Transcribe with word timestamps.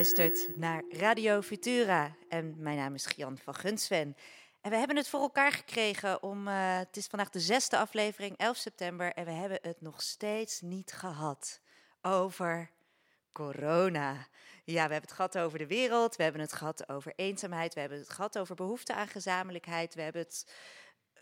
luistert 0.00 0.56
naar 0.56 0.82
Radio 0.88 1.40
Futura 1.40 2.16
en 2.28 2.54
mijn 2.58 2.76
naam 2.76 2.94
is 2.94 3.06
Gian 3.06 3.38
van 3.38 3.54
Gunsven. 3.54 4.16
En 4.60 4.70
we 4.70 4.76
hebben 4.76 4.96
het 4.96 5.08
voor 5.08 5.20
elkaar 5.20 5.52
gekregen 5.52 6.22
om, 6.22 6.48
eh, 6.48 6.78
het 6.78 6.96
is 6.96 7.06
vandaag 7.06 7.30
de 7.30 7.40
zesde 7.40 7.78
aflevering, 7.78 8.36
11 8.36 8.56
september, 8.56 9.12
en 9.12 9.24
we 9.24 9.30
hebben 9.30 9.58
het 9.62 9.80
nog 9.80 10.02
steeds 10.02 10.60
niet 10.60 10.92
gehad 10.92 11.60
over 12.02 12.70
corona. 13.32 14.26
Ja, 14.64 14.86
we 14.86 14.92
hebben 14.92 15.00
het 15.00 15.12
gehad 15.12 15.38
over 15.38 15.58
de 15.58 15.66
wereld, 15.66 16.16
we 16.16 16.22
hebben 16.22 16.40
het 16.40 16.52
gehad 16.52 16.88
over 16.88 17.12
eenzaamheid, 17.16 17.74
we 17.74 17.80
hebben 17.80 17.98
het 17.98 18.10
gehad 18.10 18.38
over 18.38 18.54
behoefte 18.54 18.94
aan 18.94 19.08
gezamenlijkheid, 19.08 19.94
we 19.94 20.02
hebben 20.02 20.22
het 20.22 20.52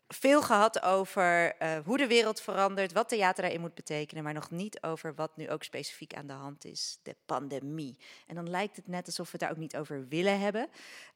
veel 0.09 0.43
gehad 0.43 0.83
over 0.83 1.57
eh, 1.57 1.79
hoe 1.85 1.97
de 1.97 2.07
wereld 2.07 2.41
verandert, 2.41 2.93
wat 2.93 3.09
theater 3.09 3.43
daarin 3.43 3.61
moet 3.61 3.75
betekenen, 3.75 4.25
maar 4.25 4.33
nog 4.33 4.51
niet 4.51 4.83
over 4.83 5.15
wat 5.15 5.37
nu 5.37 5.51
ook 5.51 5.63
specifiek 5.63 6.15
aan 6.15 6.27
de 6.27 6.33
hand 6.33 6.65
is, 6.65 6.99
de 7.03 7.17
pandemie. 7.27 7.97
En 8.27 8.35
dan 8.35 8.51
lijkt 8.51 8.77
het 8.77 8.87
net 8.87 9.07
alsof 9.07 9.25
we 9.25 9.31
het 9.33 9.41
daar 9.41 9.51
ook 9.51 9.57
niet 9.57 9.77
over 9.77 10.09
willen 10.09 10.41
hebben. 10.41 10.69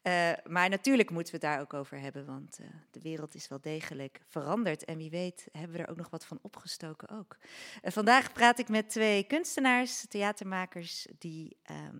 Eh, 0.02 0.30
maar 0.46 0.68
natuurlijk 0.68 1.10
moeten 1.10 1.32
we 1.34 1.46
het 1.46 1.54
daar 1.54 1.60
ook 1.60 1.74
over 1.74 2.00
hebben, 2.00 2.26
want 2.26 2.58
eh, 2.58 2.66
de 2.90 3.00
wereld 3.00 3.34
is 3.34 3.48
wel 3.48 3.60
degelijk 3.60 4.20
veranderd. 4.28 4.84
En 4.84 4.96
wie 4.96 5.10
weet 5.10 5.46
hebben 5.52 5.76
we 5.76 5.82
er 5.82 5.90
ook 5.90 5.96
nog 5.96 6.10
wat 6.10 6.24
van 6.24 6.38
opgestoken 6.42 7.08
ook. 7.08 7.36
Vandaag 7.82 8.32
praat 8.32 8.58
ik 8.58 8.68
met 8.68 8.90
twee 8.90 9.22
kunstenaars, 9.24 10.06
theatermakers, 10.08 11.06
die 11.18 11.56
ehm, 11.62 11.96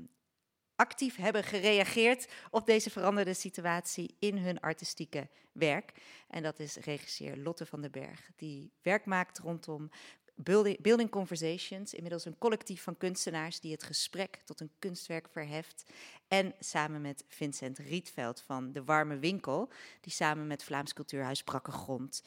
actief 0.77 1.17
hebben 1.17 1.45
gereageerd 1.45 2.33
op 2.51 2.67
deze 2.67 2.91
veranderde 2.91 3.34
situatie 3.34 4.17
in 4.19 4.37
hun 4.37 4.61
artistieke 4.61 5.28
werk. 5.53 5.92
En 6.28 6.42
dat 6.42 6.59
is 6.59 6.77
regisseur 6.77 7.37
Lotte 7.37 7.67
van 7.67 7.81
den 7.81 7.91
Berg, 7.91 8.31
die 8.37 8.73
werk 8.83 9.05
maakt 9.05 9.39
rondom 9.39 9.91
Building, 10.34 11.11
Conversations, 11.11 11.95
inmiddels 11.95 12.25
een 12.25 12.39
collectief 12.39 12.83
van 12.83 12.97
kunstenaars 12.97 13.61
die 13.61 13.73
het 13.73 13.83
gesprek 13.83 14.37
tot 14.45 14.61
een 14.61 14.70
kunstwerk 14.78 15.28
verheft. 15.28 15.84
En 16.28 16.55
samen 16.59 17.00
met 17.00 17.25
Vincent 17.28 17.78
Rietveld 17.78 18.41
van 18.41 18.73
De 18.73 18.84
Warme 18.84 19.19
Winkel, 19.19 19.70
die 20.00 20.12
samen 20.12 20.47
met 20.47 20.65
Vlaams 20.65 20.93
Cultuurhuis 20.93 21.43
Brakke 21.43 21.70
Grond 21.70 22.23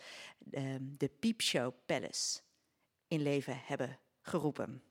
ehm, 0.52 0.84
de 0.98 1.08
Piepshow 1.08 1.74
Palace 1.86 2.40
in 3.08 3.22
leven 3.22 3.62
hebben 3.66 4.00
geroepen. 4.22 4.84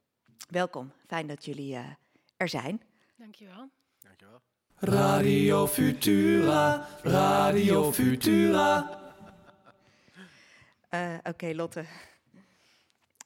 Welkom, 0.49 0.93
fijn 1.07 1.27
dat 1.27 1.45
jullie 1.45 1.75
eh, 1.75 1.91
er 2.37 2.49
zijn. 2.49 2.83
Dankjewel. 3.25 3.71
Dankjewel. 4.01 4.41
Radio 4.79 5.67
Futura, 5.67 6.89
Radio 7.03 7.93
Futura. 7.93 9.01
Eh, 10.89 11.15
Oké, 11.23 11.55
Lotte. 11.55 11.85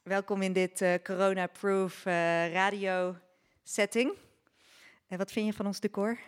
Welkom 0.02 0.42
in 0.42 0.52
dit 0.52 0.80
eh, 0.80 0.94
corona-proof 1.02 2.06
eh, 2.06 2.52
radio-setting. 2.52 4.12
En 5.08 5.18
wat 5.18 5.32
vind 5.32 5.46
je 5.46 5.52
van 5.52 5.66
ons 5.66 5.80
decor? 5.80 6.18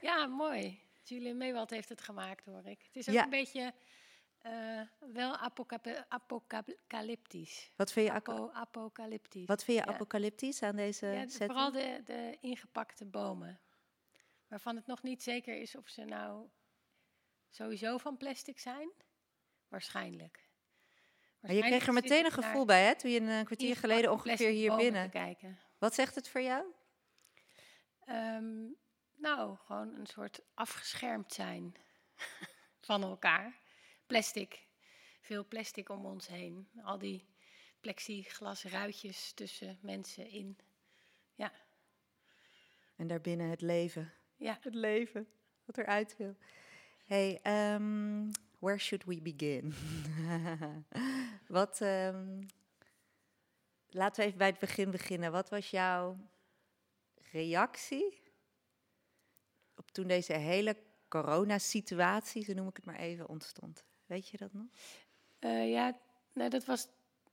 Ja, 0.00 0.26
mooi. 0.26 0.80
Julian 1.02 1.36
Meewald 1.36 1.70
heeft 1.70 1.88
het 1.88 2.00
gemaakt, 2.00 2.44
hoor 2.46 2.66
ik. 2.66 2.78
Het 2.86 2.96
is 2.96 3.08
ook 3.08 3.14
Ja. 3.14 3.24
een 3.24 3.30
beetje 3.30 3.72
eh, 4.44 4.80
wel 4.98 5.36
apocalyptisch. 6.08 7.70
Wat 7.76 7.92
vind 7.92 8.06
je, 8.06 8.12
Apo, 8.12 8.50
apocalyptisch. 8.50 9.46
wat 9.46 9.64
vind 9.64 9.78
je 9.78 9.84
Ja. 9.86 9.92
apocalyptisch 9.92 10.62
aan 10.62 10.76
deze 10.76 11.06
Ja, 11.06 11.24
de- 11.26 11.30
vooral 11.32 11.72
de, 11.72 12.00
de 12.04 12.38
ingepakte 12.40 13.04
bomen. 13.04 13.60
Waarvan 14.48 14.76
het 14.76 14.86
nog 14.86 15.02
niet 15.02 15.22
zeker 15.22 15.56
is 15.60 15.76
of 15.76 15.88
ze 15.88 16.04
nou 16.04 16.48
sowieso 17.48 17.98
van 17.98 18.16
plastic 18.16 18.58
zijn. 18.58 18.90
Waarschijnlijk. 19.68 20.48
Maar 21.40 21.52
je 21.52 21.60
kreeg 21.60 21.86
er 21.86 21.92
meteen 21.92 22.24
een 22.24 22.30
gevoel 22.30 22.54
naar 22.54 22.64
bij, 22.64 22.84
hè? 22.84 22.94
Toen 22.96 23.10
je 23.10 23.20
een 23.20 23.44
kwartier 23.44 23.76
geleden 23.76 24.12
ongeveer 24.12 24.50
hier 24.50 24.76
binnen. 24.76 25.10
kijken. 25.10 25.58
Wat 25.78 25.94
zegt 25.94 26.14
het 26.14 26.28
voor 26.28 26.40
jou? 26.40 26.64
Ehm, 28.04 28.64
nou, 29.16 29.56
gewoon 29.56 29.94
een 29.94 30.06
soort 30.06 30.40
afgeschermd 30.54 31.32
zijn 31.32 31.74
van 32.88 33.02
elkaar. 33.02 33.62
Plastic. 34.06 34.66
Veel 35.20 35.44
plastic 35.46 35.88
om 35.88 36.04
ons 36.06 36.26
heen. 36.26 36.68
Al 36.82 36.98
die 36.98 37.24
plexiglasruitjes 37.80 39.32
tussen 39.32 39.78
mensen 39.82 40.28
in. 40.30 40.58
Ja, 41.34 41.52
En 42.96 43.06
daarbinnen 43.06 43.48
het 43.50 43.60
leven. 43.60 44.12
ja. 44.36 44.58
Het 44.60 44.74
leven, 44.74 45.28
wat 45.64 45.78
eruit 45.78 46.16
wil. 46.16 46.36
Hey, 47.04 47.40
ehm, 47.42 48.30
where 48.58 48.78
should 48.78 49.04
we 49.04 49.20
begin? 49.22 49.74
wat, 51.48 51.80
ehm, 51.80 52.42
laten 53.88 54.20
we 54.20 54.26
even 54.26 54.38
bij 54.38 54.48
het 54.48 54.58
begin 54.58 54.90
beginnen. 54.90 55.32
Wat 55.32 55.48
was 55.50 55.70
jouw 55.70 56.18
reactie 57.30 58.22
op 59.76 59.90
toen 59.90 60.06
deze 60.06 60.32
hele 60.32 60.76
coronasituatie, 61.08 62.44
zo 62.44 62.52
noem 62.52 62.68
ik 62.68 62.76
het 62.76 62.84
maar 62.84 62.98
even, 62.98 63.28
ontstond? 63.28 63.84
Weet 64.06 64.28
je 64.28 64.36
dat 64.36 64.52
nog? 64.52 64.66
Eh, 65.38 65.70
ja, 65.70 65.96
nou, 66.32 66.50
dat 66.50 66.64
was 66.64 66.88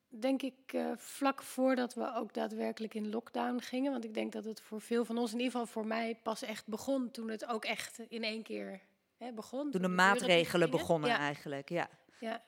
denk 0.07 0.41
ik 0.41 0.73
eh, 0.73 0.91
vlak 0.97 1.43
voordat 1.43 1.93
we 1.93 2.13
ook 2.13 2.33
daadwerkelijk 2.33 2.93
in 2.93 3.09
lockdown 3.09 3.59
gingen. 3.59 3.91
Want 3.91 4.03
ik 4.03 4.13
denk 4.13 4.31
dat 4.31 4.45
het 4.45 4.61
voor 4.61 4.81
veel 4.81 5.05
van 5.05 5.17
ons, 5.17 5.31
in 5.31 5.37
ieder 5.37 5.51
geval 5.51 5.67
voor 5.67 5.85
mij, 5.85 6.19
pas 6.23 6.41
echt 6.41 6.67
begon 6.67 7.11
toen 7.11 7.29
het 7.29 7.45
ook 7.45 7.65
echt 7.65 7.99
in 7.99 8.23
één 8.23 8.43
keer 8.43 8.81
hè, 9.17 9.31
begon. 9.31 9.71
Toen 9.71 9.81
de 9.81 9.87
maatregelen 9.87 10.69
begonnen 10.69 11.09
Ja. 11.09 11.17
eigenlijk, 11.17 11.69
ja. 11.69 11.89
Ja, 12.19 12.43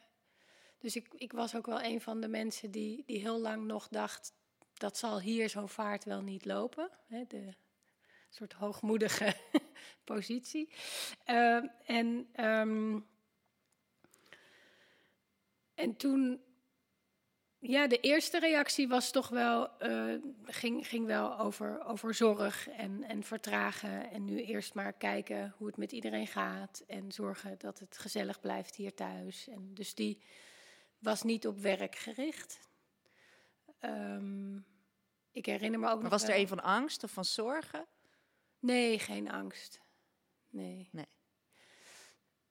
dus 0.79 0.95
ik, 0.95 1.07
ik 1.13 1.31
was 1.31 1.55
ook 1.55 1.66
wel 1.66 1.81
een 1.81 2.01
van 2.01 2.22
de 2.22 2.28
mensen 2.28 2.72
die, 2.72 3.03
die 3.05 3.19
heel 3.19 3.40
lang 3.40 3.66
nog 3.66 3.88
dacht... 3.88 4.34
dat 4.73 4.97
zal 4.97 5.19
hier 5.19 5.50
zo'n 5.50 5.69
vaart 5.69 6.03
wel 6.03 6.22
niet 6.22 6.45
lopen. 6.45 6.90
Hè, 7.07 7.23
de 7.28 7.53
soort 8.29 8.53
hoogmoedige 8.53 9.34
positie. 10.03 10.69
Eh, 11.23 11.63
en, 11.85 12.28
ehm, 12.34 13.00
en 15.73 15.95
toen... 15.95 16.41
Ja, 17.66 17.88
de 17.88 18.00
eerste 18.00 18.39
reactie 18.39 18.88
was 18.88 19.11
toch 19.11 19.29
wel, 19.29 19.78
eh, 19.79 20.16
ging, 20.44 20.88
ging 20.88 21.06
wel 21.06 21.39
over, 21.39 21.84
over 21.85 22.13
zorg 22.13 22.69
en, 22.69 23.03
en 23.03 23.23
vertragen. 23.23 24.09
En 24.11 24.25
nu 24.25 24.41
eerst 24.44 24.73
maar 24.73 24.94
kijken 24.94 25.53
hoe 25.57 25.67
het 25.67 25.78
met 25.78 25.91
iedereen 25.91 26.28
gaat. 26.28 26.84
En 26.88 27.11
zorgen 27.11 27.56
dat 27.57 27.79
het 27.79 27.97
gezellig 27.97 28.39
blijft 28.39 28.75
hier 28.75 28.94
thuis. 28.94 29.47
En 29.47 29.73
dus 29.73 29.95
die 29.95 30.22
was 31.00 31.22
niet 31.23 31.47
op 31.47 31.57
werk 31.59 31.95
gericht. 31.95 32.59
Ehm, 33.79 34.55
ik 35.31 35.45
herinner 35.45 35.79
me 35.79 35.90
ook 35.90 36.02
Maar 36.02 36.09
was 36.09 36.22
er 36.23 36.28
wel- 36.29 36.37
een 36.37 36.47
van 36.47 36.64
angst 36.64 37.03
of 37.03 37.11
van 37.11 37.25
zorgen? 37.25 37.85
Nee, 38.59 38.99
geen 38.99 39.31
angst. 39.31 39.79
Nee. 40.49 40.90
Nee. 40.91 41.08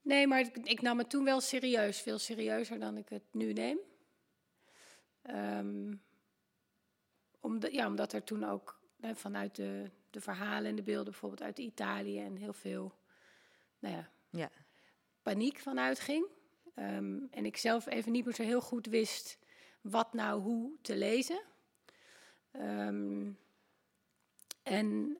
Nee, 0.02 0.26
maar 0.26 0.40
ik, 0.40 0.56
ik 0.56 0.82
nam 0.82 0.98
het 0.98 1.10
toen 1.10 1.24
wel 1.24 1.40
serieus. 1.40 2.00
Veel 2.00 2.18
serieuzer 2.18 2.78
dan 2.78 2.96
ik 2.96 3.08
het 3.08 3.22
nu 3.30 3.52
neem. 3.52 3.78
Ehm, 5.22 5.94
omdat, 7.40 7.72
ja, 7.72 7.86
omdat 7.86 8.12
er 8.12 8.24
toen 8.24 8.44
ook 8.44 8.80
hè, 9.00 9.14
vanuit 9.14 9.54
de, 9.56 9.90
de 10.10 10.20
verhalen 10.20 10.70
en 10.70 10.76
de 10.76 10.82
beelden, 10.82 11.10
bijvoorbeeld 11.10 11.42
uit 11.42 11.58
Italië 11.58 12.18
en 12.20 12.36
heel 12.36 12.52
veel 12.52 12.94
nou 13.78 13.94
ja, 13.94 14.10
Ja. 14.30 14.50
paniek 15.22 15.58
vanuit 15.58 16.00
ging. 16.00 16.26
Ehm, 16.74 17.18
en 17.30 17.44
ik 17.44 17.56
zelf 17.56 17.86
even 17.86 18.12
niet 18.12 18.24
meer 18.24 18.34
zo 18.34 18.42
heel 18.42 18.60
goed 18.60 18.86
wist 18.86 19.38
wat 19.80 20.12
nou 20.12 20.40
hoe 20.40 20.72
te 20.82 20.96
lezen. 20.96 21.42
Ehm, 22.50 23.30
en 24.62 25.18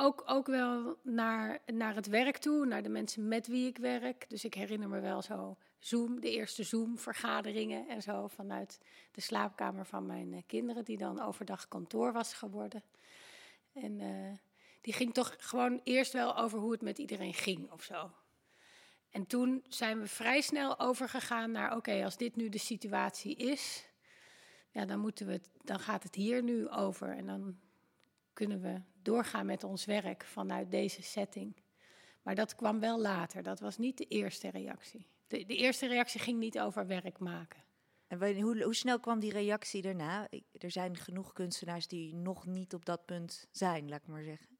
ook, 0.00 0.22
ook 0.26 0.46
wel 0.46 0.96
naar, 1.02 1.58
naar 1.66 1.94
het 1.94 2.06
werk 2.06 2.36
toe, 2.36 2.66
naar 2.66 2.82
de 2.82 2.88
mensen 2.88 3.28
met 3.28 3.46
wie 3.46 3.68
ik 3.68 3.78
werk. 3.78 4.24
Dus 4.28 4.44
ik 4.44 4.54
herinner 4.54 4.88
me 4.88 5.00
wel 5.00 5.22
zo 5.22 5.56
Zoom, 5.78 6.20
de 6.20 6.30
eerste 6.30 6.62
Zoom-vergaderingen 6.62 7.88
en 7.88 8.02
zo 8.02 8.26
vanuit 8.26 8.80
de 9.12 9.20
slaapkamer 9.20 9.86
van 9.86 10.06
mijn 10.06 10.32
eh, 10.32 10.42
kinderen, 10.46 10.84
die 10.84 10.96
dan 10.96 11.20
overdag 11.20 11.68
kantoor 11.68 12.12
was 12.12 12.32
geworden. 12.32 12.82
En 13.72 14.00
eh, 14.00 14.38
die 14.80 14.92
ging 14.92 15.14
toch 15.14 15.34
gewoon 15.38 15.80
eerst 15.84 16.12
wel 16.12 16.36
over 16.36 16.58
hoe 16.58 16.72
het 16.72 16.82
met 16.82 16.98
iedereen 16.98 17.34
ging 17.34 17.70
of 17.70 17.82
zo. 17.82 18.10
En 19.10 19.26
toen 19.26 19.64
zijn 19.68 20.00
we 20.00 20.06
vrij 20.06 20.40
snel 20.40 20.78
overgegaan 20.78 21.50
naar: 21.50 21.76
oké, 21.76 22.04
als 22.04 22.16
dit 22.16 22.36
nu 22.36 22.48
de 22.48 22.58
situatie 22.58 23.36
is, 23.36 23.86
ja, 24.70 24.84
dan, 24.84 24.98
moeten 24.98 25.26
we 25.26 25.40
dan 25.62 25.78
gaat 25.78 26.02
het 26.02 26.14
hier 26.14 26.42
nu 26.42 26.68
over. 26.68 27.16
En 27.16 27.26
dan 27.26 27.58
kunnen 28.40 28.60
we 28.60 28.80
doorgaan 29.02 29.46
met 29.46 29.64
ons 29.64 29.84
werk 29.84 30.24
vanuit 30.24 30.70
deze 30.70 31.02
setting. 31.02 31.56
Maar 32.22 32.34
dat 32.34 32.54
kwam 32.54 32.80
wel 32.80 33.00
later. 33.00 33.42
Dat 33.42 33.60
was 33.60 33.78
niet 33.78 33.98
de 33.98 34.04
eerste 34.04 34.50
reactie. 34.50 35.06
De, 35.26 35.44
de 35.46 35.56
eerste 35.56 35.86
reactie 35.86 36.20
ging 36.20 36.38
niet 36.38 36.60
over 36.60 36.86
werk 36.86 37.18
maken. 37.18 37.62
En 38.06 38.40
hoe, 38.40 38.62
hoe 38.62 38.74
snel 38.74 39.00
kwam 39.00 39.20
die 39.20 39.32
reactie 39.32 39.82
daarna? 39.82 40.28
Er 40.52 40.70
zijn 40.70 40.96
genoeg 40.96 41.32
kunstenaars 41.32 41.88
die 41.88 42.14
nog 42.14 42.46
niet 42.46 42.74
op 42.74 42.84
dat 42.84 43.04
punt 43.04 43.48
zijn, 43.50 43.88
laat 43.88 44.00
ik 44.02 44.08
maar 44.08 44.22
zeggen. 44.22 44.58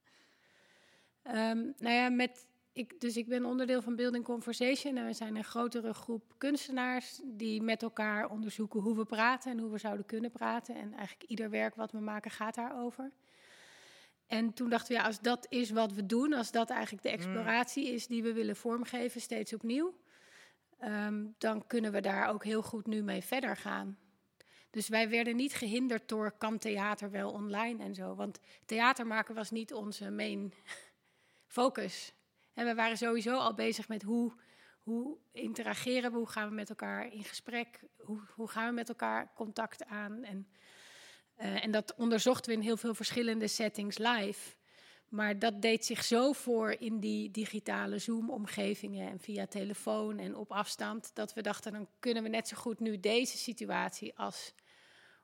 Ehm, 1.22 1.58
nou 1.78 1.94
ja, 1.94 2.08
met, 2.08 2.48
ik, 2.72 3.00
dus 3.00 3.16
ik 3.16 3.28
ben 3.28 3.44
onderdeel 3.44 3.82
van 3.82 3.96
Building 3.96 4.24
Conversation. 4.24 4.96
En 4.96 5.06
we 5.06 5.12
zijn 5.12 5.36
een 5.36 5.44
grotere 5.44 5.94
groep 5.94 6.34
kunstenaars 6.38 7.20
die 7.24 7.62
met 7.62 7.82
elkaar 7.82 8.30
onderzoeken 8.30 8.80
hoe 8.80 8.96
we 8.96 9.04
praten 9.04 9.52
en 9.52 9.58
hoe 9.58 9.70
we 9.70 9.78
zouden 9.78 10.06
kunnen 10.06 10.30
praten. 10.30 10.74
En 10.74 10.92
eigenlijk 10.92 11.30
ieder 11.30 11.50
werk 11.50 11.74
wat 11.74 11.92
we 11.92 12.00
maken 12.00 12.30
gaat 12.30 12.54
daarover. 12.54 13.12
En 14.30 14.52
toen 14.52 14.70
dachten 14.70 14.94
we, 14.94 15.00
ja, 15.00 15.06
als 15.06 15.20
dat 15.20 15.46
is 15.48 15.70
wat 15.70 15.92
we 15.92 16.06
doen, 16.06 16.32
als 16.32 16.50
dat 16.50 16.70
eigenlijk 16.70 17.02
de 17.02 17.10
exploratie 17.10 17.92
is 17.92 18.06
die 18.06 18.22
we 18.22 18.32
willen 18.32 18.56
vormgeven, 18.56 19.20
steeds 19.20 19.52
opnieuw, 19.52 19.94
ehm, 20.78 21.26
dan 21.38 21.66
kunnen 21.66 21.92
we 21.92 22.00
daar 22.00 22.28
ook 22.28 22.44
heel 22.44 22.62
goed 22.62 22.86
nu 22.86 23.02
mee 23.02 23.22
verder 23.22 23.56
gaan. 23.56 23.98
Dus 24.70 24.88
wij 24.88 25.08
werden 25.08 25.36
niet 25.36 25.54
gehinderd 25.54 26.08
door 26.08 26.32
kan 26.32 26.58
theater 26.58 27.10
wel 27.10 27.30
online 27.30 27.82
en 27.82 27.94
zo. 27.94 28.14
Want 28.14 28.40
theater 28.64 29.06
maken 29.06 29.34
was 29.34 29.50
niet 29.50 29.72
onze 29.72 30.10
main 30.10 30.52
focus. 31.56 32.14
En 32.54 32.66
we 32.66 32.74
waren 32.74 32.96
sowieso 32.96 33.36
al 33.36 33.54
bezig 33.54 33.88
met 33.88 34.02
hoe, 34.02 34.32
hoe 34.78 35.16
interageren 35.32 36.10
we, 36.10 36.16
hoe 36.16 36.28
gaan 36.28 36.48
we 36.48 36.54
met 36.54 36.68
elkaar 36.68 37.12
in 37.12 37.24
gesprek, 37.24 37.80
hoe, 37.96 38.20
hoe 38.34 38.48
gaan 38.48 38.68
we 38.68 38.74
met 38.74 38.88
elkaar 38.88 39.32
contact 39.34 39.84
aan. 39.84 40.24
En, 40.24 40.48
eh, 41.40 41.64
en 41.64 41.70
dat 41.70 41.94
onderzochten 41.96 42.50
we 42.50 42.56
in 42.56 42.64
heel 42.64 42.76
veel 42.76 42.94
verschillende 42.94 43.48
settings 43.48 43.98
live. 43.98 44.54
Maar 45.08 45.38
dat 45.38 45.62
deed 45.62 45.84
zich 45.84 46.04
zo 46.04 46.32
voor 46.32 46.70
in 46.70 46.98
die 46.98 47.30
digitale 47.30 47.98
Zoom-omgevingen 47.98 49.10
en 49.10 49.20
via 49.20 49.46
telefoon 49.46 50.18
en 50.18 50.36
op 50.36 50.52
afstand, 50.52 51.10
dat 51.14 51.34
we 51.34 51.42
dachten, 51.42 51.72
dan 51.72 51.88
kunnen 51.98 52.22
we 52.22 52.28
net 52.28 52.48
zo 52.48 52.56
goed 52.56 52.80
nu 52.80 53.00
deze 53.00 53.36
situatie 53.36 54.18
als 54.18 54.54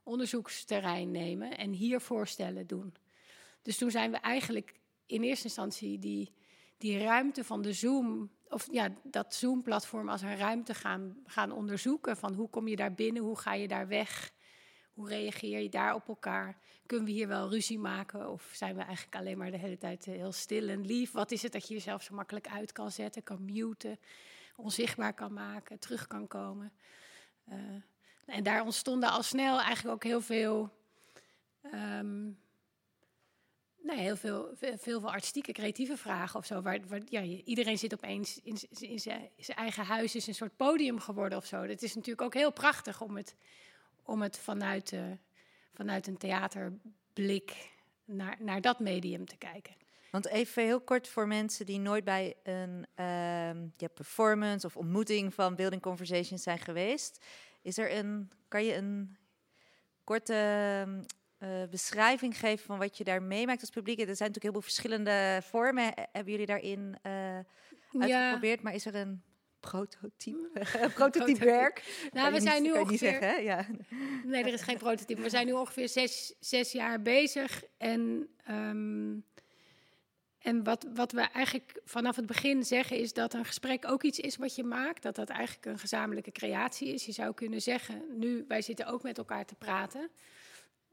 onderzoeksterrein 0.03 1.11
nemen 1.11 1.57
en 1.59 1.73
hier 1.73 2.01
voorstellen 2.01 2.67
doen. 2.67 2.95
Dus 3.63 3.79
toen 3.79 3.91
zijn 3.91 4.11
we 4.11 4.17
eigenlijk 4.17 4.75
in 5.07 5.23
eerste 5.23 5.45
instantie 5.45 5.99
die, 5.99 6.35
die 6.79 6.99
ruimte 6.99 7.45
van 7.45 7.63
de 7.63 7.73
Zoom, 7.73 8.31
of 8.49 8.69
ja, 8.71 8.93
dat 9.03 9.35
Zoom-platform 9.35 10.09
als 10.09 10.23
een 10.23 10.37
ruimte 10.37 10.75
gaan, 10.75 11.17
gaan 11.25 11.53
onderzoeken. 11.53 12.17
Van 12.17 12.35
hoe 12.35 12.49
kom 12.49 12.69
je 12.69 12.77
daar 12.77 12.95
binnen, 12.95 13.23
hoe 13.23 13.39
ga 13.39 13.55
je 13.55 13.69
daar 13.69 13.89
weg, 13.89 14.35
hoe 14.97 15.09
reageer 15.09 15.61
je 15.61 15.69
daar 15.69 15.95
op 15.95 16.09
elkaar? 16.09 16.57
Kunnen 16.87 17.07
we 17.07 17.13
hier 17.13 17.29
wel 17.29 17.51
ruzie 17.51 17.79
maken 17.79 18.31
of 18.31 18.51
zijn 18.53 18.77
we 18.77 18.83
eigenlijk 18.83 19.17
alleen 19.17 19.39
maar 19.39 19.51
de 19.51 19.59
hele 19.59 19.79
tijd 19.79 20.07
eh, 20.07 20.15
heel 20.15 20.33
stil 20.33 20.69
en 20.69 20.87
lief? 20.87 21.13
Wat 21.13 21.31
is 21.31 21.43
het 21.43 21.53
dat 21.53 21.69
je 21.69 21.75
jezelf 21.75 22.03
zo 22.03 22.15
makkelijk 22.15 22.49
uit 22.49 22.73
kan 22.73 22.91
zetten, 22.91 23.23
kan 23.23 23.45
muten, 23.45 23.99
onzichtbaar 24.57 25.15
kan 25.15 25.33
maken, 25.33 25.79
terug 25.79 26.07
kan 26.07 26.27
komen? 26.27 26.73
Eh, 27.45 27.57
en 28.27 28.43
daar 28.43 28.65
ontstonden 28.65 29.11
al 29.11 29.23
snel 29.23 29.61
eigenlijk 29.61 29.95
ook 29.95 30.05
heel 30.05 30.21
veel, 30.21 30.73
nee, 33.83 33.99
heel 33.99 34.17
veel, 34.17 34.51
veel, 34.55 34.79
veel, 34.79 35.11
artistieke, 35.11 35.53
creatieve 35.53 35.97
vragen 35.97 36.39
of 36.39 36.47
zo. 36.47 36.63
Waar, 36.63 36.81
waar, 36.89 37.01
ja, 37.09 37.23
iedereen 37.23 37.79
zit 37.79 37.95
opeens 37.95 38.41
in, 38.43 38.59
in 38.79 39.01
zijn 39.01 39.31
eigen 39.37 39.85
huis, 39.85 40.15
is 40.15 40.27
een 40.27 40.35
soort 40.35 40.57
podium 40.57 41.01
geworden 41.01 41.39
of 41.39 41.47
zo. 41.47 41.67
Dat 41.67 41.83
is 41.83 41.95
natuurlijk 41.95 42.23
ook 42.23 42.35
heel 42.35 42.53
prachtig 42.53 43.01
om 43.01 43.17
het, 43.17 43.37
om 44.07 44.23
het 44.23 44.39
vanuit, 44.39 44.93
eh, 44.93 45.01
vanuit 45.75 46.07
een 46.07 46.17
theaterblik 46.17 47.71
naar, 48.05 48.37
naar 48.41 48.61
dat 48.61 48.81
medium 48.81 49.27
te 49.27 49.37
kijken. 49.37 49.75
Want 50.11 50.27
even 50.27 50.63
heel 50.63 50.81
kort 50.81 51.09
voor 51.09 51.27
mensen 51.27 51.67
die 51.67 51.79
nooit 51.79 52.05
bij 52.05 52.35
een 52.43 52.87
ja, 53.77 53.89
performance 53.95 54.67
of 54.67 54.77
ontmoeting 54.77 55.35
van 55.35 55.55
Building 55.55 55.83
Conversations 55.83 56.43
zijn 56.43 56.59
geweest. 56.59 57.25
Is 57.63 57.79
er 57.79 57.97
een, 57.97 58.31
kan 58.49 58.65
je 58.65 58.75
een 58.75 59.17
korte 60.05 60.35
ehm, 60.35 61.03
eh, 61.39 61.69
beschrijving 61.71 62.39
geven 62.39 62.67
van 62.67 62.79
wat 62.79 62.97
je 62.97 63.05
daar 63.05 63.23
meemaakt 63.23 63.61
als 63.61 63.71
publiek? 63.71 63.99
Er 63.99 64.05
zijn 64.05 64.31
natuurlijk 64.33 64.43
heel 64.43 64.53
veel 64.53 64.61
verschillende 64.61 65.41
vormen. 65.43 65.93
Hebben 66.13 66.33
jullie 66.33 66.47
daarin 66.47 66.97
eh, 67.03 67.39
uitgeprobeerd? 67.99 68.63
Maar 68.63 68.75
is 68.75 68.87
er 68.87 68.95
een 68.95 69.23
prototype? 69.71 70.51
een 70.83 70.93
prototype 70.93 71.45
werk? 71.45 72.09
Nou, 72.13 72.33
we 72.33 72.41
zijn 72.41 72.63
nu 72.63 72.71
kan 72.71 72.79
je 72.79 72.87
niet 72.87 72.93
ongeveer... 72.93 73.09
zeggen, 73.09 73.29
hè? 73.29 73.37
Ja. 73.37 73.67
Nee, 74.25 74.45
er 74.45 74.53
is 74.53 74.63
geen 74.63 74.79
prototype. 74.79 75.21
We 75.21 75.29
zijn 75.29 75.47
nu 75.47 75.53
ongeveer 75.53 75.89
zes, 75.89 76.35
zes 76.41 76.73
jaar 76.73 77.03
bezig. 77.03 77.65
En, 77.77 78.29
ehm, 78.45 79.15
en 80.39 80.65
wat, 80.65 80.87
wat 80.95 81.13
we 81.13 81.21
eigenlijk 81.21 81.81
vanaf 81.85 82.17
het 82.17 82.27
begin 82.27 82.65
zeggen 82.65 82.99
is 82.99 83.13
dat 83.13 83.35
een 83.35 83.45
gesprek 83.45 83.89
ook 83.89 84.03
iets 84.03 84.19
is 84.19 84.37
wat 84.37 84.55
je 84.55 84.65
maakt. 84.65 85.03
Dat 85.03 85.15
dat 85.15 85.29
eigenlijk 85.29 85.67
een 85.67 85.79
gezamenlijke 85.79 86.33
creatie 86.33 86.95
is. 86.95 87.07
Je 87.07 87.13
zou 87.13 87.35
kunnen 87.35 87.63
zeggen, 87.63 88.03
nu, 88.19 88.45
wij 88.49 88.63
zitten 88.63 88.87
ook 88.87 89.03
met 89.03 89.19
elkaar 89.19 89.45
te 89.45 89.55
praten. 89.55 90.11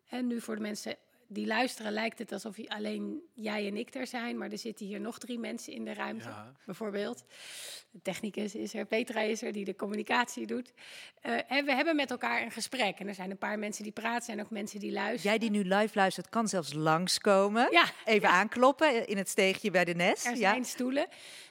En 0.10 0.28
nu 0.28 0.42
voor 0.42 0.56
de 0.56 0.62
mensen 0.62 0.96
die 1.33 1.47
luisteren 1.47 1.91
lijkt 1.91 2.19
het 2.19 2.31
alsof 2.31 2.57
je- 2.57 2.69
alleen 2.69 3.21
jij 3.33 3.68
en 3.68 3.77
ik 3.77 3.95
er 3.95 4.07
zijn. 4.07 4.38
Maar 4.38 4.51
er 4.51 4.57
zitten 4.57 4.85
hier 4.85 5.00
nog 5.00 5.18
drie 5.18 5.39
mensen 5.39 5.74
in 5.74 5.85
de 5.85 5.94
ruimte, 5.94 6.27
Ja. 6.27 6.53
bijvoorbeeld. 6.65 7.24
De 7.91 8.01
technicus 8.01 8.56
is 8.56 8.74
er, 8.74 8.85
Petra 8.85 9.21
is 9.21 9.41
er, 9.41 9.51
die 9.51 9.65
de 9.65 9.75
communicatie 9.75 10.47
doet. 10.47 10.74
Eh, 11.21 11.51
en 11.51 11.65
we 11.65 11.74
hebben 11.74 11.95
met 11.95 12.12
elkaar 12.12 12.41
een 12.41 12.51
gesprek. 12.51 13.00
En 13.00 13.07
er 13.07 13.13
zijn 13.13 13.31
een 13.31 13.38
paar 13.38 13.59
mensen 13.59 13.83
die 13.83 13.91
praten, 13.91 14.24
zijn 14.25 14.41
ook 14.41 14.50
mensen 14.50 14.80
die 14.80 14.91
luisteren. 14.91 15.38
Jij 15.39 15.50
die 15.50 15.63
nu 15.63 15.75
live 15.75 15.97
luistert, 15.97 16.30
kan 16.30 16.47
zelfs 16.47 16.74
langskomen. 16.74 17.68
Ja, 17.71 17.86
Even 18.06 18.29
aankloppen 18.29 19.07
in 19.07 19.18
het 19.18 19.29
steegje 19.29 19.71
bij 19.71 19.86
de 19.86 19.94
Nes. 19.95 20.25
er 20.25 20.31
ja. 20.31 20.38
zijn 20.51 20.65
stoelen. 20.65 21.07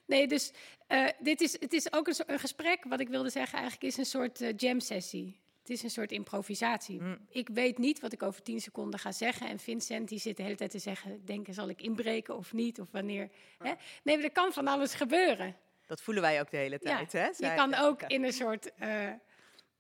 Nee, 0.07 0.27
dus 0.29 0.53
eh, 0.87 1.07
dit 1.19 1.41
is, 1.41 1.53
het 1.61 1.73
is 1.73 1.93
ook 1.93 2.07
een, 2.09 2.39
gesprek. 2.39 2.85
Wat 2.85 3.01
ik 3.01 3.09
wilde 3.09 3.31
zeggen 3.31 3.59
eigenlijk 3.59 3.85
is 3.93 3.97
een 3.97 4.05
soort 4.07 4.41
eh, 4.41 4.49
jam 4.57 4.81
sessie. 4.81 5.41
Het 5.63 5.71
is 5.71 5.83
een 5.83 5.91
soort 5.91 6.13
improvisatie. 6.13 7.01
Mm. 7.01 7.19
Ik 7.29 7.49
weet 7.49 7.79
niet 7.79 8.01
wat 8.01 8.13
ik 8.13 8.23
over 8.23 8.43
tien 8.43 8.61
seconden 8.61 9.01
ga 9.01 9.13
zeggen. 9.13 9.49
En 9.49 9.59
Vincent 9.59 10.09
die 10.09 10.19
zit 10.19 10.37
de 10.37 10.43
hele 10.43 10.55
tijd 10.55 10.71
te 10.71 10.79
zeggen... 10.79 11.25
denken, 11.25 11.55
zal 11.55 11.69
ik 11.69 11.83
inbreken 11.83 12.37
of 12.37 12.53
niet? 12.53 12.81
Of 12.81 12.91
wanneer... 12.91 13.31
Hè? 13.59 13.73
Nee, 14.03 14.17
maar 14.17 14.25
er 14.25 14.33
kan 14.33 14.53
van 14.53 14.67
alles 14.67 14.95
gebeuren. 14.95 15.57
Dat 15.87 16.03
voelen 16.03 16.23
wij 16.23 16.41
ook 16.41 16.51
de 16.51 16.57
hele 16.57 16.79
Ja, 16.81 17.05
tijd. 17.07 17.39
hè? 17.39 17.49
je 17.49 17.55
kan 17.55 17.75
ook 17.75 18.01
ja. 18.01 18.09
in 18.09 18.25
een 18.25 18.33
soort, 18.33 18.75
eh, 18.75 18.89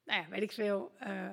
nou 0.05 0.23
ja, 0.23 0.27
weet 0.29 0.43
ik 0.43 0.53
veel, 0.53 0.93
eh 0.99 1.31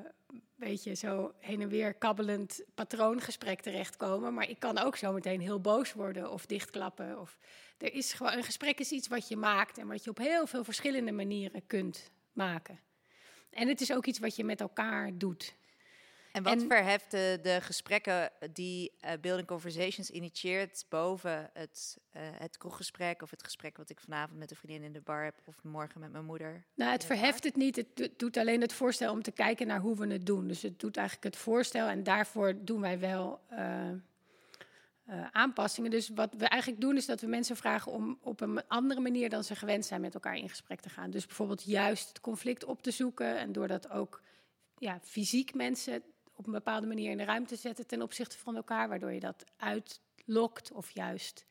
beetje 0.59 0.93
zo 0.93 1.33
heen 1.39 1.61
en 1.61 1.69
weer 1.69 1.93
kabbelend 1.93 2.63
patroongesprek 2.75 3.61
terechtkomen. 3.61 4.33
Maar 4.33 4.49
ik 4.49 4.59
kan 4.59 4.77
ook 4.77 4.95
zo 4.95 5.11
meteen 5.11 5.41
heel 5.41 5.61
boos 5.61 5.93
worden 5.93 6.31
of 6.31 6.45
dichtklappen. 6.45 7.19
Of, 7.19 7.37
er 7.77 7.93
is 7.93 8.13
gewoon, 8.13 8.33
een 8.33 8.43
gesprek 8.43 8.79
is 8.79 8.91
iets 8.91 9.07
wat 9.07 9.27
je 9.27 9.37
maakt 9.37 9.77
en 9.77 9.87
wat 9.87 10.03
je 10.03 10.09
op 10.09 10.17
heel 10.17 10.47
veel 10.47 10.63
verschillende 10.63 11.11
manieren 11.11 11.67
kunt 11.67 12.11
maken. 12.33 12.79
En 13.49 13.67
het 13.67 13.81
is 13.81 13.93
ook 13.93 14.05
iets 14.05 14.19
wat 14.19 14.35
je 14.35 14.43
met 14.43 14.61
elkaar 14.61 15.17
doet. 15.17 15.57
En 16.31 16.43
wat 16.43 16.53
En- 16.53 16.67
verheft 16.67 17.11
de, 17.11 17.39
de 17.41 17.61
gesprekken 17.61 18.31
die 18.53 18.91
eh, 18.99 19.11
Building 19.21 19.47
Conversations 19.47 20.09
initieert 20.09 20.85
boven 20.89 21.49
het, 21.53 21.97
eh, 22.11 22.21
het 22.37 22.57
kroeggesprek 22.57 23.21
of 23.21 23.29
het 23.29 23.43
gesprek 23.43 23.77
wat 23.77 23.89
ik 23.89 23.99
vanavond 23.99 24.39
met 24.39 24.51
een 24.51 24.57
vriendin 24.57 24.83
in 24.83 24.93
de 24.93 25.01
bar 25.01 25.23
heb 25.23 25.35
of 25.45 25.63
morgen 25.63 25.99
met 25.99 26.11
mijn 26.11 26.25
moeder? 26.25 26.63
Nou, 26.75 26.91
het 26.91 27.05
verheft 27.05 27.43
het 27.43 27.55
niet. 27.55 27.75
Het 27.75 27.87
do- 27.93 28.07
doet 28.17 28.37
alleen 28.37 28.61
het 28.61 28.73
voorstel 28.73 29.11
om 29.11 29.21
te 29.21 29.31
kijken 29.31 29.67
naar 29.67 29.79
hoe 29.79 29.95
we 29.95 30.07
het 30.07 30.25
doen. 30.25 30.47
Dus 30.47 30.61
het 30.61 30.79
doet 30.79 30.97
eigenlijk 30.97 31.35
het 31.35 31.43
voorstel 31.43 31.87
en 31.87 32.03
daarvoor 32.03 32.53
doen 32.65 32.81
wij 32.81 32.99
wel 32.99 33.39
eh, 33.49 33.89
eh, 35.09 35.27
aanpassingen. 35.31 35.91
Dus 35.91 36.09
wat 36.09 36.33
we 36.37 36.45
eigenlijk 36.45 36.81
doen 36.81 36.95
is 36.95 37.05
dat 37.05 37.21
we 37.21 37.27
mensen 37.27 37.55
vragen 37.55 37.91
om 37.91 38.17
op 38.21 38.41
een 38.41 38.67
andere 38.67 38.99
manier 38.99 39.29
dan 39.29 39.43
ze 39.43 39.55
gewend 39.55 39.85
zijn 39.85 40.01
met 40.01 40.13
elkaar 40.13 40.35
in 40.35 40.49
gesprek 40.49 40.79
te 40.79 40.89
gaan. 40.89 41.09
Dus 41.09 41.25
bijvoorbeeld 41.25 41.63
juist 41.63 42.07
het 42.07 42.21
conflict 42.21 42.65
op 42.65 42.81
te 42.81 42.91
zoeken 42.91 43.37
en 43.37 43.51
door 43.51 43.67
dat 43.67 43.89
ook 43.89 44.21
ja, 44.77 44.99
fysiek 45.03 45.53
mensen 45.53 46.03
op 46.33 46.45
een 46.45 46.51
bepaalde 46.51 46.87
manier 46.87 47.11
in 47.11 47.17
de 47.17 47.23
ruimte 47.23 47.55
te 47.55 47.61
zetten 47.61 47.87
ten 47.87 48.01
opzichte 48.01 48.37
van 48.37 48.55
elkaar, 48.55 48.89
waardoor 48.89 49.11
je 49.11 49.19
dat 49.19 49.43
uitlokt 49.57 50.71
of 50.71 50.89
juist 50.89 51.45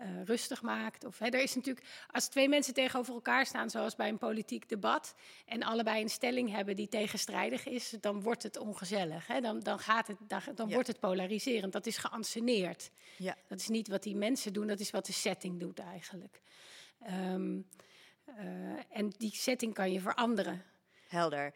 eh, 0.00 0.22
rustig 0.24 0.62
maakt. 0.62 1.04
Of, 1.04 1.18
hè, 1.18 1.26
er 1.26 1.42
is 1.42 1.54
natuurlijk, 1.54 1.86
als 2.10 2.28
twee 2.28 2.48
mensen 2.48 2.74
tegenover 2.74 3.14
elkaar 3.14 3.46
staan, 3.46 3.70
zoals 3.70 3.96
bij 3.96 4.08
een 4.08 4.18
politiek 4.18 4.68
debat, 4.68 5.14
en 5.46 5.62
allebei 5.62 6.02
een 6.02 6.10
stelling 6.10 6.50
hebben 6.50 6.76
die 6.76 6.88
tegenstrijdig 6.88 7.66
is, 7.66 7.94
dan 8.00 8.22
wordt 8.22 8.42
het 8.42 8.56
ongezellig. 8.56 9.26
Hè? 9.26 9.40
Dan, 9.40 9.60
dan, 9.60 9.78
gaat 9.78 10.06
het, 10.06 10.16
dan, 10.20 10.40
dan 10.54 10.68
Ja. 10.68 10.74
wordt 10.74 10.88
het 10.88 11.00
polariserend. 11.00 11.72
Dat 11.72 11.86
is 11.86 11.96
geanceneerd. 11.96 12.90
Ja. 13.16 13.36
Dat 13.48 13.58
is 13.60 13.68
niet 13.68 13.88
wat 13.88 14.02
die 14.02 14.16
mensen 14.16 14.52
doen, 14.52 14.66
dat 14.66 14.80
is 14.80 14.90
wat 14.90 15.06
de 15.06 15.12
setting 15.12 15.60
doet 15.60 15.78
eigenlijk. 15.78 16.40
Ehm, 17.02 17.58
eh, 18.24 18.36
en 18.88 19.08
die 19.18 19.34
setting 19.34 19.74
kan 19.74 19.92
je 19.92 20.00
veranderen. 20.00 20.64
Helder. 21.08 21.54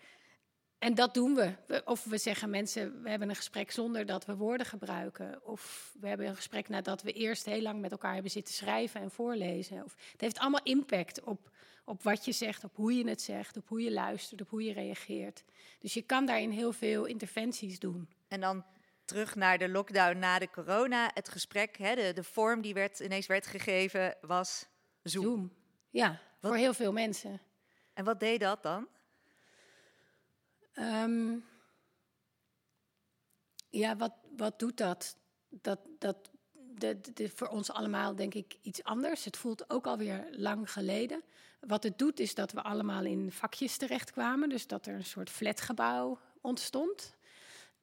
En 0.84 0.94
dat 0.94 1.14
doen 1.14 1.34
we. 1.34 1.82
Of 1.84 2.04
we 2.04 2.18
zeggen 2.18 2.50
mensen, 2.50 3.02
we 3.02 3.10
hebben 3.10 3.28
een 3.28 3.36
gesprek 3.36 3.70
zonder 3.70 4.06
dat 4.06 4.24
we 4.24 4.36
woorden 4.36 4.66
gebruiken. 4.66 5.40
Of 5.44 5.92
we 6.00 6.08
hebben 6.08 6.26
een 6.26 6.36
gesprek 6.36 6.68
nadat 6.68 7.02
we 7.02 7.12
eerst 7.12 7.44
heel 7.44 7.62
lang 7.62 7.80
met 7.80 7.90
elkaar 7.90 8.12
hebben 8.12 8.30
zitten 8.30 8.54
schrijven 8.54 9.00
en 9.00 9.10
voorlezen. 9.10 9.84
Of, 9.84 9.94
het 10.12 10.20
heeft 10.20 10.38
allemaal 10.38 10.62
impact 10.62 11.22
op, 11.22 11.50
op 11.84 12.02
wat 12.02 12.24
je 12.24 12.32
zegt, 12.32 12.64
op 12.64 12.76
hoe 12.76 12.96
je 12.96 13.08
het 13.08 13.22
zegt, 13.22 13.56
op 13.56 13.68
hoe 13.68 13.82
je 13.82 13.92
luistert, 13.92 14.40
op 14.40 14.48
hoe 14.48 14.62
je 14.62 14.72
reageert. 14.72 15.44
Dus 15.78 15.94
je 15.94 16.02
kan 16.02 16.26
daarin 16.26 16.50
heel 16.50 16.72
veel 16.72 17.04
interventies 17.04 17.78
doen. 17.78 18.08
En 18.28 18.40
dan 18.40 18.64
terug 19.04 19.34
naar 19.34 19.58
de 19.58 19.68
lockdown 19.68 20.18
na 20.18 20.38
de 20.38 20.50
corona. 20.50 21.10
Het 21.14 21.28
gesprek, 21.28 21.76
hè, 21.76 21.94
de, 21.94 22.12
de 22.12 22.24
vorm 22.24 22.60
die 22.60 22.74
werd, 22.74 23.00
ineens 23.00 23.26
werd 23.26 23.46
gegeven, 23.46 24.16
was 24.20 24.66
Zoom. 25.02 25.24
Zoom. 25.24 25.52
Ja, 25.90 26.20
voor 26.40 26.56
heel 26.56 26.74
veel 26.74 26.92
mensen. 26.92 27.40
En 27.94 28.04
wat 28.04 28.20
deed 28.20 28.40
dat 28.40 28.62
dan? 28.62 28.88
Ehm, 30.74 31.36
ja, 33.70 33.96
wat, 33.96 34.12
wat 34.36 34.58
doet 34.58 34.76
dat? 34.76 35.16
Dat, 35.48 35.80
dat 35.98 36.30
de, 36.52 37.00
de- 37.14 37.28
voor 37.28 37.48
ons 37.48 37.70
allemaal 37.70 38.14
denk 38.14 38.34
ik 38.34 38.56
iets 38.62 38.84
anders. 38.84 39.24
Het 39.24 39.36
voelt 39.36 39.70
ook 39.70 39.86
alweer 39.86 40.26
lang 40.30 40.72
geleden. 40.72 41.22
Wat 41.60 41.82
het 41.82 41.98
doet 41.98 42.20
is 42.20 42.34
dat 42.34 42.52
we 42.52 42.62
allemaal 42.62 43.04
in 43.04 43.32
vakjes 43.32 43.76
terechtkwamen. 43.76 44.48
Dus 44.48 44.66
dat 44.66 44.86
er 44.86 44.94
een 44.94 45.04
soort 45.04 45.30
flatgebouw 45.30 46.18
ontstond. 46.40 47.14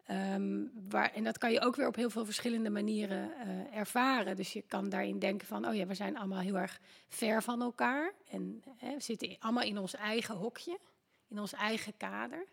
Ehm, 0.05 0.65
waar, 0.89 1.13
en 1.13 1.23
dat 1.23 1.37
kan 1.37 1.51
je 1.51 1.61
ook 1.61 1.75
weer 1.75 1.87
op 1.87 1.95
heel 1.95 2.09
veel 2.09 2.25
verschillende 2.25 2.69
manieren 2.69 3.33
eh, 3.35 3.77
ervaren. 3.77 4.35
Dus 4.35 4.53
je 4.53 4.61
kan 4.61 4.89
daarin 4.89 5.19
denken 5.19 5.47
van, 5.47 5.67
oh 5.67 5.75
ja, 5.75 5.85
we 5.85 5.93
zijn 5.93 6.17
allemaal 6.17 6.39
heel 6.39 6.57
erg 6.57 6.79
ver 7.07 7.43
van 7.43 7.61
elkaar. 7.61 8.13
En 8.29 8.63
hè, 8.77 8.93
we 8.93 9.01
zitten 9.01 9.35
allemaal 9.39 9.63
in 9.63 9.77
ons 9.77 9.95
eigen 9.95 10.35
hokje, 10.35 10.79
in 11.27 11.39
ons 11.39 11.53
eigen 11.53 11.97
kader. 11.97 12.45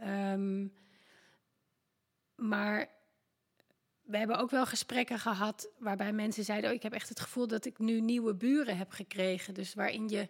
Ehm, 0.00 0.66
maar 2.34 2.88
we 4.02 4.16
hebben 4.16 4.38
ook 4.38 4.50
wel 4.50 4.66
gesprekken 4.66 5.18
gehad 5.18 5.68
waarbij 5.78 6.12
mensen 6.12 6.44
zeiden: 6.44 6.70
oh, 6.70 6.76
Ik 6.76 6.82
heb 6.82 6.92
echt 6.92 7.08
het 7.08 7.20
gevoel 7.20 7.46
dat 7.46 7.64
ik 7.64 7.78
nu 7.78 8.00
nieuwe 8.00 8.34
buren 8.34 8.76
heb 8.76 8.90
gekregen. 8.90 9.54
Dus 9.54 9.74
waarin 9.74 10.08
je, 10.08 10.28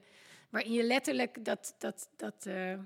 waarin 0.51 0.73
je 0.73 0.83
letterlijk 0.83 1.45
dat, 1.45 1.75
dat, 1.79 2.09
dat 2.17 2.47
eh, 2.47 2.79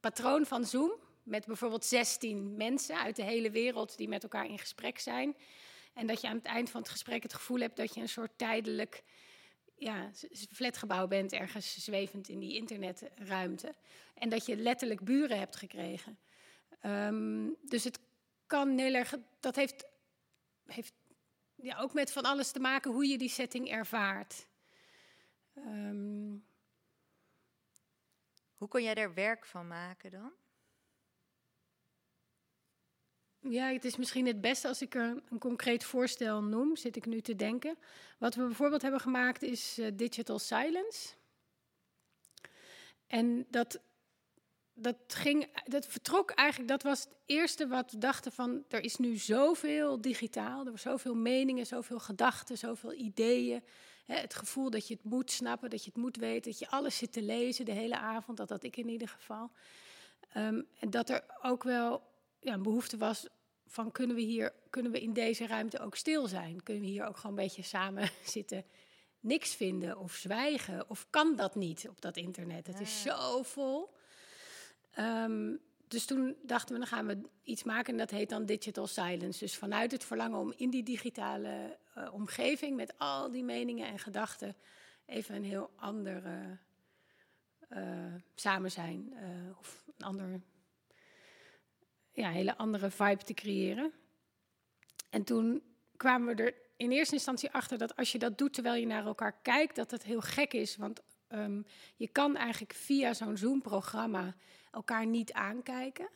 patroon 0.00 0.46
van 0.46 0.64
Zoom, 0.64 0.92
met 1.22 1.46
bijvoorbeeld 1.46 1.84
16 1.84 2.56
mensen 2.56 2.98
uit 2.98 3.16
de 3.16 3.22
hele 3.22 3.50
wereld 3.50 3.96
die 3.96 4.08
met 4.08 4.22
elkaar 4.22 4.46
in 4.46 4.58
gesprek 4.58 4.98
zijn. 4.98 5.36
En 5.94 6.06
dat 6.06 6.20
je 6.20 6.28
aan 6.28 6.36
het 6.36 6.46
eind 6.46 6.70
van 6.70 6.80
het 6.80 6.90
gesprek 6.90 7.22
het 7.22 7.34
gevoel 7.34 7.60
hebt 7.60 7.76
dat 7.76 7.94
je 7.94 8.00
een 8.00 8.08
soort 8.08 8.38
tijdelijk 8.38 9.02
ja, 9.76 10.10
flatgebouw 10.50 11.06
bent, 11.06 11.32
ergens 11.32 11.84
zwevend 11.84 12.28
in 12.28 12.38
die 12.38 12.54
internetruimte. 12.54 13.74
En 14.14 14.28
dat 14.28 14.46
je 14.46 14.56
letterlijk 14.56 15.04
buren 15.04 15.38
hebt 15.38 15.56
gekregen. 15.56 16.18
Ehm, 16.80 17.48
dus 17.62 17.84
het 17.84 17.98
kan 18.46 18.78
heel 18.78 18.94
erg. 18.94 19.14
Dat 19.40 19.56
heeft, 19.56 19.86
heeft 20.66 20.92
ja, 21.54 21.78
ook 21.78 21.92
met 21.92 22.12
van 22.12 22.22
alles 22.22 22.50
te 22.50 22.60
maken 22.60 22.90
hoe 22.92 23.06
je 23.06 23.18
die 23.18 23.28
setting 23.28 23.70
ervaart. 23.70 24.46
Ehm, 25.54 26.34
Hoe 28.56 28.68
kon 28.68 28.82
jij 28.82 28.94
er 28.94 29.14
werk 29.14 29.46
van 29.46 29.68
maken 29.68 30.10
dan? 30.10 30.32
Ja, 33.38 33.72
het 33.72 33.84
is 33.84 33.96
misschien 33.96 34.26
het 34.26 34.40
beste 34.40 34.68
als 34.68 34.82
ik 34.82 34.94
er 34.94 35.22
een 35.28 35.38
concreet 35.38 35.84
voorstel 35.84 36.42
noem, 36.42 36.76
zit 36.76 36.96
ik 36.96 37.06
nu 37.06 37.20
te 37.20 37.36
denken. 37.36 37.78
Wat 38.18 38.34
we 38.34 38.44
bijvoorbeeld 38.44 38.82
hebben 38.82 39.00
gemaakt 39.00 39.42
is 39.42 39.78
eh, 39.78 39.90
Digital 39.94 40.38
Silence. 40.38 41.14
En 43.06 43.46
dat, 43.50 43.80
dat, 44.78 44.96
ging, 45.08 45.46
dat 45.64 45.86
vertrok 45.86 46.30
eigenlijk, 46.30 46.70
dat 46.70 46.82
was 46.82 47.00
het 47.00 47.14
eerste 47.26 47.66
wat 47.66 47.92
we 47.92 47.98
dachten 47.98 48.32
van, 48.32 48.64
er 48.68 48.82
is 48.82 48.96
nu 48.96 49.16
zoveel 49.16 50.00
digitaal, 50.00 50.58
er 50.58 50.78
zijn 50.78 50.78
zoveel 50.78 51.14
meningen, 51.14 51.66
zoveel 51.66 51.98
gedachten, 51.98 52.58
zoveel 52.58 52.92
ideeën. 52.92 53.62
Hè, 54.04 54.14
het 54.16 54.34
gevoel 54.34 54.70
dat 54.70 54.88
je 54.88 54.94
het 54.94 55.04
moet 55.04 55.30
snappen, 55.30 55.70
dat 55.70 55.84
je 55.84 55.90
het 55.90 56.02
moet 56.02 56.16
weten, 56.16 56.50
dat 56.50 56.58
je 56.58 56.70
alles 56.70 56.96
zit 56.96 57.12
te 57.12 57.22
lezen 57.22 57.64
de 57.64 57.72
hele 57.72 57.98
avond, 57.98 58.36
dat 58.36 58.48
had 58.48 58.62
ik 58.62 58.76
in 58.76 58.88
ieder 58.88 59.08
geval. 59.08 59.50
Ehm, 60.32 60.62
en 60.78 60.90
dat 60.90 61.08
er 61.08 61.24
ook 61.42 61.62
wel 61.62 62.02
ja, 62.40 62.52
een 62.52 62.62
behoefte 62.62 62.96
was 62.96 63.26
van 63.66 63.92
kunnen 63.92 64.16
we 64.16 64.22
hier, 64.22 64.52
kunnen 64.70 64.92
we 64.92 65.00
in 65.00 65.12
deze 65.12 65.46
ruimte 65.46 65.78
ook 65.78 65.96
stil 65.96 66.26
zijn? 66.26 66.62
Kunnen 66.62 66.82
we 66.82 66.88
hier 66.88 67.06
ook 67.06 67.16
gewoon 67.16 67.36
een 67.36 67.44
beetje 67.44 67.62
samen 67.62 68.10
zitten, 68.24 68.64
niks 69.20 69.54
vinden 69.54 69.98
of 69.98 70.14
zwijgen? 70.14 70.90
Of 70.90 71.06
kan 71.10 71.36
dat 71.36 71.54
niet 71.54 71.88
op 71.88 72.00
dat 72.00 72.16
internet? 72.16 72.66
Het 72.66 72.80
is 72.80 73.02
zo 73.02 73.42
vol. 73.42 73.94
Ehm, 74.96 75.56
dus 75.88 76.06
toen 76.06 76.36
dachten 76.42 76.72
we, 76.74 76.78
dan 76.80 76.88
gaan 76.88 77.06
we 77.06 77.20
iets 77.42 77.64
maken 77.64 77.92
en 77.92 77.98
dat 77.98 78.10
heet 78.10 78.28
dan 78.28 78.46
Digital 78.46 78.86
Silence. 78.86 79.38
Dus 79.38 79.56
vanuit 79.56 79.92
het 79.92 80.04
verlangen 80.04 80.38
om 80.38 80.52
in 80.56 80.70
die 80.70 80.82
digitale 80.82 81.78
eh, 81.94 82.14
omgeving 82.14 82.76
met 82.76 82.98
al 82.98 83.30
die 83.30 83.44
meningen 83.44 83.86
en 83.86 83.98
gedachten 83.98 84.56
even 85.06 85.34
een 85.34 85.44
heel 85.44 85.70
ander 85.76 86.22
eh, 87.68 88.14
samen 88.34 88.70
zijn. 88.70 89.12
of 89.58 89.84
een 89.98 90.06
ander 90.06 90.40
ja, 92.12 92.30
hele 92.30 92.56
andere 92.56 92.90
vibe 92.90 93.24
te 93.24 93.34
creëren. 93.34 93.92
En 95.10 95.24
toen 95.24 95.62
kwamen 95.96 96.36
we 96.36 96.42
er 96.42 96.54
in 96.76 96.90
eerste 96.90 97.14
instantie 97.14 97.50
achter 97.50 97.78
dat 97.78 97.96
als 97.96 98.12
je 98.12 98.18
dat 98.18 98.38
doet 98.38 98.52
terwijl 98.52 98.80
je 98.80 98.86
naar 98.86 99.06
elkaar 99.06 99.40
kijkt, 99.42 99.76
dat 99.76 99.90
het 99.90 100.02
heel 100.02 100.20
gek 100.20 100.52
is. 100.52 100.76
Want 100.76 101.02
ehm, 101.28 101.62
je 101.96 102.08
kan 102.08 102.36
eigenlijk 102.36 102.72
via 102.72 103.14
zo'n 103.14 103.36
Zoom-programma 103.36 104.34
elkaar 104.70 105.06
niet 105.06 105.32
aankijken. 105.32 106.08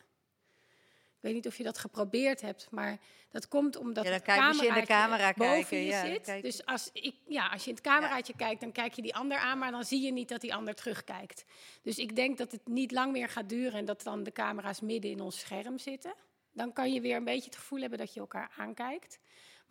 Ik 1.21 1.27
weet 1.27 1.33
niet 1.35 1.47
of 1.47 1.57
je 1.57 1.63
dat 1.63 1.77
geprobeerd 1.77 2.41
hebt, 2.41 2.67
maar 2.71 2.99
dat 3.29 3.47
komt 3.47 3.75
omdat 3.75 4.03
Ja, 4.03 4.09
dan 4.09 4.19
het 4.19 4.23
kijk- 4.27 4.53
je 4.61 4.67
in 4.67 4.73
de 4.73 4.85
camera 4.85 5.33
boven 5.33 5.53
kijken, 5.53 5.77
je 5.77 5.85
ja, 5.85 6.05
zit. 6.05 6.41
Dus 6.41 6.65
als, 6.65 6.89
ik, 6.93 7.15
ja, 7.27 7.47
als 7.47 7.63
je 7.63 7.69
in 7.69 7.75
het 7.75 7.83
cameraatje 7.83 8.33
kijkt, 8.35 8.61
dan 8.61 8.71
kijk 8.71 8.93
je 8.93 9.01
die 9.01 9.15
ander 9.15 9.37
aan, 9.37 9.57
maar 9.57 9.71
dan 9.71 9.83
zie 9.83 10.01
je 10.01 10.11
niet 10.11 10.29
dat 10.29 10.41
die 10.41 10.53
ander 10.53 10.75
terugkijkt. 10.75 11.45
Dus 11.81 11.97
ik 11.97 12.15
denk 12.15 12.37
dat 12.37 12.51
het 12.51 12.67
niet 12.67 12.91
lang 12.91 13.11
meer 13.11 13.29
gaat 13.29 13.49
duren 13.49 13.73
en 13.79 13.85
dat 13.85 14.03
dan 14.03 14.23
de 14.23 14.31
camera's 14.31 14.79
midden 14.79 15.11
in 15.11 15.21
ons 15.21 15.39
scherm 15.39 15.77
zitten. 15.77 16.13
Dan 16.53 16.73
kan 16.73 16.93
je 16.93 17.01
weer 17.01 17.15
een 17.15 17.23
beetje 17.23 17.49
het 17.49 17.55
gevoel 17.59 17.79
hebben 17.79 17.99
dat 17.99 18.13
je 18.13 18.19
elkaar 18.19 18.51
aankijkt. 18.57 19.19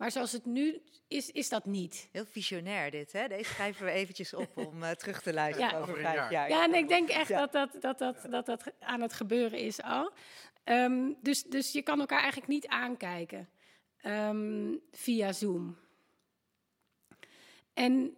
Maar 0.01 0.11
zoals 0.11 0.31
het 0.31 0.45
nu 0.45 0.81
is, 1.07 1.31
is 1.31 1.49
dat 1.49 1.65
niet. 1.65 2.09
Heel 2.11 2.25
visionair 2.25 2.91
dit, 2.91 3.11
hè? 3.11 3.27
Deze 3.27 3.43
schrijven 3.53 3.85
we 3.85 3.91
eventjes 3.91 4.33
op 4.33 4.57
om 4.57 4.83
eh, 4.83 4.91
terug 4.91 5.21
te 5.21 5.33
luisteren 5.33 5.69
Ja. 5.71 5.79
over 5.79 5.93
vijf 5.93 6.15
jaar. 6.15 6.31
jaar. 6.31 6.49
Ja, 6.49 6.63
en 6.63 6.73
ik 6.73 6.87
denk 6.87 7.09
echt 7.09 7.27
Ja. 7.27 7.45
dat, 7.45 7.51
dat, 7.51 7.81
dat, 7.81 7.99
dat, 7.99 8.25
dat 8.31 8.45
dat 8.45 8.63
aan 8.79 9.01
het 9.01 9.13
gebeuren 9.13 9.59
is 9.59 9.81
al. 9.81 10.11
Ehm, 10.63 11.13
dus, 11.21 11.43
dus 11.43 11.71
je 11.71 11.81
kan 11.81 11.99
elkaar 11.99 12.19
eigenlijk 12.19 12.47
niet 12.51 12.67
aankijken 12.67 13.49
ehm, 13.97 14.75
via 14.91 15.31
Zoom. 15.31 15.77
En, 17.73 18.17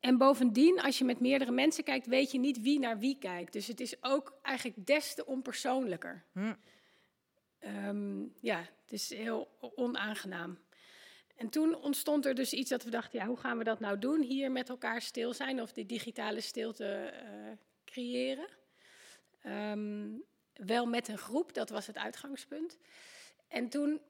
en 0.00 0.18
bovendien, 0.18 0.80
als 0.80 0.98
je 0.98 1.04
met 1.04 1.20
meerdere 1.20 1.52
mensen 1.52 1.84
kijkt, 1.84 2.06
weet 2.06 2.30
je 2.30 2.38
niet 2.38 2.60
wie 2.60 2.78
naar 2.78 2.98
wie 2.98 3.18
kijkt. 3.18 3.52
Dus 3.52 3.66
het 3.66 3.80
is 3.80 4.02
ook 4.02 4.38
eigenlijk 4.42 4.86
des 4.86 5.14
te 5.14 5.26
onpersoonlijker. 5.26 6.24
Hm. 6.32 6.54
Ehm, 7.60 8.22
ja, 8.40 8.58
het 8.58 8.92
is 8.92 9.14
heel 9.14 9.48
onaangenaam. 9.74 10.58
En 11.36 11.48
toen 11.48 11.74
ontstond 11.74 12.26
er 12.26 12.34
dus 12.34 12.52
iets 12.52 12.70
dat 12.70 12.84
we 12.84 12.90
dachten, 12.90 13.18
ja, 13.18 13.26
hoe 13.26 13.36
gaan 13.36 13.58
we 13.58 13.64
dat 13.64 13.80
nou 13.80 13.98
doen? 13.98 14.22
Hier 14.22 14.50
met 14.50 14.68
elkaar 14.68 15.02
stil 15.02 15.34
zijn 15.34 15.60
of 15.60 15.72
die 15.72 15.86
digitale 15.86 16.40
stilte 16.40 16.86
eh, 16.94 17.52
creëren. 17.84 18.48
Ehm, 19.42 20.08
wel 20.54 20.86
met 20.86 21.08
een 21.08 21.18
groep, 21.18 21.54
dat 21.54 21.70
was 21.70 21.86
het 21.86 21.96
uitgangspunt. 21.96 22.78
En 23.48 23.68
toen 23.68 24.00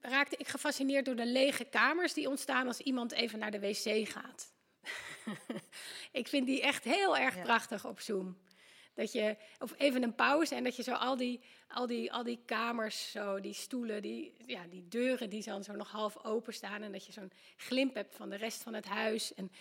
raakte 0.00 0.36
ik 0.36 0.48
gefascineerd 0.48 1.04
door 1.04 1.16
de 1.16 1.26
lege 1.26 1.64
kamers 1.64 2.12
die 2.12 2.28
ontstaan 2.28 2.66
als 2.66 2.80
iemand 2.80 3.12
even 3.12 3.38
naar 3.38 3.50
de 3.50 3.60
wc 3.60 4.08
gaat. 4.08 4.52
ik 6.12 6.28
vind 6.28 6.46
die 6.46 6.62
echt 6.62 6.84
heel 6.84 7.16
erg 7.16 7.34
Ja. 7.34 7.42
prachtig 7.42 7.86
op 7.86 8.00
Zoom. 8.00 8.38
Dat 8.94 9.12
je, 9.12 9.36
of 9.58 9.74
even 9.78 10.02
een 10.02 10.14
pauze 10.14 10.54
en 10.54 10.64
dat 10.64 10.76
je 10.76 10.82
zo 10.82 10.92
al 10.92 11.16
die, 11.16 11.40
al 11.68 11.86
die, 11.86 12.12
al 12.12 12.22
die 12.22 12.40
kamers, 12.46 13.10
zo, 13.10 13.40
die 13.40 13.52
stoelen, 13.52 14.02
die, 14.02 14.34
ja, 14.46 14.66
die 14.70 14.88
deuren 14.88 15.30
die 15.30 15.44
dan 15.44 15.64
zo 15.64 15.72
nog 15.72 15.90
half 15.90 16.24
openstaan. 16.24 16.82
En 16.82 16.92
dat 16.92 17.06
je 17.06 17.12
zo'n 17.12 17.32
glimp 17.56 17.94
hebt 17.94 18.14
van 18.14 18.30
de 18.30 18.36
rest 18.36 18.62
van 18.62 18.74
het 18.74 18.86
huis. 18.86 19.34
En, 19.34 19.52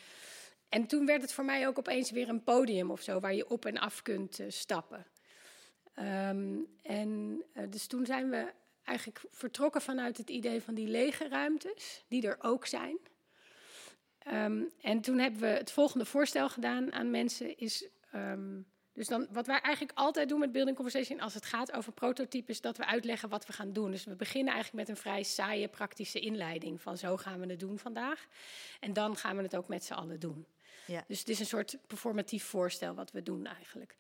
en 0.70 0.88
toen 0.88 1.06
werd 1.06 1.22
het 1.22 1.34
voor 1.34 1.46
mij 1.46 1.68
ook 1.68 1.78
opeens 1.78 2.12
weer 2.12 2.30
een 2.30 2.44
podium 2.44 2.92
of 2.92 3.02
zo, 3.02 3.20
waar 3.20 3.34
je 3.34 3.50
op 3.50 3.66
en 3.66 3.78
af 3.78 4.02
kunt 4.02 4.40
eh, 4.40 4.46
stappen. 4.50 5.06
Ehm, 5.94 6.58
en 6.82 7.44
eh, 7.54 7.64
dus 7.70 7.88
toen 7.88 8.06
zijn 8.06 8.30
we 8.30 8.54
eigenlijk 8.84 9.26
vertrokken 9.32 9.82
vanuit 9.82 10.18
het 10.18 10.30
idee 10.30 10.62
van 10.62 10.74
die 10.74 10.88
lege 10.88 11.28
ruimtes, 11.28 12.04
die 12.08 12.28
er 12.28 12.38
ook 12.40 12.66
zijn. 12.66 12.98
Ehm, 14.20 14.64
en 14.82 15.02
toen 15.02 15.20
hebben 15.20 15.42
we 15.42 15.48
het 15.48 15.72
volgende 15.72 16.06
voorstel 16.06 16.50
gedaan 16.50 16.94
aan 16.94 17.12
mensen, 17.12 17.58
is 17.58 17.88
ehm, 18.12 18.62
dus 18.94 19.08
dan, 19.08 19.28
wat 19.32 19.48
wij 19.48 19.60
eigenlijk 19.60 19.98
altijd 19.98 20.30
doen 20.30 20.40
met 20.40 20.52
Building 20.52 20.76
Conversation 20.76 21.20
als 21.20 21.34
het 21.34 21.46
gaat 21.46 21.72
over 21.72 21.92
prototypes, 21.92 22.62
dat 22.62 22.78
we 22.78 22.86
uitleggen 22.86 23.30
wat 23.30 23.46
we 23.46 23.54
gaan 23.54 23.74
doen. 23.74 23.92
Dus 23.92 24.04
we 24.04 24.16
beginnen 24.16 24.54
eigenlijk 24.54 24.88
met 24.88 24.96
een 24.96 25.02
vrij 25.02 25.24
saaie 25.24 25.68
praktische 25.68 26.20
inleiding 26.20 26.82
van 26.82 26.98
zo 26.98 27.18
gaan 27.18 27.40
we 27.40 27.46
het 27.48 27.60
doen 27.60 27.80
vandaag. 27.80 28.28
En 28.80 28.94
dan 28.94 29.18
gaan 29.18 29.36
we 29.38 29.44
het 29.44 29.56
ook 29.56 29.68
met 29.68 29.84
z'n 29.84 29.94
allen 29.94 30.20
doen. 30.20 30.46
Ja. 30.86 31.04
Dus 31.08 31.20
het 31.20 31.30
is 31.30 31.40
een 31.40 31.46
soort 31.46 31.78
performatief 31.88 32.44
voorstel 32.44 32.94
wat 32.94 33.12
we 33.12 33.24
doen 33.24 33.46
eigenlijk. 33.46 33.96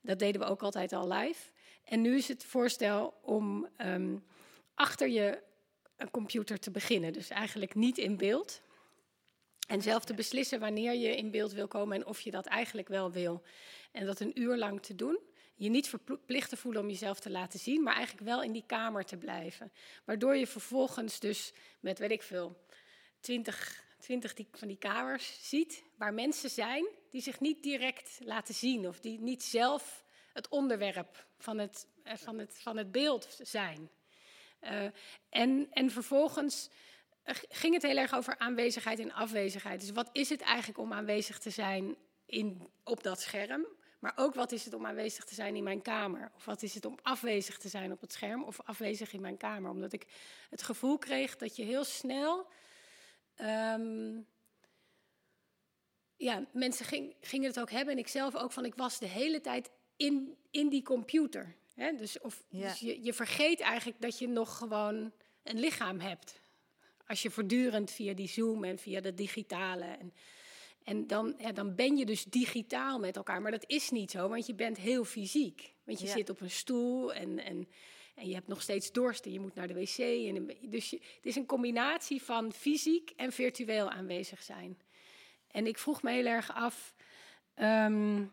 Dat 0.00 0.18
deden 0.18 0.40
we 0.40 0.46
ook 0.46 0.62
altijd 0.62 0.92
al 0.92 1.08
live. 1.08 1.50
En 1.84 2.00
nu 2.00 2.16
is 2.16 2.28
het 2.28 2.44
voorstel 2.44 3.14
om 3.22 3.68
ehm, 3.76 4.16
achter 4.74 5.08
je 5.08 5.42
een 5.96 6.10
computer 6.10 6.58
te 6.58 6.70
beginnen. 6.70 7.12
Dus 7.12 7.28
eigenlijk 7.28 7.74
niet 7.74 7.98
in 7.98 8.16
beeld. 8.16 8.62
En 9.68 9.82
zelf 9.82 10.04
te 10.04 10.14
beslissen 10.14 10.60
wanneer 10.60 10.94
je 10.94 11.16
in 11.16 11.30
beeld 11.30 11.52
wil 11.52 11.68
komen 11.68 11.96
en 11.96 12.06
of 12.06 12.20
je 12.20 12.30
dat 12.30 12.46
eigenlijk 12.46 12.88
wel 12.88 13.12
wil. 13.12 13.42
En 13.92 14.06
dat 14.06 14.20
een 14.20 14.40
uur 14.40 14.56
lang 14.56 14.82
te 14.82 14.94
doen. 14.94 15.18
Je 15.54 15.68
niet 15.68 15.88
verplicht 15.88 16.48
te 16.48 16.56
voelen 16.56 16.82
om 16.82 16.88
jezelf 16.88 17.20
te 17.20 17.30
laten 17.30 17.58
zien, 17.58 17.82
maar 17.82 17.94
eigenlijk 17.94 18.26
wel 18.26 18.42
in 18.42 18.52
die 18.52 18.64
kamer 18.66 19.04
te 19.04 19.16
blijven. 19.16 19.72
Waardoor 20.04 20.36
je 20.36 20.46
vervolgens 20.46 21.20
dus 21.20 21.52
met, 21.80 21.98
weet 21.98 22.10
ik 22.10 22.22
veel, 22.22 22.56
20, 23.20 23.84
twintig 23.98 24.34
die, 24.34 24.48
van 24.52 24.68
die 24.68 24.78
kamers 24.78 25.48
ziet 25.48 25.82
waar 25.96 26.14
mensen 26.14 26.50
zijn 26.50 26.86
die 27.10 27.22
zich 27.22 27.40
niet 27.40 27.62
direct 27.62 28.18
laten 28.24 28.54
zien 28.54 28.88
of 28.88 29.00
die 29.00 29.20
niet 29.20 29.42
zelf 29.42 30.04
het 30.32 30.48
onderwerp 30.48 31.26
van 31.38 31.58
het, 31.58 31.86
eh, 32.02 32.16
van 32.16 32.38
het, 32.38 32.58
van 32.60 32.76
het 32.76 32.92
beeld 32.92 33.38
zijn. 33.42 33.90
Uh, 34.62 34.84
en, 35.28 35.68
en 35.70 35.90
vervolgens 35.90 36.68
eh, 36.68 36.74
ging 37.48 37.74
het 37.74 37.82
heel 37.82 37.96
erg 37.96 38.14
over 38.14 38.38
aanwezigheid 38.38 38.98
en 38.98 39.12
afwezigheid. 39.12 39.80
Dus 39.80 39.90
wat 39.90 40.08
is 40.12 40.28
het 40.28 40.40
eigenlijk 40.40 40.78
om 40.78 40.92
aanwezig 40.92 41.38
te 41.38 41.50
zijn 41.50 41.96
in, 42.26 42.68
op 42.84 43.02
dat 43.02 43.20
scherm? 43.20 43.66
Maar 43.98 44.12
ook 44.16 44.34
wat 44.34 44.52
is 44.52 44.64
het 44.64 44.74
om 44.74 44.86
aanwezig 44.86 45.24
te 45.24 45.34
zijn 45.34 45.56
in 45.56 45.62
mijn 45.62 45.82
kamer? 45.82 46.30
Of 46.36 46.44
wat 46.44 46.62
is 46.62 46.74
het 46.74 46.84
om 46.84 46.98
afwezig 47.02 47.58
te 47.58 47.68
zijn 47.68 47.92
op 47.92 48.00
het 48.00 48.12
scherm 48.12 48.42
of 48.42 48.60
afwezig 48.60 49.12
in 49.12 49.20
mijn 49.20 49.36
kamer? 49.36 49.70
Omdat 49.70 49.92
ik 49.92 50.06
het 50.50 50.62
gevoel 50.62 50.98
kreeg 50.98 51.36
dat 51.36 51.56
je 51.56 51.62
heel 51.62 51.84
snel. 51.84 52.46
Um, 53.40 54.26
ja, 56.16 56.44
mensen 56.52 56.86
ging, 56.86 57.14
gingen 57.20 57.48
het 57.48 57.60
ook 57.60 57.70
hebben 57.70 57.94
en 57.94 58.00
ik 58.00 58.08
zelf 58.08 58.36
ook 58.36 58.52
van 58.52 58.64
ik 58.64 58.74
was 58.74 58.98
de 58.98 59.06
hele 59.06 59.40
tijd 59.40 59.70
in, 59.96 60.36
in 60.50 60.68
die 60.68 60.82
computer. 60.82 61.56
Hè? 61.74 61.92
Dus, 61.92 62.20
of, 62.20 62.42
dus 62.48 62.80
je, 62.80 63.04
je 63.04 63.12
vergeet 63.12 63.60
eigenlijk 63.60 64.00
dat 64.00 64.18
je 64.18 64.28
nog 64.28 64.56
gewoon 64.56 65.12
een 65.42 65.60
lichaam 65.60 66.00
hebt. 66.00 66.40
Als 67.12 67.22
je 67.22 67.30
voortdurend 67.30 67.90
via 67.90 68.14
die 68.14 68.28
Zoom 68.28 68.64
en 68.64 68.78
via 68.78 69.00
de 69.00 69.14
digitale. 69.14 69.84
En, 69.84 70.14
en 70.84 71.06
dan, 71.06 71.34
ja, 71.38 71.52
dan 71.52 71.74
ben 71.74 71.96
je 71.96 72.04
dus 72.04 72.24
digitaal 72.24 72.98
met 72.98 73.16
elkaar. 73.16 73.42
Maar 73.42 73.50
dat 73.50 73.64
is 73.66 73.90
niet 73.90 74.10
zo, 74.10 74.28
want 74.28 74.46
je 74.46 74.54
bent 74.54 74.76
heel 74.76 75.04
fysiek. 75.04 75.74
Want 75.84 76.00
je 76.00 76.06
zit 76.06 76.30
op 76.30 76.40
een 76.40 76.50
stoel 76.50 77.12
en, 77.12 77.38
en, 77.38 77.68
en 78.14 78.28
je 78.28 78.34
hebt 78.34 78.48
nog 78.48 78.62
steeds 78.62 78.92
dorst 78.92 79.26
en 79.26 79.32
je 79.32 79.40
moet 79.40 79.54
naar 79.54 79.66
de 79.66 79.74
wc. 79.74 79.98
En, 79.98 80.56
dus 80.70 80.90
je, 80.90 80.96
het 80.96 81.26
is 81.26 81.36
een 81.36 81.46
combinatie 81.46 82.22
van 82.22 82.52
fysiek 82.52 83.10
en 83.16 83.32
virtueel 83.32 83.90
aanwezig 83.90 84.42
zijn. 84.42 84.78
En 85.50 85.66
ik 85.66 85.78
vroeg 85.78 86.02
me 86.02 86.10
heel 86.10 86.26
erg 86.26 86.54
af. 86.54 86.94
Um, 87.56 88.32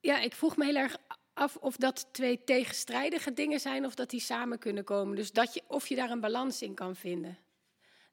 ja, 0.00 0.20
ik 0.20 0.34
vroeg 0.34 0.56
me 0.56 0.64
heel 0.64 0.76
erg 0.76 0.96
af 1.38 1.56
of 1.56 1.76
dat 1.76 2.08
twee 2.12 2.44
tegenstrijdige 2.44 3.32
dingen 3.32 3.60
zijn 3.60 3.84
of 3.84 3.94
dat 3.94 4.10
die 4.10 4.20
samen 4.20 4.58
kunnen 4.58 4.84
komen. 4.84 5.16
Dus 5.16 5.32
dat 5.32 5.54
je, 5.54 5.62
of 5.66 5.86
je 5.86 5.96
daar 5.96 6.10
een 6.10 6.20
balans 6.20 6.62
in 6.62 6.74
kan 6.74 6.96
vinden. 6.96 7.38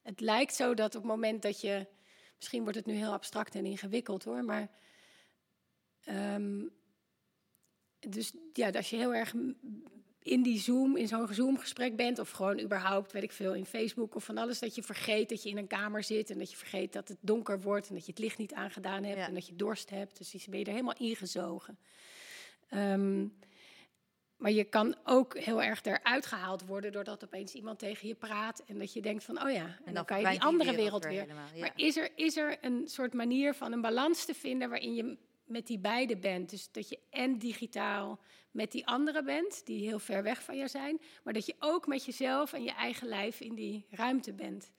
Het 0.01 0.19
lijkt 0.19 0.55
zo 0.55 0.73
dat 0.73 0.95
op 0.95 1.01
het 1.01 1.11
moment 1.11 1.41
dat 1.41 1.61
je. 1.61 1.87
Misschien 2.35 2.61
wordt 2.61 2.77
het 2.77 2.85
nu 2.85 2.93
heel 2.93 3.11
abstract 3.11 3.55
en 3.55 3.65
ingewikkeld 3.65 4.23
hoor, 4.23 4.43
maar. 4.43 4.69
Um, 6.09 6.71
dus 7.99 8.31
ja, 8.53 8.69
als 8.69 8.89
je 8.89 8.95
heel 8.95 9.13
erg 9.13 9.33
in 10.19 10.41
die 10.41 10.59
Zoom, 10.59 10.97
in 10.97 11.07
zo'n 11.07 11.33
Zoom-gesprek 11.33 11.95
bent, 11.95 12.19
of 12.19 12.31
gewoon 12.31 12.59
überhaupt, 12.59 13.11
weet 13.11 13.23
ik 13.23 13.31
veel, 13.31 13.53
in 13.53 13.65
Facebook 13.65 14.15
of 14.15 14.23
van 14.23 14.37
alles, 14.37 14.59
dat 14.59 14.75
je 14.75 14.83
vergeet 14.83 15.29
dat 15.29 15.43
je 15.43 15.49
in 15.49 15.57
een 15.57 15.67
kamer 15.67 16.03
zit 16.03 16.29
en 16.29 16.37
dat 16.37 16.51
je 16.51 16.57
vergeet 16.57 16.93
dat 16.93 17.07
het 17.07 17.17
donker 17.21 17.61
wordt 17.61 17.87
en 17.87 17.95
dat 17.95 18.05
je 18.05 18.11
het 18.11 18.21
licht 18.21 18.37
niet 18.37 18.53
aangedaan 18.53 19.03
hebt 19.03 19.27
en 19.27 19.33
dat 19.33 19.47
je 19.47 19.55
dorst 19.55 19.89
hebt. 19.89 20.17
Dus 20.17 20.45
ben 20.45 20.59
je 20.59 20.65
er 20.65 20.71
helemaal 20.71 20.97
ingezogen. 20.97 21.77
Um, 22.69 23.37
maar 24.37 24.51
je 24.51 24.63
kan 24.63 24.95
ook 25.03 25.37
heel 25.37 25.63
erg 25.63 25.83
eruit 25.83 26.25
gehaald 26.25 26.65
worden 26.65 26.91
doordat 26.91 27.23
opeens 27.23 27.53
iemand 27.53 27.79
tegen 27.79 28.07
je 28.07 28.15
praat 28.15 28.63
en 28.67 28.77
dat 28.77 28.93
je 28.93 29.01
denkt 29.01 29.23
van, 29.23 29.43
oh 29.43 29.51
ja, 29.51 29.77
en, 29.85 29.93
dan, 29.93 30.05
kan 30.05 30.19
je 30.19 30.27
die 30.27 30.41
andere 30.41 30.75
wereld, 30.75 31.05
weer. 31.05 31.27
Maar 31.59 31.71
is 31.75 31.97
er, 31.97 32.09
is 32.15 32.37
er 32.37 32.57
een 32.61 32.87
soort 32.87 33.13
manier 33.13 33.53
van 33.53 33.71
een 33.71 33.81
balans 33.81 34.25
te 34.25 34.33
vinden 34.33 34.69
waarin 34.69 34.95
je 34.95 35.17
met 35.45 35.67
die 35.67 35.79
beide 35.79 36.17
bent? 36.17 36.49
Dus 36.49 36.71
dat 36.71 36.89
je 36.89 36.99
en 37.09 37.37
digitaal 37.37 38.19
met 38.51 38.71
die 38.71 38.87
anderen 38.87 39.25
bent, 39.25 39.65
die 39.65 39.87
heel 39.87 39.99
ver 39.99 40.23
weg 40.23 40.43
van 40.43 40.57
je 40.57 40.67
zijn, 40.67 41.01
maar 41.23 41.33
dat 41.33 41.45
je 41.45 41.55
ook 41.59 41.87
met 41.87 42.05
jezelf 42.05 42.53
en 42.53 42.63
je 42.63 42.73
eigen 42.73 43.07
lijf 43.07 43.39
in 43.39 43.55
die 43.55 43.85
ruimte 43.89 44.33
bent. 44.33 44.71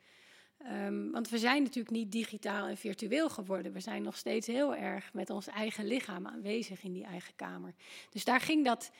Um, 0.62 1.10
want 1.10 1.28
we 1.28 1.38
zijn 1.38 1.62
natuurlijk 1.62 1.94
niet 1.94 2.12
digitaal 2.12 2.66
en 2.66 2.76
virtueel 2.76 3.28
geworden. 3.28 3.72
We 3.72 3.80
zijn 3.80 4.02
nog 4.02 4.16
steeds 4.16 4.46
heel 4.46 4.74
erg 4.74 5.12
met 5.12 5.30
ons 5.30 5.46
eigen 5.46 5.86
lichaam 5.86 6.26
aanwezig 6.26 6.82
in 6.82 6.92
die 6.92 7.04
eigen 7.04 7.34
kamer. 7.36 7.74
Dus 8.10 8.24
daar 8.24 8.40
ging 8.40 8.64
dat 8.64 8.90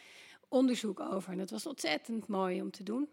onderzoek 0.49 1.01
over. 1.01 1.33
En 1.33 1.39
dat 1.39 1.51
was 1.51 1.67
ontzettend 1.67 2.27
mooi 2.27 2.63
om 2.63 2.71
te 2.71 2.83
doen. 2.83 3.09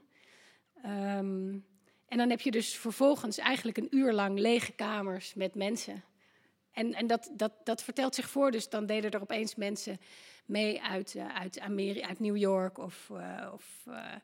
Um, 0.85 1.65
en 2.07 2.17
dan 2.17 2.29
heb 2.29 2.41
je 2.41 2.51
dus 2.51 2.75
vervolgens 2.75 3.37
eigenlijk 3.37 3.77
een 3.77 3.95
uur 3.95 4.13
lang 4.13 4.39
lege 4.39 4.71
kamers 4.71 5.33
met 5.33 5.55
mensen. 5.55 6.03
En, 6.71 6.93
en 6.93 7.07
dat, 7.07 7.29
dat, 7.33 7.53
dat 7.63 7.83
vertelt 7.83 8.15
zich 8.15 8.29
voor. 8.29 8.51
Dus 8.51 8.69
dan 8.69 8.85
deden 8.85 9.11
er 9.11 9.21
opeens 9.21 9.55
mensen 9.55 9.99
mee 10.45 10.81
uit, 10.81 11.13
uh, 11.15 11.35
uit, 11.35 11.59
Amerika, 11.59 12.07
uit 12.07 12.19
New 12.19 12.37
York 12.37 12.77
of, 12.77 13.09
uh, 13.11 13.49
of 13.53 13.85
uh, 13.87 14.15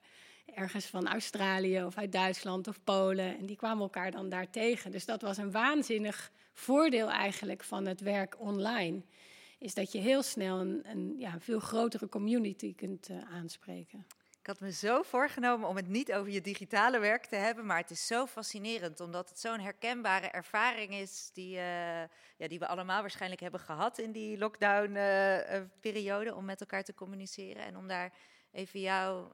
ergens 0.56 0.86
van 0.86 1.08
Australië 1.08 1.84
of 1.84 1.98
uit 1.98 2.12
Duitsland 2.12 2.68
of 2.68 2.84
Polen. 2.84 3.38
En 3.38 3.46
die 3.46 3.56
kwamen 3.56 3.84
elkaar 3.84 4.12
dan 4.12 4.30
daar 4.30 4.50
tegen. 4.50 4.92
Dus 4.92 5.06
dat 5.06 5.22
was 5.22 5.38
een 5.38 5.52
waanzinnig 5.52 6.32
voordeel 6.54 7.10
eigenlijk 7.10 7.64
van 7.64 7.86
het 7.86 8.02
werk 8.02 8.40
online. 8.40 9.02
Is 9.60 9.74
dat 9.74 9.92
je 9.92 10.00
heel 10.00 10.24
snel 10.24 10.60
een, 10.60 10.82
een 10.84 11.16
ja, 11.18 11.40
veel 11.40 11.60
grotere 11.60 12.10
community 12.10 12.76
kunt 12.76 13.10
uh, 13.10 13.18
aanspreken. 13.34 14.06
Ik 14.40 14.48
had 14.48 14.60
me 14.60 14.72
zo 14.72 15.02
voorgenomen 15.02 15.68
om 15.68 15.76
het 15.76 15.88
niet 15.88 16.14
over 16.14 16.32
je 16.32 16.42
digitale 16.42 17.00
werk 17.00 17.26
te 17.26 17.36
hebben, 17.36 17.66
maar 17.66 17.78
het 17.78 17.92
is 17.92 18.08
zo 18.08 18.26
fascinerend, 18.26 19.00
omdat 19.00 19.30
het 19.30 19.40
zo'n 19.40 19.60
herkenbare 19.60 20.28
ervaring 20.28 20.94
is 20.94 21.30
die, 21.34 21.56
uh, 21.56 22.02
ja, 22.38 22.48
die 22.48 22.60
we 22.60 22.68
allemaal 22.68 23.02
waarschijnlijk 23.02 23.42
hebben 23.42 23.60
gehad 23.60 23.98
in 23.98 24.12
die 24.12 24.38
lockdown-periode, 24.38 26.30
uh, 26.30 26.38
om 26.38 26.46
met 26.46 26.62
elkaar 26.62 26.84
te 26.84 26.94
communiceren 26.94 27.66
en 27.66 27.78
om 27.78 27.88
daar 27.88 28.14
even 28.52 28.80
jouw 28.80 29.32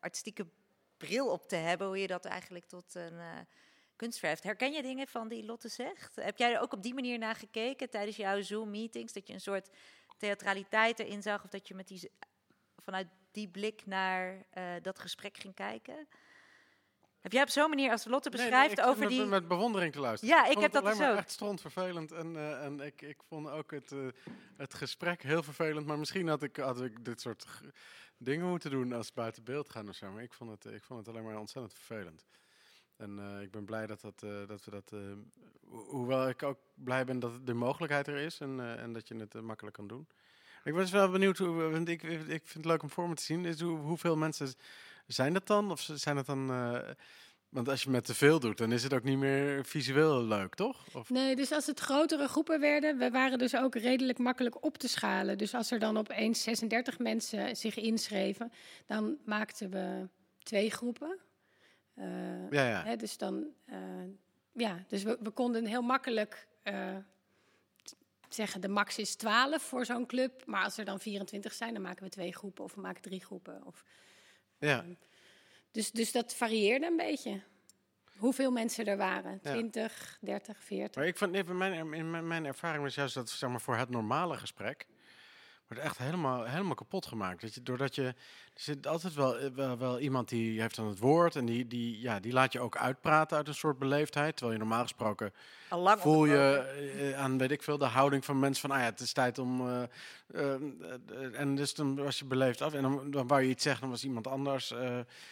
artistieke 0.00 0.46
bril 0.96 1.30
op 1.30 1.48
te 1.48 1.56
hebben, 1.56 1.86
hoe 1.86 1.98
je 1.98 2.06
dat 2.06 2.24
eigenlijk 2.24 2.64
tot 2.66 2.94
een 2.94 3.14
uh, 3.14 3.38
kunst 3.96 4.18
verheft. 4.18 4.42
Herken 4.42 4.72
je 4.72 4.82
dingen 4.82 5.06
van 5.06 5.28
die 5.28 5.44
Lotte 5.44 5.68
zegt? 5.68 6.16
Heb 6.16 6.38
jij 6.38 6.54
er 6.54 6.60
ook 6.60 6.72
op 6.72 6.82
die 6.82 6.94
manier 6.94 7.18
naar 7.18 7.34
gekeken 7.34 7.90
tijdens 7.90 8.16
jouw 8.16 8.42
Zoom-meetings? 8.42 9.12
Dat 9.12 9.26
je 9.26 9.32
een 9.32 9.40
soort 9.40 9.68
theatraliteit 10.18 10.98
erin 10.98 11.22
zag, 11.22 11.44
of 11.44 11.50
dat 11.50 11.68
je 11.68 11.74
met 11.74 11.88
die, 11.88 12.10
vanuit 12.78 13.06
die 13.30 13.48
blik 13.48 13.86
naar 13.86 14.44
uh, 14.54 14.72
dat 14.82 14.98
gesprek 14.98 15.36
ging 15.36 15.54
kijken? 15.54 16.08
Heb 17.20 17.32
jij 17.32 17.42
op 17.42 17.48
zo'n 17.48 17.68
manier, 17.68 17.90
als 17.90 18.04
Lotte 18.04 18.30
beschrijft 18.30 18.76
nee, 18.76 18.84
nee, 18.84 18.94
over 18.94 19.00
met, 19.00 19.08
die... 19.08 19.24
met 19.24 19.48
bewondering 19.48 19.92
te 19.92 20.00
luisteren. 20.00 20.34
Ja, 20.34 20.44
ik, 20.44 20.52
ik 20.52 20.58
heb 20.58 20.72
dat 20.72 20.84
dus 20.84 21.00
ook. 21.00 21.16
echt 21.16 21.30
stront 21.30 21.60
vervelend. 21.60 22.12
En, 22.12 22.34
uh, 22.34 22.64
en 22.64 22.80
ik, 22.80 23.02
ik 23.02 23.22
vond 23.28 23.48
ook 23.48 23.70
het, 23.70 23.92
uh, 23.92 24.08
het 24.56 24.74
gesprek 24.74 25.22
heel 25.22 25.42
vervelend. 25.42 25.86
Maar 25.86 25.98
misschien 25.98 26.28
had 26.28 26.42
ik, 26.42 26.56
had 26.56 26.82
ik 26.82 27.04
dit 27.04 27.20
soort 27.20 27.46
dingen 28.18 28.48
moeten 28.48 28.70
doen 28.70 28.92
als 28.92 29.12
buiten 29.12 29.44
beeld 29.44 29.70
gaan 29.70 29.88
of 29.88 29.94
zo. 29.94 30.10
Maar 30.10 30.22
ik 30.22 30.32
vond 30.32 30.50
het, 30.50 30.74
ik 30.74 30.84
vond 30.84 30.98
het 30.98 31.08
alleen 31.08 31.24
maar 31.24 31.38
ontzettend 31.38 31.74
vervelend. 31.74 32.26
En 32.96 33.18
uh, 33.18 33.42
ik 33.42 33.50
ben 33.50 33.64
blij 33.64 33.86
dat, 33.86 34.00
dat, 34.00 34.22
uh, 34.24 34.46
dat 34.46 34.64
we 34.64 34.70
dat. 34.70 34.92
Uh, 34.94 35.00
hoewel 35.88 36.28
ik 36.28 36.42
ook 36.42 36.58
blij 36.74 37.04
ben 37.04 37.18
dat 37.18 37.46
de 37.46 37.54
mogelijkheid 37.54 38.08
er 38.08 38.16
is 38.16 38.40
en, 38.40 38.78
en 38.78 38.92
dat 38.92 39.08
je 39.08 39.16
het 39.16 39.40
makkelijk 39.40 39.76
kan 39.76 39.86
doen. 39.86 40.08
Ik 40.64 40.72
was 40.72 40.90
wel 40.90 41.10
benieuwd, 41.10 41.38
hoe, 41.38 41.70
want 41.70 41.88
ik, 41.88 42.02
ik 42.02 42.42
vind 42.46 42.54
het 42.54 42.64
leuk 42.64 42.82
om 42.82 42.90
voor 42.90 43.08
me 43.08 43.14
te 43.14 43.22
zien. 43.22 43.44
Is 43.44 43.60
hoe, 43.60 43.78
hoeveel 43.78 44.16
mensen 44.16 44.54
zijn 45.06 45.32
dat 45.32 45.46
dan? 45.46 45.70
Of 45.70 45.80
zijn 45.94 46.16
het 46.16 46.26
dan. 46.26 46.50
Want 47.54 47.68
als 47.68 47.82
je 47.82 47.90
met 47.90 48.04
te 48.04 48.14
veel 48.14 48.40
doet, 48.40 48.58
dan 48.58 48.72
is 48.72 48.82
het 48.82 48.92
ook 48.92 49.02
niet 49.02 49.18
meer 49.18 49.64
visueel 49.64 50.24
leuk, 50.24 50.54
toch? 50.54 50.86
Of? 50.94 51.10
Nee, 51.10 51.36
dus 51.36 51.52
als 51.52 51.66
het 51.66 51.80
grotere 51.80 52.28
groepen 52.28 52.60
werden, 52.60 52.98
we 52.98 53.10
waren 53.10 53.38
dus 53.38 53.56
ook 53.56 53.74
redelijk 53.74 54.18
makkelijk 54.18 54.64
op 54.64 54.78
te 54.78 54.88
schalen. 54.88 55.38
Dus 55.38 55.54
als 55.54 55.70
er 55.70 55.78
dan 55.78 55.96
opeens 55.96 56.42
36 56.42 56.98
mensen 56.98 57.56
zich 57.56 57.76
inschreven, 57.76 58.52
dan 58.86 59.16
maakten 59.24 59.70
we 59.70 60.08
twee 60.38 60.70
groepen. 60.70 61.18
Uh, 61.98 62.50
ja, 62.50 62.68
ja. 62.68 62.82
Hè, 62.84 62.96
dus 62.96 63.16
dan, 63.16 63.46
uh, 63.66 63.76
ja, 64.52 64.84
dus 64.88 65.02
we, 65.02 65.18
we 65.20 65.30
konden 65.30 65.66
heel 65.66 65.82
makkelijk 65.82 66.48
uh, 66.64 66.96
zeggen, 68.28 68.60
de 68.60 68.68
max 68.68 68.98
is 68.98 69.14
12 69.14 69.62
voor 69.62 69.84
zo'n 69.84 70.06
club. 70.06 70.46
Maar 70.46 70.64
als 70.64 70.78
er 70.78 70.84
dan 70.84 71.00
24 71.00 71.52
zijn, 71.52 71.72
dan 71.72 71.82
maken 71.82 72.04
we 72.04 72.10
twee 72.10 72.32
groepen 72.32 72.64
of 72.64 72.74
we 72.74 72.80
maken 72.80 73.02
drie 73.02 73.24
groepen. 73.24 73.66
Of, 73.66 73.84
ja. 74.58 74.84
Dus, 75.74 75.90
dus 75.90 76.12
dat 76.12 76.34
varieerde 76.34 76.86
een 76.86 76.96
beetje. 76.96 77.40
Hoeveel 78.16 78.50
mensen 78.50 78.86
er 78.86 78.96
waren? 78.96 79.40
20, 79.40 80.18
30, 80.20 80.62
40. 80.62 80.94
Maar 80.94 81.06
ik 81.06 81.16
vond, 81.16 81.34
in 81.34 81.56
mijn, 81.56 81.92
in 81.92 82.26
mijn 82.26 82.44
ervaring 82.44 82.82
was 82.82 82.94
juist 82.94 83.14
dat 83.14 83.30
zeg 83.30 83.50
maar, 83.50 83.60
voor 83.60 83.76
het 83.76 83.90
normale 83.90 84.36
gesprek 84.36 84.86
wordt 85.68 85.82
echt 85.82 85.98
helemaal, 85.98 86.44
helemaal 86.44 86.74
kapot 86.74 87.06
gemaakt. 87.06 87.40
Dat 87.40 87.54
je, 87.54 87.62
doordat 87.62 87.94
je, 87.94 88.04
er 88.04 88.14
zit 88.54 88.86
altijd 88.86 89.14
wel, 89.14 89.50
wel, 89.54 89.78
wel, 89.78 89.98
iemand 89.98 90.28
die 90.28 90.60
heeft 90.60 90.76
dan 90.76 90.88
het 90.88 90.98
woord 90.98 91.36
en 91.36 91.44
die, 91.44 91.66
die, 91.66 92.00
ja, 92.00 92.20
die 92.20 92.32
laat 92.32 92.52
je 92.52 92.60
ook 92.60 92.76
uitpraten 92.76 93.36
uit 93.36 93.48
een 93.48 93.54
soort 93.54 93.78
beleefdheid. 93.78 94.36
Terwijl 94.36 94.58
je 94.58 94.64
normaal 94.64 94.82
gesproken 94.82 95.32
voel 95.82 96.24
je 96.24 96.74
uh, 96.98 97.18
aan, 97.18 97.38
weet 97.38 97.50
ik 97.50 97.62
veel, 97.62 97.78
de 97.78 97.84
houding 97.84 98.24
van 98.24 98.38
mensen 98.38 98.68
van, 98.68 98.76
ah 98.76 98.82
ja, 98.82 98.90
het 98.90 99.00
is 99.00 99.12
tijd 99.12 99.38
om, 99.38 99.60
uh, 99.60 99.82
uh, 100.34 101.40
en 101.40 101.54
dus 101.54 101.74
dan 101.74 101.96
was 101.96 102.18
je 102.18 102.24
beleefd 102.24 102.62
af. 102.62 102.72
En 102.72 102.82
dan, 102.82 103.10
dan 103.10 103.26
wou 103.26 103.42
je 103.42 103.48
iets 103.48 103.62
zeggen, 103.62 103.80
dan 103.80 103.90
was 103.90 104.04
iemand 104.04 104.26
anders. 104.26 104.68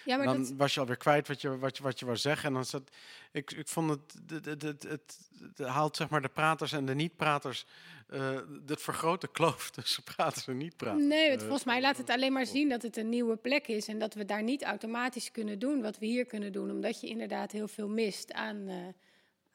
ja, 0.05 0.17
maar 0.17 0.27
dan 0.27 0.43
dat... 0.43 0.53
was 0.57 0.75
je 0.75 0.81
alweer 0.81 0.97
kwijt 0.97 1.29
wat 1.29 1.41
je, 1.41 1.59
wat 1.59 1.77
je, 1.77 1.83
wat 1.83 1.99
je 1.99 2.05
wou 2.05 2.17
zeggen. 2.17 2.49
En 2.49 2.55
dan 2.55 2.65
zat, 2.65 2.91
ik, 3.33 3.51
ik 3.53 3.69
vond 3.69 3.91
het, 3.91 4.15
het, 4.27 4.45
het, 4.45 4.63
het, 4.63 5.19
het, 5.57 5.69
haalt 5.69 5.97
zeg 5.97 6.09
maar 6.09 6.23
de 6.23 6.29
praters 6.29 6.73
en 6.73 6.87
de 6.87 6.95
niet-praters 6.95 7.67
eh 8.09 8.39
dit 8.63 8.83
vergrote 8.83 9.29
kloof 9.29 9.71
tussen 9.77 10.03
praten 10.03 10.43
en 10.47 10.57
niet 10.57 10.77
praten. 10.77 11.07
Nee, 11.09 11.31
het, 11.31 11.41
Eh, 11.41 11.47
volgens 11.47 11.65
mij 11.65 11.81
laat 11.81 11.97
het 11.97 12.11
alleen 12.11 12.33
maar 12.33 12.47
zien 12.47 12.69
dat 12.69 12.83
het 12.83 12.97
een 12.97 13.09
nieuwe 13.09 13.37
plek 13.37 13.67
is 13.69 13.89
en 13.89 13.99
dat 13.99 14.15
we 14.15 14.25
daar 14.25 14.43
niet 14.43 14.63
automatisch 14.65 15.31
kunnen 15.31 15.59
doen 15.59 15.83
wat 15.83 15.99
we 15.99 16.07
hier 16.07 16.27
kunnen 16.27 16.53
doen, 16.53 16.71
omdat 16.71 17.01
je 17.01 17.07
inderdaad 17.09 17.53
heel 17.53 17.69
veel 17.69 17.89
mist 17.89 18.33
aan, 18.33 18.69
eh, 18.69 18.77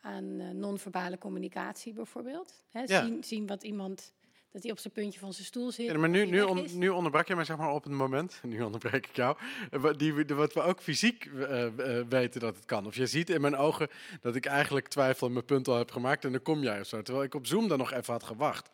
aan 0.02 0.40
eh, 0.40 0.50
non-verbale 0.50 1.18
communicatie 1.18 1.94
bijvoorbeeld. 1.94 2.63
Hè, 2.70 2.82
Ja. 2.86 3.06
zien, 3.06 3.24
zien 3.24 3.48
wat 3.48 3.63
iemand, 3.63 4.13
dat 4.52 4.64
hij 4.64 4.72
op 4.72 4.80
zijn 4.80 4.94
puntje 4.94 5.20
van 5.20 5.34
zijn 5.34 5.46
stoel 5.46 5.72
zit. 5.72 5.86
Ja, 5.86 5.98
maar 5.98 6.10
nu, 6.10 6.26
nu, 6.26 6.42
on- 6.42 6.68
nu 6.78 6.90
onderbrak 6.90 7.28
je 7.28 7.36
mij 7.36 7.46
zeg 7.46 7.58
maar 7.58 7.70
op 7.72 7.84
het 7.84 7.94
moment, 7.94 8.40
nu 8.44 8.62
onderbreek 8.62 9.08
ik 9.08 9.16
jou, 9.16 9.38
eh, 9.72 9.80
wat, 9.80 10.00
die, 10.00 10.14
we- 10.14 10.36
wat 10.36 10.54
we 10.54 10.62
ook 10.62 10.82
fysiek 10.82 11.26
eh, 11.26 11.66
eh, 12.00 12.06
weten 12.10 12.40
dat 12.42 12.56
het 12.56 12.66
kan. 12.66 12.86
Of 12.86 12.96
je 12.96 13.06
ziet 13.06 13.30
in 13.30 13.42
mijn 13.42 13.56
ogen 13.56 13.88
dat 14.22 14.36
ik 14.36 14.46
eigenlijk 14.46 14.88
twijfel 14.88 15.28
en 15.28 15.34
mijn 15.34 15.46
punt 15.46 15.68
al 15.68 15.78
heb 15.78 15.92
gemaakt 15.92 16.26
en 16.26 16.32
dan 16.32 16.42
kom 16.42 16.62
jij 16.64 16.80
of 16.80 16.88
zo. 16.88 17.02
Terwijl 17.02 17.26
ik 17.26 17.34
op 17.36 17.48
Zoom 17.48 17.68
dan 17.68 17.78
nog 17.78 17.92
even 17.94 18.14
had 18.14 18.24
gewacht. 18.24 18.70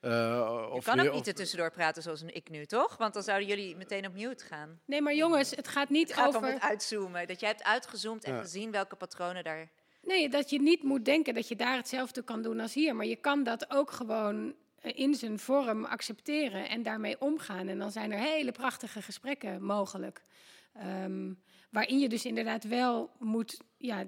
Eh, 0.00 0.10
Je 0.10 0.68
of 0.70 0.84
kan 0.84 1.02
je- 1.02 1.08
ook 1.08 1.14
niet 1.14 1.26
er 1.26 1.34
tussendoor 1.34 1.70
praten 1.70 2.02
zoals 2.02 2.22
ik 2.26 2.50
nu, 2.50 2.66
toch? 2.66 2.96
Want 2.96 3.14
dan 3.14 3.22
zouden 3.22 3.48
jullie 3.48 3.76
meteen 3.76 4.06
op 4.06 4.12
mute 4.14 4.44
gaan. 4.44 4.80
Nee, 4.84 5.02
maar 5.02 5.14
jongens, 5.14 5.50
het 5.50 5.68
gaat 5.68 5.88
niet 5.88 6.08
Het 6.08 6.18
gaat 6.18 6.28
om 6.28 6.34
over. 6.36 6.52
het 6.52 6.62
uitzoomen. 6.62 7.26
Dat 7.26 7.40
jij 7.40 7.48
hebt 7.48 7.62
uitgezoomd 7.64 8.24
en 8.24 8.34
Ja. 8.34 8.40
gezien 8.40 8.70
welke 8.70 8.96
patronen 8.96 9.44
daar... 9.44 9.68
Nee, 10.02 10.28
dat 10.28 10.50
je 10.50 10.60
niet 10.60 10.82
moet 10.82 11.04
denken 11.04 11.34
dat 11.34 11.48
je 11.48 11.56
daar 11.56 11.76
hetzelfde 11.76 12.22
kan 12.22 12.42
doen 12.42 12.60
als 12.60 12.74
hier. 12.74 12.96
Maar 12.96 13.06
je 13.06 13.16
kan 13.16 13.42
dat 13.42 13.70
ook 13.70 13.90
gewoon 13.90 14.54
in 14.82 15.14
zijn 15.14 15.38
vorm 15.38 15.84
accepteren 15.84 16.68
en 16.68 16.82
daarmee 16.82 17.20
omgaan. 17.20 17.68
En 17.68 17.78
dan 17.78 17.90
zijn 17.90 18.12
er 18.12 18.18
hele 18.18 18.52
prachtige 18.52 19.02
gesprekken 19.02 19.62
mogelijk. 19.62 20.22
Ehm, 20.72 21.32
waarin 21.70 21.98
je 21.98 22.08
dus 22.08 22.24
inderdaad 22.24 22.64
wel 22.64 23.10
moet, 23.18 23.60
ja, 23.76 24.04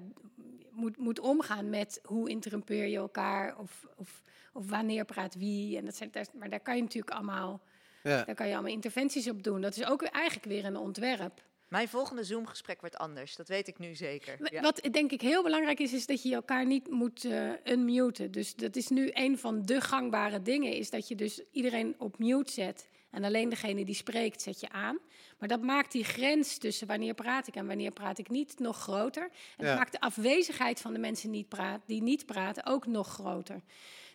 moet, 0.71 0.97
moet 0.97 1.19
omgaan 1.19 1.69
met 1.69 1.99
hoe 2.03 2.29
interrumpeer 2.29 2.85
je 2.87 2.97
elkaar 2.97 3.57
of, 3.57 3.87
of, 3.95 4.23
of 4.53 4.69
wanneer 4.69 5.05
praat 5.05 5.35
wie. 5.35 5.77
En 5.77 5.85
dat 5.85 5.95
zijn, 5.95 6.11
maar 6.33 6.49
daar 6.49 6.59
kan 6.59 6.75
je 6.75 6.81
natuurlijk 6.81 7.15
allemaal, 7.15 7.61
Ja. 8.03 8.23
daar 8.23 8.35
kan 8.35 8.47
je 8.47 8.53
allemaal 8.53 8.71
interventies 8.71 9.29
op 9.29 9.43
doen. 9.43 9.61
Dat 9.61 9.77
is 9.77 9.85
ook 9.85 10.03
eigenlijk 10.03 10.45
weer 10.45 10.65
een 10.65 10.77
ontwerp. 10.77 11.41
Mijn 11.73 11.87
volgende 11.87 12.23
Zoom-gesprek 12.23 12.79
wordt 12.79 12.97
anders. 12.97 13.35
Dat 13.35 13.47
weet 13.47 13.67
ik 13.67 13.79
nu 13.79 13.95
zeker. 13.95 14.53
Ja. 14.53 14.61
Wat 14.61 14.87
denk 14.91 15.11
ik 15.11 15.21
heel 15.21 15.43
belangrijk 15.43 15.79
is, 15.79 15.93
is 15.93 16.05
dat 16.05 16.23
je 16.23 16.33
elkaar 16.33 16.65
niet 16.65 16.89
moet 16.89 17.25
eh 17.25 17.49
unmuten. 17.63 18.31
Dus 18.31 18.55
dat 18.55 18.75
is 18.75 18.87
nu 18.87 19.09
een 19.13 19.37
van 19.37 19.61
de 19.65 19.81
gangbare 19.81 20.41
dingen, 20.41 20.73
is 20.73 20.89
dat 20.89 21.07
je 21.07 21.15
dus 21.15 21.41
iedereen 21.51 21.95
op 21.97 22.19
mute 22.19 22.51
zet. 22.51 22.89
En 23.11 23.23
alleen 23.23 23.49
degene 23.49 23.85
die 23.85 23.95
spreekt, 23.95 24.41
zet 24.41 24.59
je 24.59 24.69
aan. 24.69 24.99
Maar 25.39 25.47
dat 25.47 25.61
maakt 25.61 25.91
die 25.91 26.03
grens 26.03 26.57
tussen 26.57 26.87
wanneer 26.87 27.13
praat 27.13 27.47
ik 27.47 27.55
en 27.55 27.67
wanneer 27.67 27.91
praat 27.91 28.17
ik 28.17 28.29
niet 28.29 28.59
nog 28.59 28.77
groter. 28.77 29.23
En 29.23 29.65
Ja. 29.65 29.69
dat 29.69 29.77
maakt 29.77 29.91
de 29.91 29.99
afwezigheid 29.99 30.81
van 30.81 30.93
de 30.93 30.99
mensen 30.99 31.29
niet 31.29 31.49
praat, 31.49 31.81
die 31.85 32.01
niet 32.01 32.25
praten 32.25 32.65
ook 32.65 32.85
nog 32.87 33.07
groter. 33.07 33.61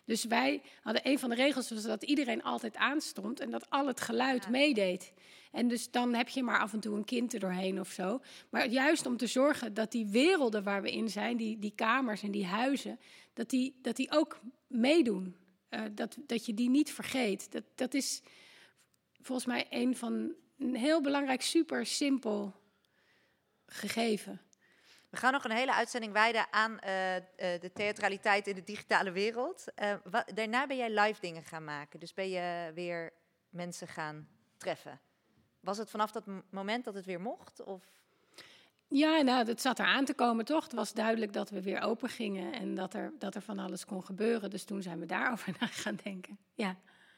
Dus 0.09 0.25
wij 0.25 0.61
hadden 0.81 1.07
een 1.07 1.19
van 1.19 1.29
de 1.29 1.35
regels 1.35 1.69
was 1.69 1.83
dat 1.83 2.03
iedereen 2.03 2.43
altijd 2.43 2.75
aanstond 2.75 3.39
en 3.39 3.49
dat 3.49 3.69
al 3.69 3.87
het 3.87 4.01
geluid 4.01 4.49
meedeed. 4.49 5.13
En 5.51 5.67
dus 5.67 5.91
dan 5.91 6.13
heb 6.13 6.29
je 6.29 6.43
maar 6.43 6.59
af 6.59 6.73
en 6.73 6.79
toe 6.79 6.95
een 6.95 7.05
kind 7.05 7.33
er 7.33 7.39
doorheen 7.39 7.79
of 7.79 7.89
zo. 7.89 8.21
Maar 8.49 8.67
juist 8.67 9.05
om 9.05 9.17
te 9.17 9.27
zorgen 9.27 9.73
dat 9.73 9.91
die 9.91 10.05
werelden 10.05 10.63
waar 10.63 10.81
we 10.81 10.91
in 10.91 11.09
zijn, 11.09 11.37
die, 11.37 11.59
die 11.59 11.73
kamers 11.75 12.21
en 12.21 12.31
die 12.31 12.45
huizen, 12.45 12.99
dat 13.33 13.49
die, 13.49 13.79
dat 13.81 13.95
die 13.95 14.11
ook 14.11 14.39
meedoen. 14.67 15.35
Eh, 15.69 15.81
dat, 15.91 16.17
dat 16.25 16.45
je 16.45 16.53
die 16.53 16.69
niet 16.69 16.91
vergeet. 16.91 17.51
Dat, 17.51 17.63
dat 17.75 17.93
is 17.93 18.21
volgens 19.21 19.47
mij 19.47 19.67
een 19.69 19.95
van 19.95 20.33
een 20.57 20.75
heel 20.75 21.01
belangrijk, 21.01 21.41
super 21.41 21.85
simpel 21.85 22.55
gegeven. 23.65 24.41
We 25.09 25.17
gaan 25.17 25.31
nog 25.31 25.43
een 25.43 25.51
hele 25.51 25.73
uitzending 25.73 26.13
wijden 26.13 26.53
aan 26.53 26.79
eh, 26.79 27.15
eh, 27.15 27.23
de 27.35 27.71
theatraliteit 27.73 28.47
in 28.47 28.55
de 28.55 28.63
digitale 28.63 29.11
wereld. 29.11 29.65
Eh, 29.75 29.93
daarna 30.33 30.67
ben 30.67 30.77
jij 30.77 30.99
live 30.99 31.21
dingen 31.21 31.43
gaan 31.43 31.63
maken. 31.63 31.99
Dus 31.99 32.13
ben 32.13 32.29
je 32.29 32.71
weer 32.73 33.13
mensen 33.49 33.87
gaan 33.87 34.27
treffen. 34.57 34.99
Was 35.59 35.77
het 35.77 35.89
vanaf 35.89 36.11
dat 36.11 36.23
moment 36.49 36.85
dat 36.85 36.93
het 36.93 37.05
weer 37.05 37.21
mocht? 37.21 37.63
Of? 37.63 37.83
Ja, 38.87 39.21
nou, 39.21 39.45
dat 39.45 39.61
zat 39.61 39.79
er 39.79 39.85
aan 39.85 40.05
te 40.05 40.13
komen, 40.13 40.45
toch? 40.45 40.63
Het 40.63 40.73
was 40.73 40.93
duidelijk 40.93 41.33
dat 41.33 41.49
we 41.49 41.61
weer 41.61 41.81
open 41.81 42.09
gingen 42.09 42.53
en 42.53 42.75
dat 42.75 42.93
er, 42.93 43.13
dat 43.19 43.35
er 43.35 43.41
van 43.41 43.59
alles 43.59 43.85
kon 43.85 44.03
gebeuren. 44.03 44.49
Dus 44.49 44.63
toen 44.63 44.81
zijn 44.81 44.99
we 44.99 45.05
daarover 45.05 45.55
na 45.59 45.67
gaan 45.67 45.99
denken. 46.03 46.37
Ja. 46.53 46.75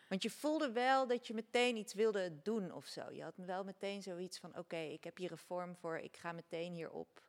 Want 0.08 0.24
je 0.24 0.30
voelde 0.30 0.72
wel 0.72 1.08
dat 1.08 1.28
je 1.28 1.34
meteen 1.34 1.76
iets 1.76 1.94
wilde 1.94 2.42
doen 2.44 2.72
of 2.72 2.86
zo. 2.86 3.12
Je 3.12 3.24
had 3.24 3.34
wel 3.36 3.64
meteen 3.64 4.02
zoiets 4.02 4.40
van: 4.40 4.58
oké, 4.58 4.78
ik 4.78 5.04
heb 5.04 5.18
hier 5.18 5.32
een 5.32 5.38
vorm 5.38 5.76
voor, 5.76 5.98
ik 5.98 6.18
ga 6.18 6.32
meteen 6.32 6.74
hierop. 6.74 7.22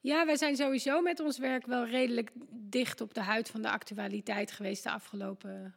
Ja, 0.00 0.26
wij 0.26 0.36
zijn 0.36 0.56
sowieso 0.56 1.00
met 1.00 1.20
ons 1.20 1.38
werk 1.38 1.66
wel 1.66 1.84
redelijk 1.86 2.30
dicht 2.50 3.00
op 3.00 3.14
de 3.14 3.20
huid 3.20 3.50
van 3.50 3.62
de 3.62 3.70
actualiteit 3.70 4.50
geweest 4.52 4.82
de 4.82 4.90
afgelopen 4.90 5.74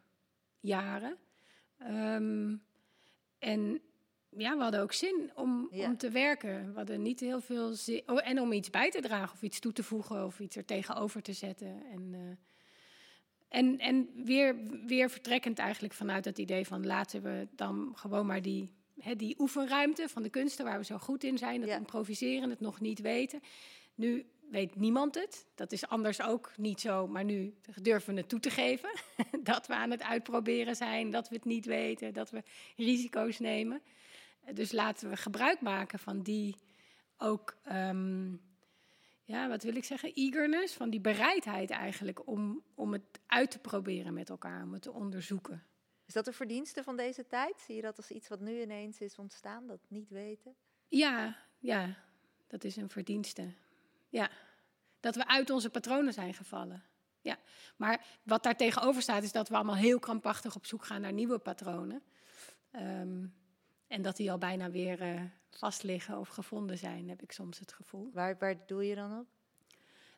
jaren. 0.59 1.17
Ehm, 1.77 2.55
en 3.39 3.81
ja, 4.29 4.55
we 4.57 4.61
hadden 4.61 4.81
ook 4.81 4.93
zin 4.93 5.31
om, 5.35 5.67
Ja. 5.71 5.85
om 5.85 5.97
te 5.97 6.09
werken. 6.09 6.69
We 6.71 6.77
hadden 6.77 7.01
niet 7.01 7.19
heel 7.19 7.41
veel 7.41 7.73
zin. 7.73 8.01
Oh, 8.05 8.27
en 8.27 8.39
om 8.39 8.51
iets 8.51 8.69
bij 8.69 8.91
te 8.91 9.01
dragen 9.01 9.33
of 9.33 9.41
iets 9.41 9.59
toe 9.59 9.73
te 9.73 9.83
voegen 9.83 10.25
of 10.25 10.39
iets 10.39 10.55
er 10.55 10.65
tegenover 10.65 11.21
te 11.21 11.33
zetten. 11.33 11.83
En, 11.91 12.09
eh, 12.13 13.57
en, 13.59 13.79
en 13.79 14.09
weer, 14.25 14.55
weer 14.85 15.09
vertrekkend 15.09 15.59
eigenlijk 15.59 15.93
vanuit 15.93 16.25
het 16.25 16.37
idee 16.37 16.65
van 16.67 16.85
laten 16.85 17.21
we 17.21 17.47
dan 17.55 17.91
gewoon 17.95 18.25
maar 18.25 18.41
die, 18.41 18.73
hè, 18.99 19.15
die 19.15 19.35
oefenruimte 19.39 20.09
van 20.09 20.23
de 20.23 20.29
kunsten 20.29 20.65
waar 20.65 20.77
we 20.77 20.85
zo 20.85 20.97
goed 20.97 21.23
in 21.23 21.37
zijn, 21.37 21.59
dat 21.59 21.69
Ja. 21.69 21.75
improviseren, 21.77 22.49
het 22.49 22.59
nog 22.59 22.79
niet 22.79 22.99
weten. 22.99 23.41
Nu 24.01 24.25
weet 24.49 24.75
niemand 24.75 25.15
het. 25.15 25.45
Dat 25.55 25.71
is 25.71 25.87
anders 25.87 26.21
ook 26.21 26.51
niet 26.57 26.81
zo, 26.81 27.07
maar 27.07 27.23
nu 27.23 27.53
durven 27.81 28.13
we 28.13 28.19
het 28.19 28.29
toe 28.29 28.39
te 28.39 28.49
geven. 28.49 28.89
dat 29.43 29.67
we 29.67 29.73
aan 29.73 29.91
het 29.91 30.03
uitproberen 30.03 30.75
zijn, 30.75 31.11
dat 31.11 31.29
we 31.29 31.35
het 31.35 31.45
niet 31.45 31.65
weten, 31.65 32.13
dat 32.13 32.29
we 32.29 32.43
risico's 32.75 33.39
nemen. 33.39 33.81
Dus 34.53 34.71
laten 34.71 35.09
we 35.09 35.17
gebruik 35.17 35.61
maken 35.61 35.99
van 35.99 36.21
die 36.21 36.55
ook, 37.17 37.57
ehm, 37.63 38.31
ja, 39.23 39.47
wat 39.47 39.63
wil 39.63 39.75
ik 39.75 39.83
zeggen, 39.83 40.13
eagerness, 40.13 40.73
van 40.73 40.89
die 40.89 41.01
bereidheid 41.01 41.69
eigenlijk 41.69 42.27
om, 42.27 42.63
om 42.75 42.93
het 42.93 43.19
uit 43.27 43.51
te 43.51 43.59
proberen 43.59 44.13
met 44.13 44.29
elkaar, 44.29 44.63
om 44.63 44.73
het 44.73 44.81
te 44.81 44.91
onderzoeken. 44.91 45.63
Is 46.05 46.13
dat 46.13 46.27
een 46.27 46.33
verdienste 46.33 46.83
van 46.83 46.97
deze 46.97 47.27
tijd? 47.27 47.59
Zie 47.59 47.75
je 47.75 47.81
dat 47.81 47.97
als 47.97 48.11
iets 48.11 48.27
wat 48.27 48.39
nu 48.39 48.61
ineens 48.61 48.99
is 48.99 49.17
ontstaan, 49.17 49.67
dat 49.67 49.79
niet 49.87 50.09
weten? 50.09 50.55
Ja, 50.87 51.37
ja, 51.59 51.97
dat 52.47 52.63
is 52.63 52.75
een 52.75 52.89
verdienste. 52.89 53.53
Ja, 54.11 54.29
dat 54.99 55.15
we 55.15 55.27
uit 55.27 55.49
onze 55.49 55.69
patronen 55.69 56.13
zijn 56.13 56.33
gevallen. 56.33 56.83
Ja, 57.21 57.37
maar 57.75 58.05
wat 58.23 58.43
daar 58.43 58.55
tegenover 58.55 59.01
staat 59.01 59.23
is 59.23 59.31
dat 59.31 59.49
we 59.49 59.55
allemaal 59.55 59.75
heel 59.75 59.99
krampachtig 59.99 60.55
op 60.55 60.65
zoek 60.65 60.85
gaan 60.85 61.01
naar 61.01 61.13
nieuwe 61.13 61.37
patronen. 61.37 62.03
Ehm, 62.71 63.25
en 63.87 64.01
dat 64.01 64.17
die 64.17 64.31
al 64.31 64.37
bijna 64.37 64.69
weer 64.69 65.01
eh, 65.01 65.21
vast 65.49 65.83
liggen 65.83 66.17
of 66.17 66.27
gevonden 66.27 66.77
zijn, 66.77 67.09
heb 67.09 67.21
ik 67.21 67.31
soms 67.31 67.59
het 67.59 67.73
gevoel. 67.73 68.11
Waar, 68.13 68.37
waar 68.39 68.65
doe 68.65 68.85
je 68.85 68.95
dan 68.95 69.19
op? 69.19 69.27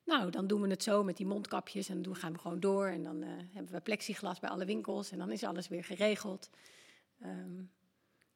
Nou, 0.06 0.30
dan 0.30 0.48
doen 0.48 0.62
we 0.62 0.68
het 0.68 0.84
zo 0.84 1.04
met 1.04 1.18
die 1.18 1.26
mondkapjes 1.26 1.90
en 1.90 2.02
dan 2.02 2.16
gaan 2.16 2.34
we 2.34 2.40
gewoon 2.40 2.60
door. 2.60 2.88
En 2.88 3.04
dan 3.04 3.24
eh, 3.24 3.30
hebben 3.54 3.74
we 3.74 3.82
plexiglas 3.82 4.40
bij 4.40 4.50
alle 4.50 4.66
winkels 4.66 5.12
en 5.12 5.18
dan 5.18 5.32
is 5.32 5.44
alles 5.44 5.68
weer 5.68 5.84
geregeld. 5.84 6.50
Ehm, 7.20 7.64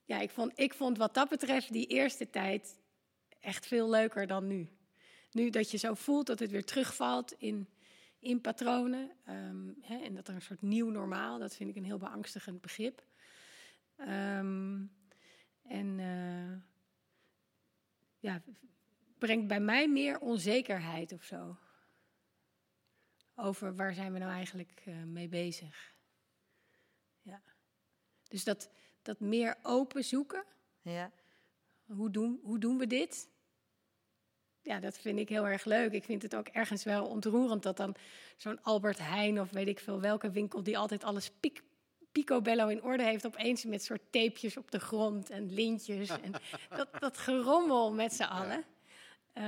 ja, 0.04 0.20
ik 0.20 0.30
vond, 0.30 0.60
ik 0.60 0.74
vond 0.74 0.98
wat 0.98 1.14
dat 1.14 1.30
betreft 1.30 1.72
die 1.72 1.88
eerste 1.88 2.30
tijd 2.30 2.80
echt 3.40 3.66
veel 3.66 3.90
leuker 3.90 4.28
dan 4.28 4.48
nu. 4.48 4.70
Nu 5.38 5.50
dat 5.50 5.72
je 5.72 5.78
zo 5.78 5.94
voelt 5.94 6.28
dat 6.28 6.40
het 6.40 6.52
weer 6.52 6.66
terugvalt 6.66 7.32
in, 7.32 7.70
in 8.20 8.42
patronen. 8.42 9.12
ehm, 9.26 9.72
hè, 9.82 9.98
en 9.98 10.16
dat 10.16 10.28
er 10.28 10.36
een 10.36 10.42
soort 10.42 10.62
nieuw 10.62 10.90
normaal, 10.90 11.40
dat 11.40 11.56
vind 11.56 11.70
ik 11.70 11.76
een 11.76 11.86
heel 11.86 11.98
beangstigend 11.98 12.62
begrip. 12.62 13.06
Ehm, 13.96 14.86
en 15.62 16.00
eh, 16.00 16.58
ja, 18.20 18.42
brengt 19.18 19.48
bij 19.48 19.60
mij 19.60 19.90
meer 19.90 20.20
onzekerheid 20.20 21.12
of 21.12 21.24
zo. 21.24 21.58
Over 23.36 23.76
waar 23.76 23.94
zijn 23.94 24.14
we 24.14 24.20
nou 24.20 24.32
eigenlijk 24.32 24.82
eh, 24.86 25.04
mee 25.04 25.28
bezig. 25.28 25.96
Ja. 27.22 27.42
Dus 28.28 28.44
dat, 28.44 28.70
dat 29.02 29.20
meer 29.20 29.58
open 29.62 30.04
zoeken. 30.04 30.46
Ja. 30.82 31.12
Hoe 31.86 32.10
doen, 32.12 32.40
hoe 32.44 32.60
doen 32.60 32.78
we 32.78 32.88
dit? 32.88 33.30
Ja, 34.68 34.80
dat 34.80 34.98
vind 34.98 35.20
ik 35.20 35.30
heel 35.30 35.48
erg 35.48 35.66
leuk. 35.66 35.92
Ik 35.92 36.04
vind 36.04 36.22
het 36.22 36.36
ook 36.36 36.48
ergens 36.48 36.84
wel 36.84 37.06
ontroerend 37.06 37.64
dat 37.64 37.78
dan 37.78 37.96
zo'n 38.38 38.64
Albert 38.64 39.00
Heijn 39.00 39.40
of 39.42 39.50
weet 39.50 39.68
ik 39.68 39.80
veel 39.80 40.00
welke 40.00 40.30
winkel 40.30 40.64
die 40.64 40.78
altijd 40.78 41.04
alles 41.04 41.32
piek, 41.40 41.64
picobello 42.12 42.68
in 42.68 42.84
orde 42.84 43.04
heeft, 43.04 43.26
opeens 43.26 43.66
met 43.66 43.84
soort 43.84 44.02
tapejes 44.12 44.58
op 44.58 44.72
de 44.72 44.80
grond 44.80 45.30
en 45.30 45.54
lintjes 45.54 46.10
en 46.10 46.32
dat, 46.78 46.88
dat 47.00 47.18
gerommel 47.18 47.94
met 47.94 48.14
z'n 48.14 48.24
allen. 48.24 48.64
Eh, 49.34 49.44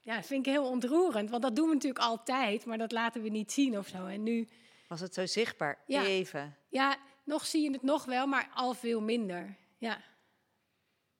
ja, 0.00 0.16
dat 0.16 0.26
vind 0.26 0.46
ik 0.46 0.52
heel 0.52 0.68
ontroerend, 0.68 1.30
want 1.30 1.42
dat 1.42 1.56
doen 1.56 1.68
we 1.68 1.74
natuurlijk 1.74 2.04
altijd, 2.04 2.64
maar 2.64 2.78
dat 2.78 2.92
laten 2.92 3.22
we 3.22 3.28
niet 3.28 3.52
zien 3.52 3.78
of 3.78 3.88
zo. 3.88 4.06
En 4.06 4.22
nu, 4.22 4.48
Was 4.88 5.00
het 5.00 5.14
zo 5.14 5.26
zichtbaar? 5.26 5.78
Ja. 5.86 6.04
Even. 6.04 6.56
ja, 6.68 6.96
nog 7.24 7.46
zie 7.46 7.62
je 7.62 7.70
het 7.70 7.82
nog 7.82 8.04
wel, 8.04 8.26
maar 8.26 8.50
al 8.54 8.74
veel 8.74 9.00
minder. 9.00 9.56
Ja. 9.78 10.02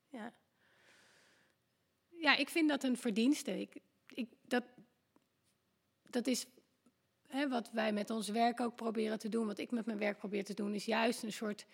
Ja. 0.09 0.33
Ja, 2.25 2.37
ik 2.37 2.49
vind 2.49 2.69
dat 2.69 2.83
een 2.83 2.97
verdienste. 2.97 3.61
Ik, 3.61 3.77
ik, 4.15 4.29
dat, 4.47 4.65
dat 6.11 6.27
is 6.27 6.47
hè, 7.27 7.49
wat 7.49 7.71
wij 7.71 7.93
met 7.93 8.11
ons 8.11 8.29
werk 8.29 8.61
ook 8.61 8.77
proberen 8.77 9.19
te 9.19 9.29
doen, 9.29 9.47
wat 9.47 9.59
ik 9.59 9.71
met 9.71 9.87
mijn 9.87 9.99
werk 9.99 10.19
probeer 10.19 10.45
te 10.45 10.55
doen, 10.55 10.75
is 10.75 10.85
juist 10.85 11.23
een 11.23 11.33
soort, 11.33 11.67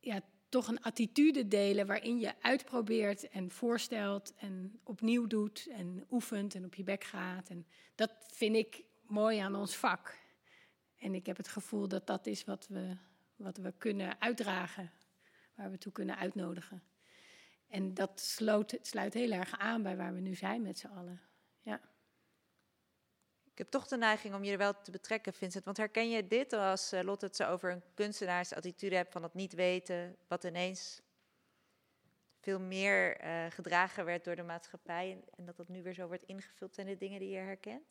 ja, 0.00 0.20
toch 0.48 0.68
een 0.68 0.82
attitude 0.82 1.48
delen 1.48 1.86
waarin 1.86 2.18
je 2.18 2.34
uitprobeert 2.40 3.28
en 3.28 3.50
voorstelt 3.50 4.34
en 4.34 4.80
opnieuw 4.82 5.26
doet 5.26 5.66
en 5.70 6.06
oefent 6.10 6.54
en 6.54 6.64
op 6.64 6.74
je 6.74 6.84
bek 6.84 7.04
gaat. 7.04 7.48
En 7.48 7.66
dat 7.94 8.12
vind 8.32 8.56
ik 8.56 8.82
mooi 9.06 9.38
aan 9.38 9.54
ons 9.54 9.76
vak. 9.76 10.18
En 10.98 11.14
ik 11.14 11.26
heb 11.26 11.36
het 11.36 11.48
gevoel 11.48 11.88
dat 11.88 12.06
dat 12.06 12.26
is 12.26 12.44
wat 12.44 12.66
we, 12.68 12.96
wat 13.36 13.56
we 13.56 13.72
kunnen 13.78 14.20
uitdragen, 14.20 14.92
waar 15.54 15.70
we 15.70 15.78
toe 15.78 15.92
kunnen 15.92 16.16
uitnodigen. 16.16 16.82
En 17.72 17.94
dat 17.94 18.20
sloot, 18.20 18.78
sluit 18.82 19.14
heel 19.14 19.30
erg 19.30 19.58
aan 19.58 19.82
bij 19.82 19.96
waar 19.96 20.14
we 20.14 20.20
nu 20.20 20.34
zijn 20.34 20.62
met 20.62 20.78
z'n 20.78 20.86
allen. 20.86 21.20
Ja. 21.62 21.80
Ik 23.44 23.58
heb 23.58 23.70
toch 23.70 23.86
de 23.86 23.96
neiging 23.96 24.34
om 24.34 24.44
je 24.44 24.52
er 24.52 24.58
wel 24.58 24.80
te 24.80 24.90
betrekken, 24.90 25.32
Vincent. 25.32 25.64
Want 25.64 25.76
herken 25.76 26.10
je 26.10 26.26
dit 26.26 26.52
als 26.52 26.92
uh, 26.92 27.02
Lotte 27.02 27.26
het 27.26 27.36
zo 27.36 27.44
over 27.44 27.72
een 27.72 27.82
kunstenaarsattitude 27.94 28.96
hebt 28.96 29.12
van 29.12 29.22
het 29.22 29.34
niet 29.34 29.52
weten, 29.52 30.16
wat 30.28 30.44
ineens 30.44 31.00
veel 32.40 32.60
meer 32.60 33.24
uh, 33.24 33.46
gedragen 33.50 34.04
werd 34.04 34.24
door 34.24 34.36
de 34.36 34.42
maatschappij 34.42 35.10
en, 35.10 35.24
en, 35.36 35.44
dat 35.44 35.56
dat 35.56 35.68
nu 35.68 35.82
weer 35.82 35.94
zo 35.94 36.06
wordt 36.06 36.26
ingevuld? 36.26 36.74
Zijn 36.74 36.86
de 36.86 36.96
dingen 36.96 37.20
die 37.20 37.30
je 37.30 37.38
herkent? 37.38 37.84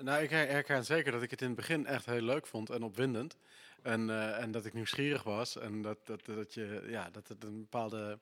Nou, 0.00 0.22
ik 0.22 0.30
herken 0.30 0.84
zeker 0.84 1.12
dat 1.12 1.22
ik 1.22 1.30
het 1.30 1.40
in 1.40 1.46
het 1.46 1.56
begin 1.56 1.86
echt 1.86 2.06
heel 2.06 2.22
leuk 2.22 2.46
vond 2.46 2.70
en 2.70 2.82
opwindend. 2.82 3.36
En, 3.82 4.08
uh, 4.08 4.42
en 4.42 4.50
dat 4.50 4.64
ik 4.64 4.72
nieuwsgierig 4.72 5.22
was 5.22 5.56
en 5.56 5.82
dat, 5.82 6.06
dat, 6.06 6.24
dat, 6.24 6.54
je, 6.54 6.84
ja, 6.86 7.10
dat 7.10 7.28
het 7.28 7.44
een 7.44 7.60
bepaalde 7.60 8.18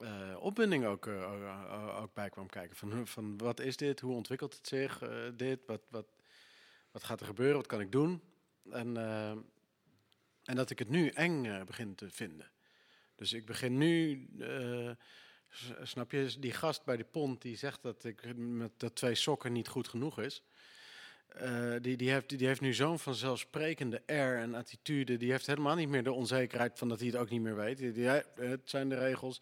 uh, 0.00 0.36
opwinding 0.38 0.84
ook, 0.84 1.06
uh, 1.06 2.00
ook 2.02 2.14
bij 2.14 2.28
kwam 2.28 2.48
kijken. 2.48 2.76
Van, 2.76 3.06
van 3.06 3.38
wat 3.38 3.60
is 3.60 3.76
dit? 3.76 4.00
Hoe 4.00 4.14
ontwikkelt 4.14 4.54
het 4.54 4.66
zich? 4.68 5.02
Dit? 5.36 5.60
Wat, 5.66 5.80
wat, 5.88 6.06
wat 6.90 7.04
gaat 7.04 7.20
er 7.20 7.26
gebeuren? 7.26 7.56
Wat 7.56 7.66
kan 7.66 7.80
ik 7.80 7.92
doen? 7.92 8.22
En, 8.70 8.96
en 10.44 10.56
dat 10.56 10.70
ik 10.70 10.78
het 10.78 10.88
nu 10.88 11.08
eng 11.08 11.64
begin 11.66 11.94
te 11.94 12.10
vinden. 12.10 12.50
Dus 13.14 13.32
ik 13.32 13.46
begin 13.46 13.78
nu, 13.78 14.28
snap 15.82 16.10
je, 16.10 16.34
die 16.38 16.52
gast 16.52 16.84
bij 16.84 16.96
de 16.96 17.04
pont 17.04 17.42
die 17.42 17.56
zegt 17.56 17.82
dat 17.82 18.04
ik 18.04 18.36
met 18.36 18.72
de 18.76 18.92
twee 18.92 19.14
sokken 19.14 19.52
niet 19.52 19.68
goed 19.68 19.88
genoeg 19.88 20.20
is. 20.20 20.42
die, 21.80 21.96
die, 21.96 22.10
heeft, 22.10 22.38
die 22.38 22.46
heeft 22.46 22.60
nu 22.60 22.74
zo'n 22.74 22.98
vanzelfsprekende 22.98 24.02
air 24.06 24.38
en 24.38 24.54
attitude. 24.54 25.16
Die 25.16 25.30
heeft 25.30 25.46
helemaal 25.46 25.76
niet 25.76 25.88
meer 25.88 26.04
de 26.04 26.12
onzekerheid 26.12 26.78
van 26.78 26.88
dat 26.88 26.98
hij 26.98 27.08
het 27.08 27.16
ook 27.16 27.30
niet 27.30 27.40
meer 27.40 27.56
weet. 27.56 27.78
Die, 27.78 28.06
het 28.34 28.60
zijn 28.64 28.88
de 28.88 28.98
regels 28.98 29.40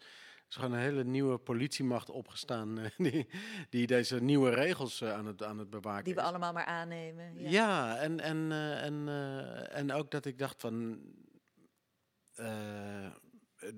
is 0.49 0.55
gewoon 0.55 0.71
een 0.71 0.79
hele 0.79 1.03
nieuwe 1.03 1.37
politiemacht 1.37 2.09
opgestaan 2.09 2.79
uh, 2.79 2.85
die, 3.11 3.27
die 3.69 3.87
deze 3.87 4.21
nieuwe 4.21 4.49
regels 4.49 5.01
uh, 5.01 5.13
aan, 5.13 5.25
het, 5.25 5.43
aan 5.43 5.57
het 5.57 5.69
bewaken 5.69 6.03
Die 6.03 6.13
we 6.13 6.19
is. 6.19 6.25
allemaal 6.25 6.53
maar 6.53 6.65
aannemen. 6.65 7.39
Ja, 7.39 7.49
ja 7.49 7.97
en, 7.97 8.19
en, 8.19 8.37
uh, 8.51 8.83
en, 8.83 9.07
en 9.71 9.91
ook 9.91 10.11
dat 10.11 10.25
ik 10.25 10.37
dacht 10.37 10.61
van... 10.61 11.01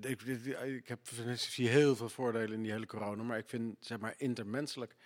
ik, 0.00 0.22
ik, 0.22 0.88
heb, 0.88 1.08
ik 1.08 1.38
zie 1.38 1.68
heel 1.68 1.96
veel 1.96 2.08
voordelen 2.08 2.52
in 2.52 2.62
die 2.62 2.72
hele 2.72 2.86
corona, 2.86 3.22
maar 3.22 3.38
ik 3.38 3.48
vind 3.48 3.76
zeg 3.80 3.98
maar 3.98 4.14
intermenselijk 4.16 4.96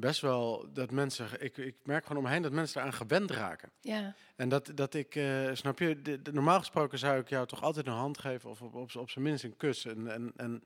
best 0.00 0.20
wel 0.20 0.66
dat 0.72 0.90
mensen, 0.90 1.28
ik, 1.38 1.56
ik 1.56 1.74
merk 1.82 2.06
gewoon 2.06 2.24
omheen 2.24 2.42
dat 2.42 2.52
mensen 2.52 2.80
eraan 2.80 2.92
gewend 2.92 3.30
raken. 3.30 3.70
Ja. 3.80 4.14
En 4.36 4.48
dat, 4.48 4.72
dat 4.74 4.94
ik, 4.94 5.14
uh, 5.14 5.50
snap 5.52 5.78
je, 5.78 6.02
de, 6.02 6.22
de, 6.22 6.32
normaal 6.32 6.58
gesproken 6.58 6.98
zou 6.98 7.20
ik 7.20 7.28
jou 7.28 7.46
toch 7.46 7.62
altijd 7.62 7.86
een 7.86 7.92
hand 7.92 8.18
geven 8.18 8.50
of 8.50 8.62
op, 8.62 8.74
op, 8.74 8.96
op 8.96 9.10
zijn 9.10 9.24
minst 9.24 9.44
een 9.44 9.56
kus. 9.56 9.84
En, 9.84 10.12
en, 10.12 10.32
en 10.36 10.64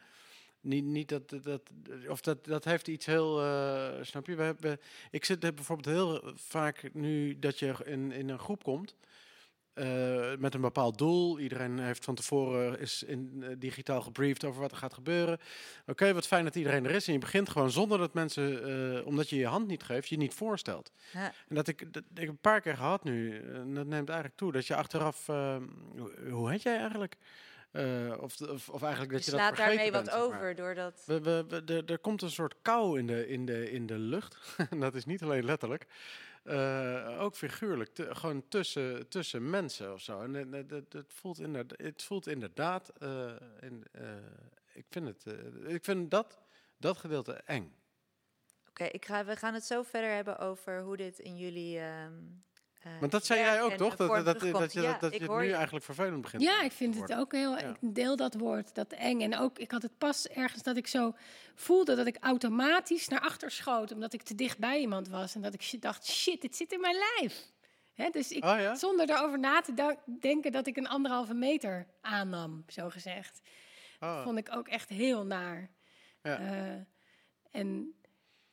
niet, 0.60 0.84
niet 0.84 1.08
dat, 1.08 1.28
dat, 1.42 1.60
of 2.08 2.20
dat, 2.20 2.44
dat 2.44 2.64
heeft 2.64 2.88
iets 2.88 3.06
heel, 3.06 3.44
uh, 3.44 3.92
snap 4.00 4.26
je, 4.26 4.34
we 4.34 4.42
hebben, 4.42 4.80
ik 5.10 5.24
zit 5.24 5.40
bijvoorbeeld 5.40 5.96
heel 5.96 6.32
vaak 6.34 6.90
nu 6.92 7.38
dat 7.38 7.58
je 7.58 7.74
in, 7.84 8.12
in 8.12 8.28
een 8.28 8.38
groep 8.38 8.62
komt. 8.62 8.96
Uh, 9.74 10.36
met 10.38 10.54
een 10.54 10.60
bepaald 10.60 10.98
doel. 10.98 11.38
Iedereen 11.38 11.78
heeft 11.78 12.04
van 12.04 12.14
tevoren 12.14 12.80
is 12.80 13.02
in, 13.02 13.32
uh, 13.36 13.48
digitaal 13.58 14.02
gebriefd 14.02 14.44
over 14.44 14.60
wat 14.60 14.70
er 14.70 14.76
gaat 14.76 14.94
gebeuren. 14.94 15.34
Oké, 15.34 15.90
okay, 15.90 16.14
wat 16.14 16.26
fijn 16.26 16.44
dat 16.44 16.54
iedereen 16.54 16.84
er 16.84 16.90
is. 16.90 17.06
En 17.06 17.12
je 17.12 17.18
begint 17.18 17.48
gewoon 17.48 17.70
zonder 17.70 17.98
dat 17.98 18.14
mensen, 18.14 18.68
uh, 18.68 19.06
omdat 19.06 19.30
je 19.30 19.36
je 19.36 19.46
hand 19.46 19.66
niet 19.66 19.82
geeft, 19.82 20.08
je 20.08 20.16
niet 20.16 20.34
voorstelt. 20.34 20.92
Ja. 21.12 21.32
En 21.48 21.54
dat 21.54 21.68
ik, 21.68 21.92
dat 21.92 22.02
ik 22.14 22.28
een 22.28 22.38
paar 22.38 22.60
keer 22.60 22.76
gehad 22.76 23.04
nu, 23.04 23.40
en 23.40 23.74
dat 23.74 23.86
neemt 23.86 24.08
eigenlijk 24.08 24.38
toe, 24.38 24.52
dat 24.52 24.66
je 24.66 24.74
achteraf, 24.74 25.26
hoe, 25.26 26.30
hoe 26.30 26.50
heet 26.50 26.62
jij 26.62 26.78
eigenlijk? 26.78 27.16
Uh, 27.74 28.12
of, 28.20 28.40
of, 28.40 28.68
of, 28.68 28.82
eigenlijk 28.82 29.12
dat 29.12 29.24
je, 29.24 29.30
je 29.30 29.36
slaat 29.36 29.56
dat 29.56 29.66
daarmee 29.66 29.90
bent, 29.90 30.10
wat 30.10 30.14
over 30.14 30.54
doordat. 30.54 31.02
We, 31.06 31.20
we, 31.20 31.44
we, 31.48 31.82
er 31.86 31.98
komt 31.98 32.22
een 32.22 32.30
soort 32.30 32.54
kou 32.62 32.98
in 32.98 33.06
de, 33.06 33.28
in 33.28 33.46
de, 33.46 33.70
in 33.70 33.86
de 33.86 33.98
lucht. 33.98 34.56
dat 34.78 34.94
is 34.94 35.04
niet 35.04 35.22
alleen 35.22 35.44
letterlijk. 35.44 35.86
Uh, 36.44 37.20
ook 37.20 37.36
figuurlijk. 37.36 37.90
Gewoon 37.94 38.48
tussen, 38.48 39.08
tussen 39.08 39.50
mensen 39.50 39.92
of 39.92 40.00
zo. 40.00 40.20
En 40.22 40.34
het, 40.34 40.70
het, 40.70 41.12
voelt, 41.12 41.38
inderdaad, 41.38 41.78
het 41.78 42.02
voelt 42.02 42.26
inderdaad. 42.26 42.92
In, 43.60 43.84
ik 44.72 44.86
vind, 44.90 45.06
het, 45.06 45.24
ik 45.66 45.84
vind 45.84 46.10
dat, 46.10 46.38
dat 46.76 46.96
gedeelte 46.96 47.32
eng. 47.32 47.74
Oké, 48.68 48.88
okay, 48.94 49.24
we 49.24 49.36
gaan 49.36 49.54
het 49.54 49.64
zo 49.64 49.82
verder 49.82 50.10
hebben 50.10 50.38
over 50.38 50.82
hoe 50.82 50.96
dit 50.96 51.18
in 51.18 51.36
jullie. 51.36 51.78
Uh, 51.78 52.06
Want 53.00 53.12
dat 53.12 53.26
zei 53.26 53.40
jij 53.40 53.62
ook, 53.62 53.72
toch? 53.72 53.96
Dat, 53.96 54.24
dat, 54.24 54.40
dat, 54.40 54.72
je, 54.72 54.80
ja, 54.80 54.90
dat, 54.90 55.00
dat 55.00 55.12
je 55.12 55.18
het 55.18 55.30
nu 55.30 55.44
je. 55.44 55.54
eigenlijk 55.54 55.84
vervelend 55.84 56.20
begint 56.20 56.42
Ja, 56.42 56.62
ik 56.62 56.72
vind 56.72 57.00
het 57.00 57.14
ook 57.14 57.32
heel... 57.32 57.58
Ja. 57.58 57.76
Ik 57.80 57.94
deel 57.94 58.16
dat 58.16 58.34
woord, 58.34 58.74
dat 58.74 58.92
eng. 58.92 59.20
En 59.20 59.38
ook, 59.38 59.58
ik 59.58 59.70
had 59.70 59.82
het 59.82 59.98
pas 59.98 60.28
ergens 60.28 60.62
dat 60.62 60.76
ik 60.76 60.86
zo 60.86 61.14
voelde 61.54 61.94
dat 61.94 62.06
ik 62.06 62.16
automatisch 62.20 63.08
naar 63.08 63.20
achter 63.20 63.50
schoot... 63.50 63.92
omdat 63.92 64.12
ik 64.12 64.22
te 64.22 64.34
dicht 64.34 64.58
bij 64.58 64.80
iemand 64.80 65.08
was. 65.08 65.34
En 65.34 65.42
dat 65.42 65.54
ik 65.54 65.82
dacht, 65.82 66.06
shit, 66.06 66.40
dit 66.40 66.56
zit 66.56 66.72
in 66.72 66.80
mijn 66.80 66.96
lijf. 66.96 67.52
Hè, 67.94 68.10
dus 68.10 68.30
ik, 68.30 68.44
oh, 68.44 68.58
ja? 68.58 68.74
zonder 68.74 69.10
erover 69.10 69.38
na 69.38 69.60
te 69.60 69.96
denken 70.20 70.52
dat 70.52 70.66
ik 70.66 70.76
een 70.76 70.88
anderhalve 70.88 71.34
meter 71.34 71.86
aannam, 72.00 72.64
zo 72.68 72.90
gezegd. 72.90 73.40
Oh. 74.00 74.14
Dat 74.14 74.22
vond 74.22 74.38
ik 74.38 74.56
ook 74.56 74.68
echt 74.68 74.88
heel 74.88 75.24
naar. 75.24 75.70
Ja. 76.22 76.40
Uh, 76.40 76.80
en... 77.50 77.94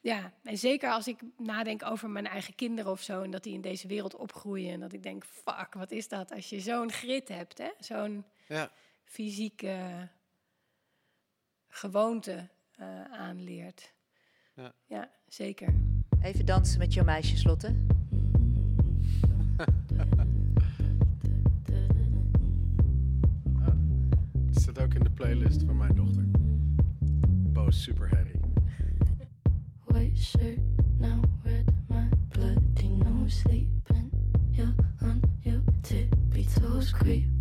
Ja, 0.02 0.34
en 0.44 0.58
zeker 0.58 0.92
als 0.92 1.08
ik 1.08 1.22
nadenk 1.38 1.84
over 1.84 2.10
mijn 2.10 2.28
eigen 2.28 2.56
kinderen 2.56 2.92
of 2.92 3.02
zo... 3.02 3.22
en 3.22 3.32
dat 3.32 3.44
die 3.44 3.54
in 3.54 3.62
deze 3.62 3.88
wereld 3.88 4.16
opgroeien... 4.16 4.74
en 4.74 4.80
dat 4.80 4.94
ik 4.94 5.04
denk, 5.04 5.26
fuck, 5.26 5.74
wat 5.74 5.92
is 5.92 6.08
dat 6.08 6.32
als 6.32 6.50
je 6.50 6.60
zo'n 6.60 6.92
grit 6.92 7.28
hebt, 7.28 7.58
hè? 7.58 7.70
Zo'n 7.80 8.26
ja. 8.48 8.72
fysieke 9.04 10.10
gewoonte 11.68 12.50
uh, 12.80 13.04
aanleert. 13.04 13.94
Ja. 14.56 14.74
ja, 14.86 15.12
zeker. 15.28 15.74
Even 16.22 16.46
dansen 16.46 16.80
met 16.80 16.94
jouw 16.94 17.04
meisjes, 17.04 17.44
Lotte. 17.44 17.76
Het 24.46 24.62
zit 24.62 24.80
ook 24.80 24.94
in 24.94 25.04
de 25.04 25.12
playlist 25.12 25.64
van 25.64 25.78
mijn 25.78 25.96
dochter. 25.96 26.24
Boos 27.54 27.84
Super 27.84 28.10
creep 37.02 37.40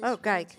Oh, 0.00 0.20
kijk. 0.20 0.54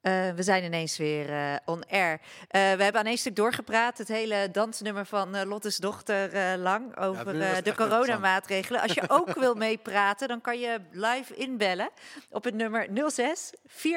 Eh, 0.00 0.34
we 0.34 0.42
zijn 0.42 0.64
ineens 0.64 0.96
weer 0.96 1.30
eh, 1.30 1.56
on 1.64 1.84
air. 1.88 2.20
Eh, 2.48 2.50
we 2.50 2.82
hebben 2.82 2.96
aan 3.00 3.06
één 3.06 3.18
stuk 3.18 3.36
doorgepraat. 3.36 3.98
Het 3.98 4.08
hele 4.08 4.48
dansnummer 4.52 5.06
van 5.06 5.34
eh, 5.34 5.48
Lotte's 5.48 5.76
dochter 5.76 6.32
eh, 6.32 6.58
lang 6.58 6.96
over 6.96 7.40
eh, 7.40 7.62
de 7.62 7.74
coronamaatregelen. 7.74 8.80
Als 8.80 8.92
je 8.92 9.08
ook 9.08 9.34
wil 9.34 9.54
meepraten, 9.54 10.28
dan 10.28 10.40
kan 10.40 10.58
je 10.58 10.80
live 10.90 11.34
inbellen 11.34 11.90
op 12.30 12.44
het 12.44 12.54
nummer 12.54 12.88
06 13.10 13.52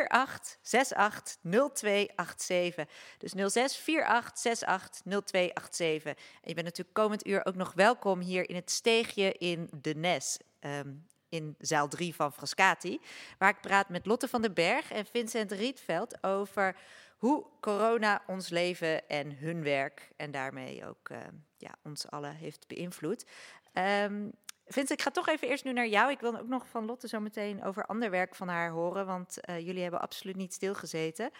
48 0.08 0.58
68 0.64 1.38
0287. 1.42 2.86
Dus 3.18 3.32
06 3.54 3.80
48 4.04 4.68
68 4.68 5.02
0287. 5.04 6.12
En 6.12 6.18
je 6.44 6.54
bent 6.54 6.66
natuurlijk 6.66 6.96
komend 6.96 7.28
uur 7.28 7.46
ook 7.46 7.56
nog 7.56 7.74
welkom 7.76 8.20
hier 8.20 8.50
in 8.50 8.56
het 8.56 8.72
steegje 8.72 9.32
in 9.32 9.70
de 9.82 9.96
Nes. 9.96 10.40
ehm, 10.60 10.90
in 11.34 11.56
zaal 11.60 11.88
3 11.88 12.16
van 12.16 12.34
Frascati. 12.34 13.00
Waar 13.38 13.50
ik 13.50 13.62
praat 13.62 13.90
met 13.90 14.06
Lotte 14.06 14.28
van 14.28 14.42
den 14.42 14.54
Berg 14.54 14.92
en 14.92 15.06
Vincent 15.06 15.52
Rietveld 15.52 16.24
over 16.24 16.76
hoe 17.18 17.46
corona 17.60 18.24
ons 18.28 18.50
leven 18.50 19.10
en 19.10 19.38
hun 19.38 19.64
werk 19.64 20.12
en 20.16 20.32
daarmee 20.32 20.86
ook 20.88 21.10
eh, 21.10 21.18
ja, 21.58 21.76
ons 21.84 22.10
allen 22.10 22.36
heeft 22.36 22.68
beïnvloed. 22.68 23.26
Ehm 23.74 24.30
Vincent, 24.66 25.00
ik 25.00 25.02
ga 25.02 25.12
toch 25.12 25.28
even 25.28 25.48
eerst 25.48 25.64
nu 25.64 25.74
naar 25.74 25.88
jou. 25.88 26.12
Ik 26.12 26.20
wil 26.20 26.40
ook 26.40 26.48
nog 26.48 26.68
van 26.68 26.86
Lotte 26.86 27.08
zo 27.08 27.20
meteen 27.20 27.64
over 27.64 27.86
ander 27.86 28.10
werk 28.10 28.36
van 28.36 28.48
haar 28.48 28.70
horen, 28.70 29.06
want 29.06 29.40
eh, 29.40 29.60
jullie 29.60 29.82
hebben 29.82 30.02
absoluut 30.02 30.36
niet 30.36 30.54
stilgezeten. 30.54 31.32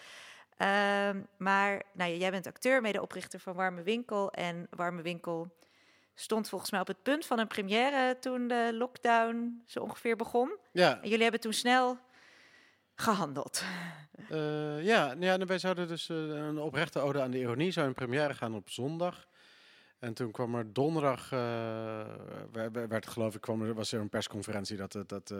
Ehm, 0.58 1.22
maar 1.38 1.84
nou, 1.94 2.16
jij 2.16 2.32
bent 2.32 2.48
acteur, 2.48 2.82
medeoprichter 2.82 3.40
van 3.40 3.54
Warme 3.54 3.82
Winkel. 3.82 4.32
En 4.32 4.68
Warme 4.70 5.02
Winkel 5.02 5.56
stond 6.16 6.50
volgens 6.50 6.72
mij 6.72 6.80
op 6.80 6.88
het 6.88 7.04
punt 7.04 7.26
van 7.26 7.40
een 7.40 7.48
première 7.48 8.18
toen 8.20 8.48
de 8.48 8.70
lockdown 8.74 9.64
zo 9.66 9.80
ongeveer 9.80 10.16
begon. 10.16 10.58
Ja, 10.72 11.02
En 11.02 11.08
jullie 11.10 11.24
hebben 11.24 11.42
toen 11.42 11.54
snel 11.54 11.98
gehandeld. 12.96 13.64
eh, 14.30 14.84
ja, 14.86 15.06
nou 15.14 15.26
ja, 15.40 15.46
wij 15.46 15.58
zouden 15.58 15.88
dus 15.88 16.10
eh, 16.10 16.18
een 16.18 16.58
oprechte 16.60 17.00
ode 17.00 17.22
aan 17.22 17.32
de 17.32 17.40
ironie 17.40 17.72
zou 17.72 17.88
in 17.88 17.94
première 17.94 18.34
gaan 18.34 18.56
op 18.56 18.70
zondag. 18.70 19.28
En 20.00 20.14
toen 20.14 20.32
kwam 20.32 20.56
er 20.56 20.74
donderdag, 20.74 21.32
eh, 21.32 21.40
we- 22.52 22.70
we- 22.72 22.88
werd 22.88 23.08
geloof 23.08 23.36
ik, 23.36 23.42
kwam 23.42 23.62
er, 23.62 23.74
was 23.74 23.92
er 23.92 24.00
een 24.00 24.10
persconferentie 24.10 24.78
dat 24.78 24.94
het- 24.94 25.10
dat. 25.10 25.34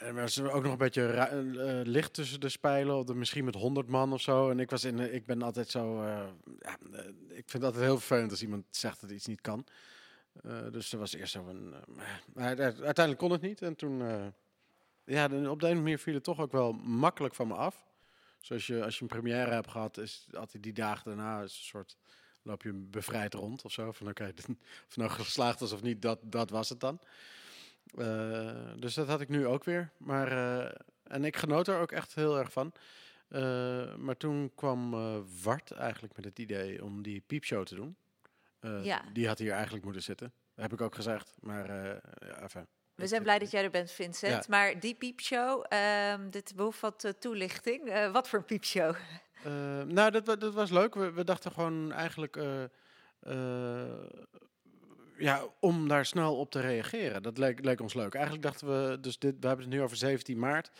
Eh, 0.00 0.06
er 0.08 0.14
was 0.14 0.40
ook 0.40 0.62
nog 0.62 0.72
een 0.72 0.78
beetje 0.78 1.10
ra- 1.10 1.28
eh, 1.28 1.80
licht 1.84 2.12
tussen 2.14 2.40
de 2.40 2.48
spijlen, 2.48 2.96
of 2.96 3.14
misschien 3.14 3.44
met 3.44 3.54
100 3.54 3.88
man 3.88 4.12
of 4.12 4.20
zo. 4.20 4.50
En 4.50 4.60
ik 4.60 4.70
was 4.70 4.84
in, 4.84 4.98
eh, 4.98 5.14
ik 5.14 5.26
ben 5.26 5.42
altijd 5.42 5.68
zo, 5.70 6.02
eh, 6.02 6.26
ja, 6.58 6.76
eh, 6.92 7.04
ik 7.28 7.50
vind 7.50 7.52
het 7.52 7.62
altijd 7.64 7.84
heel 7.84 7.98
vervelend 7.98 8.30
als 8.30 8.42
iemand 8.42 8.64
zegt 8.70 9.00
dat 9.00 9.10
iets 9.10 9.26
niet 9.26 9.40
kan. 9.40 9.66
Eh, 10.42 10.58
dus 10.70 10.92
er 10.92 10.98
was 10.98 11.14
eerst 11.14 11.32
zo 11.32 11.46
eh, 11.48 12.42
uite- 12.44 12.62
uiteindelijk 12.62 13.18
kon 13.18 13.30
het 13.30 13.40
niet. 13.40 13.62
En 13.62 13.76
toen, 13.76 14.02
eh, 14.02 14.26
ja, 15.04 15.48
op 15.50 15.60
de 15.60 15.68
een 15.68 15.76
manier 15.76 15.98
viel 15.98 16.14
het 16.14 16.24
toch 16.24 16.40
ook 16.40 16.52
wel 16.52 16.72
makkelijk 16.72 17.34
van 17.34 17.48
me 17.48 17.54
af. 17.54 17.86
Zoals 18.40 18.66
je, 18.66 18.84
als 18.84 18.94
je 18.96 19.02
een 19.02 19.08
première 19.08 19.50
hebt 19.50 19.70
gehad, 19.70 19.98
is 19.98 20.26
altijd 20.32 20.62
die 20.62 20.72
dagen 20.72 21.04
daarna 21.04 21.40
een 21.42 21.48
soort 21.50 21.96
loop 22.42 22.62
je 22.62 22.72
bevrijd 22.72 23.34
rond 23.34 23.64
of 23.64 23.72
zo. 23.72 23.92
Van 23.92 24.08
oké, 24.08 24.24
of 24.36 24.46
het 24.88 24.96
nou 24.96 25.10
geslaagd 25.10 25.60
was 25.60 25.72
of 25.72 25.82
niet, 25.82 26.02
dat, 26.02 26.18
dat 26.22 26.50
was 26.50 26.68
het 26.68 26.80
dan. 26.80 27.00
Eh, 27.94 28.56
dus 28.76 28.94
dat 28.94 29.08
had 29.08 29.20
ik 29.20 29.28
nu 29.28 29.46
ook 29.46 29.64
weer. 29.64 29.90
Maar, 29.96 30.32
eh, 30.32 30.74
en 31.02 31.24
ik 31.24 31.36
genoot 31.36 31.68
er 31.68 31.78
ook 31.78 31.92
echt 31.92 32.14
heel 32.14 32.38
erg 32.38 32.52
van. 32.52 32.72
Eh, 33.28 33.94
maar 33.94 34.16
toen 34.16 34.52
kwam 34.54 34.90
Wart 35.42 35.70
eigenlijk 35.70 36.16
met 36.16 36.24
het 36.24 36.38
idee 36.38 36.84
om 36.84 37.02
die 37.02 37.22
piepshow 37.26 37.66
te 37.66 37.74
doen. 37.74 37.96
Ja. 38.82 39.02
Die 39.12 39.26
had 39.26 39.38
hier 39.38 39.52
eigenlijk 39.52 39.84
moeten 39.84 40.02
zitten. 40.02 40.32
Heb 40.54 40.72
ik 40.72 40.80
ook 40.80 40.94
gezegd. 40.94 41.36
Maar 41.40 41.66
ja, 42.20 42.42
even. 42.42 42.68
We 42.98 43.06
zijn 43.06 43.22
blij 43.22 43.38
dat 43.38 43.50
jij 43.50 43.62
er 43.62 43.70
bent, 43.70 43.90
Vincent. 43.90 44.32
Ja. 44.32 44.44
Maar 44.48 44.80
die 44.80 44.94
piepshow, 44.94 45.64
ehm, 45.68 46.30
dit 46.30 46.52
behoeft 46.56 46.80
wat 46.80 47.04
eh, 47.04 47.12
toelichting. 47.12 48.10
Wat 48.12 48.28
voor 48.28 48.38
een 48.38 48.44
piepshow? 48.44 48.96
Nou, 49.86 50.10
dat, 50.10 50.24
dat 50.24 50.54
was 50.54 50.70
leuk. 50.70 50.94
We, 50.94 51.12
we 51.12 51.24
dachten 51.24 51.52
gewoon 51.52 51.92
eigenlijk. 51.92 52.38
Ja, 55.18 55.42
om 55.60 55.88
daar 55.88 56.06
snel 56.06 56.36
op 56.36 56.50
te 56.50 56.60
reageren. 56.60 57.22
Dat 57.22 57.38
leek, 57.38 57.64
leek 57.64 57.80
ons 57.80 57.94
leuk. 57.94 58.14
Eigenlijk 58.14 58.44
dachten 58.44 58.66
we, 58.68 59.00
dus 59.00 59.18
dit, 59.18 59.34
we 59.40 59.46
hebben 59.46 59.64
het 59.66 59.74
nu 59.74 59.82
over 59.82 59.96
17 59.96 60.38
maart. 60.38 60.70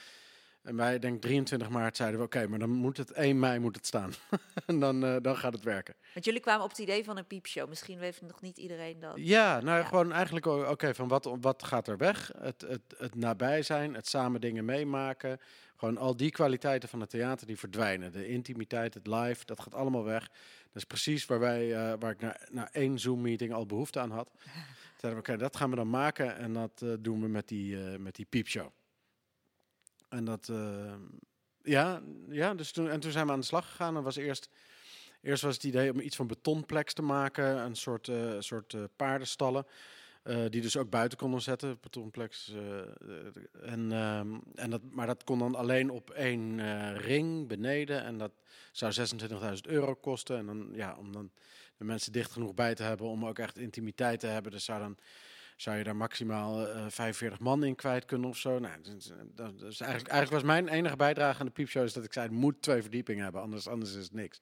En 0.62 0.76
wij, 0.76 0.98
denk 0.98 1.22
23 1.22 1.68
maart, 1.68 1.96
zeiden 1.96 2.18
we: 2.20 2.24
oké, 2.26 2.46
maar 2.46 2.58
dan 2.58 2.70
moet 2.70 2.96
het 2.96 3.12
1 3.12 3.38
mei 3.38 3.58
moet 3.58 3.76
het 3.76 3.86
staan. 3.86 4.12
en 4.66 4.80
dan, 4.80 5.04
eh, 5.04 5.16
dan 5.22 5.36
gaat 5.36 5.52
het 5.52 5.64
werken. 5.64 5.94
Want 6.14 6.24
jullie 6.24 6.40
kwamen 6.40 6.64
op 6.64 6.70
het 6.70 6.78
idee 6.78 7.04
van 7.04 7.16
een 7.16 7.26
piepshow. 7.26 7.68
Misschien 7.68 7.98
weet 7.98 8.20
nog 8.20 8.40
niet 8.40 8.58
iedereen 8.58 9.00
dat. 9.00 9.12
Ja, 9.16 9.60
nou 9.60 9.78
Ja. 9.78 9.84
gewoon 9.84 10.12
eigenlijk, 10.12 10.46
oké, 10.46 10.94
van 10.94 11.08
wat, 11.08 11.36
wat 11.40 11.62
gaat 11.62 11.88
er 11.88 11.96
weg? 11.96 12.32
Het, 12.38 12.60
het, 12.60 12.82
het 12.96 13.14
nabij 13.14 13.62
zijn, 13.62 13.94
het 13.94 14.08
samen 14.08 14.40
dingen 14.40 14.64
meemaken. 14.64 15.40
Gewoon 15.76 15.98
al 15.98 16.16
die 16.16 16.30
kwaliteiten 16.30 16.88
van 16.88 17.00
het 17.00 17.10
theater 17.10 17.46
die 17.46 17.58
verdwijnen. 17.58 18.12
De 18.12 18.28
intimiteit, 18.28 18.94
het 18.94 19.06
live, 19.06 19.44
dat 19.44 19.60
gaat 19.60 19.74
allemaal 19.74 20.04
weg. 20.04 20.28
Dat 20.78 20.86
is 20.90 21.02
precies 21.02 21.26
waar, 21.26 21.38
wij, 21.38 21.74
eh, 21.74 21.94
waar 21.98 22.10
ik 22.10 22.20
na, 22.20 22.36
na 22.50 22.72
één 22.72 22.98
Zoom-meeting 22.98 23.52
al 23.52 23.66
behoefte 23.66 24.00
aan 24.00 24.10
had. 24.10 24.30
Toen 24.32 24.42
zeiden 24.96 25.22
we, 25.22 25.28
oké, 25.28 25.36
dat 25.36 25.56
gaan 25.56 25.70
we 25.70 25.76
dan 25.76 25.90
maken 25.90 26.36
en 26.36 26.52
dat 26.52 26.82
eh, 26.82 26.92
doen 26.98 27.20
we 27.20 27.28
met 27.28 27.48
die, 27.48 27.84
eh, 27.84 27.98
met 27.98 28.14
die 28.14 28.26
piepshow. 28.28 28.70
En 30.08 30.24
dat, 30.24 30.52
ja, 31.62 32.02
ja 32.28 32.54
dus 32.54 32.72
toen, 32.72 32.88
en 32.88 33.00
toen 33.00 33.10
zijn 33.10 33.26
we 33.26 33.32
aan 33.32 33.40
de 33.40 33.46
slag 33.46 33.68
gegaan. 33.68 33.96
En 33.96 34.02
was 34.02 34.16
eerst, 34.16 34.48
eerst 35.20 35.42
was 35.42 35.54
het 35.54 35.64
idee 35.64 35.92
om 35.92 36.00
iets 36.00 36.16
van 36.16 36.26
betonplex 36.26 36.92
te 36.92 37.02
maken, 37.02 37.44
een 37.44 37.76
soort, 37.76 38.10
soort 38.38 38.76
paardenstallen. 38.96 39.66
Eh, 40.22 40.44
die 40.48 40.60
dus 40.60 40.76
ook 40.76 40.90
buiten 40.90 41.18
konden 41.18 41.40
zetten, 41.40 41.78
betonplex. 41.80 42.52
eh, 42.54 43.72
en, 43.72 43.92
ehm, 43.92 44.34
en 44.54 44.70
dat, 44.70 44.80
maar 44.90 45.06
dat 45.06 45.24
kon 45.24 45.38
dan 45.38 45.54
alleen 45.54 45.90
op 45.90 46.10
één 46.10 46.60
eh, 46.60 46.96
ring 46.96 47.48
beneden. 47.48 48.02
En 48.04 48.18
dat 48.18 48.32
zou 48.72 48.92
26.000 48.92 49.66
euro 49.66 49.94
kosten. 49.94 50.36
En 50.38 50.46
dan, 50.46 50.68
ja, 50.72 50.96
om 50.98 51.12
dan 51.12 51.30
de 51.76 51.84
mensen 51.84 52.12
dicht 52.12 52.32
genoeg 52.32 52.54
bij 52.54 52.74
te 52.74 52.82
hebben 52.82 53.06
om 53.06 53.26
ook 53.26 53.38
echt 53.38 53.58
intimiteit 53.58 54.20
te 54.20 54.26
hebben. 54.26 54.52
Dus 54.52 54.64
zou 54.64 54.80
dan 54.80 54.96
zou 55.56 55.76
je 55.76 55.84
daar 55.84 55.96
maximaal 55.96 56.68
eh 56.68 56.86
45 56.88 57.38
man 57.40 57.64
in 57.64 57.74
kwijt 57.74 58.04
kunnen 58.04 58.28
of 58.28 58.36
zo. 58.36 58.58
Nou, 58.58 58.74
dat, 59.34 59.52
is- 59.52 59.80
eigenlijk, 59.80 60.10
eigenlijk 60.10 60.30
was 60.30 60.42
mijn 60.42 60.68
enige 60.68 60.96
bijdrage 60.96 61.40
aan 61.40 61.46
de 61.46 61.52
piepshow 61.52 61.84
is 61.84 61.92
dat 61.92 62.04
ik 62.04 62.12
zei, 62.12 62.26
het 62.26 62.34
moet 62.34 62.62
twee 62.62 62.82
verdiepingen 62.82 63.22
hebben, 63.22 63.40
anders, 63.40 63.68
anders 63.68 63.94
is 63.94 64.02
het 64.04 64.12
niks. 64.14 64.40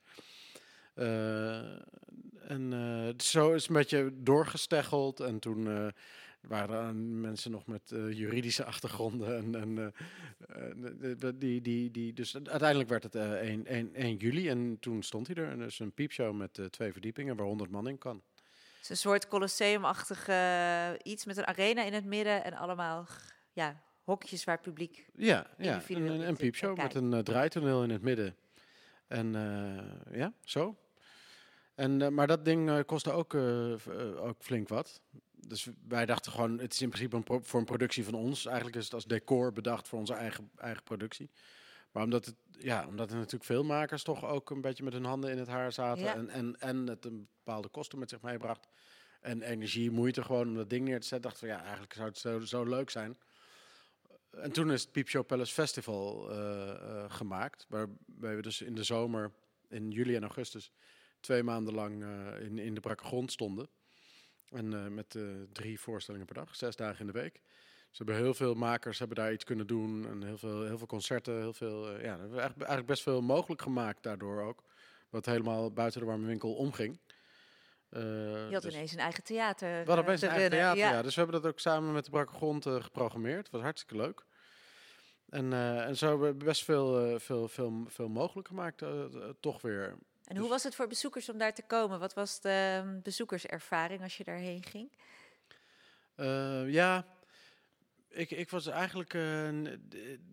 En 2.47 2.73
eh, 2.73 3.25
zo 3.25 3.53
is 3.53 3.61
het 3.61 3.69
een 3.69 3.75
beetje 3.75 4.11
doorgesteggeld 4.15 5.19
en 5.19 5.39
toen 5.39 5.67
eh, 5.67 5.87
waren 6.41 6.87
er 6.87 6.95
mensen 6.95 7.51
nog 7.51 7.65
met 7.65 7.91
eh, 7.91 8.11
juridische 8.11 8.65
achtergronden. 8.65 9.37
En, 9.37 9.55
en, 9.55 9.93
die, 11.39 11.61
die, 11.61 11.91
die, 11.91 12.13
dus 12.13 12.35
uiteindelijk 12.35 12.89
werd 12.89 13.03
het 13.03 13.15
eh 13.15 13.31
1, 13.31 13.65
1, 13.65 13.95
1 13.95 14.17
juli 14.17 14.49
en 14.49 14.77
toen 14.79 15.03
stond 15.03 15.27
hij 15.27 15.35
er. 15.35 15.49
En 15.49 15.59
dus 15.59 15.79
een 15.79 15.91
piepshow 15.91 16.35
met 16.35 16.59
twee 16.69 16.91
verdiepingen 16.91 17.35
waar 17.35 17.45
100 17.45 17.71
man 17.71 17.87
in 17.87 17.97
kan. 17.97 18.21
Het 18.35 18.81
is 18.81 18.89
een 18.89 18.97
soort 18.97 19.27
colosseumachtig 19.27 20.27
eh, 20.27 20.89
iets 21.03 21.25
met 21.25 21.37
een 21.37 21.47
arena 21.47 21.83
in 21.83 21.93
het 21.93 22.05
midden 22.05 22.43
en 22.43 22.53
allemaal 22.53 23.07
ja, 23.53 23.81
hokjes 24.03 24.43
waar 24.43 24.59
publiek... 24.59 25.05
Ja, 25.15 25.47
ja 25.57 25.81
een, 25.87 26.27
een, 26.27 26.35
piepshow 26.35 26.77
met 26.77 26.93
een 26.93 27.23
draaitoneel 27.23 27.83
in 27.83 27.89
het 27.89 28.01
midden. 28.01 28.35
En 29.07 29.31
ja, 30.11 30.33
zo. 30.41 30.77
En, 31.77 32.01
eh, 32.01 32.07
maar 32.07 32.27
dat 32.27 32.45
ding 32.45 32.69
eh, 32.69 32.79
kostte 32.85 33.11
ook, 33.11 33.33
eh, 33.33 33.73
ook 34.25 34.35
flink 34.39 34.67
wat. 34.67 35.01
Dus 35.31 35.67
wij 35.87 36.05
dachten 36.05 36.31
gewoon, 36.31 36.59
het 36.59 36.73
is 36.73 36.81
in 36.81 36.89
principe 36.89 37.15
een 37.15 37.43
voor 37.43 37.59
een 37.59 37.65
productie 37.65 38.03
van 38.03 38.13
ons. 38.13 38.45
Eigenlijk 38.45 38.77
is 38.77 38.83
het 38.83 38.93
als 38.93 39.05
decor 39.05 39.53
bedacht 39.53 39.87
voor 39.87 39.99
onze 39.99 40.13
eigen, 40.13 40.51
eigen 40.55 40.83
productie. 40.83 41.29
Maar 41.91 42.03
omdat 42.03 42.25
het, 42.25 42.35
ja, 42.59 42.85
omdat 42.87 43.09
er 43.09 43.15
natuurlijk 43.15 43.43
veel 43.43 43.63
makers 43.63 44.03
toch 44.03 44.25
ook 44.25 44.49
een 44.49 44.61
beetje 44.61 44.83
met 44.83 44.93
hun 44.93 45.03
handen 45.03 45.31
in 45.31 45.37
het 45.37 45.47
haar 45.47 45.71
zaten. 45.71 46.03
Ja. 46.03 46.15
En, 46.15 46.29
en, 46.29 46.59
en 46.59 46.87
het 46.87 47.05
een 47.05 47.27
bepaalde 47.43 47.67
kosten 47.67 47.99
met 47.99 48.09
zich 48.09 48.21
meebracht. 48.21 48.67
En 49.21 49.41
energie, 49.41 49.91
moeite 49.91 50.23
gewoon 50.23 50.47
om 50.47 50.55
dat 50.55 50.69
ding 50.69 50.85
neer 50.85 50.99
te 50.99 51.07
zetten. 51.07 51.29
Dachten 51.29 51.47
we, 51.47 51.53
ja, 51.53 51.61
eigenlijk 51.61 51.93
zou 51.93 52.07
het 52.07 52.17
zo, 52.17 52.39
zo 52.39 52.63
leuk 52.63 52.89
zijn. 52.89 53.17
En 54.31 54.51
toen 54.51 54.71
is 54.71 54.81
het 54.81 54.91
Peep 54.91 55.07
Show 55.07 55.25
Palace 55.25 55.53
Festival 55.53 56.29
gemaakt. 57.07 57.65
Waarbij 57.69 58.35
we 58.35 58.41
dus 58.41 58.61
in 58.61 58.75
de 58.75 58.83
zomer, 58.83 59.31
in 59.69 59.91
juli 59.91 60.15
en 60.15 60.23
augustus, 60.23 60.71
twee 61.27 61.43
maanden 61.43 61.73
lang 61.73 62.03
eh, 62.03 62.45
in, 62.45 62.57
in 62.57 62.73
de 62.73 62.79
brakke 62.79 63.03
grond 63.03 63.31
stonden. 63.31 63.67
En 64.49 64.73
eh, 64.73 64.87
met 64.87 65.15
eh, 65.15 65.23
drie 65.51 65.79
voorstellingen 65.79 66.27
per 66.27 66.35
dag, 66.35 66.55
zes 66.55 66.75
dagen 66.75 66.99
in 66.99 67.05
de 67.05 67.19
week. 67.19 67.41
Ze 67.91 68.03
hebben 68.03 68.15
heel 68.15 68.33
veel 68.33 68.53
makers 68.53 68.99
hebben 68.99 69.17
daar 69.17 69.33
iets 69.33 69.43
kunnen 69.43 69.67
doen. 69.67 70.07
En 70.07 70.23
heel 70.23 70.37
veel, 70.37 70.65
heel 70.65 70.77
veel 70.77 70.87
concerten. 70.87 71.37
Heel 71.37 71.53
veel, 71.53 71.89
ja, 71.89 71.97
we 71.97 72.07
hebben 72.07 72.19
eigenlijk, 72.19 72.57
eigenlijk 72.57 72.87
best 72.87 73.03
veel 73.03 73.21
mogelijk 73.21 73.61
gemaakt 73.61 74.03
daardoor 74.03 74.41
ook. 74.41 74.63
Wat 75.09 75.25
helemaal 75.25 75.71
buiten 75.71 75.99
de 75.99 76.05
warme 76.05 76.25
winkel 76.25 76.53
omging. 76.53 76.99
Je 77.89 78.49
had 78.51 78.61
dus- 78.61 78.73
ineens 78.73 78.93
een 78.93 78.99
eigen 78.99 79.23
theater 79.23 79.69
we 79.85 79.91
hadden 79.91 80.05
te 80.05 80.25
een 80.25 80.31
eigen 80.31 80.49
runnen. 80.49 80.59
theater, 80.59 80.77
Ja. 80.77 80.91
ja. 80.91 81.01
Dus 81.01 81.15
we 81.15 81.21
hebben 81.21 81.41
dat 81.41 81.51
ook 81.51 81.59
samen 81.59 81.93
met 81.93 82.05
de 82.05 82.11
Brakke 82.11 82.33
Grond 82.33 82.65
geprogrammeerd. 82.65 83.43
Het 83.43 83.51
was 83.51 83.61
hartstikke 83.61 83.95
leuk. 83.95 84.25
En, 85.29 85.53
en 85.53 85.97
zo 85.97 86.07
hebben 86.09 86.37
we 86.37 86.45
best 86.45 86.63
veel, 86.63 87.19
veel, 87.19 87.47
veel, 87.47 87.85
veel 87.87 88.09
mogelijk 88.09 88.47
gemaakt, 88.47 88.83
toch 89.39 89.61
weer. 89.61 89.97
En 90.27 90.33
hoe 90.35 90.41
Dus- 90.41 90.49
was 90.49 90.63
het 90.63 90.75
voor 90.75 90.87
bezoekers 90.87 91.29
om 91.29 91.37
daar 91.37 91.53
te 91.53 91.61
komen? 91.61 91.99
Wat 91.99 92.13
was 92.13 92.41
de 92.41 92.81
mm, 92.85 93.01
bezoekerservaring 93.01 94.01
als 94.01 94.17
je 94.17 94.23
daarheen 94.23 94.63
ging? 94.63 94.91
Eh, 96.15 96.69
ja, 96.69 97.05
ik, 98.09 98.31
ik 98.31 98.49
was 98.49 98.67
eigenlijk. 98.67 99.13
eh, 99.13 99.63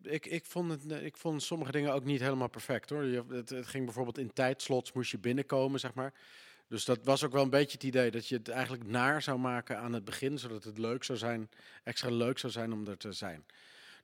ik, 0.03 0.27
ik, 0.27 0.45
vond 0.45 0.71
het, 0.71 1.03
ik 1.03 1.17
vond 1.17 1.43
sommige 1.43 1.73
dingen 1.73 1.93
ook 1.93 2.05
niet 2.05 2.21
helemaal 2.21 2.49
perfect 2.49 2.91
hoor. 2.91 3.05
Je, 3.05 3.25
het, 3.29 3.51
het 3.51 3.67
ging 3.67 3.85
bijvoorbeeld 3.85 4.19
in 4.19 4.33
tijdslots 4.33 4.93
moest 4.93 5.11
je 5.11 5.19
binnenkomen, 5.19 5.81
zeg 5.81 5.95
maar. 5.95 6.13
Dus 6.69 6.85
dat 6.85 6.99
was 7.05 7.25
ook 7.25 7.33
wel 7.33 7.43
een 7.43 7.51
beetje 7.51 7.73
het 7.73 7.83
idee 7.83 8.11
dat 8.11 8.29
je 8.29 8.37
het 8.37 8.49
eigenlijk 8.49 8.87
naar 8.87 9.23
zou 9.23 9.39
maken 9.39 9.79
aan 9.79 9.93
het 9.93 10.05
begin, 10.05 10.39
zodat 10.39 10.65
het 10.65 10.79
leuk 10.79 11.05
zou 11.05 11.19
zijn, 11.19 11.51
extra 11.83 12.11
leuk 12.11 12.39
zou 12.39 12.53
zijn 12.53 12.73
om 12.73 12.87
er 12.87 12.97
te 12.97 13.13
zijn. 13.13 13.45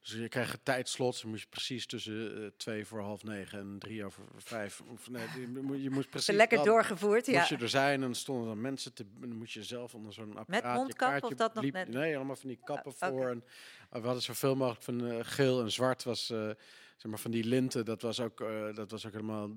Dus 0.01 0.13
je 0.13 0.29
krijgt 0.29 0.59
tijdslots, 0.63 1.21
dan 1.21 1.31
moest 1.31 1.43
je 1.43 1.49
precies 1.49 1.87
tussen 1.87 2.43
eh, 2.43 2.51
twee 2.57 2.85
voor 2.87 3.01
half 3.01 3.23
negen 3.25 3.59
en 3.59 3.77
drie 3.79 4.05
over 4.05 4.25
vijf. 4.37 4.81
Of, 4.81 5.11
nee, 5.11 5.27
je, 5.41 5.61
moet- 5.63 5.83
je 5.83 5.91
moest 5.91 6.11
precies. 6.11 6.35
Lekker 6.37 6.65
doorgevoerd, 6.65 7.27
ja. 7.27 7.39
Moest 7.39 7.49
je 7.49 7.57
er 7.57 7.69
zijn 7.69 7.95
en 7.95 8.01
dan 8.01 8.15
stonden 8.15 8.47
dan 8.47 8.61
mensen 8.61 8.93
te. 8.95 9.05
Dan 9.19 9.37
moest 9.37 9.53
je 9.53 9.63
zelf 9.65 9.95
onder 9.95 10.13
zo'n 10.13 10.37
apparaatje. 10.37 10.69
mondkap 10.75 11.09
of 11.09 11.19
kaartje 11.21 11.35
dat 11.35 11.55
nog 11.55 11.65
liep- 11.65 11.73
net? 11.73 11.89
Nee, 11.89 12.17
allemaal 12.17 12.37
van 12.37 12.49
die 12.49 12.59
kappen 12.65 12.93
oké. 12.93 13.09
voor. 13.09 13.29
En, 13.31 13.45
we 13.91 14.01
hadden 14.01 14.23
zoveel 14.23 14.57
mogelijk 14.57 14.83
van 14.83 15.07
eh, 15.07 15.19
geel 15.23 15.61
en 15.61 15.71
zwart 15.73 16.03
was. 16.03 16.31
eh, 16.31 16.51
zeg 16.97 17.11
maar 17.11 17.21
van 17.21 17.31
die 17.31 17.45
linten, 17.45 17.85
dat 17.85 18.03
was 18.03 18.21
ook, 18.21 18.39
dat 18.75 18.91
was 18.91 19.07
ook 19.07 19.13
helemaal 19.13 19.51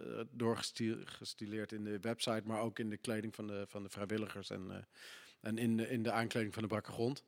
eh, 0.00 0.20
doorgestileerd 0.30 1.72
in 1.72 1.84
de 1.84 1.98
website, 2.00 2.42
maar 2.44 2.60
ook 2.60 2.78
in 2.78 2.90
de 2.90 2.96
kleding 2.96 3.34
van 3.34 3.46
de, 3.46 3.64
van 3.68 3.82
de 3.82 3.88
vrijwilligers 3.88 4.50
en, 4.50 4.86
en 5.40 5.58
in, 5.58 5.76
de, 5.76 5.88
in 5.88 6.02
de 6.02 6.10
aankleding 6.12 6.52
van 6.54 6.62
de 6.62 6.68
brakke 6.68 6.92
grond. 6.92 7.24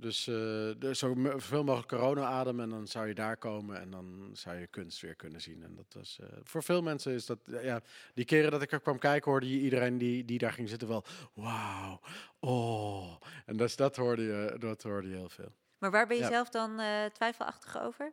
Dus, 0.00 0.26
eh 0.26 0.70
dus 0.78 0.98
zo 0.98 1.14
veel 1.36 1.64
mogelijk 1.64 1.88
corona-adem 1.88 2.60
en 2.60 2.68
dan 2.68 2.86
zou 2.86 3.06
je 3.06 3.14
daar 3.14 3.36
komen 3.36 3.80
en 3.80 3.90
dan 3.90 4.30
zou 4.32 4.56
je 4.56 4.66
kunst 4.66 5.00
weer 5.00 5.14
kunnen 5.14 5.40
zien. 5.40 5.62
En 5.62 5.74
dat 5.74 5.86
was, 5.94 6.18
eh, 6.20 6.26
voor 6.42 6.62
veel 6.62 6.82
mensen 6.82 7.12
is 7.12 7.26
dat, 7.26 7.38
eh, 7.52 7.64
ja, 7.64 7.80
die 8.14 8.24
keren 8.24 8.50
dat 8.50 8.62
ik 8.62 8.72
er 8.72 8.80
kwam 8.80 8.98
kijken 8.98 9.30
hoorde 9.30 9.50
je 9.50 9.60
iedereen 9.60 9.98
die, 9.98 10.24
die 10.24 10.38
daar 10.38 10.52
ging 10.52 10.68
zitten 10.68 10.88
wel, 10.88 11.04
wauw, 11.34 12.00
oh. 12.40 13.16
En 13.46 13.56
dus 13.56 13.76
dat 13.76 13.96
hoorde 13.96 14.22
je, 14.22 14.56
dat 14.58 14.82
hoorde 14.82 15.08
je 15.08 15.14
heel 15.14 15.28
veel. 15.28 15.52
Maar 15.78 15.90
waar 15.90 16.06
ben 16.06 16.16
je 16.16 16.22
Ja. 16.22 16.28
zelf 16.28 16.48
dan 16.48 16.80
eh, 16.80 17.04
twijfelachtig 17.04 17.80
over? 17.80 18.12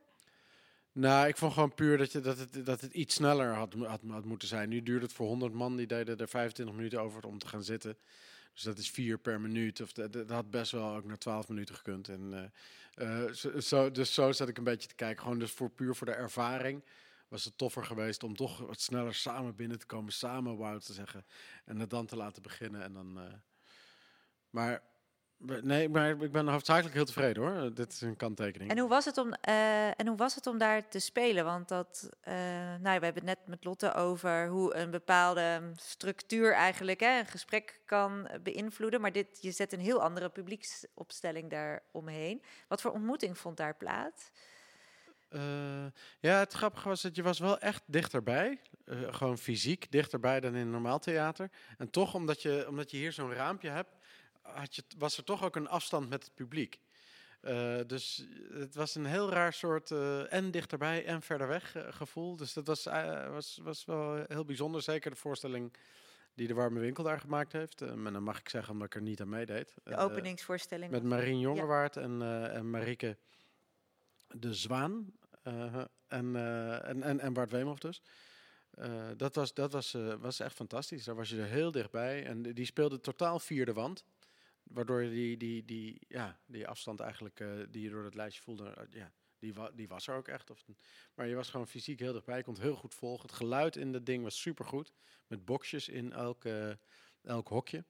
Nou, 0.92 1.28
ik 1.28 1.38
vond 1.38 1.54
gewoon 1.54 1.74
puur 1.74 1.98
dat, 1.98 2.12
je, 2.12 2.20
dat, 2.20 2.38
het, 2.40 2.66
dat 2.66 2.82
het 2.82 2.94
iets 2.94 3.16
sneller 3.16 3.54
had, 3.54 3.74
had, 3.74 4.02
had 4.08 4.26
moeten 4.26 4.48
zijn. 4.48 4.70
Nu 4.70 4.84
duurde 4.84 5.06
het 5.06 5.14
voor 5.14 5.28
100 5.28 5.54
man, 5.54 5.76
die 5.76 5.88
deden 5.88 6.18
er 6.18 6.28
25 6.28 6.76
minuten 6.76 7.02
over 7.02 7.26
om 7.26 7.38
te 7.38 7.48
gaan 7.48 7.64
zitten. 7.64 7.98
Dus 8.56 8.64
dat 8.64 8.78
is 8.78 8.89
vier 8.89 9.18
per 9.18 9.41
minuut. 9.41 9.82
Of 9.82 9.91
dat, 9.91 10.14
dat 10.14 10.30
had 10.30 10.49
best 10.49 10.72
wel 10.72 10.95
ook 10.95 11.06
naar 11.06 11.18
12 11.18 11.49
minuten 11.49 11.76
gekund. 11.76 12.10
En, 12.10 12.51
eh, 12.95 13.22
eh, 13.22 13.93
dus 13.93 14.14
zo 14.14 14.32
zat 14.32 14.47
ik 14.47 14.58
een 14.58 14.64
beetje 14.64 14.88
te 14.88 14.95
kijken. 14.95 15.24
Gewoon 15.24 15.39
dus 15.39 15.51
voor, 15.51 15.70
puur 15.70 15.95
voor 15.95 16.08
de 16.08 16.14
ervaring 16.14 16.84
was 17.28 17.45
het 17.45 17.58
toffer 17.58 17.86
geweest 17.86 18.24
om 18.24 18.36
toch 18.36 18.58
wat 18.58 18.82
sneller 18.82 19.14
samen 19.14 19.56
binnen 19.56 19.80
te 19.80 19.86
komen. 19.86 20.14
Samen 20.14 20.58
wauw 20.58 20.78
te 20.78 20.93
zeggen. 20.93 21.26
En 21.66 21.80
het 21.80 21.89
dan 21.89 22.06
te 22.06 22.16
laten 22.16 22.41
beginnen. 22.41 22.84
En 22.84 22.93
dan, 22.93 23.20
eh, 23.20 23.34
maar 24.49 24.84
nee, 25.38 25.90
maar 25.90 26.10
ik 26.10 26.32
ben 26.32 26.48
hoofdzakelijk 26.48 26.96
heel 26.96 27.06
tevreden 27.06 27.44
hoor. 27.44 27.74
Dit 27.74 27.92
is 27.92 28.02
een 28.02 28.16
kanttekening. 28.16 28.72
En 28.72 28.80
hoe 28.80 28.90
was 28.90 29.06
het 29.06 29.18
om, 29.18 29.34
eh, 29.34 30.00
en 30.00 30.08
hoe 30.08 30.18
was 30.18 30.36
het 30.36 30.48
om 30.48 30.58
daar 30.58 30.88
te 30.88 31.00
spelen? 31.00 31.46
Want 31.46 31.68
dat, 31.68 32.10
eh, 32.22 32.34
nou, 32.80 33.00
we 33.00 33.06
hebben 33.06 33.14
het 33.14 33.24
net 33.24 33.40
met 33.48 33.64
Lotte 33.64 33.94
over 33.94 34.48
hoe 34.48 34.76
een 34.76 34.92
bepaalde 34.92 35.60
mm, 35.62 35.72
structuur 35.76 36.54
eigenlijk 36.54 37.00
hè, 37.00 37.20
een 37.20 37.26
gesprek 37.26 37.82
kan 37.86 38.28
eh, 38.28 38.40
beïnvloeden. 38.42 39.02
Maar 39.02 39.12
dit, 39.12 39.38
je 39.42 39.52
zet 39.52 39.74
een 39.74 39.80
heel 39.80 40.02
andere 40.02 40.30
publieksopstelling 40.30 41.50
daar 41.50 41.84
omheen. 41.92 42.42
Wat 42.68 42.82
voor 42.82 42.92
ontmoeting 42.92 43.38
vond 43.38 43.58
daar 43.58 43.76
plaats? 43.76 44.32
Eh, 45.30 45.86
ja, 46.20 46.40
het 46.40 46.54
grappige 46.54 46.88
was 46.88 47.02
dat 47.02 47.16
je 47.16 47.24
was 47.24 47.40
wel 47.40 47.60
echt 47.60 47.84
dichterbij. 47.86 48.60
eh 48.86 49.14
gewoon 49.14 49.38
fysiek 49.38 49.92
dichterbij 49.92 50.40
dan 50.40 50.56
in 50.56 50.62
een 50.62 50.70
normaal 50.70 51.00
theater. 51.00 51.50
En 51.78 51.90
toch, 51.90 52.14
omdat 52.14 52.42
je, 52.42 52.66
omdat 52.70 52.92
je 52.92 52.98
hier 52.98 53.12
zo'n 53.12 53.34
raampje 53.34 53.70
hebt, 53.70 53.96
had 54.54 54.76
je, 54.76 54.84
was 54.98 55.18
er 55.18 55.24
toch 55.24 55.43
ook 55.43 55.56
een 55.56 55.68
afstand 55.68 56.10
met 56.10 56.24
het 56.24 56.34
publiek. 56.34 56.80
Eh, 57.46 57.80
dus 57.88 58.26
het 58.54 58.76
was 58.76 58.96
een 58.96 59.06
heel 59.06 59.30
raar 59.30 59.54
soort 59.54 59.91
eh, 59.91 60.34
en 60.34 60.52
dichterbij 60.52 61.06
en 61.06 61.22
verder 61.22 61.48
weg 61.48 61.76
eh, 61.76 61.84
gevoel. 61.89 62.36
Dus 62.36 62.54
dat 62.54 62.68
was, 62.68 62.84
was, 63.30 63.60
was 63.64 63.86
wel 63.86 64.26
heel 64.28 64.46
bijzonder. 64.46 64.82
Zeker 64.82 65.12
de 65.12 65.18
voorstelling 65.18 65.74
die 66.34 66.48
de 66.48 66.54
Warme 66.54 66.80
Winkel 66.80 67.04
daar 67.04 67.20
gemaakt 67.20 67.52
heeft. 67.52 67.96
Maar 67.96 68.12
dan 68.12 68.24
mag 68.24 68.39
ik 68.39 68.50
zeggen 68.50 68.74
omdat 68.74 68.88
ik 68.88 68.96
er 68.96 69.02
niet 69.02 69.22
aan 69.22 69.30
meedeed. 69.30 69.74
De 69.84 69.98
openingsvoorstelling. 69.98 70.91
met 70.91 71.04
Marien 71.04 71.39
Jongewaard 71.39 71.98
en, 71.98 72.22
en 72.52 72.70
Marieke 72.70 73.18
de 74.28 74.54
Zwaan. 74.54 75.14
en, 75.43 75.86
en, 76.08 77.04
en, 77.04 77.20
en 77.20 77.34
Bart 77.34 77.52
Weemhoff 77.52 77.80
dus. 77.80 78.02
Dat 79.18 79.36
was, 79.36 79.54
dat 79.54 79.72
was, 79.72 79.96
was 80.20 80.39
echt 80.39 80.56
fantastisch. 80.56 81.04
Daar 81.04 81.16
was 81.16 81.30
je 81.30 81.41
er 81.41 81.48
heel 81.48 81.72
dichtbij. 81.72 82.26
En 82.26 82.41
die 82.41 82.66
speelde 82.66 83.00
totaal 83.00 83.39
vierde 83.39 83.74
wand. 83.74 84.04
Waardoor 84.66 85.01
je 85.01 85.09
die, 85.09 85.38
die, 85.38 85.66
die, 85.66 86.01
ja, 86.07 86.39
die 86.45 86.68
afstand 86.68 86.99
eigenlijk 86.99 87.39
eh, 87.39 87.49
die 87.70 87.82
je 87.82 87.89
door 87.89 88.03
het 88.03 88.16
lijstje 88.16 88.43
voelde, 88.43 88.70
eh, 88.70 88.84
ja, 88.89 89.11
die, 89.39 89.53
die 89.74 89.88
was 89.88 90.07
er 90.07 90.16
ook 90.16 90.28
echt. 90.28 90.49
Of, 90.49 90.66
maar 91.13 91.28
je 91.28 91.36
was 91.36 91.49
gewoon 91.49 91.68
fysiek 91.68 91.99
heel 91.99 92.13
dichtbij. 92.13 92.38
Je 92.38 92.43
kon 92.43 92.53
het 92.53 92.63
heel 92.63 92.76
goed 92.76 92.95
volgen. 92.95 93.28
Het 93.28 93.38
geluid 93.38 93.76
in 93.76 93.91
dat 93.91 94.05
ding 94.05 94.24
was 94.24 94.41
supergoed. 94.41 94.93
Met 95.28 95.45
boxjes 95.45 95.89
in 95.89 96.13
elk, 96.13 96.43
elk 97.22 97.47
hokje. 97.47 97.84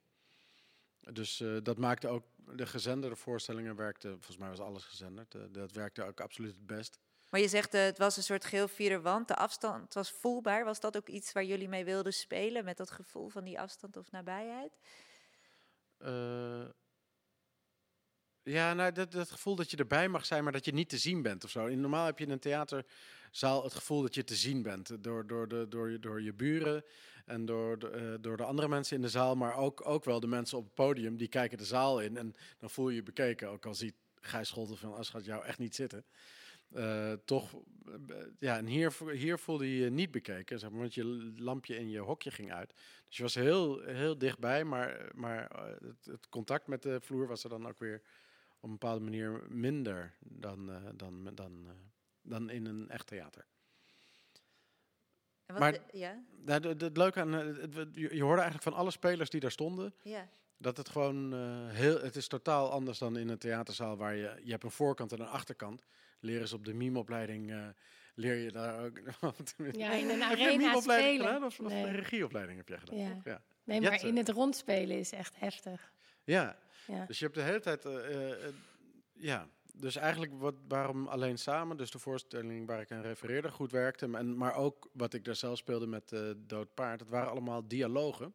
Dus 1.14 1.40
eh, 1.40 1.58
dat 1.64 1.78
maakte 1.78 2.08
ook 2.08 2.24
de 2.36 2.66
gezenderde 2.66 3.16
voorstellingen 3.16 3.76
werkte, 3.76 4.10
volgens 4.10 4.38
mij 4.38 4.50
was 4.50 4.60
alles 4.60 4.84
gezenderd. 4.84 5.38
dat 5.52 5.72
werkte 5.72 6.04
ook 6.04 6.20
absoluut 6.22 6.56
het 6.56 6.66
best. 6.66 7.00
Maar 7.30 7.40
je 7.40 7.48
zegt, 7.48 7.72
het 7.72 7.98
was 7.98 8.18
een 8.18 8.24
soort 8.24 8.46
geel 8.46 8.68
vierde 8.68 9.02
wand. 9.02 9.28
De 9.28 9.36
afstand 9.36 9.94
was 9.94 10.12
voelbaar. 10.12 10.66
Was 10.66 10.80
dat 10.80 10.98
ook 10.98 11.08
iets 11.08 11.32
waar 11.32 11.44
jullie 11.44 11.70
mee 11.70 11.86
wilden 11.86 12.14
spelen? 12.14 12.66
Met 12.66 12.78
dat 12.78 12.92
gevoel 12.92 13.30
van 13.30 13.44
die 13.44 13.60
afstand 13.60 13.98
of 13.98 14.12
nabijheid? 14.12 14.78
Eh, 15.98 16.66
Ja, 18.44 18.74
nou, 18.74 18.92
dat, 18.92 19.12
dat 19.12 19.32
gevoel 19.32 19.56
dat 19.56 19.72
je 19.72 19.78
erbij 19.78 20.08
mag 20.10 20.26
zijn, 20.26 20.44
maar 20.44 20.52
dat 20.52 20.66
je 20.66 20.74
niet 20.74 20.90
te 20.90 20.98
zien 20.98 21.22
bent 21.22 21.44
of 21.44 21.50
zo. 21.50 21.66
In, 21.66 21.82
normaal 21.82 22.06
heb 22.06 22.20
je 22.20 22.26
in 22.26 22.32
een 22.32 22.40
theaterzaal 22.40 23.64
het 23.64 23.74
gevoel 23.74 24.02
dat 24.02 24.16
je 24.16 24.24
te 24.24 24.36
zien 24.36 24.62
bent. 24.62 24.90
eh, 24.90 24.98
Door, 25.00 25.28
door, 25.28 25.48
de, 25.48 25.66
door, 25.70 25.90
je- 25.92 26.00
door 26.00 26.22
je 26.22 26.34
buren 26.34 26.84
en 27.26 27.46
door 27.46 27.80
de, 27.80 27.90
eh, 27.90 28.14
door 28.22 28.38
de 28.38 28.44
andere 28.44 28.68
mensen 28.68 28.96
in 28.96 29.02
de 29.02 29.10
zaal. 29.10 29.36
Maar 29.36 29.56
ook, 29.56 29.88
ook 29.88 30.04
wel 30.06 30.20
de 30.20 30.28
mensen 30.28 30.58
op 30.58 30.64
het 30.64 30.74
podium, 30.74 31.18
die 31.18 31.28
kijken 31.28 31.58
de 31.58 31.66
zaal 31.66 32.02
in. 32.02 32.18
En 32.18 32.34
dan 32.60 32.70
voel 32.70 32.90
je 32.90 32.96
je 32.96 33.04
bekeken, 33.04 33.50
ook 33.50 33.66
al 33.66 33.76
ziet 33.76 33.96
Gijs 34.22 34.48
Scholten 34.48 34.78
van 34.78 34.94
As 34.96 35.10
gaat 35.10 35.26
jou 35.26 35.46
echt 35.46 35.58
niet 35.60 35.76
zitten. 35.76 36.06
Eh, 36.74 37.14
toch, 37.26 37.54
eh, 37.54 38.16
ja, 38.40 38.58
en 38.58 38.66
hier, 38.66 38.94
hier 39.12 39.40
voelde 39.40 39.70
je 39.78 39.84
je 39.84 39.90
niet 39.90 40.12
bekeken, 40.12 40.60
zeg 40.60 40.70
maar, 40.70 40.80
want 40.80 40.94
je 40.94 41.34
lampje 41.38 41.76
in 41.78 41.90
je 41.90 42.00
hokje 42.00 42.32
ging 42.32 42.54
uit. 42.54 42.74
Dus 43.06 43.18
je 43.18 43.24
was 43.24 43.36
heel, 43.36 43.82
heel 43.82 44.18
dichtbij, 44.18 44.64
maar, 44.64 45.10
maar 45.14 45.48
eh, 45.52 45.64
het, 45.88 46.06
het 46.06 46.30
contact 46.30 46.68
met 46.68 46.82
de 46.82 47.02
vloer 47.02 47.28
was 47.28 47.44
er 47.44 47.50
dan 47.50 47.68
ook 47.68 47.80
weer 47.80 48.02
op 48.60 48.64
een 48.64 48.72
bepaalde 48.72 49.04
manier 49.04 49.44
minder 49.48 50.14
dan, 50.20 50.72
dan, 50.96 51.30
dan, 51.36 51.68
dan 52.22 52.50
in 52.50 52.66
een 52.66 52.90
echt 52.90 53.08
theater. 53.08 53.46
Maar- 55.60 55.72
de- 55.72 55.82
ja? 55.98 56.24
Nou, 56.46 56.60
de- 56.62 56.76
de- 56.76 56.86
het 56.86 56.98
leuke 56.98 57.20
aan, 57.20 57.32
het- 57.32 57.74
je 57.94 58.16
je 58.16 58.22
hoorde 58.24 58.42
eigenlijk 58.42 58.64
van 58.64 58.74
alle 58.74 58.92
spelers 58.92 59.30
die 59.30 59.40
daar 59.40 59.52
stonden, 59.52 59.94
Ja. 60.04 60.30
dat 60.58 60.78
het 60.78 60.90
gewoon 60.90 61.34
heel, 61.70 62.02
het 62.02 62.16
is 62.16 62.28
totaal 62.28 62.72
anders 62.72 62.98
dan 62.98 63.18
in 63.18 63.30
een 63.30 63.38
theaterzaal 63.38 63.98
waar 63.98 64.16
je, 64.16 64.40
je 64.44 64.52
hebt 64.52 64.64
een 64.64 64.72
voorkant 64.72 65.12
en 65.12 65.20
een 65.20 65.28
achterkant. 65.28 65.86
Leren 66.26 66.48
ze 66.48 66.56
op 66.56 66.66
de 66.66 66.74
mimeopleiding, 66.74 67.52
eh 67.52 67.68
leer 68.16 68.36
je 68.36 68.52
daar 68.52 68.86
ook. 68.86 69.00
Ja, 69.72 69.92
in 69.92 70.10
een 70.10 70.24
arena 70.24 70.80
spelen. 70.82 71.26
gedaan 71.26 71.44
of, 71.44 71.60
of 71.60 71.68
Nee. 71.72 71.84
een 71.86 71.96
regieopleiding 71.96 72.58
heb 72.58 72.68
jij 72.68 72.78
gedaan? 72.78 72.98
Ja. 72.98 73.22
ja. 73.24 73.42
Nee, 73.64 73.82
maar 73.82 74.06
in 74.06 74.18
het 74.18 74.30
rondspelen 74.30 74.98
is 75.00 75.12
echt 75.12 75.40
heftig. 75.40 75.94
Ja, 76.24 76.58
Ja. 76.88 77.06
dus 77.06 77.20
je 77.20 77.24
hebt 77.26 77.38
de 77.38 77.44
hele 77.44 77.60
tijd, 77.60 77.86
eh, 77.86 78.32
eh, 78.32 78.54
ja. 79.14 79.48
Dus 79.74 79.96
eigenlijk 79.96 80.34
wat, 80.38 80.56
waarom 80.68 81.08
alleen 81.08 81.38
samen, 81.38 81.78
dus 81.78 81.92
de 81.92 82.00
voorstelling 82.00 82.68
waar 82.68 82.82
ik 82.82 82.92
aan 82.92 83.02
refereerde, 83.02 83.52
goed 83.52 83.72
werkte. 83.72 84.10
En, 84.14 84.38
maar 84.38 84.56
ook 84.56 84.90
wat 84.94 85.14
ik 85.14 85.24
daar 85.26 85.36
zelf 85.36 85.58
speelde 85.58 85.88
met 85.88 86.12
eh 86.12 86.30
Dood 86.38 86.74
Paard, 86.74 87.00
het 87.00 87.10
waren 87.10 87.30
allemaal 87.30 87.68
dialogen. 87.68 88.34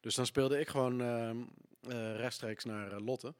Dus 0.00 0.14
dan 0.14 0.26
speelde 0.26 0.58
ik 0.60 0.68
gewoon 0.68 1.00
ehm, 1.00 1.36
eh, 1.88 2.16
rechtstreeks 2.16 2.64
naar 2.64 3.00
Lotte. 3.00 3.34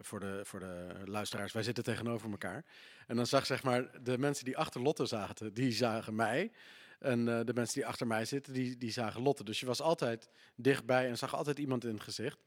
Voor 0.00 0.20
de, 0.20 0.40
voor 0.44 0.60
de 0.60 0.88
luisteraars, 1.04 1.52
wij 1.52 1.62
zitten 1.62 1.84
tegenover 1.84 2.30
elkaar. 2.30 2.64
En 3.06 3.16
dan 3.16 3.26
zag 3.26 3.46
zeg 3.46 3.62
maar, 3.62 4.02
de 4.02 4.18
mensen 4.18 4.44
die 4.44 4.56
achter 4.56 4.80
Lotte 4.80 5.06
zaten, 5.06 5.54
die 5.54 5.72
zagen 5.72 6.14
mij. 6.14 6.52
En 6.98 7.28
eh, 7.28 7.44
de 7.44 7.54
mensen 7.54 7.74
die 7.74 7.86
achter 7.86 8.06
mij 8.06 8.24
zitten, 8.24 8.52
die, 8.52 8.76
die 8.76 8.92
zagen 8.92 9.22
Lotte. 9.22 9.44
Dus 9.44 9.60
je 9.60 9.66
was 9.66 9.80
altijd 9.80 10.30
dichtbij 10.54 11.08
en 11.08 11.18
zag 11.18 11.34
altijd 11.34 11.58
iemand 11.58 11.84
in 11.84 11.94
het 11.94 12.02
gezicht. 12.02 12.38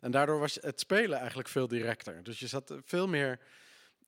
En 0.00 0.10
daardoor 0.10 0.38
was 0.38 0.58
het 0.60 0.80
spelen 0.80 1.18
eigenlijk 1.18 1.48
veel 1.48 1.68
directer. 1.68 2.22
Dus 2.22 2.38
je 2.38 2.46
zat 2.46 2.74
veel 2.84 3.08
meer... 3.08 3.38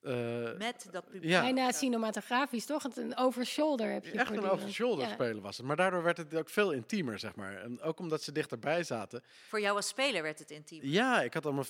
eh, 0.03 0.57
Met 0.57 0.87
dat 0.91 1.05
publiek. 1.05 1.29
ja, 1.29 1.41
Bijna 1.41 1.71
cinematografisch, 1.71 2.65
toch? 2.65 2.83
Het 2.83 2.97
een 2.97 3.17
over-shoulder 3.17 3.91
heb 3.91 4.05
je 4.05 4.11
echt 4.11 4.31
een 4.31 4.49
over-shoulder 4.49 5.07
Ja. 5.07 5.13
spelen 5.13 5.41
was 5.41 5.57
het. 5.57 5.65
Maar 5.65 5.75
daardoor 5.75 6.03
werd 6.03 6.17
het 6.17 6.35
ook 6.35 6.49
veel 6.49 6.71
intiemer, 6.71 7.19
zeg 7.19 7.35
maar. 7.35 7.55
En 7.61 7.81
ook 7.81 7.99
omdat 7.99 8.21
ze 8.23 8.31
dichterbij 8.31 8.83
zaten. 8.83 9.23
Voor 9.47 9.61
jou 9.61 9.75
als 9.75 9.87
speler 9.87 10.21
werd 10.23 10.39
het 10.39 10.51
intiem. 10.51 10.79
Ja, 10.83 11.21
ik 11.21 11.33
had 11.33 11.45
allemaal 11.45 11.65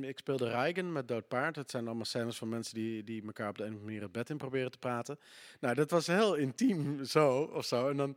Ik 0.00 0.18
speelde 0.18 0.48
Reigen 0.48 0.92
met 0.92 1.08
Dood 1.08 1.28
Paard. 1.28 1.54
Dat 1.54 1.70
zijn 1.70 1.86
allemaal 1.86 2.04
scènes 2.04 2.36
van 2.38 2.48
mensen 2.48 2.74
die, 2.74 3.04
die 3.04 3.22
elkaar 3.26 3.48
op 3.48 3.56
de 3.58 3.62
een 3.62 3.68
of 3.68 3.74
andere 3.74 3.90
manier 3.92 4.02
het 4.02 4.12
bed 4.12 4.30
in 4.30 4.36
proberen 4.36 4.70
te 4.70 4.78
praten. 4.78 5.18
Nou, 5.60 5.74
dat 5.74 5.90
was 5.90 6.06
heel 6.06 6.34
intiem 6.34 7.04
zo 7.04 7.40
of 7.42 7.64
zo. 7.64 7.88
En 7.88 7.96
dan, 7.96 8.16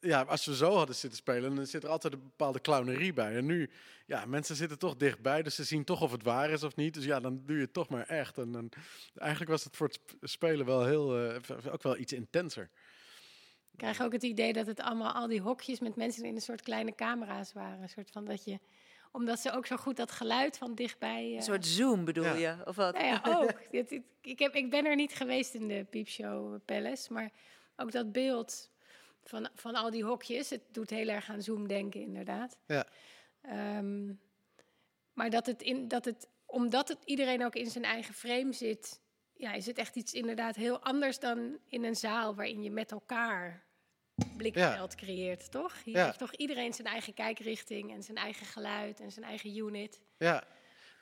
ja, 0.00 0.22
als 0.22 0.44
we 0.46 0.56
zo 0.56 0.74
hadden 0.74 0.94
zitten 0.94 1.18
spelen, 1.18 1.54
dan 1.54 1.66
zit 1.66 1.82
er 1.84 1.88
altijd 1.88 2.12
een 2.12 2.22
bepaalde 2.22 2.60
clownerie 2.60 3.12
bij. 3.12 3.36
En 3.36 3.46
nu, 3.46 3.70
ja, 4.06 4.24
mensen 4.24 4.56
zitten 4.56 4.78
toch 4.78 4.96
dichtbij, 4.96 5.42
dus 5.42 5.54
ze 5.54 5.64
zien 5.64 5.84
toch 5.84 6.02
of 6.02 6.12
het 6.12 6.22
waar 6.22 6.50
is 6.50 6.62
of 6.62 6.76
niet. 6.76 6.94
Dus 6.94 7.04
ja, 7.04 7.20
dan 7.20 7.42
doe 7.46 7.56
je 7.56 7.62
het 7.62 7.72
toch 7.72 7.88
maar 7.88 8.06
echt. 8.06 8.38
En 8.38 8.52
dan, 8.52 8.68
eigenlijk 9.14 9.50
was 9.50 9.64
het 9.64 9.76
voor 9.76 9.86
het 9.86 9.94
sp- 10.04 10.16
spelen 10.28 10.66
wel 10.66 10.84
heel, 10.84 11.18
eh, 11.18 11.36
v- 11.40 11.66
ook 11.70 11.82
wel 11.82 11.96
iets 11.98 12.12
intenser. 12.12 12.70
Ik 13.72 13.78
krijg 13.82 14.02
ook 14.02 14.12
het 14.12 14.22
idee 14.22 14.52
dat 14.52 14.66
het 14.66 14.80
allemaal, 14.80 15.12
al 15.12 15.26
die 15.28 15.40
hokjes 15.40 15.80
met 15.80 15.96
mensen 15.96 16.24
in 16.24 16.34
een 16.34 16.40
soort 16.40 16.62
kleine 16.62 16.94
camera's 16.94 17.52
waren. 17.52 17.82
Een 17.82 17.88
soort 17.88 18.10
van 18.10 18.24
dat 18.24 18.44
je, 18.44 18.58
omdat 19.12 19.38
ze 19.40 19.52
ook 19.52 19.66
zo 19.66 19.76
goed 19.76 19.96
dat 19.96 20.10
geluid 20.10 20.58
van 20.58 20.74
dichtbij. 20.74 21.24
eh, 21.30 21.34
Een 21.36 21.42
soort 21.42 21.66
zoom 21.66 22.04
bedoel 22.04 22.24
Ja. 22.24 22.34
je? 22.34 22.56
Of 22.66 22.76
wat? 22.76 22.94
Nou 22.94 23.06
ja, 23.06 23.22
ook. 23.40 23.60
Ik, 24.20 24.38
heb, 24.38 24.54
ik 24.54 24.70
ben 24.70 24.86
er 24.86 24.96
niet 24.96 25.14
geweest 25.14 25.54
in 25.54 25.68
de 25.68 25.86
Piepshow 25.90 26.58
Palace, 26.64 27.12
maar 27.12 27.30
ook 27.76 27.92
dat 27.92 28.12
beeld 28.12 28.70
van, 29.28 29.48
van 29.54 29.74
al 29.74 29.90
die 29.90 30.04
hokjes, 30.04 30.50
het 30.50 30.62
doet 30.74 30.90
heel 30.90 31.08
erg 31.08 31.28
aan 31.30 31.42
Zoom 31.42 31.68
denken, 31.68 32.00
inderdaad. 32.00 32.58
Ja. 32.66 32.86
Ehm, 33.40 34.12
maar 35.12 35.30
dat 35.30 35.46
het, 35.46 35.62
in, 35.62 35.88
dat 35.88 36.04
het, 36.04 36.28
omdat 36.46 36.88
het 36.88 36.98
iedereen 37.04 37.44
ook 37.44 37.54
in 37.54 37.70
zijn 37.70 37.84
eigen 37.84 38.14
frame 38.14 38.52
zit, 38.52 39.00
ja, 39.32 39.52
is 39.52 39.66
het 39.66 39.78
echt 39.78 39.96
iets 39.96 40.12
inderdaad 40.12 40.56
heel 40.56 40.82
anders 40.82 41.18
dan 41.18 41.58
in 41.68 41.84
een 41.84 41.96
zaal 41.96 42.34
waarin 42.34 42.62
je 42.62 42.70
met 42.70 42.92
elkaar 42.92 43.64
blikveld 44.36 44.94
creëert, 44.94 45.50
toch? 45.50 45.84
Hier 45.84 45.96
Ja. 45.96 46.04
heeft 46.04 46.18
toch 46.18 46.34
iedereen 46.34 46.72
zijn 46.72 46.88
eigen 46.88 47.14
kijkrichting 47.14 47.92
en 47.92 48.02
zijn 48.02 48.16
eigen 48.16 48.46
geluid 48.46 49.00
en 49.00 49.12
zijn 49.12 49.24
eigen 49.24 49.56
unit. 49.56 50.00
Ja, 50.18 50.44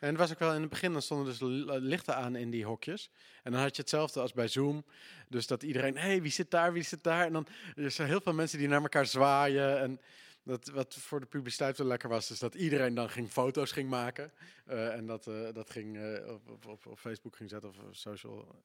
en 0.04 0.10
het 0.10 0.18
was 0.18 0.30
ook 0.30 0.38
wel 0.38 0.54
in 0.54 0.60
het 0.60 0.70
begin, 0.70 0.92
dan 0.92 1.02
stonden 1.02 1.26
dus 1.26 1.40
li- 1.40 1.78
lichten 1.78 2.16
aan 2.16 2.36
in 2.36 2.50
die 2.50 2.64
hokjes. 2.64 3.10
En 3.42 3.52
dan 3.52 3.60
had 3.60 3.76
je 3.76 3.82
hetzelfde 3.82 4.20
als 4.20 4.32
bij 4.32 4.48
Zoom. 4.48 4.84
Dus 5.28 5.46
dat 5.46 5.62
iedereen, 5.62 5.96
hé, 5.96 6.06
hey, 6.06 6.22
wie 6.22 6.30
zit 6.30 6.50
daar, 6.50 6.72
wie 6.72 6.82
zit 6.82 7.02
daar? 7.02 7.26
En 7.26 7.32
dan 7.32 7.46
er 7.76 7.90
zijn 7.90 8.08
heel 8.08 8.20
veel 8.20 8.32
mensen 8.32 8.58
die 8.58 8.68
naar 8.68 8.82
elkaar 8.82 9.06
zwaaien. 9.06 9.80
En 9.80 10.00
dat, 10.42 10.66
wat 10.66 10.94
voor 10.94 11.20
de 11.20 11.26
publiciteit 11.26 11.78
wel 11.78 11.86
lekker 11.86 12.08
was, 12.08 12.30
is 12.30 12.38
dat 12.38 12.54
iedereen 12.54 12.94
dan 12.94 13.10
ging 13.10 13.30
foto's 13.30 13.72
ging 13.72 13.90
maken. 13.90 14.32
Eh, 14.66 14.94
en 14.94 15.06
dat, 15.06 15.26
eh, 15.26 15.52
dat 15.52 15.70
ging 15.70 15.96
eh, 15.96 16.32
op, 16.32 16.68
op, 16.68 16.86
op, 16.86 16.98
Facebook 16.98 17.36
ging 17.36 17.50
zetten 17.50 17.68
of 17.68 17.76
social. 17.90 18.62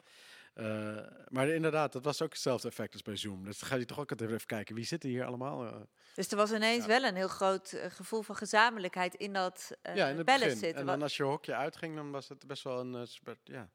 Eh, 0.54 0.98
maar 1.28 1.48
inderdaad, 1.48 1.92
dat 1.92 2.04
was 2.04 2.22
ook 2.22 2.30
hetzelfde 2.32 2.68
effect 2.68 2.94
als 2.94 3.02
bij 3.02 3.16
Zoom. 3.16 3.44
Dus 3.46 3.60
dan 3.60 3.70
ga 3.70 3.76
je 3.76 3.86
toch 3.86 4.00
ook 4.00 4.12
even 4.22 4.46
kijken, 4.46 4.76
wie 4.76 4.86
zitten 4.86 5.10
hier 5.10 5.26
allemaal? 5.26 5.66
eh, 5.66 5.82
Dus 6.16 6.28
er 6.32 6.38
was 6.38 6.52
ineens 6.52 6.82
Ja. 6.86 6.88
wel 6.88 7.04
een 7.04 7.16
heel 7.16 7.28
groot 7.28 7.72
eh, 7.72 7.92
gevoel 7.92 8.22
van 8.22 8.36
gezamenlijkheid 8.36 9.16
in 9.16 9.34
dat 9.34 9.78
eh 9.82 9.96
ja, 9.96 10.08
in 10.08 10.18
het 10.18 10.26
begin. 10.26 10.50
zitten. 10.50 10.76
En 10.80 10.86
dan 10.86 11.02
als 11.02 11.18
je 11.18 11.24
hokje 11.24 11.56
uitging, 11.56 11.96
dan 11.96 12.12
was 12.12 12.28
het 12.30 12.48
best 12.48 12.64
wel 12.64 12.80
een... 12.80 13.08
ja, 13.44 13.70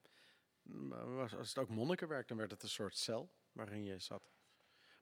m- 0.62 0.88
was, 1.14 1.34
als 1.36 1.48
het 1.48 1.58
ook 1.58 1.68
monnikenwerk, 1.68 2.28
dan 2.28 2.36
werd 2.36 2.50
het 2.50 2.62
een 2.62 2.68
soort 2.68 2.96
cel 2.96 3.30
waarin 3.52 3.84
je 3.84 3.98
zat. 3.98 4.30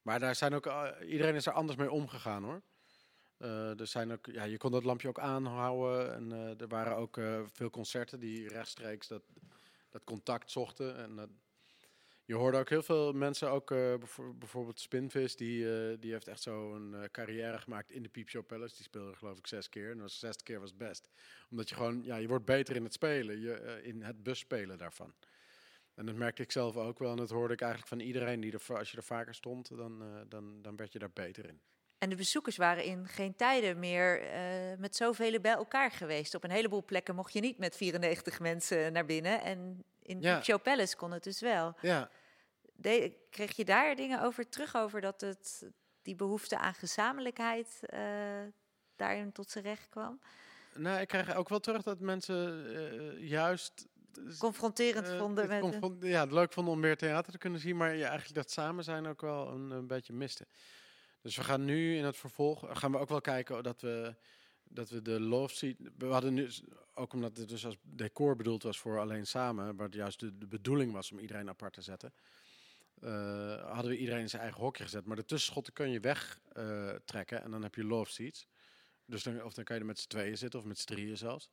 Maar 0.03 0.21
daar 0.21 0.35
zijn 0.35 0.55
ook, 0.55 0.67
iedereen 1.01 1.35
is 1.35 1.47
er 1.47 1.53
anders 1.53 1.79
mee 1.79 1.91
omgegaan 1.91 2.45
hoor. 2.45 2.63
Er 3.79 3.87
zijn 3.87 4.13
ook, 4.13 4.27
ja, 4.27 4.45
je 4.45 4.57
kon 4.59 4.71
dat 4.71 4.85
lampje 4.85 5.09
ook 5.09 5.19
aanhouden. 5.19 6.15
En 6.15 6.33
er 6.59 6.69
waren 6.69 6.97
ook 6.97 7.21
veel 7.53 7.71
concerten 7.71 8.21
die 8.21 8.49
rechtstreeks 8.49 9.09
dat, 9.09 9.23
dat 9.91 10.05
contact 10.05 10.51
zochten. 10.51 10.97
En 10.97 11.41
je 12.25 12.35
hoorde 12.35 12.59
ook 12.59 12.69
heel 12.69 12.83
veel 12.83 13.13
mensen, 13.13 13.51
ook 13.51 13.71
eh, 13.71 13.79
bijvo- 13.79 14.35
bijvoorbeeld 14.35 14.81
Spinvis, 14.81 15.37
die, 15.37 15.73
eh, 15.73 15.97
die 16.01 16.13
heeft 16.13 16.29
echt 16.29 16.43
zo 16.43 16.75
een 16.75 16.95
eh, 16.95 17.03
carrière 17.11 17.59
gemaakt 17.59 17.91
in 17.91 18.03
de 18.03 18.09
Peep 18.09 18.29
Show 18.29 18.47
Palace. 18.47 18.75
Die 18.75 18.85
speelde 18.85 19.15
geloof 19.15 19.39
ik 19.39 19.47
zes 19.47 19.69
keer. 19.69 19.91
En 19.91 19.99
de 19.99 20.09
zesde 20.09 20.43
keer 20.43 20.61
was 20.61 20.69
het 20.69 20.79
best. 20.79 21.09
Omdat 21.51 21.69
je 21.69 21.75
gewoon, 21.75 22.03
ja, 22.05 22.17
je 22.17 22.29
wordt 22.29 22.45
beter 22.45 22.77
in 22.77 22.85
het 22.85 22.93
spelen, 22.93 23.41
je, 23.41 23.81
in 23.83 24.03
het 24.03 24.23
busspelen 24.23 24.79
daarvan. 24.79 25.15
En 25.95 26.07
dat 26.07 26.15
merkte 26.15 26.43
ik 26.43 26.53
zelf 26.53 26.77
ook 26.77 26.99
wel. 26.99 27.11
En 27.11 27.17
dat 27.17 27.31
hoorde 27.31 27.55
ik 27.55 27.61
eigenlijk 27.61 27.91
van 27.91 28.01
iedereen 28.01 28.41
die 28.41 28.53
er, 28.53 28.77
als 28.79 28.91
je 28.91 28.97
er 28.97 29.03
vaker 29.03 29.35
stond, 29.35 29.77
dan, 29.77 30.25
dan, 30.29 30.63
dan 30.63 30.77
werd 30.77 30.93
je 30.93 30.99
daar 30.99 31.13
beter 31.13 31.49
in. 31.49 31.61
En 31.99 32.09
de 32.09 32.17
bezoekers 32.17 32.57
waren 32.57 32.85
in 32.85 33.09
geen 33.09 33.37
tijden 33.37 33.79
meer 33.79 34.23
met 34.79 34.97
zoveel 34.97 35.41
bij 35.41 35.53
elkaar 35.53 35.91
geweest. 35.91 36.35
Op 36.35 36.45
een 36.45 36.51
heleboel 36.51 36.85
plekken 36.85 37.15
mocht 37.15 37.33
je 37.33 37.41
niet 37.41 37.59
met 37.59 37.77
94 37.77 38.41
mensen 38.41 38.93
naar 38.93 39.05
binnen. 39.05 39.41
En 39.41 39.85
in 40.03 40.21
Ja. 40.21 40.43
Show 40.43 40.63
Palace 40.63 40.97
kon 40.97 41.11
het 41.13 41.23
dus 41.25 41.41
wel. 41.41 41.75
Ja, 41.81 42.11
De, 42.75 43.17
kreeg 43.31 43.57
je 43.57 43.65
daar 43.65 43.97
dingen 43.97 44.23
over 44.23 44.49
terug, 44.49 44.77
over 44.77 45.01
dat 45.01 45.21
het, 45.21 45.71
die 46.03 46.15
behoefte 46.15 46.59
aan 46.59 46.75
gezamenlijkheid 46.75 47.79
eh, 47.81 48.01
daarin 48.97 49.33
tot 49.33 49.51
zijn 49.51 49.65
recht 49.65 49.89
kwam? 49.89 50.21
nou, 50.75 51.01
ik 51.01 51.09
krijg 51.09 51.35
ook 51.35 51.49
wel 51.49 51.61
terug 51.61 51.83
dat 51.83 52.01
mensen 52.01 52.67
eh, 52.75 53.29
juist 53.29 53.87
Confronterend 54.39 55.09
Eh, 55.09 55.19
vonden 55.19 55.43
het 55.45 55.53
met... 55.53 55.61
confront- 55.61 56.03
ja, 56.03 56.21
het 56.21 56.33
leuk 56.33 56.53
vonden 56.53 56.75
om 56.75 56.81
meer 56.81 56.97
theater 56.97 57.33
te 57.33 57.39
kunnen 57.39 57.61
zien, 57.61 57.77
maar 57.77 57.95
ja, 57.95 58.09
eigenlijk 58.09 58.35
dat 58.35 58.51
samen 58.51 58.85
zijn 58.85 59.07
ook 59.07 59.21
wel 59.21 59.49
een, 59.49 59.71
een 59.71 59.87
beetje 59.87 60.13
miste. 60.13 60.47
Dus 61.21 61.37
we 61.37 61.45
gaan 61.45 61.65
nu 61.65 61.97
in 61.97 62.05
het 62.05 62.17
vervolg 62.17 62.65
gaan 62.79 62.93
we 62.93 62.99
ook 62.99 63.09
wel 63.09 63.21
kijken 63.21 63.63
dat 63.63 63.81
we 63.81 64.15
dat 64.75 64.91
we 64.91 65.03
de 65.03 65.21
love 65.21 65.55
seat. 65.55 65.77
We 65.99 66.07
hadden 66.07 66.35
nu 66.35 66.51
ook 66.95 67.13
omdat 67.13 67.37
het 67.37 67.49
dus 67.49 67.67
als 67.67 67.77
decor 67.83 68.37
bedoeld 68.37 68.63
was 68.63 68.79
voor 68.79 68.99
alleen 69.01 69.27
samen, 69.27 69.79
het 69.79 69.95
juist 69.95 70.21
de, 70.21 70.39
de 70.39 70.47
bedoeling 70.47 70.93
was 70.93 71.13
om 71.13 71.19
iedereen 71.19 71.49
apart 71.49 71.73
te 71.73 71.83
zetten. 71.83 72.13
eh, 73.01 73.73
hadden 73.73 73.91
we 73.91 73.99
iedereen 73.99 74.21
in 74.21 74.29
zijn 74.29 74.43
eigen 74.43 74.61
hokje 74.61 74.83
gezet. 74.85 75.05
Maar 75.07 75.17
de 75.17 75.25
tussenschotten 75.25 75.73
kun 75.73 75.91
je 75.91 76.01
wegtrekken 76.01 77.03
trekken 77.05 77.43
en 77.43 77.51
dan 77.51 77.63
heb 77.63 77.75
je 77.75 77.85
love 77.85 78.11
seats. 78.13 78.47
Dus 79.07 79.23
dan, 79.23 79.43
of 79.43 79.55
dan 79.55 79.65
kan 79.65 79.75
je 79.77 79.81
er 79.81 79.87
met 79.87 79.99
z'n 79.99 80.09
tweeën 80.09 80.39
zitten 80.39 80.59
of 80.61 80.67
met 80.67 80.79
z'n 80.79 80.87
drieën 80.87 81.17
zelfs. 81.17 81.51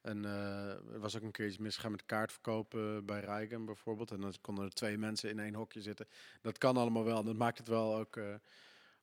En 0.00 0.24
eh, 0.24 0.68
er 0.70 0.98
was 1.00 1.16
ook 1.16 1.22
een 1.22 1.30
keer 1.32 1.46
iets 1.46 1.58
misgegaan 1.58 1.90
met 1.90 2.04
kaartverkopen 2.06 3.06
bij 3.06 3.20
Rijken 3.20 3.64
bijvoorbeeld. 3.64 4.10
En 4.10 4.20
dan 4.20 4.34
konden 4.40 4.64
er 4.64 4.70
twee 4.72 4.98
mensen 4.98 5.30
in 5.30 5.38
één 5.38 5.54
hokje 5.54 5.82
zitten. 5.82 6.08
Dat 6.42 6.58
kan 6.58 6.76
allemaal 6.76 7.04
wel. 7.04 7.24
Dat 7.24 7.36
maakt 7.36 7.58
het 7.58 7.68
wel 7.68 7.96
ook, 7.96 8.16
eh, 8.16 8.34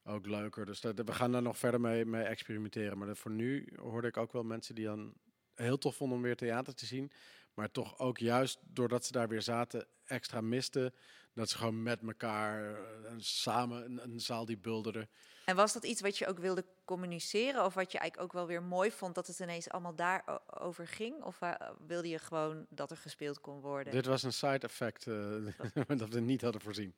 ook 0.04 0.28
leuker. 0.28 0.66
Dus 0.66 0.82
dat, 0.82 1.02
we 1.06 1.14
gaan 1.14 1.32
daar 1.32 1.42
nog 1.42 1.58
verder 1.58 1.82
mee, 1.82 2.06
mee 2.06 2.24
experimenteren. 2.24 2.98
Maar 2.98 3.08
dat 3.08 3.18
voor 3.18 3.32
nu 3.32 3.68
hoorde 3.76 4.08
ik 4.08 4.18
ook 4.18 4.32
wel 4.32 4.44
mensen 4.44 4.76
die 4.76 4.86
dan 4.86 5.14
heel 5.56 5.78
tof 5.78 5.96
vonden 5.96 6.18
om 6.18 6.24
weer 6.24 6.36
theater 6.36 6.76
te 6.76 6.86
zien. 6.86 7.12
Maar 7.54 7.72
toch 7.72 8.00
ook 8.00 8.18
juist 8.18 8.60
doordat 8.64 9.06
ze 9.06 9.12
daar 9.12 9.28
weer 9.28 9.42
zaten, 9.42 9.88
extra 10.06 10.42
misten. 10.42 10.94
Dat 11.34 11.50
ze 11.50 11.58
gewoon 11.58 11.84
met 11.84 12.02
elkaar 12.02 12.76
eh, 12.76 13.14
samen 13.18 13.86
een, 13.86 14.04
een 14.04 14.20
zaal 14.20 14.46
die 14.46 14.58
bulderde. 14.58 15.08
En 15.46 15.56
was 15.56 15.74
dat 15.74 15.84
iets 15.84 16.02
wat 16.02 16.18
je 16.18 16.28
ook 16.28 16.40
wilde 16.40 16.66
communiceren? 16.86 17.66
Of 17.66 17.74
wat 17.74 17.92
je 17.92 17.98
eigenlijk 17.98 18.30
ook 18.30 18.38
wel 18.40 18.48
weer 18.48 18.64
mooi 18.64 18.92
vond 18.92 19.16
dat 19.16 19.28
het 19.28 19.40
ineens 19.40 19.70
allemaal 19.70 19.96
daarover 19.96 20.88
ging? 20.88 21.24
Of 21.24 21.42
eh, 21.42 21.54
wilde 21.88 22.10
je 22.10 22.20
gewoon 22.20 22.66
dat 22.70 22.92
er 22.92 22.98
gespeeld 22.98 23.42
kon 23.42 23.60
worden? 23.60 23.94
Dit 23.94 24.06
was 24.06 24.24
een 24.24 24.34
side 24.34 24.68
effect 24.68 25.08
eh, 25.08 25.96
dat 25.98 26.10
we 26.14 26.20
niet 26.20 26.42
hadden 26.42 26.62
voorzien. 26.62 26.96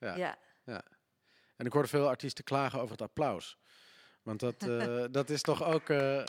Ja. 0.00 0.38
ja. 0.64 0.82
En 1.58 1.66
ik 1.66 1.72
hoorde 1.72 1.88
veel 1.88 2.08
artiesten 2.08 2.44
klagen 2.44 2.80
over 2.80 2.90
het 2.90 3.02
applaus. 3.02 3.58
Want 4.22 4.40
dat, 4.40 4.62
eh, 4.62 5.04
dat 5.10 5.30
is 5.30 5.42
toch 5.42 5.64
ook. 5.64 5.88
eh, 5.88 6.24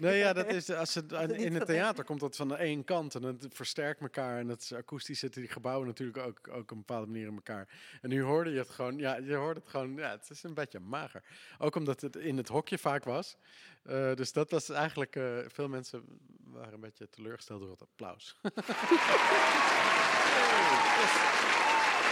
nee, 0.00 0.18
ja, 0.18 0.32
dat 0.32 0.46
is. 0.46 0.70
Als 0.70 0.94
het, 0.94 1.12
in 1.46 1.54
het 1.54 1.66
theater 1.66 2.04
komt 2.04 2.20
dat 2.20 2.36
van 2.36 2.48
de 2.48 2.54
één 2.54 2.84
kant 2.84 3.14
en 3.14 3.22
het 3.22 3.46
versterkt 3.50 4.00
elkaar. 4.00 4.38
En 4.38 4.48
het 4.48 4.62
is 4.62 4.72
akoestisch 4.72 5.18
zitten 5.18 5.40
die 5.40 5.50
gebouwen 5.50 5.86
natuurlijk 5.86 6.18
ook, 6.18 6.48
ook 6.48 6.60
op 6.60 6.70
een 6.70 6.76
bepaalde 6.76 7.06
manier 7.06 7.26
in 7.26 7.34
elkaar. 7.34 7.68
En 8.00 8.08
nu 8.08 8.22
hoorde 8.22 8.50
je 8.50 8.58
het 8.58 8.70
gewoon. 8.70 8.98
Ja, 8.98 9.16
je 9.16 9.34
hoorde 9.34 9.60
het 9.60 9.68
gewoon. 9.68 9.96
Ja, 9.96 10.10
het 10.10 10.30
is 10.30 10.42
een 10.42 10.54
beetje 10.54 10.80
mager. 10.80 11.22
Ook 11.58 11.74
omdat 11.74 12.00
het 12.00 12.16
in 12.16 12.36
het 12.36 12.48
hokje 12.48 12.78
vaak 12.78 13.04
was. 13.04 13.36
Eh, 13.82 14.14
dus 14.14 14.32
dat 14.32 14.50
was 14.50 14.68
eigenlijk. 14.68 15.20
veel 15.46 15.68
mensen 15.68 16.04
waren 16.44 16.74
een 16.74 16.80
beetje 16.80 17.08
teleurgesteld 17.08 17.60
door 17.60 17.70
het 17.70 17.82
applaus. 17.82 18.36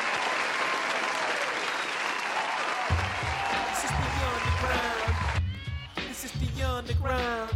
underground. 6.86 7.50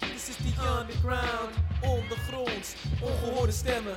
This 0.00 0.28
is 0.28 0.36
the 0.36 0.78
underground. 0.78 1.52
Ondergronds, 1.82 2.76
ongehoorde 3.00 3.52
stemmen. 3.52 3.96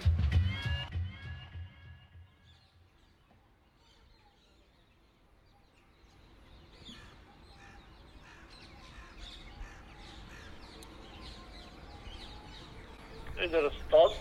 Iedere 13.41 13.72
stad 13.88 14.16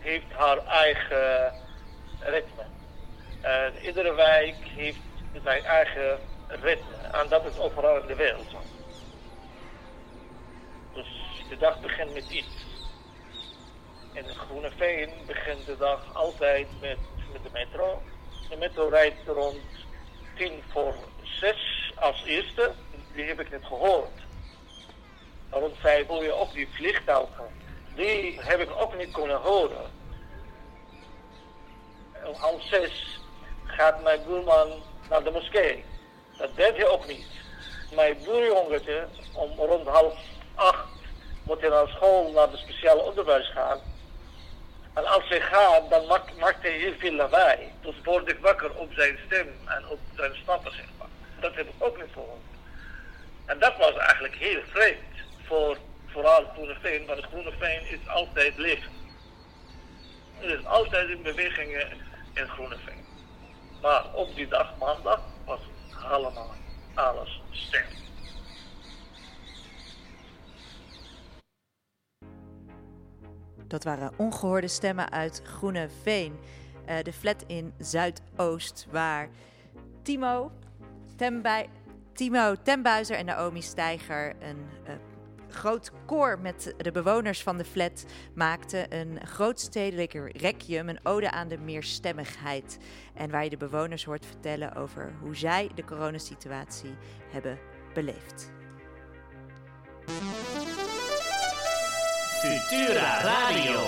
heeft 0.00 0.32
haar 0.32 0.58
eigen 0.66 1.52
ritme. 2.20 2.64
En 3.40 3.72
iedere 3.84 4.14
wijk 4.14 4.56
heeft 4.76 4.98
zijn 5.44 5.64
eigen 5.64 6.18
ritme. 6.48 6.96
En 7.12 7.28
dat 7.28 7.44
is 7.44 7.58
overal 7.58 8.00
in 8.00 8.06
de 8.06 8.16
wereld 8.16 8.50
de 11.52 11.58
dag 11.58 11.80
begint 11.80 12.14
met 12.14 12.30
iets. 12.30 12.64
In 14.12 14.22
de 14.22 14.34
Groene 14.34 14.70
Veen 14.76 15.10
begint 15.26 15.66
de 15.66 15.76
dag 15.76 16.14
altijd 16.14 16.66
met, 16.80 16.98
met 17.32 17.42
de 17.42 17.48
metro. 17.52 18.02
De 18.48 18.56
metro 18.56 18.88
rijdt 18.88 19.26
rond 19.26 19.60
tien 20.36 20.62
voor 20.68 20.94
zes 21.22 21.92
als 21.94 22.24
eerste. 22.24 22.72
Die 23.14 23.24
heb 23.24 23.40
ik 23.40 23.50
net 23.50 23.64
gehoord. 23.64 24.20
Rond 25.50 25.76
vijf 25.78 26.06
hoor 26.06 26.22
je 26.22 26.32
ook 26.32 26.52
die 26.52 26.68
vliegtuigen. 26.68 27.46
Die 27.94 28.40
heb 28.40 28.60
ik 28.60 28.70
ook 28.70 28.96
niet 28.96 29.12
kunnen 29.12 29.40
horen. 29.40 29.90
Om 32.24 32.34
half 32.34 32.62
zes 32.62 33.18
gaat 33.64 34.02
mijn 34.02 34.24
buurman 34.26 34.82
naar 35.08 35.24
de 35.24 35.30
moskee. 35.30 35.84
Dat 36.36 36.56
deed 36.56 36.76
hij 36.76 36.86
ook 36.86 37.06
niet. 37.06 37.26
Mijn 37.94 38.18
buurjongetje, 38.24 39.08
om 39.32 39.50
rond 39.58 39.86
half 39.86 40.14
acht, 40.54 40.91
moet 41.42 41.60
hij 41.60 41.70
naar 41.70 41.88
school, 41.88 42.32
naar 42.32 42.50
de 42.50 42.56
speciale 42.56 43.02
onderwijs 43.02 43.50
gaan. 43.52 43.80
En 44.94 45.06
als 45.06 45.28
hij 45.28 45.40
gaat, 45.40 45.90
dan 45.90 46.06
maakt, 46.06 46.36
maakt 46.38 46.62
hij 46.62 46.72
heel 46.72 46.94
veel 46.98 47.12
lawaai. 47.12 47.72
Dus 47.80 47.94
word 48.04 48.30
ik 48.30 48.38
wakker 48.38 48.74
op 48.74 48.92
zijn 48.92 49.18
stem 49.26 49.48
en 49.66 49.88
op 49.88 49.98
zijn 50.16 50.34
stappen, 50.42 50.72
zeg 50.72 50.86
maar. 50.98 51.08
Dat 51.40 51.54
heb 51.54 51.66
ik 51.66 51.74
ook 51.78 51.96
niet 51.96 52.12
gehoord. 52.12 52.40
En 53.46 53.58
dat 53.58 53.76
was 53.76 53.96
eigenlijk 53.96 54.34
heel 54.34 54.60
vreemd 54.66 55.14
voor 55.46 55.76
vooral 56.06 56.44
Groene 56.52 56.76
Veen, 56.80 57.06
want 57.06 57.24
Groene 57.24 57.52
Veen 57.58 57.88
is 57.88 58.08
altijd 58.08 58.56
leven. 58.56 58.92
Er 60.40 60.58
is 60.58 60.66
altijd 60.66 61.08
in 61.08 61.22
beweging 61.22 61.70
in 62.34 62.48
Groene 62.48 62.76
Veen. 62.84 63.04
Maar 63.82 64.14
op 64.14 64.34
die 64.34 64.48
dag, 64.48 64.76
maandag, 64.78 65.20
was 65.44 65.60
helemaal 65.88 66.54
alles 66.94 67.40
stil. 67.50 67.80
Dat 73.72 73.84
waren 73.84 74.12
ongehoorde 74.16 74.68
stemmen 74.68 75.10
uit 75.10 75.42
Groene 75.44 75.88
Veen. 76.02 76.38
Eh, 76.84 76.96
de 77.02 77.12
flat 77.12 77.44
in 77.46 77.72
Zuidoost, 77.78 78.86
waar 78.90 79.28
Timo, 80.02 80.52
Timo 82.12 82.54
Tembuizer 82.62 83.16
en 83.16 83.24
Naomi 83.24 83.62
Steiger 83.62 84.34
een 84.40 84.66
eh, 84.84 84.94
groot 85.48 85.92
koor 86.06 86.38
met 86.38 86.74
de 86.76 86.90
bewoners 86.90 87.42
van 87.42 87.58
de 87.58 87.64
flat 87.64 88.04
maakten. 88.34 88.98
Een 88.98 89.26
grootstedelijke 89.26 90.30
requiem, 90.32 90.88
een 90.88 91.00
ode 91.02 91.30
aan 91.30 91.48
de 91.48 91.58
meerstemmigheid. 91.58 92.78
En 93.14 93.30
waar 93.30 93.44
je 93.44 93.50
de 93.50 93.56
bewoners 93.56 94.04
hoort 94.04 94.26
vertellen 94.26 94.74
over 94.74 95.12
hoe 95.20 95.36
zij 95.36 95.70
de 95.74 95.84
coronasituatie 95.84 96.94
hebben 97.30 97.58
beleefd. 97.94 98.61
Futura 102.42 103.20
Radio. 103.20 103.80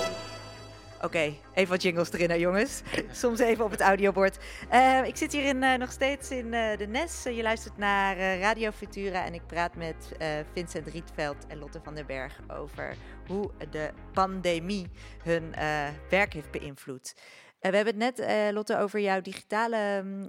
Oké, 1.03 1.35
even 1.55 1.71
wat 1.71 1.83
jingles 1.83 2.13
erin, 2.13 2.31
hè, 2.31 2.37
jongens. 2.37 2.83
Soms 3.13 3.39
even 3.39 3.65
op 3.65 3.71
het 3.71 3.81
audiobord. 3.81 4.39
Eh, 4.69 5.07
ik 5.07 5.17
zit 5.17 5.33
hier 5.33 5.45
in, 5.45 5.63
eh, 5.63 5.79
nog 5.79 5.93
steeds 5.93 6.31
in 6.31 6.55
eh, 6.55 6.79
de 6.79 6.87
NES. 6.87 7.23
Je 7.23 7.43
luistert 7.43 7.77
naar 7.77 8.39
Radio 8.39 8.71
Futura 8.71 9.25
en 9.25 9.35
ik 9.35 9.47
praat 9.47 9.77
met 9.77 10.13
Vincent 10.53 10.87
Rietveld 10.87 11.47
en 11.49 11.59
Lotte 11.59 11.81
van 11.83 11.95
den 11.95 12.07
Berg 12.07 12.39
over 12.49 12.97
hoe 13.27 13.51
de 13.71 13.91
pandemie 14.13 14.87
hun 15.23 15.55
werk 16.09 16.33
heeft 16.33 16.51
beïnvloed. 16.51 17.15
We 17.71 17.77
hebben 17.77 18.01
het 18.01 18.19
net, 18.19 18.53
Lotte, 18.55 18.79
over 18.79 19.01
jouw 19.01 19.21
digitale 19.21 20.03
mm, 20.03 20.27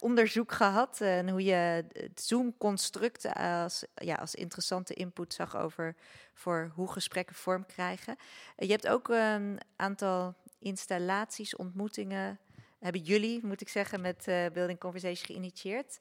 onderzoek 0.00 0.52
gehad. 0.52 1.00
eh, 1.00 1.18
en 1.18 1.28
hoe 1.28 1.44
je 1.44 1.84
het 1.92 2.20
Zoom-construct 2.20 3.34
als, 3.34 3.84
ja, 3.94 4.14
als 4.14 4.34
interessante 4.34 4.94
input 4.94 5.34
zag 5.34 5.56
over 5.56 5.94
voor 6.34 6.72
hoe 6.74 6.92
gesprekken 6.92 7.36
vorm 7.36 7.66
krijgen. 7.66 8.16
Eh, 8.56 8.66
je 8.66 8.72
hebt 8.72 8.88
ook 8.88 9.08
een 9.08 9.60
aantal 9.76 10.34
installaties, 10.58 11.56
ontmoetingen, 11.56 12.38
hebben 12.78 13.02
jullie, 13.02 13.46
moet 13.46 13.60
ik 13.60 13.68
zeggen, 13.68 14.00
met 14.00 14.28
eh, 14.28 14.46
Building 14.52 14.78
Conversation 14.78 15.26
geïnitieerd. 15.26 15.98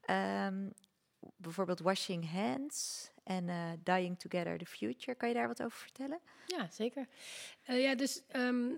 Ehm, 0.00 0.68
bijvoorbeeld 1.36 1.80
Washing 1.80 2.30
Hands 2.30 3.10
en 3.24 3.48
eh, 3.48 3.70
Dying 3.82 4.18
Together 4.18 4.58
the 4.58 4.66
Future. 4.66 5.14
Kan 5.14 5.28
je 5.28 5.34
daar 5.34 5.46
wat 5.46 5.62
over 5.62 5.78
vertellen? 5.78 6.20
Ja, 6.46 6.68
zeker. 6.70 7.08
Ja, 7.62 7.94
dus 7.94 8.22
ehm, 8.28 8.70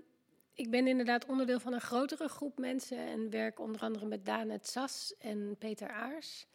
ik 0.53 0.69
ben 0.69 0.87
inderdaad 0.87 1.25
onderdeel 1.25 1.59
van 1.59 1.73
een 1.73 1.81
grotere 1.81 2.27
groep 2.27 2.57
mensen 2.57 2.97
en 2.97 3.29
werk 3.29 3.59
onder 3.59 3.81
andere 3.81 4.05
met 4.05 4.25
Daan 4.25 4.49
het 4.49 4.67
Sas 4.67 5.15
en 5.19 5.55
Peter 5.59 5.89
Aars. 5.89 6.47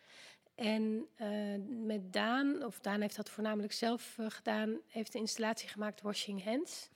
En 0.54 1.06
eh, 1.14 1.28
met 1.68 2.12
Daan, 2.12 2.64
of 2.64 2.80
Daan 2.80 3.00
heeft 3.00 3.16
dat 3.16 3.30
voornamelijk 3.30 3.72
zelf 3.72 4.14
eh, 4.18 4.26
gedaan, 4.28 4.80
heeft 4.88 5.12
de 5.12 5.18
installatie 5.18 5.68
gemaakt 5.68 6.00
Washing 6.00 6.44
Hands. 6.44 6.88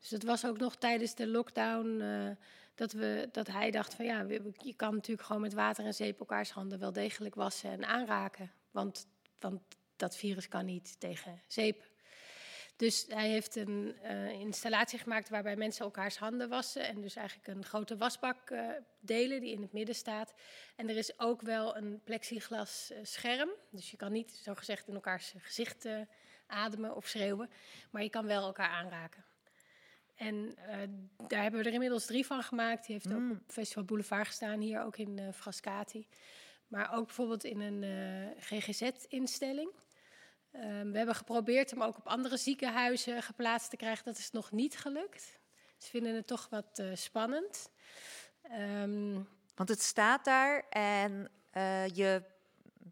Dus 0.00 0.08
dat 0.08 0.22
was 0.22 0.46
ook 0.46 0.58
nog 0.58 0.76
tijdens 0.76 1.14
de 1.14 1.26
lockdown 1.26 2.00
eh, 2.00 2.30
dat, 2.74 2.92
we, 2.92 3.28
dat 3.32 3.46
hij 3.46 3.70
dacht 3.70 3.94
van 3.94 4.04
ja, 4.04 4.26
je 4.58 4.74
kan 4.76 4.94
natuurlijk 4.94 5.26
gewoon 5.26 5.42
met 5.42 5.52
water 5.52 5.84
en 5.84 5.94
zeep 5.94 6.18
elkaars 6.18 6.50
handen 6.50 6.78
wel 6.78 6.92
degelijk 6.92 7.34
wassen 7.34 7.70
en 7.70 7.84
aanraken. 7.84 8.52
Want, 8.70 9.06
want 9.38 9.62
dat 9.96 10.16
virus 10.16 10.48
kan 10.48 10.64
niet 10.64 11.00
tegen 11.00 11.40
zeep. 11.46 11.92
Dus 12.76 13.04
hij 13.08 13.28
heeft 13.28 13.56
een 13.56 13.94
eh, 14.02 14.30
installatie 14.30 14.98
gemaakt 14.98 15.28
waarbij 15.28 15.56
mensen 15.56 15.84
elkaars 15.84 16.16
handen 16.16 16.48
wassen. 16.48 16.86
En 16.86 17.00
dus 17.00 17.16
eigenlijk 17.16 17.48
een 17.48 17.64
grote 17.64 17.96
wasbak 17.96 18.50
eh, 18.50 18.68
delen 19.00 19.40
die 19.40 19.52
in 19.52 19.62
het 19.62 19.72
midden 19.72 19.94
staat. 19.94 20.34
En 20.76 20.88
er 20.88 20.96
is 20.96 21.18
ook 21.18 21.42
wel 21.42 21.76
een 21.76 22.00
plexiglas 22.04 22.90
eh, 22.90 22.98
scherm. 23.02 23.50
Dus 23.70 23.90
je 23.90 23.96
kan 23.96 24.12
niet 24.12 24.30
zogezegd 24.42 24.88
in 24.88 24.94
elkaars 24.94 25.34
gezicht 25.38 25.88
ademen 26.46 26.96
of 26.96 27.06
schreeuwen. 27.06 27.50
Maar 27.90 28.02
je 28.02 28.10
kan 28.10 28.26
wel 28.26 28.46
elkaar 28.46 28.68
aanraken. 28.68 29.24
En 30.14 30.54
daar 31.28 31.42
hebben 31.42 31.60
we 31.60 31.66
er 31.66 31.72
inmiddels 31.72 32.06
drie 32.06 32.26
van 32.26 32.42
gemaakt. 32.42 32.86
Die 32.86 32.94
heeft 32.94 33.14
ook 33.16 33.30
op 33.30 33.52
Festival 33.52 33.84
Boulevard 33.84 34.26
gestaan, 34.26 34.60
hier 34.60 34.82
ook 34.82 34.96
in 34.96 35.32
Frascati. 35.32 36.08
Maar 36.66 36.92
ook 36.94 37.06
bijvoorbeeld 37.06 37.44
in 37.44 37.60
een 37.60 38.34
GGZ-instelling. 38.38 39.72
Ehm, 40.54 40.90
we 40.90 40.96
hebben 40.96 41.14
geprobeerd 41.14 41.70
hem 41.70 41.82
ook 41.82 41.96
op 41.96 42.06
andere 42.08 42.36
ziekenhuizen 42.36 43.22
geplaatst 43.22 43.70
te 43.70 43.76
krijgen. 43.76 44.04
Dat 44.04 44.18
is 44.18 44.30
nog 44.30 44.52
niet 44.52 44.78
gelukt. 44.78 45.38
Ze 45.78 45.90
vinden 45.90 46.14
het 46.14 46.26
toch 46.26 46.46
wat 46.50 46.78
eh, 46.78 46.86
spannend. 46.94 47.70
Ehm, 48.42 49.20
Want 49.54 49.68
het 49.68 49.82
staat 49.82 50.24
daar 50.24 50.68
en 50.70 51.30
eh, 51.50 51.86
je 51.88 52.22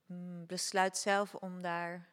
mm, 0.06 0.46
besluit 0.46 0.96
zelf 0.96 1.34
om 1.34 1.62
daar 1.62 2.08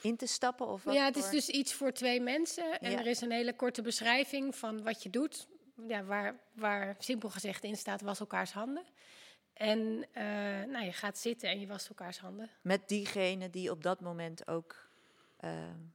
in 0.00 0.16
te 0.16 0.26
stappen? 0.26 0.66
Of 0.66 0.82
wat 0.84 0.94
ja, 0.94 1.04
het 1.04 1.16
is 1.16 1.22
voor- 1.22 1.30
dus 1.32 1.48
iets 1.48 1.72
voor 1.74 1.92
twee 1.92 2.20
mensen. 2.20 2.80
En 2.80 2.90
Ja. 2.90 2.98
er 2.98 3.06
is 3.06 3.20
een 3.20 3.30
hele 3.30 3.56
korte 3.56 3.82
beschrijving 3.82 4.56
van 4.56 4.82
wat 4.82 5.02
je 5.02 5.10
doet. 5.10 5.46
Ja, 5.88 6.04
waar, 6.04 6.40
waar 6.52 6.96
simpel 6.98 7.30
gezegd 7.30 7.64
in 7.64 7.76
staat, 7.76 8.00
was 8.00 8.20
elkaars 8.20 8.52
handen. 8.52 8.84
En 9.52 10.06
eh, 10.12 10.24
nou, 10.70 10.84
je 10.84 10.92
gaat 10.92 11.18
zitten 11.18 11.48
en 11.48 11.60
je 11.60 11.66
wast 11.66 11.88
elkaars 11.88 12.18
handen. 12.18 12.50
Met 12.60 12.88
diegene 12.88 13.50
die 13.50 13.70
op 13.70 13.82
dat 13.82 14.00
moment 14.00 14.48
ook 14.48 14.85
eh, 15.36 15.50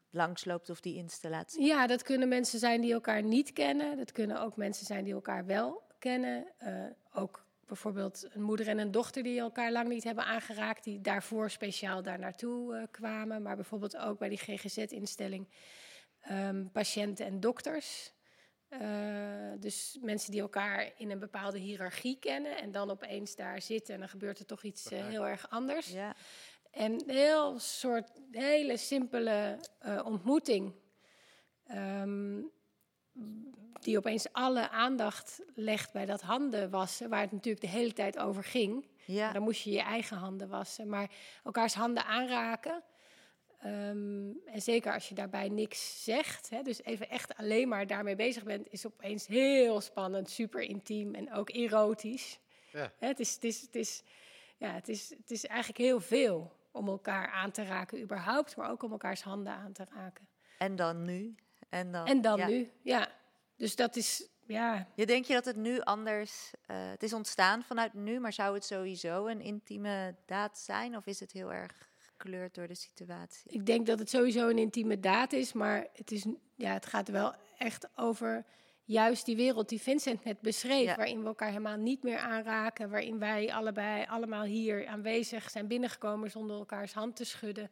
langsloopt 0.10 0.70
of 0.70 0.80
die 0.80 0.96
installatie. 0.96 1.66
Ja, 1.66 1.88
dat 1.88 2.04
kunnen 2.04 2.28
mensen 2.28 2.60
zijn 2.60 2.82
die 2.82 2.94
elkaar 2.94 3.24
niet 3.24 3.54
kennen. 3.54 3.98
Dat 3.98 4.12
kunnen 4.12 4.42
ook 4.42 4.56
mensen 4.56 4.86
zijn 4.86 5.04
die 5.04 5.14
elkaar 5.14 5.46
wel 5.46 5.82
kennen. 6.00 6.48
Eh, 6.58 6.74
ook 7.14 7.46
bijvoorbeeld 7.66 8.28
een 8.32 8.42
moeder 8.42 8.68
en 8.68 8.78
een 8.78 8.92
dochter 8.92 9.24
die 9.24 9.40
elkaar 9.40 9.72
lang 9.72 9.88
niet 9.88 10.04
hebben 10.04 10.26
aangeraakt, 10.26 10.84
die 10.84 11.02
daarvoor 11.02 11.50
speciaal 11.50 12.02
daar 12.02 12.20
naartoe 12.20 12.76
eh, 12.76 12.84
kwamen. 12.92 13.42
Maar 13.42 13.56
bijvoorbeeld 13.56 13.98
ook 13.98 14.20
bij 14.20 14.30
die 14.30 14.38
GGZ-instelling 14.38 15.48
ehm, 16.22 16.66
patiënten 16.72 17.26
en 17.26 17.40
dokters. 17.40 18.14
Eh, 18.68 18.80
dus 19.60 19.98
mensen 20.02 20.32
die 20.32 20.42
elkaar 20.42 20.92
in 20.98 21.12
een 21.12 21.20
bepaalde 21.20 21.58
hiërarchie 21.58 22.20
kennen 22.20 22.58
en 22.58 22.72
dan 22.72 22.92
opeens 22.92 23.36
daar 23.36 23.62
zitten 23.62 23.94
en 23.94 24.00
dan 24.00 24.10
gebeurt 24.10 24.40
er 24.40 24.46
toch 24.46 24.64
iets 24.64 24.90
heel 24.90 25.28
erg 25.28 25.50
anders. 25.50 25.88
Ja. 25.88 26.16
En 26.72 26.92
een 26.92 27.10
heel 27.10 27.60
soort 27.60 28.12
hele 28.32 28.78
simpele 28.78 29.60
eh, 29.80 30.02
ontmoeting. 30.06 30.74
ehm, 31.68 32.42
die 33.82 33.98
opeens 33.98 34.34
alle 34.34 34.70
aandacht 34.70 35.42
legt 35.56 35.94
bij 35.94 36.06
dat 36.06 36.22
handen 36.22 36.70
wassen, 36.70 37.10
waar 37.10 37.22
het 37.22 37.32
natuurlijk 37.32 37.62
de 37.64 37.70
hele 37.70 37.94
tijd 37.94 38.18
over 38.20 38.44
ging. 38.44 38.88
Ja. 39.06 39.32
Dan 39.32 39.42
moest 39.42 39.62
je 39.62 39.72
je 39.72 39.82
eigen 39.82 40.18
handen 40.18 40.50
wassen. 40.50 40.90
Maar 40.90 41.12
elkaars 41.44 41.74
handen 41.74 42.06
aanraken. 42.06 42.84
ehm, 43.60 44.30
en 44.46 44.62
zeker 44.62 44.94
als 44.94 45.10
je 45.10 45.16
daarbij 45.16 45.50
niks 45.50 46.04
zegt, 46.04 46.50
hè, 46.50 46.62
dus 46.62 46.84
even 46.84 47.10
echt 47.10 47.36
alleen 47.38 47.68
maar 47.68 47.88
daarmee 47.88 48.16
bezig 48.16 48.44
bent, 48.44 48.68
is 48.72 48.86
opeens 48.86 49.28
heel 49.28 49.82
spannend, 49.82 50.30
super 50.30 50.62
intiem 50.62 51.16
en 51.16 51.34
ook 51.34 51.50
erotisch. 51.50 52.40
Ja. 52.72 52.94
Hè, 53.00 53.08
het, 53.08 53.20
is, 53.20 53.34
het, 53.34 53.44
is, 53.44 53.62
het, 53.62 53.76
is, 53.76 54.04
ja, 54.58 54.74
het, 54.74 54.90
is, 54.90 55.10
het 55.10 55.32
is 55.32 55.46
eigenlijk 55.46 55.80
heel 55.80 56.00
veel 56.00 56.52
om 56.72 56.88
elkaar 56.88 57.28
aan 57.28 57.52
te 57.52 57.64
raken, 57.64 58.02
überhaupt, 58.02 58.56
maar 58.56 58.70
ook 58.70 58.84
om 58.84 58.92
elkaars 58.92 59.22
handen 59.22 59.54
aan 59.54 59.72
te 59.72 59.86
raken. 59.94 60.28
En 60.58 60.76
dan 60.76 61.06
nu. 61.06 61.36
En 61.70 61.92
dan, 61.92 62.06
En 62.06 62.22
dan 62.22 62.38
ja. 62.38 62.48
nu, 62.48 62.72
ja. 62.82 63.08
Dus 63.56 63.76
dat 63.76 63.96
is, 63.96 64.28
ja, 64.46 64.88
Je 64.96 65.06
denk 65.06 65.26
je 65.26 65.34
dat 65.34 65.46
het 65.46 65.56
nu 65.56 65.80
anders... 65.80 66.52
eh, 66.66 66.90
het 66.90 67.04
is 67.04 67.14
ontstaan 67.14 67.64
vanuit 67.64 67.94
nu, 67.94 68.20
maar 68.20 68.34
zou 68.34 68.54
het 68.54 68.66
sowieso 68.66 69.28
een 69.28 69.42
intieme 69.42 70.16
daad 70.26 70.58
zijn? 70.58 70.96
Of 70.98 71.06
is 71.06 71.20
het 71.20 71.32
heel 71.32 71.54
erg 71.54 71.90
gekleurd 71.98 72.56
door 72.56 72.68
de 72.68 72.76
situatie? 72.76 73.52
Ik 73.52 73.66
denk 73.66 73.86
dat 73.86 74.00
het 74.00 74.10
sowieso 74.10 74.50
een 74.50 74.58
intieme 74.58 75.00
daad 75.00 75.34
is, 75.34 75.54
maar 75.54 75.88
het, 75.94 76.12
is, 76.12 76.26
ja, 76.56 76.74
het 76.74 76.86
gaat 76.86 77.10
wel 77.10 77.34
echt 77.58 77.88
over 77.96 78.46
juist 78.92 79.26
die 79.26 79.36
wereld 79.36 79.70
die 79.70 79.82
Vincent 79.82 80.24
net 80.24 80.42
beschreef, 80.42 80.86
Ja. 80.86 80.96
waarin 80.96 81.20
we 81.22 81.28
elkaar 81.28 81.48
helemaal 81.50 81.78
niet 81.78 82.04
meer 82.04 82.18
aanraken, 82.18 82.90
waarin 82.90 83.20
wij 83.20 83.54
allebei 83.54 84.06
allemaal 84.06 84.44
hier 84.44 84.88
aanwezig 84.88 85.50
zijn 85.50 85.68
binnengekomen 85.68 86.32
zonder 86.32 86.58
elkaars 86.58 86.94
hand 86.94 87.16
te 87.16 87.24
schudden, 87.26 87.72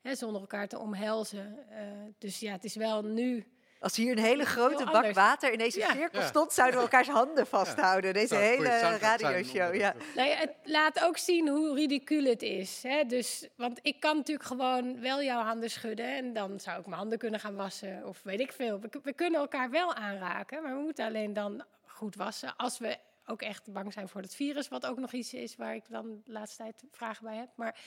hè, 0.00 0.14
zonder 0.14 0.40
elkaar 0.40 0.68
te 0.68 0.78
omhelzen. 0.78 1.68
Eh, 1.70 1.82
dus 2.18 2.40
ja, 2.40 2.52
het 2.52 2.64
is 2.64 2.74
wel 2.74 3.02
nu. 3.02 3.46
Als 3.82 3.96
hier 3.96 4.12
een 4.16 4.22
hele 4.24 4.44
grote 4.44 4.84
bak 4.84 4.94
anders. 4.94 5.14
water 5.14 5.52
in 5.52 5.58
deze 5.58 5.78
Ja. 5.78 5.92
cirkel 5.92 6.20
Ja. 6.20 6.26
stond, 6.26 6.52
zouden 6.52 6.76
we 6.76 6.82
elkaars 6.82 7.08
handen 7.08 7.46
vasthouden. 7.46 8.12
Deze 8.14 8.34
hele 8.36 8.68
radioshow. 8.98 9.74
Ja. 9.74 9.94
Nou 10.14 10.28
ja, 10.28 10.36
het 10.36 10.54
laat 10.64 11.00
ook 11.04 11.16
zien 11.18 11.48
hoe 11.48 11.74
ridicuul 11.74 12.24
het 12.24 12.42
is. 12.42 12.82
Hè? 12.82 13.04
Dus, 13.04 13.48
want 13.56 13.78
ik 13.82 14.00
kan 14.00 14.16
natuurlijk 14.16 14.46
gewoon 14.46 15.00
wel 15.00 15.22
jouw 15.22 15.42
handen 15.42 15.70
schudden 15.70 16.16
en 16.16 16.32
dan 16.32 16.60
zou 16.60 16.78
ik 16.80 16.86
mijn 16.86 16.98
handen 16.98 17.18
kunnen 17.18 17.40
gaan 17.40 17.54
wassen 17.54 18.06
of 18.06 18.22
weet 18.22 18.40
ik 18.40 18.52
veel. 18.52 18.80
We, 18.80 18.88
we 19.02 19.12
kunnen 19.12 19.40
elkaar 19.40 19.70
wel 19.70 19.94
aanraken, 19.94 20.62
maar 20.62 20.74
we 20.76 20.80
moeten 20.82 21.06
alleen 21.06 21.32
dan 21.32 21.64
goed 21.86 22.14
wassen. 22.14 22.56
Als 22.56 22.78
we 22.78 22.98
ook 23.26 23.42
echt 23.42 23.72
bang 23.72 23.92
zijn 23.92 24.08
voor 24.08 24.20
het 24.20 24.34
virus, 24.34 24.68
wat 24.68 24.86
ook 24.86 24.98
nog 24.98 25.12
iets 25.12 25.34
is 25.34 25.56
waar 25.56 25.74
ik 25.74 25.84
dan 25.88 26.22
de 26.24 26.32
laatste 26.32 26.62
tijd 26.62 26.84
vragen 26.90 27.24
bij 27.24 27.36
heb. 27.36 27.48
Maar 27.56 27.78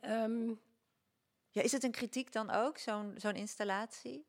ehm, 0.00 0.48
Ja, 1.50 1.62
is 1.62 1.72
het 1.72 1.84
een 1.84 1.90
kritiek 1.90 2.32
dan 2.32 2.50
ook, 2.50 2.78
zo'n 2.78 3.14
zo'n 3.16 3.34
installatie? 3.34 4.26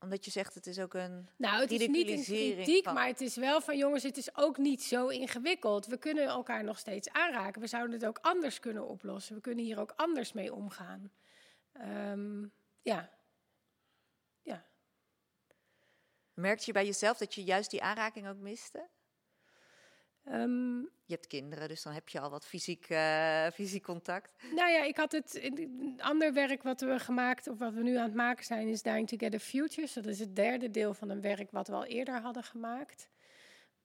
Omdat 0.00 0.24
je 0.24 0.30
zegt, 0.30 0.54
het 0.54 0.66
is 0.66 0.78
ook 0.78 0.94
een 0.94 1.28
Nou, 1.36 1.60
het 1.60 1.70
is 1.70 1.86
niet 1.86 2.08
een 2.08 2.24
kritiek, 2.24 2.84
van- 2.84 2.94
maar 2.94 3.06
het 3.06 3.20
is 3.20 3.36
wel 3.36 3.60
van 3.60 3.76
jongens, 3.76 4.02
het 4.02 4.16
is 4.16 4.36
ook 4.36 4.56
niet 4.56 4.82
zo 4.82 5.08
ingewikkeld. 5.08 5.86
We 5.86 5.96
kunnen 5.98 6.24
elkaar 6.26 6.64
nog 6.64 6.78
steeds 6.78 7.10
aanraken. 7.10 7.60
We 7.60 7.66
zouden 7.66 7.92
het 7.92 8.06
ook 8.06 8.18
anders 8.22 8.60
kunnen 8.60 8.86
oplossen. 8.86 9.34
We 9.34 9.40
kunnen 9.40 9.64
hier 9.64 9.80
ook 9.80 9.92
anders 9.96 10.32
mee 10.32 10.54
omgaan. 10.54 11.12
Ehm, 11.72 12.42
ja. 12.82 13.10
ja. 14.42 14.66
Merkte 16.34 16.66
je 16.66 16.72
bij 16.72 16.86
jezelf 16.86 17.18
dat 17.18 17.34
je 17.34 17.44
juist 17.44 17.70
die 17.70 17.82
aanraking 17.82 18.28
ook 18.28 18.36
miste? 18.38 18.88
Ehm, 20.30 20.78
Je 20.80 21.14
hebt 21.14 21.26
kinderen, 21.26 21.68
dus 21.68 21.82
dan 21.82 21.92
heb 21.92 22.08
je 22.08 22.20
al 22.20 22.30
wat 22.30 22.46
fysiek, 22.46 22.88
eh, 22.88 23.46
fysiek 23.52 23.82
contact. 23.82 24.42
nou 24.54 24.70
ja, 24.70 24.84
ik 24.84 24.96
had 24.96 25.12
het. 25.12 25.50
Ander 25.98 26.32
werk 26.32 26.62
wat 26.62 26.80
we 26.80 26.98
gemaakt, 26.98 27.48
of 27.48 27.58
wat 27.58 27.72
we 27.72 27.82
nu 27.82 27.96
aan 27.96 28.04
het 28.04 28.14
maken 28.14 28.44
zijn, 28.44 28.68
is 28.68 28.82
Dying 28.82 29.08
Together 29.08 29.40
Futures. 29.40 29.92
Dat 29.92 30.06
is 30.06 30.18
het 30.18 30.36
derde 30.36 30.70
deel 30.70 30.94
van 30.94 31.08
een 31.10 31.20
werk 31.20 31.50
wat 31.50 31.68
we 31.68 31.74
al 31.74 31.84
eerder 31.84 32.20
hadden 32.20 32.42
gemaakt. 32.42 33.08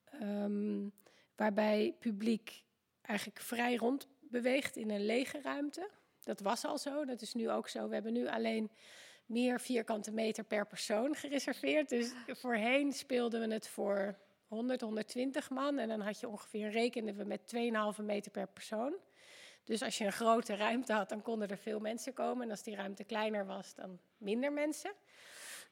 Ehm, 0.06 0.88
waarbij 1.36 1.96
publiek 2.00 2.64
eigenlijk 3.02 3.40
vrij 3.40 3.76
rond 3.76 4.08
beweegt 4.22 4.76
in 4.76 4.90
een 4.90 5.06
lege 5.06 5.42
ruimte. 5.42 5.90
Dat 6.24 6.40
was 6.40 6.66
al 6.66 6.78
zo, 6.78 7.06
dat 7.06 7.22
is 7.22 7.34
nu 7.34 7.50
ook 7.50 7.68
zo. 7.70 7.88
We 7.88 7.94
hebben 7.94 8.14
nu 8.14 8.28
alleen 8.28 8.72
meer 9.26 9.60
vierkante 9.60 10.12
meter 10.12 10.44
per 10.44 10.68
persoon 10.68 11.16
gereserveerd. 11.16 11.90
Dus 11.90 12.12
voorheen 12.28 12.92
speelden 12.92 13.48
we 13.48 13.54
het 13.54 13.68
voor 13.68 14.18
100, 14.54 14.82
120 14.82 15.50
man. 15.50 15.78
En 15.78 15.88
dan 15.88 16.02
had 16.02 16.20
je 16.20 16.28
ongeveer, 16.28 16.70
rekenden 16.70 17.16
we 17.16 17.24
met 17.24 17.42
2,5 17.98 18.04
meter 18.04 18.32
per 18.32 18.48
persoon. 18.48 18.94
Dus 19.64 19.82
als 19.82 19.98
je 19.98 20.06
een 20.06 20.12
grote 20.12 20.56
ruimte 20.56 20.94
had, 20.94 21.10
dan 21.10 21.22
konden 21.22 21.50
er 21.50 21.58
veel 21.58 21.80
mensen 21.80 22.14
komen. 22.14 22.44
En 22.44 22.50
als 22.50 22.64
die 22.64 22.76
ruimte 22.76 23.04
kleiner 23.04 23.46
was, 23.46 23.76
dan 23.76 24.00
minder 24.18 24.52
mensen. 24.52 24.92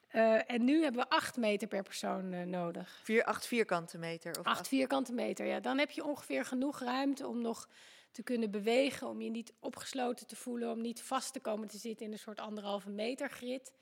Eh, 0.07 0.51
en 0.51 0.63
nu 0.63 0.83
hebben 0.83 1.01
we 1.01 1.09
8 1.09 1.37
meter 1.37 1.67
per 1.67 1.83
persoon 1.83 2.33
eh, 2.33 2.41
nodig. 2.43 2.99
Vier, 3.03 3.23
acht 3.23 3.47
vierkante 3.47 3.97
meter. 3.97 4.39
Of 4.39 4.45
Acht 4.45 4.67
vierkante 4.67 5.13
meter, 5.13 5.45
ja. 5.45 5.59
Dan 5.59 5.77
heb 5.77 5.91
je 5.91 6.03
ongeveer 6.03 6.45
genoeg 6.45 6.79
ruimte 6.79 7.27
om 7.27 7.41
nog 7.41 7.67
te 8.11 8.23
kunnen 8.23 8.51
bewegen, 8.51 9.07
om 9.07 9.21
je 9.21 9.29
niet 9.29 9.53
opgesloten 9.59 10.27
te 10.27 10.35
voelen, 10.35 10.71
om 10.71 10.81
niet 10.81 11.01
vast 11.01 11.33
te 11.33 11.39
komen 11.39 11.67
te 11.67 11.77
zitten 11.77 12.05
in 12.05 12.11
een 12.11 12.19
soort 12.19 12.39
anderhalve 12.39 12.89
meter 12.89 13.29
grid. 13.29 13.73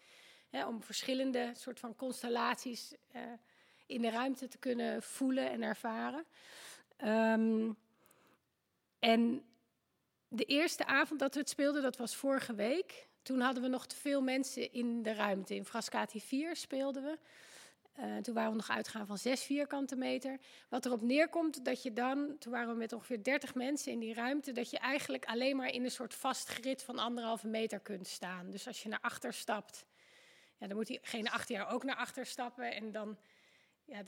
Hè, 0.49 0.65
om 0.65 0.83
verschillende 0.83 1.51
soort 1.55 1.79
van 1.79 1.95
constellaties 1.95 2.95
eh, 3.11 3.21
in 3.89 4.01
de 4.01 4.09
ruimte 4.09 4.47
te 4.47 4.57
kunnen 4.57 5.03
voelen 5.03 5.49
en 5.49 5.61
ervaren. 5.61 6.25
Ehm, 6.97 7.71
en 8.99 9.43
de 10.27 10.45
eerste 10.45 10.85
avond 10.85 11.19
dat 11.19 11.33
we 11.33 11.39
het 11.39 11.49
speelden, 11.49 11.81
dat 11.81 11.97
was 11.97 12.15
vorige 12.15 12.55
week. 12.55 13.07
Toen 13.21 13.39
hadden 13.39 13.63
we 13.63 13.69
nog 13.69 13.85
te 13.85 13.95
veel 13.95 14.21
mensen 14.21 14.73
in 14.73 15.03
de 15.03 15.13
ruimte. 15.13 15.55
In 15.55 15.65
Frascati 15.65 16.21
4 16.21 16.55
speelden 16.55 17.03
we. 17.03 17.17
Eh, 17.93 18.17
toen 18.17 18.33
waren 18.33 18.49
we 18.49 18.55
nog 18.55 18.69
uitgaan 18.69 19.07
van 19.07 19.17
zes 19.17 19.43
vierkante 19.43 19.95
meter. 19.95 20.39
Wat 20.69 20.85
erop 20.85 21.01
neerkomt 21.01 21.65
dat 21.65 21.83
je 21.83 21.93
dan, 21.93 22.35
toen 22.39 22.51
waren 22.51 22.69
we 22.69 22.75
met 22.75 22.93
ongeveer 22.93 23.23
30 23.23 23.55
mensen 23.55 23.91
in 23.91 23.99
die 23.99 24.13
ruimte, 24.13 24.51
dat 24.51 24.69
je 24.69 24.77
eigenlijk 24.77 25.25
alleen 25.25 25.55
maar 25.55 25.69
in 25.69 25.83
een 25.83 25.91
soort 25.91 26.13
vast 26.13 26.47
grid 26.47 26.83
van 26.83 26.99
anderhalve 26.99 27.47
meter 27.47 27.79
kunt 27.79 28.07
staan. 28.07 28.51
Dus 28.51 28.67
als 28.67 28.83
je 28.83 28.89
naar 28.89 29.01
achter 29.01 29.33
stapt, 29.33 29.85
ja, 30.57 30.67
dan 30.67 30.75
moet 30.75 30.87
diegene 30.87 31.31
achter 31.31 31.55
jou 31.55 31.69
ook 31.69 31.83
naar 31.83 31.95
achter 31.95 32.25
stappen. 32.25 32.73
En 32.73 32.91
dan, 32.91 33.17
ja, 33.89 34.03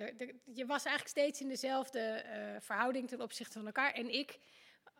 je 0.53 0.65
was 0.65 0.86
eigenlijk 0.86 1.07
steeds 1.17 1.41
in 1.41 1.47
dezelfde 1.47 1.99
eh, 1.99 2.55
verhouding 2.61 3.07
ten 3.07 3.21
opzichte 3.21 3.53
van 3.57 3.65
elkaar. 3.65 3.91
En 3.93 4.13
ik, 4.13 4.39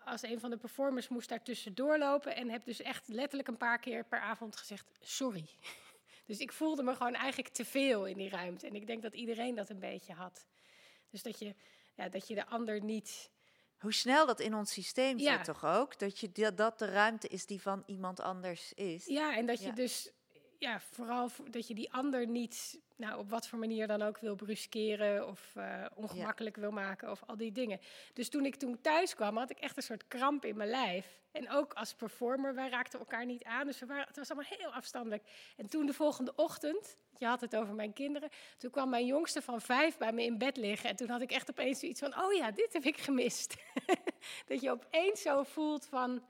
als 0.06 0.22
een 0.24 0.40
van 0.40 0.50
de 0.50 0.58
performers, 0.58 1.08
moest 1.08 1.30
daar 1.30 1.44
tussendoor 1.44 1.98
lopen 1.98 2.36
en 2.36 2.50
heb 2.50 2.66
dus 2.66 2.82
echt 2.82 3.08
letterlijk 3.08 3.48
een 3.48 3.58
paar 3.58 3.80
keer 3.80 4.06
per 4.06 4.20
avond 4.20 4.56
gezegd, 4.56 4.86
sorry. 5.00 5.46
Dus 6.26 6.40
ik 6.40 6.52
voelde 6.52 6.84
me 6.84 6.96
gewoon 6.96 7.14
eigenlijk 7.14 7.54
te 7.54 7.66
veel 7.66 8.06
in 8.06 8.18
die 8.18 8.30
ruimte. 8.30 8.68
En 8.68 8.76
ik 8.76 8.88
denk 8.88 9.02
dat 9.02 9.14
iedereen 9.14 9.56
dat 9.56 9.70
een 9.70 9.80
beetje 9.80 10.14
had. 10.14 10.46
Dus 11.10 11.24
dat 11.24 11.40
je, 11.40 11.56
ja, 11.96 12.10
dat 12.10 12.28
je 12.28 12.36
de 12.36 12.46
ander 12.46 12.84
niet. 12.84 13.32
Hoe 13.80 13.94
snel 13.94 14.26
dat 14.26 14.40
in 14.40 14.54
ons 14.56 14.72
systeem 14.74 15.18
Ja. 15.20 15.36
zit 15.36 15.44
toch 15.46 15.66
ook? 15.66 16.00
Dat, 16.00 16.20
je, 16.20 16.32
dat 16.32 16.58
dat 16.58 16.80
de 16.80 16.86
ruimte 16.86 17.28
is 17.28 17.46
die 17.46 17.62
van 17.62 17.84
iemand 17.86 18.20
anders 18.20 18.74
is. 18.74 19.06
Ja, 19.06 19.36
en 19.36 19.46
dat 19.46 19.60
je 19.60 19.66
Ja. 19.68 19.72
dus. 19.74 20.12
Ja, 20.58 20.80
vooral 20.80 21.30
vo- 21.30 21.50
dat 21.50 21.68
je 21.68 21.74
die 21.74 21.92
ander 21.94 22.28
niet, 22.28 22.80
nou, 23.02 23.20
op 23.20 23.30
wat 23.30 23.48
voor 23.48 23.60
manier 23.60 23.88
dan 23.88 24.02
ook 24.02 24.18
wil 24.18 24.36
bruskeren 24.36 25.28
of 25.28 25.56
eh, 25.56 25.86
ongemakkelijk 25.96 26.56
wil 26.56 26.72
maken 26.72 27.12
of 27.12 27.24
al 27.26 27.38
die 27.38 27.52
dingen. 27.52 27.80
Dus 28.14 28.30
toen 28.30 28.46
ik 28.46 28.56
toen 28.56 28.82
thuis 28.82 29.16
kwam, 29.16 29.38
had 29.38 29.50
ik 29.50 29.60
echt 29.60 29.78
een 29.78 29.84
soort 29.84 30.08
kramp 30.08 30.46
in 30.46 30.58
mijn 30.58 30.70
lijf. 30.70 31.20
En 31.32 31.50
ook 31.52 31.74
als 31.74 31.94
performer, 31.94 32.56
wij 32.56 32.70
raakten 32.70 33.00
elkaar 33.00 33.26
niet 33.26 33.44
aan, 33.44 33.66
dus 33.66 33.80
we 33.80 33.86
waren, 33.86 34.08
het 34.08 34.18
was 34.18 34.32
allemaal 34.32 34.58
heel 34.58 34.74
afstandelijk. 34.74 35.24
En 35.58 35.70
toen 35.70 35.86
de 35.86 35.94
volgende 35.94 36.34
ochtend, 36.36 36.98
je 37.18 37.26
had 37.26 37.42
het 37.42 37.56
over 37.56 37.74
mijn 37.74 37.94
kinderen, 37.94 38.30
toen 38.58 38.72
kwam 38.72 38.90
mijn 38.90 39.06
jongste 39.06 39.42
van 39.42 39.62
vijf 39.62 39.98
bij 39.98 40.12
me 40.12 40.24
in 40.24 40.38
bed 40.38 40.58
liggen. 40.58 40.90
En 40.90 40.96
toen 40.96 41.10
had 41.10 41.22
ik 41.22 41.32
echt 41.32 41.50
opeens 41.50 41.80
zoiets 41.80 42.00
van, 42.00 42.18
oh 42.24 42.34
ja, 42.34 42.52
dit 42.52 42.74
heb 42.74 42.84
ik 42.84 42.98
gemist. 42.98 43.56
dat 44.48 44.62
je 44.62 44.72
opeens 44.72 45.22
zo 45.22 45.44
voelt 45.44 45.86
van, 45.86 46.24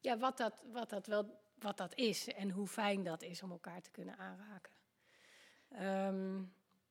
ja, 0.00 0.18
wat, 0.18 0.36
dat, 0.36 0.62
wat, 0.72 0.90
dat 0.90 1.06
wel, 1.06 1.40
wat 1.58 1.76
dat 1.76 1.94
is 1.94 2.28
en 2.28 2.50
hoe 2.50 2.66
fijn 2.66 3.02
dat 3.02 3.22
is 3.22 3.42
om 3.42 3.50
elkaar 3.50 3.82
te 3.82 3.90
kunnen 3.90 4.16
aanraken. 4.18 4.72
Ehm, 5.68 6.40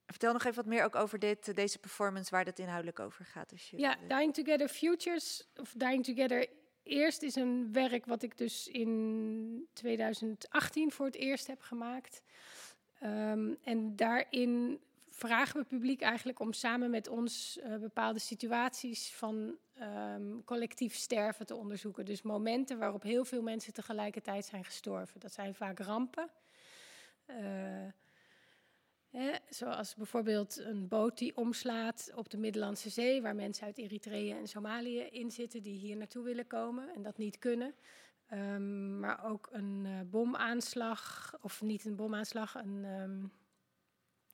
Vertel 0.08 0.34
nog 0.34 0.44
even 0.44 0.56
wat 0.56 0.66
meer 0.66 0.84
ook 0.84 0.96
over 0.96 1.20
dit, 1.20 1.56
deze 1.56 1.80
performance 1.80 2.32
waar 2.32 2.46
het 2.46 2.60
inhoudelijk 2.60 3.00
over 3.00 3.26
gaat. 3.26 3.52
Als 3.52 3.70
je, 3.70 3.78
ja, 3.78 3.98
Dying 4.08 4.34
Together 4.34 4.68
Futures, 4.68 5.48
of 5.56 5.74
Dying 5.78 6.04
Together 6.06 6.48
eerst 6.84 7.22
is 7.22 7.36
een 7.36 7.74
werk 7.74 8.06
wat 8.06 8.24
ik 8.24 8.38
dus 8.38 8.68
in 8.68 9.68
2018 9.74 10.92
voor 10.92 11.06
het 11.06 11.16
eerst 11.16 11.48
heb 11.48 11.62
gemaakt. 11.62 12.22
Ehm, 13.00 13.54
en 13.64 13.96
daarin 13.96 14.80
vragen 15.10 15.54
we 15.54 15.60
het 15.60 15.68
publiek 15.68 16.02
eigenlijk 16.02 16.40
om 16.40 16.54
samen 16.54 16.90
met 16.90 17.08
ons 17.08 17.60
eh, 17.60 17.76
bepaalde 17.76 18.20
situaties 18.20 19.14
van 19.14 19.58
ehm, 19.74 20.44
collectief 20.46 20.96
sterven 20.96 21.46
te 21.46 21.56
onderzoeken. 21.56 22.06
Dus 22.06 22.22
momenten 22.22 22.78
waarop 22.78 23.04
heel 23.04 23.26
veel 23.26 23.42
mensen 23.42 23.74
tegelijkertijd 23.74 24.46
zijn 24.46 24.66
gestorven. 24.66 25.20
Dat 25.20 25.34
zijn 25.34 25.56
vaak 25.56 25.80
rampen. 25.80 26.30
Uh, 27.30 27.36
hè, 29.18 29.32
zoals 29.50 29.96
bijvoorbeeld 29.96 30.58
een 30.58 30.88
boot 30.88 31.18
die 31.18 31.38
omslaat 31.38 32.12
op 32.16 32.30
de 32.30 32.38
Middellandse 32.38 32.90
Zee, 32.90 33.22
waar 33.22 33.36
mensen 33.36 33.66
uit 33.66 33.78
Eritrea 33.78 34.38
en 34.38 34.48
Somalië 34.48 35.00
in 35.00 35.32
zitten 35.32 35.62
die 35.62 35.78
hier 35.78 35.98
naartoe 35.98 36.24
willen 36.24 36.48
komen 36.48 36.94
en 36.96 37.02
dat 37.02 37.18
niet 37.18 37.40
kunnen. 37.40 37.76
Um, 38.34 39.00
maar 39.00 39.26
ook 39.26 39.50
een 39.52 39.86
uh, 39.86 40.00
bomaanslag, 40.06 41.34
of 41.42 41.62
niet 41.62 41.86
een 41.86 41.96
bomaanslag, 41.96 42.56
een, 42.56 42.86
um, 42.86 43.32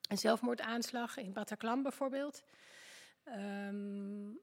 een 0.10 0.18
zelfmoordaanslag 0.18 1.18
in 1.18 1.34
Bataclan 1.34 1.84
bijvoorbeeld. 1.84 2.44
Um, 3.26 4.30
uh, 4.30 4.38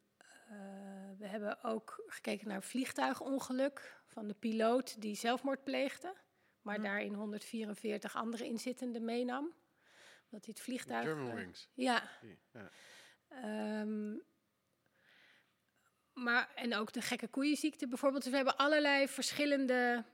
we 1.18 1.26
hebben 1.26 1.64
ook 1.64 2.04
gekeken 2.06 2.46
naar 2.46 2.56
een 2.56 2.62
vliegtuigongeluk 2.62 4.02
van 4.06 4.28
de 4.28 4.34
piloot 4.34 5.00
die 5.00 5.14
zelfmoord 5.14 5.64
pleegde, 5.64 6.14
maar 6.62 6.76
hm. 6.76 6.82
daarin 6.82 7.14
144 7.14 8.16
andere 8.16 8.44
inzittenden 8.44 9.04
meenam. 9.04 9.52
Dat 10.30 10.44
hij 10.44 10.54
het 10.54 10.60
vliegtuig. 10.60 11.04
Germanwings. 11.04 11.68
Uh, 11.74 11.84
ja. 11.84 12.10
ja. 12.52 13.84
maar, 16.14 16.50
en 16.54 16.74
ook 16.74 16.92
de 16.92 17.02
gekke 17.02 17.28
koeienziekte 17.28 17.88
bijvoorbeeld. 17.88 18.22
Dus 18.22 18.30
we 18.30 18.36
hebben 18.36 18.56
allerlei 18.56 19.08
verschillende 19.08 20.04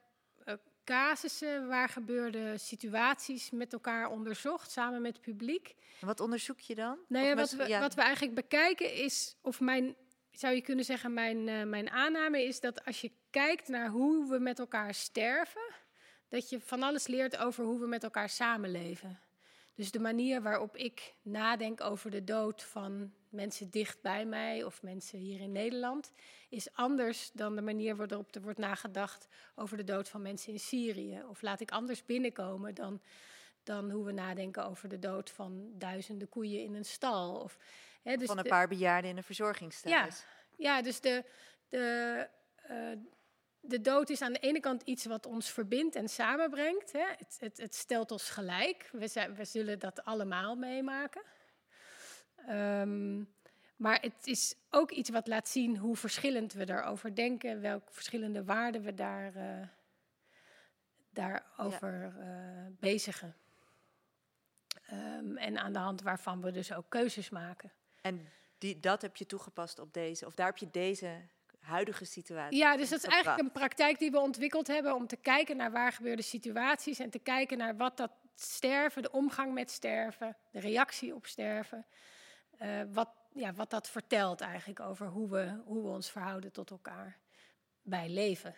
uh, 0.44 0.54
casussen 0.84 1.68
waar 1.68 1.88
gebeurde 1.88 2.58
situaties 2.58 3.50
met 3.50 3.72
elkaar 3.72 4.10
onderzocht, 4.10 4.70
samen 4.70 5.02
met 5.02 5.12
het 5.12 5.22
publiek. 5.22 5.74
En 6.00 6.06
wat 6.06 6.20
onderzoek 6.20 6.60
je 6.60 6.74
dan? 6.74 6.98
Nou 7.08 7.26
ja, 7.26 7.34
wat, 7.34 7.50
we, 7.50 7.68
ja. 7.68 7.80
wat 7.80 7.94
we 7.94 8.00
eigenlijk 8.00 8.34
bekijken 8.34 8.94
is, 8.94 9.36
of 9.40 9.60
mijn, 9.60 9.96
zou 10.30 10.54
je 10.54 10.60
kunnen 10.60 10.84
zeggen, 10.84 11.12
mijn, 11.12 11.46
uh, 11.46 11.62
mijn 11.62 11.90
aanname 11.90 12.44
is 12.44 12.60
dat 12.60 12.84
als 12.84 13.00
je 13.00 13.12
kijkt 13.30 13.68
naar 13.68 13.88
hoe 13.88 14.28
we 14.28 14.38
met 14.38 14.58
elkaar 14.58 14.94
sterven, 14.94 15.74
dat 16.28 16.48
je 16.48 16.60
van 16.60 16.82
alles 16.82 17.06
leert 17.06 17.36
over 17.36 17.64
hoe 17.64 17.80
we 17.80 17.86
met 17.86 18.02
elkaar 18.02 18.28
samenleven. 18.28 19.20
Dus 19.76 19.90
de 19.90 20.00
manier 20.00 20.42
waarop 20.42 20.76
ik 20.76 21.14
nadenk 21.22 21.80
over 21.80 22.10
de 22.10 22.24
dood 22.24 22.62
van 22.62 23.12
mensen 23.28 23.70
dicht 23.70 24.02
bij 24.02 24.24
mij 24.24 24.64
of 24.64 24.82
mensen 24.82 25.18
hier 25.18 25.40
in 25.40 25.52
Nederland 25.52 26.12
is 26.48 26.72
anders 26.72 27.30
dan 27.32 27.56
de 27.56 27.62
manier 27.62 27.96
waarop 27.96 28.34
er 28.34 28.42
wordt 28.42 28.58
nagedacht 28.58 29.28
over 29.54 29.76
de 29.76 29.84
dood 29.84 30.08
van 30.08 30.22
mensen 30.22 30.52
in 30.52 30.60
Syrië. 30.60 31.22
Of 31.28 31.42
laat 31.42 31.60
ik 31.60 31.70
anders 31.70 32.04
binnenkomen 32.04 32.74
dan, 32.74 33.00
dan 33.62 33.90
hoe 33.90 34.04
we 34.04 34.12
nadenken 34.12 34.66
over 34.66 34.88
de 34.88 34.98
dood 34.98 35.30
van 35.30 35.70
duizenden 35.78 36.28
koeien 36.28 36.62
in 36.62 36.74
een 36.74 36.84
stal. 36.84 37.40
Of, 37.40 37.58
hè, 38.02 38.16
dus 38.16 38.26
van 38.26 38.38
een 38.38 38.42
de, 38.42 38.48
paar 38.48 38.68
bejaarden 38.68 39.10
in 39.10 39.16
een 39.16 39.22
verzorgingstehuis. 39.22 40.24
Ja, 40.56 40.74
ja 40.76 40.82
dus 40.82 41.00
de, 41.00 41.24
de, 41.68 42.28
uh, 42.70 42.92
de 43.68 43.80
dood 43.80 44.10
is 44.10 44.22
aan 44.22 44.32
de 44.32 44.38
ene 44.38 44.60
kant 44.60 44.82
iets 44.82 45.04
wat 45.04 45.26
ons 45.26 45.50
verbindt 45.50 45.94
en 45.94 46.08
samenbrengt. 46.08 46.92
Hè. 46.92 47.06
Het, 47.16 47.36
het, 47.40 47.58
het, 47.58 47.74
stelt 47.74 48.10
ons 48.10 48.30
gelijk. 48.30 48.88
We, 48.92 49.08
zijn, 49.08 49.34
we, 49.34 49.44
zullen 49.44 49.78
dat 49.78 50.04
allemaal 50.04 50.56
meemaken. 50.56 51.22
Um, 52.48 53.34
maar 53.76 54.00
het 54.00 54.26
is 54.26 54.54
ook 54.70 54.90
iets 54.90 55.10
wat 55.10 55.26
laat 55.26 55.48
zien 55.48 55.76
hoe 55.76 55.96
verschillend 55.96 56.52
we 56.52 56.64
daarover 56.64 57.14
denken, 57.14 57.60
welke 57.60 57.92
verschillende 57.92 58.44
waarden 58.44 58.82
we 58.82 58.94
daar, 58.94 59.36
uh, 59.36 59.68
daarover 61.10 62.14
ja. 62.18 62.66
uh, 62.66 62.72
bezigen. 62.80 63.36
Um, 64.92 65.36
en 65.36 65.58
aan 65.58 65.72
de 65.72 65.78
hand 65.78 66.02
waarvan 66.02 66.40
we 66.40 66.50
dus 66.50 66.72
ook 66.72 66.88
keuzes 66.88 67.30
maken. 67.30 67.72
En 68.00 68.28
die, 68.58 68.80
dat 68.80 69.02
heb 69.02 69.16
je 69.16 69.26
toegepast 69.26 69.78
op 69.78 69.92
deze, 69.92 70.26
of 70.26 70.34
daar 70.34 70.46
heb 70.46 70.56
je 70.56 70.70
deze 70.70 71.20
huidige 71.66 72.04
situatie. 72.04 72.58
Ja, 72.58 72.76
dus 72.76 72.88
dat 72.88 72.98
is 72.98 73.10
eigenlijk 73.10 73.42
een 73.42 73.52
praktijk 73.52 73.98
die 73.98 74.10
we 74.10 74.20
ontwikkeld 74.20 74.66
hebben 74.66 74.94
om 74.94 75.06
te 75.06 75.16
kijken 75.16 75.56
naar 75.56 75.72
waar 75.72 75.92
gebeurde 75.92 76.22
situaties 76.22 76.98
en 76.98 77.10
te 77.10 77.18
kijken 77.18 77.58
naar 77.58 77.76
wat 77.76 77.96
dat 77.96 78.10
sterven, 78.34 79.02
de 79.02 79.10
omgang 79.10 79.52
met 79.52 79.70
sterven, 79.70 80.36
de 80.50 80.60
reactie 80.60 81.14
op 81.14 81.26
sterven, 81.26 81.86
uh, 82.62 82.80
wat, 82.92 83.08
ja, 83.32 83.52
wat 83.52 83.70
dat 83.70 83.88
vertelt 83.88 84.40
eigenlijk 84.40 84.80
over 84.80 85.06
hoe 85.06 85.28
we, 85.28 85.60
hoe 85.64 85.82
we 85.82 85.88
ons 85.88 86.10
verhouden 86.10 86.52
tot 86.52 86.70
elkaar 86.70 87.18
bij 87.82 88.08
leven. 88.08 88.54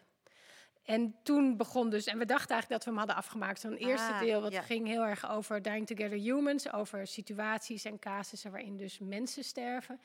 En 0.89 1.15
toen 1.23 1.57
begon 1.57 1.91
dus, 1.91 2.07
en 2.07 2.19
we 2.19 2.25
dachten 2.25 2.51
eigenlijk 2.51 2.69
dat 2.69 2.85
we 2.85 2.91
hem 2.91 2.99
hadden 2.99 3.17
afgemaakt. 3.17 3.61
Zo'n 3.61 3.77
eerste 3.77 4.13
ah, 4.13 4.21
deel, 4.21 4.41
wat 4.41 4.53
ja. 4.53 4.63
ging 4.63 4.87
heel 4.87 5.05
erg 5.05 5.31
over 5.31 5.63
Dying 5.63 5.87
Together 5.87 6.19
Humans, 6.19 6.73
over 6.73 7.07
situaties 7.07 7.85
en 7.85 7.99
casussen 7.99 8.51
waarin 8.51 8.77
dus 8.77 8.99
mensen 8.99 9.45
sterven. 9.45 10.01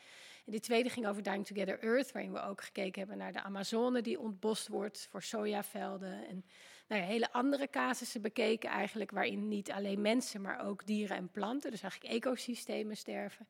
En 0.46 0.52
die 0.52 0.60
tweede 0.60 0.90
ging 0.90 1.08
over 1.08 1.24
Dying 1.24 1.46
Together 1.46 1.80
Earth, 1.80 2.12
waarin 2.12 2.34
we 2.34 2.42
ook 2.42 2.64
gekeken 2.64 3.00
hebben 3.00 3.18
naar 3.18 3.34
de 3.34 3.42
Amazone 3.42 4.02
die 4.02 4.20
ontbost 4.20 4.68
wordt 4.68 5.08
voor 5.10 5.24
sojavelden. 5.24 6.28
En 6.28 6.46
nou 6.88 7.02
ja, 7.02 7.08
hele 7.08 7.32
andere 7.32 7.70
casussen 7.70 8.22
bekeken 8.22 8.70
eigenlijk, 8.70 9.12
waarin 9.12 9.48
niet 9.48 9.72
alleen 9.72 10.02
mensen, 10.02 10.42
maar 10.42 10.66
ook 10.66 10.86
dieren 10.86 11.18
en 11.18 11.30
planten, 11.30 11.72
dus 11.72 11.82
eigenlijk 11.82 12.14
ecosystemen 12.14 12.98
sterven. 12.98 13.48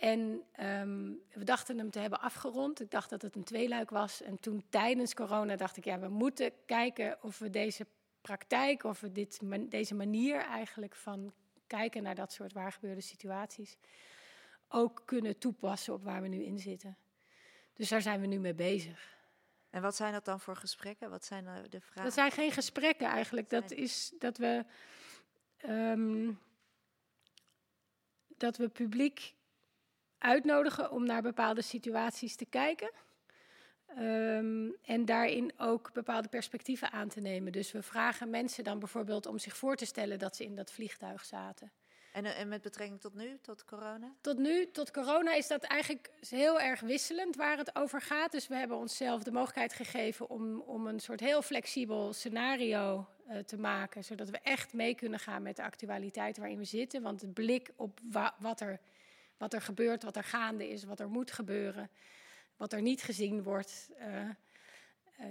En 0.00 0.42
um, 0.60 1.20
we 1.32 1.44
dachten 1.44 1.78
hem 1.78 1.90
te 1.90 1.98
hebben 1.98 2.20
afgerond. 2.20 2.80
Ik 2.80 2.90
dacht 2.90 3.10
dat 3.10 3.22
het 3.22 3.36
een 3.36 3.44
tweeluik 3.44 3.90
was. 3.90 4.22
En 4.22 4.40
toen 4.40 4.64
tijdens 4.68 5.14
corona 5.14 5.56
dacht 5.56 5.76
ik, 5.76 5.84
ja, 5.84 5.98
we 5.98 6.08
moeten 6.08 6.52
kijken 6.66 7.18
of 7.22 7.38
we 7.38 7.50
deze 7.50 7.86
praktijk, 8.20 8.84
of 8.84 9.00
we 9.00 9.12
dit, 9.12 9.42
man, 9.42 9.68
deze 9.68 9.94
manier 9.94 10.40
eigenlijk 10.40 10.94
van 10.94 11.32
kijken 11.66 12.02
naar 12.02 12.14
dat 12.14 12.32
soort 12.32 12.52
waargebeurde 12.52 13.00
situaties, 13.00 13.76
ook 14.68 15.02
kunnen 15.04 15.38
toepassen 15.38 15.94
op 15.94 16.04
waar 16.04 16.22
we 16.22 16.28
nu 16.28 16.42
in 16.42 16.58
zitten. 16.58 16.96
Dus 17.74 17.88
daar 17.88 18.02
zijn 18.02 18.20
we 18.20 18.26
nu 18.26 18.38
mee 18.38 18.54
bezig. 18.54 19.18
En 19.70 19.82
wat 19.82 19.96
zijn 19.96 20.12
dat 20.12 20.24
dan 20.24 20.40
voor 20.40 20.56
gesprekken? 20.56 21.10
Wat 21.10 21.24
zijn 21.24 21.44
de 21.44 21.80
vragen? 21.80 22.04
Dat 22.04 22.12
zijn 22.12 22.30
geen 22.30 22.52
gesprekken 22.52 23.06
eigenlijk. 23.06 23.50
Dat 23.50 23.70
is 23.70 24.12
dat 24.18 24.38
we, 24.38 24.64
um, 25.66 26.38
dat 28.36 28.56
we 28.56 28.68
publiek 28.68 29.34
uitnodigen 30.20 30.90
om 30.90 31.04
naar 31.04 31.22
bepaalde 31.22 31.62
situaties 31.62 32.36
te 32.36 32.44
kijken. 32.44 32.90
Um, 33.98 34.76
en 34.82 35.04
daarin 35.04 35.52
ook 35.56 35.92
bepaalde 35.92 36.28
perspectieven 36.28 36.90
aan 36.92 37.08
te 37.08 37.20
nemen. 37.20 37.52
Dus 37.52 37.72
we 37.72 37.82
vragen 37.82 38.30
mensen 38.30 38.64
dan 38.64 38.78
bijvoorbeeld 38.78 39.26
om 39.26 39.38
zich 39.38 39.56
voor 39.56 39.76
te 39.76 39.84
stellen 39.84 40.18
dat 40.18 40.36
ze 40.36 40.44
in 40.44 40.56
dat 40.56 40.72
vliegtuig 40.72 41.24
zaten. 41.24 41.72
En, 42.12 42.24
en 42.24 42.48
met 42.48 42.62
betrekking 42.62 43.00
tot 43.00 43.14
nu, 43.14 43.38
tot 43.42 43.64
corona? 43.64 44.12
Tot 44.20 44.38
nu, 44.38 44.70
tot 44.70 44.90
corona 44.90 45.34
is 45.34 45.46
dat 45.46 45.62
eigenlijk 45.62 46.10
heel 46.28 46.60
erg 46.60 46.80
wisselend 46.80 47.36
waar 47.36 47.56
het 47.56 47.76
over 47.76 48.00
gaat. 48.00 48.32
Dus 48.32 48.48
we 48.48 48.54
hebben 48.54 48.76
onszelf 48.76 49.22
de 49.22 49.32
mogelijkheid 49.32 49.72
gegeven 49.72 50.28
om, 50.28 50.60
om 50.60 50.86
een 50.86 51.00
soort 51.00 51.20
heel 51.20 51.42
flexibel 51.42 52.12
scenario 52.12 53.06
uh, 53.28 53.38
te 53.38 53.58
maken. 53.58 54.04
Zodat 54.04 54.30
we 54.30 54.38
echt 54.42 54.72
mee 54.72 54.94
kunnen 54.94 55.18
gaan 55.18 55.42
met 55.42 55.56
de 55.56 55.62
actualiteit 55.62 56.36
waarin 56.36 56.58
we 56.58 56.64
zitten. 56.64 57.02
Want 57.02 57.20
het 57.20 57.34
blik 57.34 57.70
op 57.76 58.00
wa 58.10 58.34
wat 58.38 58.60
er 58.60 58.80
wat 59.40 59.52
er 59.52 59.60
gebeurt, 59.60 60.02
wat 60.02 60.16
er 60.16 60.24
gaande 60.24 60.68
is, 60.68 60.84
wat 60.84 61.00
er 61.00 61.08
moet 61.08 61.30
gebeuren, 61.30 61.90
wat 62.56 62.72
er 62.72 62.82
niet 62.82 63.02
gezien 63.02 63.42
wordt, 63.42 63.90
uh, 63.98 64.06
uh, 64.06 64.28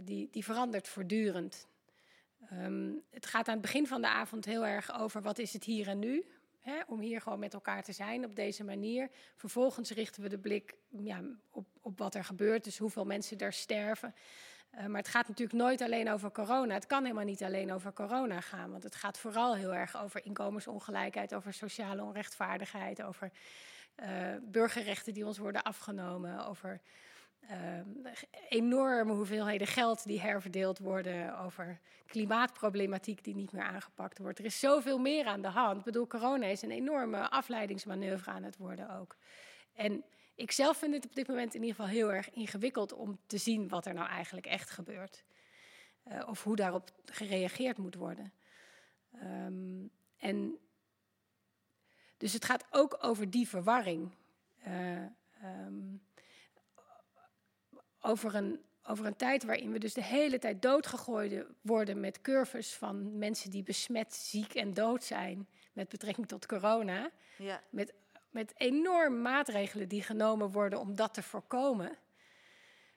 die, 0.03 0.27
die 0.31 0.43
verandert 0.43 0.87
voortdurend. 0.87 1.67
Um, 2.53 3.03
het 3.09 3.25
gaat 3.25 3.47
aan 3.47 3.53
het 3.53 3.61
begin 3.61 3.87
van 3.87 4.01
de 4.01 4.07
avond 4.07 4.45
heel 4.45 4.65
erg 4.65 4.99
over 4.99 5.21
wat 5.21 5.39
is 5.39 5.53
het 5.53 5.63
hier 5.63 5.87
en 5.87 5.99
nu. 5.99 6.25
Hè, 6.59 6.81
om 6.87 6.99
hier 6.99 7.21
gewoon 7.21 7.39
met 7.39 7.53
elkaar 7.53 7.83
te 7.83 7.91
zijn 7.91 8.25
op 8.25 8.35
deze 8.35 8.63
manier. 8.63 9.09
Vervolgens 9.35 9.91
richten 9.91 10.21
we 10.23 10.29
de 10.29 10.39
blik 10.39 10.75
ja, 10.87 11.21
op, 11.49 11.67
op 11.81 11.97
wat 11.97 12.15
er 12.15 12.23
gebeurt, 12.23 12.63
dus 12.63 12.77
hoeveel 12.77 13.05
mensen 13.05 13.37
er 13.37 13.53
sterven. 13.53 14.15
Uh, 14.75 14.85
maar 14.85 15.01
het 15.01 15.07
gaat 15.07 15.27
natuurlijk 15.27 15.57
nooit 15.57 15.81
alleen 15.81 16.09
over 16.09 16.31
corona. 16.31 16.73
Het 16.73 16.85
kan 16.85 17.03
helemaal 17.03 17.25
niet 17.25 17.43
alleen 17.43 17.71
over 17.71 17.93
corona 17.93 18.41
gaan. 18.41 18.71
Want 18.71 18.83
het 18.83 18.95
gaat 18.95 19.19
vooral 19.19 19.55
heel 19.55 19.73
erg 19.73 20.01
over 20.01 20.25
inkomensongelijkheid, 20.25 21.33
over 21.33 21.53
sociale 21.53 22.03
onrechtvaardigheid, 22.03 23.01
over 23.01 23.31
burgerrechten 24.41 25.13
die 25.13 25.25
ons 25.25 25.37
worden 25.37 25.63
afgenomen, 25.63 26.45
over 26.47 26.81
uh, 27.41 28.17
enorme 28.49 29.13
hoeveelheden 29.13 29.67
geld 29.67 30.05
die 30.05 30.21
herverdeeld 30.21 30.79
worden, 30.79 31.39
over 31.39 31.79
klimaatproblematiek 32.05 33.23
die 33.23 33.35
niet 33.35 33.51
meer 33.51 33.63
aangepakt 33.63 34.17
wordt. 34.17 34.39
Er 34.39 34.45
is 34.45 34.59
zoveel 34.59 34.97
meer 34.97 35.25
aan 35.25 35.41
de 35.41 35.47
hand. 35.47 35.77
Ik 35.77 35.83
bedoel, 35.83 36.07
corona 36.07 36.45
is 36.45 36.61
een 36.61 36.71
enorme 36.71 37.29
afleidingsmanoeuvre 37.29 38.31
aan 38.31 38.43
het 38.43 38.57
worden 38.57 38.97
ook. 38.99 39.17
En 39.73 40.03
ik 40.35 40.51
zelf 40.51 40.77
vind 40.77 40.93
het 40.93 41.05
op 41.05 41.15
dit 41.15 41.27
moment 41.27 41.53
in 41.53 41.61
ieder 41.61 41.75
geval 41.75 41.91
heel 41.91 42.13
erg 42.13 42.29
ingewikkeld 42.29 42.93
om 42.93 43.19
te 43.25 43.37
zien 43.37 43.67
wat 43.67 43.85
er 43.85 43.93
nou 43.93 44.07
eigenlijk 44.07 44.45
echt 44.45 44.69
gebeurt. 44.69 45.23
eh, 46.03 46.27
of 46.27 46.43
hoe 46.43 46.55
daarop 46.55 46.89
gereageerd 47.05 47.77
moet 47.77 47.95
worden. 47.95 48.33
Ehm, 49.11 49.87
en 50.17 50.57
dus 52.19 52.33
het 52.33 52.45
gaat 52.45 52.65
ook 52.69 52.97
over 53.01 53.29
die 53.29 53.47
verwarring. 53.47 54.11
Eh, 54.63 55.03
ehm, 55.41 55.95
over, 58.01 58.35
een, 58.35 58.59
over 58.83 59.05
een 59.05 59.15
tijd 59.15 59.43
waarin 59.43 59.71
we 59.71 59.79
dus 59.79 59.93
de 59.93 60.03
hele 60.03 60.39
tijd 60.39 60.61
doodgegooid 60.61 61.45
worden 61.61 61.99
met 61.99 62.21
curves 62.21 62.73
van 62.73 63.17
mensen 63.17 63.51
die 63.51 63.63
besmet, 63.63 64.13
ziek 64.13 64.53
en 64.53 64.73
dood 64.73 65.03
zijn 65.03 65.47
met 65.73 65.89
betrekking 65.89 66.27
tot 66.27 66.45
corona. 66.45 67.09
Ja. 67.37 67.61
Met, 67.69 67.93
met 68.29 68.53
enorme 68.57 69.17
maatregelen 69.17 69.87
die 69.87 70.03
genomen 70.03 70.51
worden 70.51 70.79
om 70.79 70.95
dat 70.95 71.13
te 71.13 71.23
voorkomen. 71.23 71.97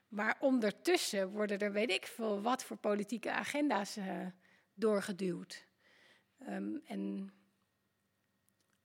Maar 0.07 0.37
ondertussen 0.39 1.29
worden 1.29 1.59
er 1.59 1.71
weet 1.71 1.91
ik 1.91 2.05
veel 2.05 2.41
wat 2.41 2.63
voor 2.63 2.77
politieke 2.77 3.31
agenda's 3.31 3.97
eh, 3.97 4.27
doorgeduwd. 4.73 5.67
Ehm, 6.39 6.75
en 6.85 7.33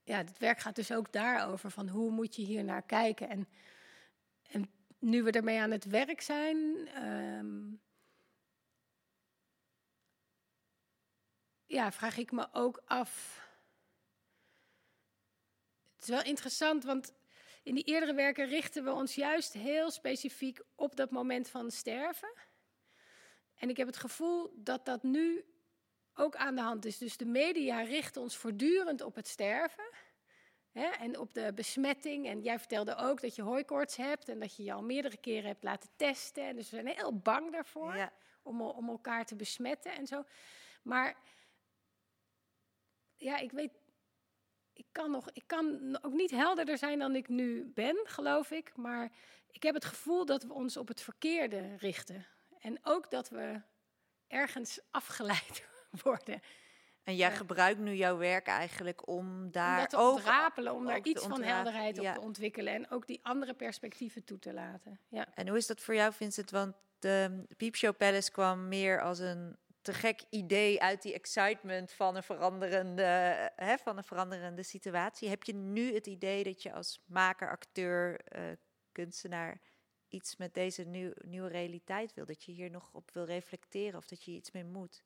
ja, 0.09 0.17
het 0.17 0.39
werk 0.39 0.59
gaat 0.59 0.75
dus 0.75 0.93
ook 0.93 1.13
daarover 1.13 1.71
van 1.71 1.89
hoe 1.89 2.11
moet 2.11 2.37
je 2.37 2.43
hier 2.43 2.65
naar 2.65 2.83
kijken. 2.83 3.29
En, 3.29 3.49
en 4.51 4.71
nu 4.99 5.23
we 5.23 5.31
ermee 5.31 5.61
aan 5.61 5.71
het 5.71 5.85
werk 5.85 6.21
zijn, 6.21 6.89
ehm, 6.89 7.73
ja, 11.67 11.93
vraag 11.93 12.17
ik 12.17 12.33
me 12.33 12.49
ook 12.53 12.83
af. 12.85 13.43
Het 15.95 16.03
is 16.03 16.09
wel 16.09 16.23
interessant, 16.23 16.85
want 16.85 17.15
in 17.63 17.75
die 17.75 17.85
eerdere 17.85 18.15
werken 18.15 18.47
richten 18.47 18.85
we 18.85 18.93
ons 18.93 19.15
juist 19.15 19.53
heel 19.53 19.91
specifiek 19.91 20.61
op 20.75 20.97
dat 20.97 21.11
moment 21.11 21.49
van 21.49 21.71
sterven. 21.71 22.33
En 23.57 23.69
ik 23.69 23.77
heb 23.77 23.87
het 23.87 23.97
gevoel 23.97 24.53
dat 24.55 24.85
dat 24.85 25.03
nu 25.03 25.45
ook 26.19 26.37
aan 26.37 26.55
de 26.55 26.61
hand 26.61 26.85
is. 26.85 26.99
Dus 26.99 27.17
de 27.17 27.27
media 27.27 27.81
richten 27.81 28.23
ons 28.23 28.37
voortdurend 28.37 29.01
op 29.01 29.15
het 29.15 29.29
sterven. 29.29 29.85
Hè, 30.71 30.87
en 30.87 31.19
op 31.19 31.35
de 31.35 31.53
besmetting. 31.55 32.27
En 32.27 32.43
jij 32.43 32.59
vertelde 32.59 32.97
ook 32.97 33.21
dat 33.21 33.35
je 33.35 33.43
hooikoorts 33.43 33.97
hebt 33.97 34.29
en 34.29 34.39
dat 34.39 34.57
je 34.57 34.63
je 34.63 34.73
al 34.73 34.83
meerdere 34.83 35.17
keren 35.17 35.49
hebt 35.49 35.63
laten 35.63 35.91
testen. 35.97 36.47
En 36.47 36.57
dus 36.57 36.71
we 36.71 36.77
zijn 36.77 36.97
heel 36.97 37.19
bang 37.19 37.53
daarvoor 37.53 37.97
Ja. 37.97 38.13
om, 38.43 38.61
om 38.63 38.89
elkaar 38.89 39.25
te 39.25 39.37
besmetten 39.37 39.93
en 39.93 40.07
zo. 40.07 40.25
Maar 40.83 41.17
ja, 43.17 43.37
ik 43.39 43.53
weet, 43.53 43.73
ik 44.73 44.87
kan, 44.93 45.11
nog, 45.11 45.31
ik 45.33 45.45
kan 45.47 45.99
ook 46.03 46.13
niet 46.13 46.31
helderder 46.31 46.79
zijn 46.79 46.99
dan 46.99 47.17
ik 47.17 47.29
nu 47.29 47.65
ben, 47.65 48.01
geloof 48.05 48.51
ik. 48.51 48.77
Maar 48.77 49.13
ik 49.51 49.63
heb 49.63 49.75
het 49.75 49.85
gevoel 49.85 50.25
dat 50.25 50.43
we 50.43 50.53
ons 50.53 50.77
op 50.77 50.89
het 50.89 51.01
verkeerde 51.01 51.77
richten. 51.77 52.27
En 52.59 52.79
ook 52.83 53.11
dat 53.11 53.29
we 53.29 53.61
ergens 54.27 54.81
afgeleid 54.91 55.67
worden. 56.03 56.41
En 57.03 57.17
jij 57.17 57.33
gebruikt 57.33 57.81
nu 57.81 57.95
jouw 57.95 58.17
werk 58.17 58.47
eigenlijk 58.47 59.09
om 59.09 59.51
daar 59.51 59.81
om 59.81 59.87
te 59.87 59.97
ook 59.97 60.15
ontrapelen, 60.15 60.75
om 60.75 60.87
daar 60.87 60.97
ook 60.97 61.07
iets 61.07 61.27
van 61.27 61.43
helderheid 61.43 61.97
ja. 61.97 62.11
op 62.11 62.15
te 62.15 62.21
ontwikkelen. 62.21 62.73
En 62.73 62.91
ook 62.91 63.07
die 63.07 63.21
andere 63.23 63.55
perspectieven 63.55 64.25
toe 64.25 64.39
te 64.39 64.53
laten. 64.53 65.01
Ja. 65.09 65.27
En 65.35 65.49
hoe 65.49 65.57
is 65.57 65.67
dat 65.67 65.81
voor 65.81 65.95
jou, 65.95 66.13
Vincent? 66.13 66.51
Want 66.51 66.75
de 66.99 67.45
Piepshow 67.57 67.97
Palace 67.97 68.31
kwam 68.31 68.69
meer 68.69 69.03
als 69.03 69.19
een 69.19 69.57
te 69.83 69.95
gek 69.95 70.23
idee 70.31 70.83
uit 70.83 71.03
die 71.03 71.15
excitement 71.15 71.93
van 71.93 72.17
een 72.17 72.23
veranderende, 72.23 73.03
hè, 73.57 73.79
van 73.79 73.97
een 73.97 74.05
veranderende 74.05 74.63
situatie. 74.63 75.29
Heb 75.29 75.43
je 75.43 75.55
nu 75.55 75.95
het 75.95 76.07
idee 76.07 76.45
dat 76.45 76.63
je 76.63 76.73
als 76.73 77.03
maker, 77.07 77.51
acteur, 77.51 78.21
eh, 78.21 78.43
kunstenaar 78.93 79.61
iets 80.09 80.37
met 80.37 80.55
deze 80.55 80.83
nieuw, 80.83 81.13
nieuwe 81.25 81.49
realiteit 81.49 82.15
wil? 82.15 82.25
Dat 82.25 82.45
je 82.45 82.53
hier 82.53 82.71
nog 82.71 82.91
op 82.93 83.11
wil 83.11 83.25
reflecteren 83.25 83.99
of 83.99 84.07
dat 84.07 84.25
je 84.25 84.31
iets 84.31 84.51
mee 84.51 84.65
moet? 84.65 85.03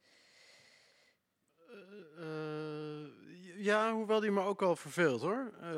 Eh, 2.18 3.64
ja, 3.64 3.92
hoewel 3.92 4.20
die 4.20 4.30
me 4.30 4.40
ook 4.40 4.62
al 4.62 4.76
verveelt 4.76 5.20
hoor. 5.20 5.50
Eh, 5.60 5.68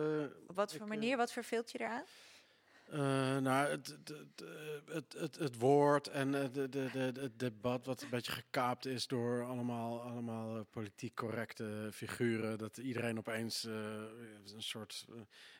Op 0.46 0.56
wat 0.56 0.72
voor 0.72 0.80
ik, 0.82 0.88
manier? 0.88 1.16
Wat 1.16 1.32
verveelt 1.32 1.70
je 1.72 1.80
eraan? 1.80 2.04
Eh, 2.94 3.00
nou, 3.36 3.68
het, 3.68 3.86
het, 3.86 4.08
het, 4.08 4.42
eh, 4.48 4.94
het, 4.94 5.14
het, 5.18 5.38
het 5.38 5.58
woord 5.58 6.08
en 6.08 6.34
eh, 6.34 6.40
de, 6.52 6.68
de, 6.68 6.88
de, 6.92 7.20
het 7.20 7.38
debat 7.38 7.86
wat 7.86 8.02
een 8.02 8.08
beetje 8.10 8.32
gekaapt 8.32 8.86
is 8.86 9.06
door 9.06 9.44
allemaal, 9.44 10.00
allemaal 10.02 10.64
politiek 10.70 11.14
correcte 11.14 11.88
figuren. 11.92 12.58
Dat 12.58 12.76
iedereen 12.76 13.18
opeens 13.18 13.64
eh, 13.64 13.72
een 14.54 14.62
soort... 14.62 15.06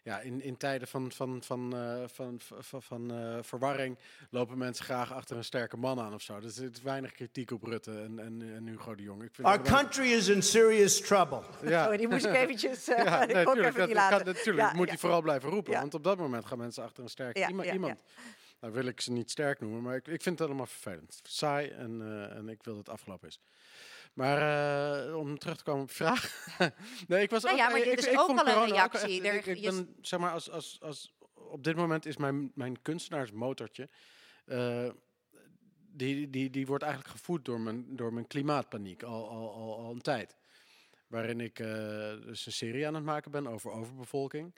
ja, 0.03 0.21
in, 0.21 0.43
in 0.43 0.57
tijden 0.57 0.89
van, 0.89 1.13
van, 1.13 1.43
van, 1.43 1.77
eh, 1.77 2.03
van, 2.07 2.41
van, 2.41 2.83
van 2.83 3.11
eh, 3.13 3.39
verwarring 3.41 3.99
lopen 4.31 4.59
mensen 4.59 4.85
graag 4.85 5.13
achter 5.13 5.37
een 5.37 5.45
sterke 5.45 5.77
man 5.77 6.01
aan 6.01 6.15
of 6.15 6.23
zo. 6.23 6.41
Dus 6.41 6.59
er 6.59 6.71
is 6.73 6.83
weinig 6.83 7.13
kritiek 7.13 7.51
op 7.51 7.63
Rutte 7.63 7.91
en, 8.03 8.19
en, 8.19 8.55
en 8.55 8.67
Hugo 8.67 8.95
de 8.95 9.03
Jong. 9.03 9.23
Ik 9.23 9.35
vind 9.35 9.47
Our 9.49 9.63
country 9.63 10.13
is 10.13 10.29
in 10.29 10.43
serious 10.43 11.01
trouble. 11.01 11.43
Ja. 11.63 11.91
Oh, 11.91 11.97
die 11.99 12.09
moest 12.09 12.25
ik 12.27 12.35
eventjes, 12.35 12.85
ja, 12.87 13.25
nee, 13.25 13.37
ik 13.37 13.47
tuurlijk, 13.53 13.77
even 13.77 13.95
dat 13.95 14.09
kan- 14.09 14.25
natuurlijk 14.25 14.69
Ja, 14.69 14.73
moet 14.75 14.85
ja. 14.85 14.91
hij 14.91 14.99
vooral 14.99 15.23
blijven 15.23 15.51
roepen. 15.51 15.73
Ja. 15.73 15.81
Want 15.81 15.95
op 15.95 16.05
dat 16.05 16.19
moment 16.19 16.47
gaan 16.47 16.59
mensen 16.59 16.83
achter 16.83 17.03
een 17.03 17.09
sterk 17.31 17.37
Ja, 17.37 17.49
iema- 17.49 17.63
ja, 17.63 17.69
ja. 17.69 17.75
iemand. 17.75 18.03
Nou 18.61 18.73
wil 18.73 18.85
ik 18.87 19.01
ze 19.01 19.13
niet 19.13 19.31
sterk 19.31 19.61
noemen, 19.61 19.83
maar 19.83 19.97
ik, 19.97 20.07
ik 20.07 20.23
vind 20.23 20.39
het 20.39 20.49
allemaal 20.49 20.67
vervelend. 20.67 21.21
Saai 21.23 21.69
en, 21.69 22.01
eh, 22.03 22.37
en 22.37 22.49
ik 22.49 22.63
wil 22.63 22.75
dat 22.75 22.87
het 22.87 22.95
afgelopen 22.95 23.29
is. 23.29 23.41
Maar 24.13 25.07
eh, 25.09 25.17
om 25.17 25.39
terug 25.39 25.57
te 25.57 25.65
komen 25.65 25.83
op 25.83 25.91
vraag. 25.91 26.47
nee, 27.09 27.23
ik 27.23 27.31
was 27.31 27.43
Nou 27.43 27.55
ook, 27.55 27.61
ja, 27.61 27.69
maar 27.69 27.79
ik- 27.79 27.85
dit 27.85 27.93
ik- 27.93 27.99
is 27.99 28.07
ik 28.07 28.21
ook 28.21 28.29
al 28.39 28.47
een 28.47 28.67
reactie. 28.69 29.23
echt- 29.23 29.47
Er- 29.47 29.49
ik, 29.53 29.59
je 29.59 29.71
ben, 29.71 29.97
zeg 30.01 30.21
maar, 30.21 30.33
als, 30.33 30.51
als, 30.51 30.79
als, 30.81 31.15
op 31.35 31.65
dit 31.65 31.77
moment 31.77 32.07
is 32.07 32.17
mijn, 32.17 32.53
mijn 32.55 32.83
kunstenaarsmotortje... 32.83 33.89
eh, 34.45 34.89
die, 35.97 36.31
die, 36.31 36.51
die 36.51 36.67
wordt 36.67 36.83
eigenlijk 36.85 37.13
gevoed 37.17 37.45
door 37.45 37.61
mijn, 37.61 37.97
door 37.97 38.13
mijn 38.13 38.27
klimaatpaniek 38.27 39.03
al, 39.03 39.29
al, 39.29 39.53
al, 39.55 39.79
al 39.79 39.91
een 39.91 40.03
tijd. 40.03 40.37
Waarin 41.07 41.41
ik 41.41 41.57
dus 41.57 42.47
een 42.47 42.53
serie 42.53 42.87
aan 42.87 42.95
het 42.95 43.05
maken 43.05 43.31
ben 43.31 43.47
over 43.47 43.71
overbevolking. 43.71 44.55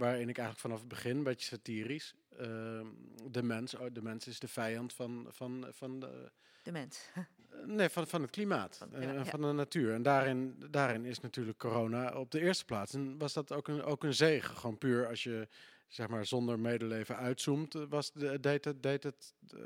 Waarin 0.00 0.28
ik 0.28 0.38
eigenlijk 0.38 0.58
vanaf 0.58 0.78
het 0.78 0.88
begin, 0.88 1.16
een 1.16 1.22
beetje 1.22 1.46
satirisch, 1.46 2.14
ehm, 2.38 2.86
de 3.30 3.42
mens, 3.42 3.74
oh, 3.74 3.86
de 3.92 4.02
mens 4.02 4.26
is 4.26 4.38
de 4.38 4.48
vijand 4.48 4.92
van, 4.92 5.26
van, 5.30 5.66
van, 5.70 6.00
de, 6.00 6.30
De 6.62 6.72
mens. 6.72 7.10
nee, 7.66 7.88
van, 7.88 8.06
van 8.06 8.22
het 8.22 8.30
klimaat 8.30 8.76
Van- 8.76 8.94
eh, 8.94 9.08
en 9.08 9.14
ja. 9.14 9.24
van 9.24 9.40
de 9.40 9.52
natuur. 9.52 9.94
En 9.94 10.02
daarin, 10.02 10.64
daarin 10.70 11.04
is 11.04 11.20
natuurlijk 11.20 11.58
corona 11.58 12.18
op 12.18 12.30
de 12.30 12.40
eerste 12.40 12.64
plaats. 12.64 12.94
En 12.94 13.18
was 13.18 13.32
dat 13.32 13.52
ook 13.52 13.68
een, 13.68 13.82
ook 13.82 14.04
een 14.04 14.14
zegen. 14.14 14.56
Gewoon 14.56 14.78
puur 14.78 15.08
als 15.08 15.22
je 15.22 15.48
zeg 15.88 16.08
maar 16.08 16.26
zonder 16.26 16.58
medeleven 16.58 17.16
uitzoomt, 17.16 17.74
eh, 17.74 17.82
was 17.88 18.12
de, 18.12 18.40
deed 18.40 18.64
het, 18.64 18.82
deed 18.82 19.02
het 19.02 19.34
eh, 19.54 19.60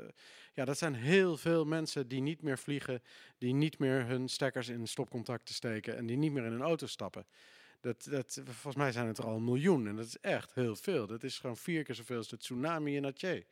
ja, 0.53 0.65
dat 0.65 0.77
zijn 0.77 0.93
heel 0.95 1.37
veel 1.37 1.65
mensen 1.65 2.07
die 2.07 2.21
niet 2.21 2.41
meer 2.41 2.57
vliegen, 2.57 3.01
die 3.37 3.53
niet 3.53 3.79
meer 3.79 4.05
hun 4.05 4.29
stekkers 4.29 4.69
in 4.69 4.87
stopcontacten 4.87 5.55
steken 5.55 5.97
en 5.97 6.05
die 6.05 6.17
niet 6.17 6.31
meer 6.31 6.45
in 6.45 6.51
een 6.51 6.61
auto 6.61 6.87
stappen. 6.87 7.25
Dat, 7.85 8.07
dat, 8.09 8.41
volgens 8.43 8.75
mij 8.75 8.91
zijn 8.91 9.07
het 9.07 9.17
er 9.17 9.25
al 9.25 9.35
een 9.35 9.43
miljoen 9.43 9.87
en 9.87 9.95
dat 9.95 10.05
is 10.05 10.17
echt 10.21 10.53
heel 10.53 10.75
veel. 10.75 11.07
Dat 11.07 11.23
is 11.23 11.39
gewoon 11.39 11.57
vier 11.57 11.83
keer 11.83 11.95
zoveel 11.95 12.17
als 12.17 12.27
de 12.29 12.37
tsunami 12.37 12.95
in 12.95 13.05
Aceh. 13.05 13.43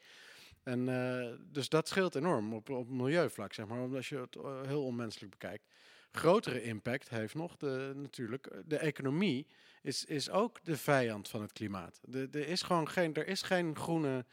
En 0.63 0.89
eh, 0.89 1.33
dus 1.51 1.69
dat 1.69 1.87
scheelt 1.87 2.15
enorm 2.15 2.53
op, 2.53 2.69
op 2.69 2.89
milieuvlak, 2.89 3.53
zeg 3.53 3.67
maar, 3.67 3.81
omdat 3.81 4.05
je 4.05 4.17
het 4.17 4.35
eh, 4.35 4.61
heel 4.65 4.83
onmenselijk 4.83 5.31
bekijkt. 5.31 5.63
Grotere 6.11 6.61
impact 6.63 7.09
heeft 7.09 7.33
nog 7.35 7.57
de, 7.57 7.91
natuurlijk 7.95 8.45
eh, 8.47 8.59
de 8.65 8.77
economie 8.77 9.47
is, 9.81 10.05
is 10.05 10.29
ook 10.29 10.63
de 10.63 10.77
vijand 10.77 11.29
van 11.29 11.41
het 11.41 11.51
klimaat. 11.53 11.99
De- 12.03 12.27
Er 12.31 12.47
is 12.47 12.61
gewoon 12.61 12.89
geen, 12.89 13.13
er 13.13 13.27
is 13.27 13.41
geen 13.41 13.75
groene 13.75 14.25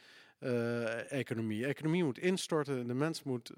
economie. 1.09 1.67
Economie 1.67 2.05
moet 2.05 2.19
instorten, 2.19 2.87
de 2.87 2.95
mens 2.95 3.23
moet. 3.23 3.53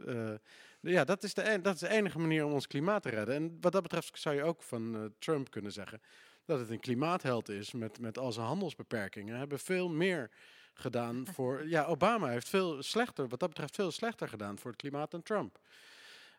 ja, 0.81 1.05
dat 1.05 1.23
is, 1.23 1.35
de, 1.35 1.43
en- 1.43 1.63
dat 1.63 1.75
is 1.75 1.81
de 1.81 1.89
enige 1.89 2.19
manier 2.19 2.45
om 2.45 2.53
ons 2.53 2.67
klimaat 2.67 3.03
te 3.03 3.09
redden. 3.09 3.35
En 3.35 3.57
wat 3.61 3.73
dat 3.73 3.83
betreft 3.83 4.19
zou 4.21 4.37
je 4.37 4.43
ook 4.43 4.63
van 4.63 5.13
Trump 5.19 5.51
kunnen 5.51 5.73
zeggen 5.73 6.01
dat 6.45 6.59
het 6.59 6.71
een 6.71 6.81
klimaatheld 6.81 7.49
is 7.49 7.73
met, 7.73 8.01
met 8.01 8.19
al 8.19 8.33
zijn 8.33 8.47
handelsbeperkingen. 8.47 9.39
Hebben 9.39 9.59
veel 9.59 9.89
meer 9.89 10.31
gedaan 10.75 11.27
voor. 11.35 11.69
Ja, 11.69 11.85
Obama 11.85 12.29
heeft 12.29 12.49
veel 12.49 12.83
slechter, 12.83 13.29
wat 13.29 13.41
dat 13.41 13.49
betreft, 13.49 13.75
veel 13.75 13.91
slechter 13.91 14.29
gedaan 14.29 14.59
voor 14.59 14.71
het 14.71 14.81
klimaat 14.81 15.11
dan 15.11 15.23
Trump. 15.23 15.61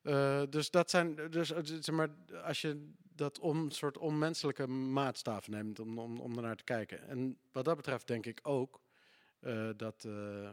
Eh, 0.01 0.41
dus 0.49 0.71
dat 0.71 0.89
zijn, 0.89 1.15
dus 1.29 1.51
eh, 1.51 1.59
zeg 1.63 1.95
maar, 1.95 2.09
als 2.43 2.61
je 2.61 2.91
dat 3.15 3.39
om 3.39 3.69
soort 3.71 3.97
onmenselijke 3.97 4.67
maatstaven 4.67 5.51
neemt 5.51 5.79
om, 5.79 5.99
om, 5.99 6.19
om 6.19 6.35
ernaar 6.35 6.55
te 6.55 6.63
kijken. 6.63 7.07
En 7.07 7.37
wat 7.51 7.65
dat 7.65 7.75
betreft 7.75 8.07
denk 8.07 8.25
ik 8.25 8.39
ook 8.43 8.81
eh, 9.39 9.69
dat, 9.77 10.05
eh, 10.05 10.51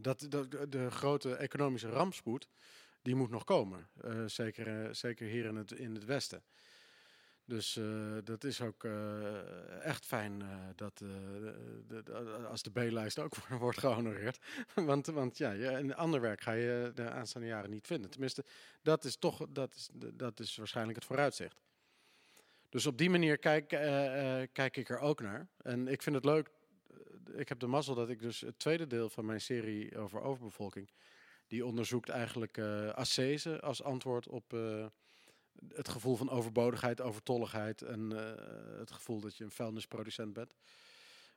dat 0.00 0.26
de, 0.68 0.90
grote 0.90 1.34
economische 1.34 1.88
rampspoed, 1.88 2.48
die 3.02 3.14
moet 3.14 3.30
nog 3.30 3.44
komen. 3.44 3.88
Zeker, 4.26 4.94
zeker 4.94 5.26
hier 5.26 5.44
in 5.44 5.56
het, 5.56 5.72
in 5.72 5.94
het 5.94 6.04
Westen. 6.04 6.42
Dus 7.48 7.76
eh, 7.76 8.16
dat 8.24 8.44
is 8.44 8.60
ook 8.60 8.84
eh, 8.84 9.84
echt 9.84 10.06
fijn 10.06 10.42
eh, 10.42 10.48
dat 10.74 11.02
als 12.48 12.62
de 12.62 12.70
B-lijst 12.70 13.18
ook 13.18 13.34
wordt 13.64 13.78
gehonoreerd. 13.78 14.38
want, 14.74 15.06
want 15.06 15.38
ja, 15.38 15.54
een 15.54 15.94
ander 15.94 16.20
werk 16.20 16.40
ga 16.40 16.52
je 16.52 16.90
de 16.94 17.10
aanstaande 17.10 17.48
jaren 17.48 17.70
niet 17.70 17.86
vinden. 17.86 18.10
Tenminste, 18.10 18.44
dat 18.82 19.04
is 19.04 19.16
toch 19.16 19.46
dat 19.48 19.74
is, 19.74 19.88
dat 20.14 20.40
is 20.40 20.56
waarschijnlijk 20.56 20.96
het 20.96 21.06
vooruitzicht. 21.06 21.60
Dus 22.68 22.86
op 22.86 22.98
die 22.98 23.10
manier 23.10 23.38
kijk, 23.38 23.68
kijk 24.52 24.76
ik 24.76 24.88
er 24.88 24.98
ook 24.98 25.20
naar. 25.20 25.48
En 25.62 25.88
ik 25.88 26.02
vind 26.02 26.16
het 26.16 26.24
leuk. 26.24 26.50
Ik 27.34 27.48
heb 27.48 27.58
de 27.58 27.66
mazzel 27.66 27.94
dat 27.94 28.08
ik 28.08 28.20
dus 28.20 28.40
het 28.40 28.58
tweede 28.58 28.86
deel 28.86 29.08
van 29.08 29.26
mijn 29.26 29.40
serie 29.40 29.98
over 29.98 30.20
overbevolking 30.20 30.90
Die 31.46 31.66
onderzoekt 31.66 32.08
eigenlijk 32.08 32.58
ascese 32.94 33.60
als 33.60 33.82
antwoord 33.82 34.28
op 34.28 34.52
het 35.74 35.88
gevoel 35.88 36.16
van 36.16 36.30
overbodigheid, 36.30 37.00
overtolligheid 37.00 37.82
en 37.82 38.12
eh, 38.12 38.78
het 38.78 38.90
gevoel 38.90 39.20
dat 39.20 39.36
je 39.36 39.44
een 39.44 39.50
vuilnisproducent 39.50 40.32
bent. 40.32 40.54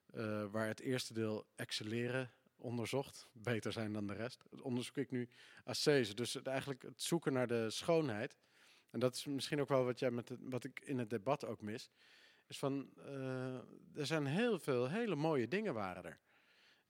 Eh, 0.05 0.45
waar 0.51 0.67
het 0.67 0.79
eerste 0.79 1.13
deel 1.13 1.45
excelleren 1.55 2.31
onderzocht, 2.55 3.27
beter 3.31 3.71
zijn 3.71 3.93
dan 3.93 4.07
de 4.07 4.13
rest. 4.13 4.43
Onderzoek 4.61 4.97
ik 4.97 5.11
nu 5.11 5.29
ascese, 5.63 6.13
dus 6.13 6.41
eigenlijk 6.41 6.81
het 6.81 7.01
zoeken 7.01 7.33
naar 7.33 7.47
de 7.47 7.69
schoonheid. 7.69 8.37
En 8.89 8.99
dat 8.99 9.15
is 9.15 9.25
misschien 9.25 9.61
ook 9.61 9.67
wel 9.67 9.85
wat, 9.85 9.99
jij 9.99 10.11
met 10.11 10.29
het, 10.29 10.39
wat 10.41 10.63
ik 10.63 10.79
in 10.79 10.97
het 10.97 11.09
debat 11.09 11.45
ook 11.45 11.61
mis. 11.61 11.89
Is 12.47 12.59
van, 12.59 12.89
eh, 12.97 13.55
er 13.95 14.05
zijn 14.05 14.25
heel 14.25 14.59
veel 14.59 14.89
hele 14.89 15.15
mooie 15.15 15.47
dingen 15.47 15.73
waren 15.73 16.03
er. 16.03 16.19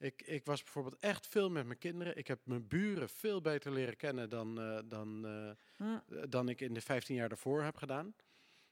Ik, 0.02 0.22
ik 0.22 0.46
was 0.46 0.64
bijvoorbeeld 0.64 1.00
echt 1.00 1.28
veel 1.28 1.50
met 1.50 1.66
mijn 1.66 1.78
kinderen. 1.78 2.18
Ik 2.18 2.28
heb 2.28 2.40
mijn 2.44 2.68
buren 2.68 3.10
veel 3.10 3.42
beter 3.42 3.72
leren 3.72 3.98
kennen 3.98 4.30
dan, 4.30 4.60
eh, 4.60 4.80
dan, 4.86 5.26
eh, 5.26 5.52
Hm. 5.76 6.30
dan 6.30 6.50
ik 6.50 6.62
in 6.62 6.74
de 6.74 6.82
15 6.82 7.16
jaar 7.16 7.30
daarvoor 7.30 7.64
heb 7.64 7.76
gedaan. 7.78 8.16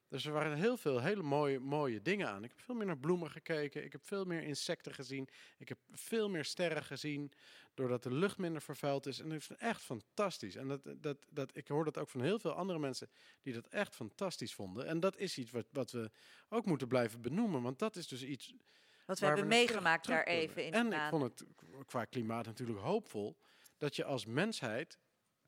Dus 0.10 0.26
er 0.26 0.32
waren 0.32 0.58
heel 0.58 0.78
veel 0.78 1.02
hele 1.02 1.22
mooie, 1.24 1.60
mooie 1.60 2.02
dingen 2.02 2.30
aan. 2.30 2.44
Ik 2.44 2.50
heb 2.50 2.60
veel 2.62 2.76
meer 2.76 2.86
naar 2.86 2.98
bloemen 2.98 3.32
gekeken. 3.32 3.84
Ik 3.84 3.92
heb 3.92 4.06
veel 4.06 4.26
meer 4.26 4.44
insecten 4.44 4.94
gezien. 4.94 5.30
Ik 5.58 5.70
heb 5.70 5.78
veel 5.92 6.30
meer 6.30 6.46
sterren 6.46 6.84
gezien. 6.84 7.32
Doordat 7.74 8.04
de 8.04 8.14
lucht 8.14 8.38
minder 8.38 8.62
vervuild 8.62 9.06
is. 9.06 9.20
En 9.20 9.30
dat 9.30 9.38
is 9.38 9.50
echt 9.50 9.82
fantastisch. 9.82 10.56
En 10.56 10.68
dat, 10.68 10.82
dat, 10.98 11.18
dat, 11.30 11.58
ik 11.58 11.68
hoor 11.68 11.86
dat 11.86 11.98
ook 11.98 12.10
van 12.10 12.22
heel 12.22 12.40
veel 12.40 12.52
andere 12.52 12.80
mensen 12.80 13.10
die 13.42 13.54
dat 13.54 13.68
echt 13.68 13.96
fantastisch 13.96 14.54
vonden. 14.54 14.86
En 14.86 15.00
dat 15.00 15.18
is 15.18 15.38
iets 15.38 15.52
wat, 15.52 15.68
wat 15.72 15.92
we 15.92 16.12
ook 16.50 16.66
moeten 16.66 16.88
blijven 16.88 17.22
benoemen. 17.22 17.62
Want 17.62 17.80
dat 17.80 17.96
is 17.96 18.08
dus 18.08 18.24
iets. 18.24 18.54
Wat 19.10 19.20
we 19.20 19.26
hebben 19.26 19.48
terug- 19.50 19.60
meegemaakt 19.60 20.08
daar 20.08 20.24
even 20.24 20.66
in 20.66 20.74
En 20.74 20.94
ik 20.94 21.10
vond 21.10 21.24
het 21.24 21.46
qua 21.86 22.06
klimaat 22.06 22.46
natuurlijk 22.46 22.80
hoopvol. 22.80 23.38
Dat 23.78 23.96
je 23.96 24.04
als 24.04 24.26
mensheid 24.26 25.00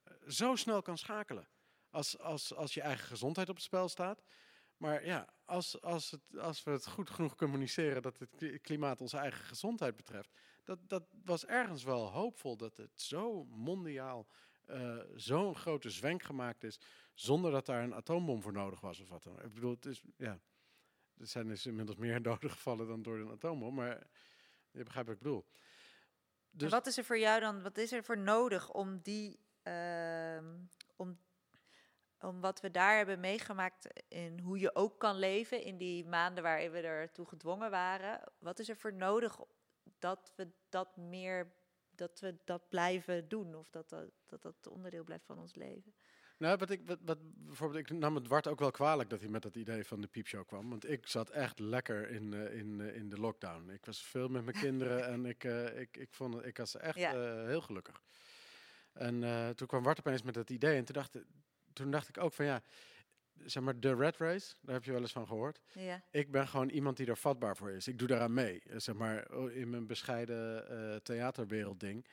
eh, 0.04 0.14
zo 0.28 0.56
snel 0.56 0.82
kan 0.82 0.98
schakelen. 0.98 1.48
Als, 1.90 2.20
als, 2.20 2.56
als 2.56 2.74
je 2.74 2.82
eigen 2.82 3.08
gezondheid 3.08 3.50
op 3.50 3.56
het 3.56 3.64
spel 3.64 3.90
staat. 3.90 4.24
Maar 4.78 5.06
ja, 5.06 5.34
als, 5.46 5.82
als, 5.82 6.12
het, 6.12 6.38
als 6.40 6.64
we 6.64 6.72
het 6.72 6.88
goed 6.88 7.10
genoeg 7.10 7.36
communiceren 7.36 8.02
dat 8.02 8.20
het 8.20 8.30
kli- 8.36 8.60
klimaat 8.60 9.02
onze 9.02 9.18
eigen 9.18 9.44
gezondheid 9.46 9.96
betreft. 9.96 10.32
Dat, 10.64 10.80
dat 10.90 11.04
was 11.24 11.46
ergens 11.46 11.84
wel 11.84 12.12
hoopvol 12.12 12.58
dat 12.58 12.78
het 12.78 13.02
zo 13.02 13.44
mondiaal 13.46 14.28
eh, 14.66 14.98
zo'n 15.16 15.56
grote 15.56 15.90
zwenk 15.90 16.24
gemaakt 16.24 16.64
is. 16.64 16.80
Zonder 17.14 17.52
dat 17.52 17.66
daar 17.66 17.84
een 17.84 17.96
atoombom 17.96 18.42
voor 18.42 18.54
nodig 18.54 18.80
was 18.80 19.00
of 19.00 19.10
wat 19.10 19.24
dan. 19.24 19.42
Ik 19.44 19.54
bedoel, 19.54 19.72
het 19.72 19.86
is, 19.86 20.02
ja, 20.18 20.40
er 21.22 21.28
zijn 21.28 21.48
dus 21.48 21.66
inmiddels 21.66 21.98
meer 21.98 22.22
doden 22.32 22.52
gevallen 22.52 22.88
dan 22.88 23.02
door 23.02 23.20
een 23.20 23.32
atoombom. 23.32 23.74
Maar 23.74 24.08
je 24.72 24.84
begrijpt 24.84 25.08
wat 25.10 25.18
ik 25.18 25.24
bedoel. 25.24 25.46
En 26.52 26.58
Dus 26.58 26.72
wat 26.72 26.88
is 26.88 26.98
er 26.98 27.04
voor 27.04 27.20
jou 27.20 27.40
dan, 27.40 27.62
wat 27.62 27.78
is 27.78 27.92
er 27.92 28.04
voor 28.04 28.18
nodig 28.18 28.72
om 28.72 29.00
die, 29.02 29.40
ehm, 29.62 30.58
om, 30.96 31.20
om 32.20 32.42
wat 32.42 32.62
we 32.62 32.72
daar 32.72 32.98
hebben 32.98 33.20
meegemaakt 33.20 34.04
in 34.08 34.40
hoe 34.40 34.60
je 34.60 34.76
ook 34.76 35.00
kan 35.00 35.16
leven 35.16 35.64
in 35.64 35.78
die 35.78 36.06
maanden 36.06 36.44
waarin 36.44 36.72
we 36.72 36.82
ertoe 36.82 37.28
gedwongen 37.28 37.72
waren, 37.72 38.32
wat 38.40 38.60
is 38.60 38.70
er 38.70 38.78
voor 38.78 38.94
nodig 38.94 39.40
dat 40.00 40.34
we 40.36 40.52
dat 40.70 40.98
meer, 40.98 41.52
dat 41.90 42.20
we 42.20 42.38
dat 42.46 42.70
blijven 42.70 43.28
doen 43.28 43.56
of 43.56 43.70
dat 43.70 43.90
dat, 43.90 44.12
dat, 44.26 44.42
dat 44.42 44.68
onderdeel 44.68 45.04
blijft 45.04 45.26
van 45.26 45.40
ons 45.40 45.56
leven? 45.56 45.94
Nou, 46.42 46.58
wat 46.58 46.70
ik, 46.70 46.82
wat, 46.86 47.00
wat, 47.06 47.18
bijvoorbeeld, 47.46 47.90
ik 47.90 47.98
nam 47.98 48.16
het 48.16 48.28
Wart 48.28 48.48
ook 48.48 48.60
wel 48.60 48.72
kwalijk 48.72 49.10
dat 49.10 49.20
hij 49.20 49.30
met 49.30 49.42
dat 49.42 49.56
idee 49.56 49.86
van 49.86 50.02
de 50.02 50.08
piepshow 50.08 50.48
kwam. 50.48 50.70
Want 50.70 50.90
ik 50.90 51.08
zat 51.08 51.30
echt 51.30 51.60
lekker 51.60 52.10
in, 52.10 52.34
eh, 52.34 52.58
in, 52.58 52.82
eh, 52.82 52.96
in 52.96 53.10
de 53.10 53.20
lockdown. 53.20 53.70
Ik 53.70 53.86
was 53.86 54.04
veel 54.04 54.28
met 54.28 54.46
mijn 54.46 54.58
kinderen 54.58 55.06
en 55.14 55.26
ik, 55.26 55.44
eh, 55.44 55.80
ik, 55.80 55.98
ik, 55.98 56.14
vond, 56.14 56.34
het- 56.34 56.46
ik 56.46 56.58
was 56.58 56.76
echt 56.78 56.98
Ja. 56.98 57.12
heel 57.46 57.62
gelukkig. 57.62 58.02
En 58.94 59.20
toen 59.56 59.68
kwam 59.68 59.84
Wart 59.84 60.00
opeens 60.00 60.22
met 60.22 60.34
dat 60.34 60.50
idee 60.50 60.78
en 60.78 60.86
toen 60.86 60.96
dacht, 60.96 61.18
toen 61.74 61.92
dacht 61.92 62.10
ik 62.10 62.18
ook 62.18 62.34
van 62.34 62.46
ja, 62.46 62.62
zeg 63.46 63.64
maar 63.64 63.80
de 63.80 63.96
red 63.96 64.18
race, 64.18 64.54
daar 64.62 64.76
heb 64.76 64.84
je 64.84 64.92
wel 64.92 65.02
eens 65.02 65.12
van 65.12 65.28
gehoord. 65.28 65.62
Ja. 65.74 66.04
Ik 66.12 66.32
ben 66.32 66.48
gewoon 66.48 66.70
iemand 66.70 66.98
die 66.98 67.08
er 67.08 67.18
vatbaar 67.18 67.58
voor 67.58 67.72
is. 67.72 67.88
Ik 67.88 67.98
doe 68.00 68.08
daaraan 68.08 68.34
mee. 68.34 68.62
Zeg 68.76 68.96
maar, 68.96 69.28
oh, 69.32 69.52
in 69.52 69.70
mijn 69.70 69.88
bescheiden 69.88 71.04
theaterwereld 71.04 71.80
ding 71.80 72.06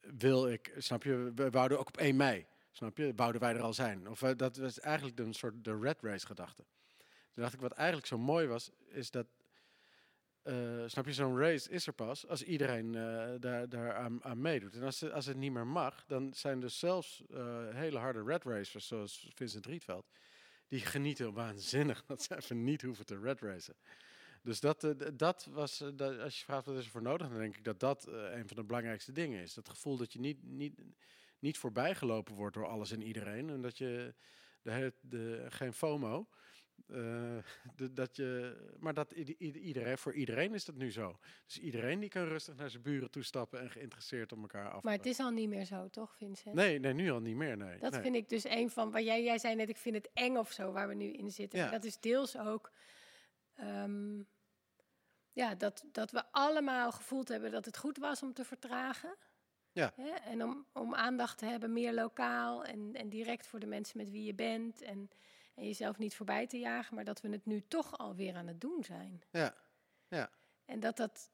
wil 0.00 0.48
ik, 0.48 0.72
snap 0.76 1.02
je, 1.02 1.32
we 1.34 1.50
wouden 1.50 1.78
ook 1.78 1.88
op 1.88 1.96
1 1.96 2.16
mei, 2.16 2.46
snap 2.78 2.96
je, 2.96 3.12
wouden 3.16 3.40
wij 3.40 3.54
er 3.54 3.62
al 3.62 3.74
zijn. 3.74 4.08
Of 4.08 4.22
eh, 4.22 4.30
dat 4.36 4.56
was 4.56 4.80
eigenlijk 4.80 5.18
een 5.18 5.34
soort 5.34 5.64
de 5.64 5.78
red 5.78 6.02
race 6.02 6.26
gedachte. 6.26 6.64
Toen 7.32 7.42
dacht 7.42 7.54
ik, 7.54 7.60
wat 7.60 7.72
eigenlijk 7.72 8.06
zo 8.06 8.18
mooi 8.18 8.46
was, 8.46 8.70
is 8.88 9.10
dat, 9.10 9.26
eh, 10.42 10.82
snap 10.86 11.06
je, 11.06 11.12
zo'n 11.12 11.38
race 11.38 11.70
is 11.70 11.86
er 11.86 11.92
pas 11.92 12.26
als 12.26 12.42
iedereen 12.42 12.94
eh, 12.94 13.30
daar, 13.38 13.68
daar 13.68 13.94
aan, 14.22 14.40
meedoet. 14.40 14.74
En 14.74 14.82
als, 14.82 15.10
als 15.10 15.26
het 15.26 15.36
niet 15.36 15.52
meer 15.52 15.66
mag, 15.66 16.04
dan 16.06 16.34
zijn 16.34 16.60
dus 16.60 16.78
zelfs 16.78 17.22
hele 17.72 17.98
harde 17.98 18.22
red 18.22 18.44
racers, 18.44 18.86
zoals 18.86 19.30
Vincent 19.34 19.66
Rietveld, 19.66 20.10
die 20.68 20.80
genieten 20.80 21.32
waanzinnig 21.32 22.04
dat 22.06 22.22
ze 22.22 22.36
even 22.36 22.64
niet 22.64 22.82
hoeven 22.82 23.06
te 23.06 23.18
red 23.18 23.40
racen. 23.40 23.74
Dus 24.42 24.60
dat, 24.60 24.94
dat 25.14 25.48
was, 25.50 25.82
als 25.98 26.38
je 26.38 26.44
vraagt 26.44 26.66
wat 26.66 26.76
is 26.76 26.84
er 26.84 26.90
voor 26.90 27.02
nodig, 27.02 27.28
dan 27.28 27.38
denk 27.38 27.56
ik 27.56 27.64
dat 27.64 27.80
dat 27.80 28.06
een 28.06 28.48
van 28.48 28.56
de 28.56 28.64
belangrijkste 28.64 29.12
dingen 29.12 29.42
is. 29.42 29.54
Dat 29.54 29.68
gevoel 29.68 29.96
dat 29.96 30.12
je 30.12 30.20
niet, 30.20 30.42
niet, 30.42 30.80
niet 31.38 31.58
voorbijgelopen 31.58 32.34
wordt 32.34 32.54
door 32.54 32.66
alles 32.66 32.90
en 32.90 33.02
iedereen. 33.02 33.50
En 33.50 33.60
dat 33.62 33.78
je 33.78 34.14
de, 34.62 34.92
de, 35.00 35.46
geen 35.48 35.72
FOMO. 35.72 36.28
eh, 36.86 37.36
de- 37.76 37.92
dat 37.92 38.16
je, 38.16 38.56
maar 38.78 38.94
dat 38.94 39.12
ieder- 39.12 39.34
ieder- 39.38 39.60
iedereen, 39.62 39.98
voor 39.98 40.14
iedereen 40.14 40.54
is 40.54 40.64
dat 40.64 40.74
nu 40.74 40.92
zo. 40.92 41.18
Dus 41.46 41.58
iedereen 41.58 42.00
die 42.00 42.08
kan 42.08 42.24
rustig 42.24 42.56
naar 42.56 42.70
zijn 42.70 42.82
buren 42.82 43.10
toestappen 43.10 43.60
en 43.60 43.70
geïnteresseerd 43.70 44.32
om 44.32 44.40
elkaar 44.40 44.70
af 44.70 44.82
Maar 44.82 44.92
het 44.96 45.06
is 45.06 45.18
al 45.18 45.30
niet 45.30 45.48
meer 45.48 45.64
zo, 45.64 45.88
toch, 45.88 46.16
Vincent? 46.16 46.54
Nee, 46.54 46.78
nee, 46.78 46.92
nu 46.92 47.10
al 47.10 47.20
niet 47.20 47.36
meer. 47.36 47.56
Nee. 47.56 47.78
Dat 47.78 47.92
nee. 47.92 48.00
vind 48.00 48.14
ik 48.14 48.28
dus 48.28 48.44
een 48.44 48.70
van, 48.70 48.90
waar 48.90 49.02
jij, 49.02 49.22
jij 49.22 49.38
zei 49.38 49.54
net, 49.54 49.68
ik 49.68 49.76
vind 49.76 49.94
het 49.94 50.10
eng 50.12 50.36
of 50.36 50.52
zo, 50.52 50.72
waar 50.72 50.88
we 50.88 50.94
nu 50.94 51.12
in 51.12 51.30
zitten. 51.30 51.58
Ja. 51.58 51.70
Dat 51.70 51.84
is 51.84 51.98
deels 52.00 52.38
ook, 52.38 52.72
ehm, 53.54 54.22
ja, 55.32 55.54
dat, 55.54 55.84
dat 55.92 56.10
we 56.10 56.24
allemaal 56.30 56.92
gevoeld 56.92 57.28
hebben 57.28 57.50
dat 57.50 57.64
het 57.64 57.78
goed 57.78 57.96
was 57.98 58.22
om 58.22 58.32
te 58.32 58.44
vertragen. 58.44 59.16
Ja. 59.78 59.92
Hè? 59.96 60.10
En 60.10 60.42
om, 60.42 60.66
om 60.72 60.94
aandacht 60.94 61.38
te 61.38 61.44
hebben, 61.46 61.72
meer 61.72 61.92
lokaal 61.94 62.64
en, 62.64 62.94
en 62.94 63.08
direct 63.08 63.46
voor 63.46 63.60
de 63.60 63.66
mensen 63.66 63.98
met 63.98 64.10
wie 64.10 64.24
je 64.24 64.34
bent. 64.34 64.82
En, 64.82 65.10
en 65.54 65.64
jezelf 65.64 65.98
niet 65.98 66.14
voorbij 66.16 66.46
te 66.46 66.58
jagen, 66.58 66.94
maar 66.94 67.04
dat 67.04 67.20
we 67.20 67.28
het 67.28 67.46
nu 67.46 67.62
toch 67.68 67.98
alweer 67.98 68.34
aan 68.34 68.46
het 68.46 68.60
doen 68.60 68.84
zijn. 68.84 69.22
Ja, 69.30 69.54
ja. 70.08 70.30
En 70.64 70.80
dat 70.80 70.96
dat, 70.96 71.30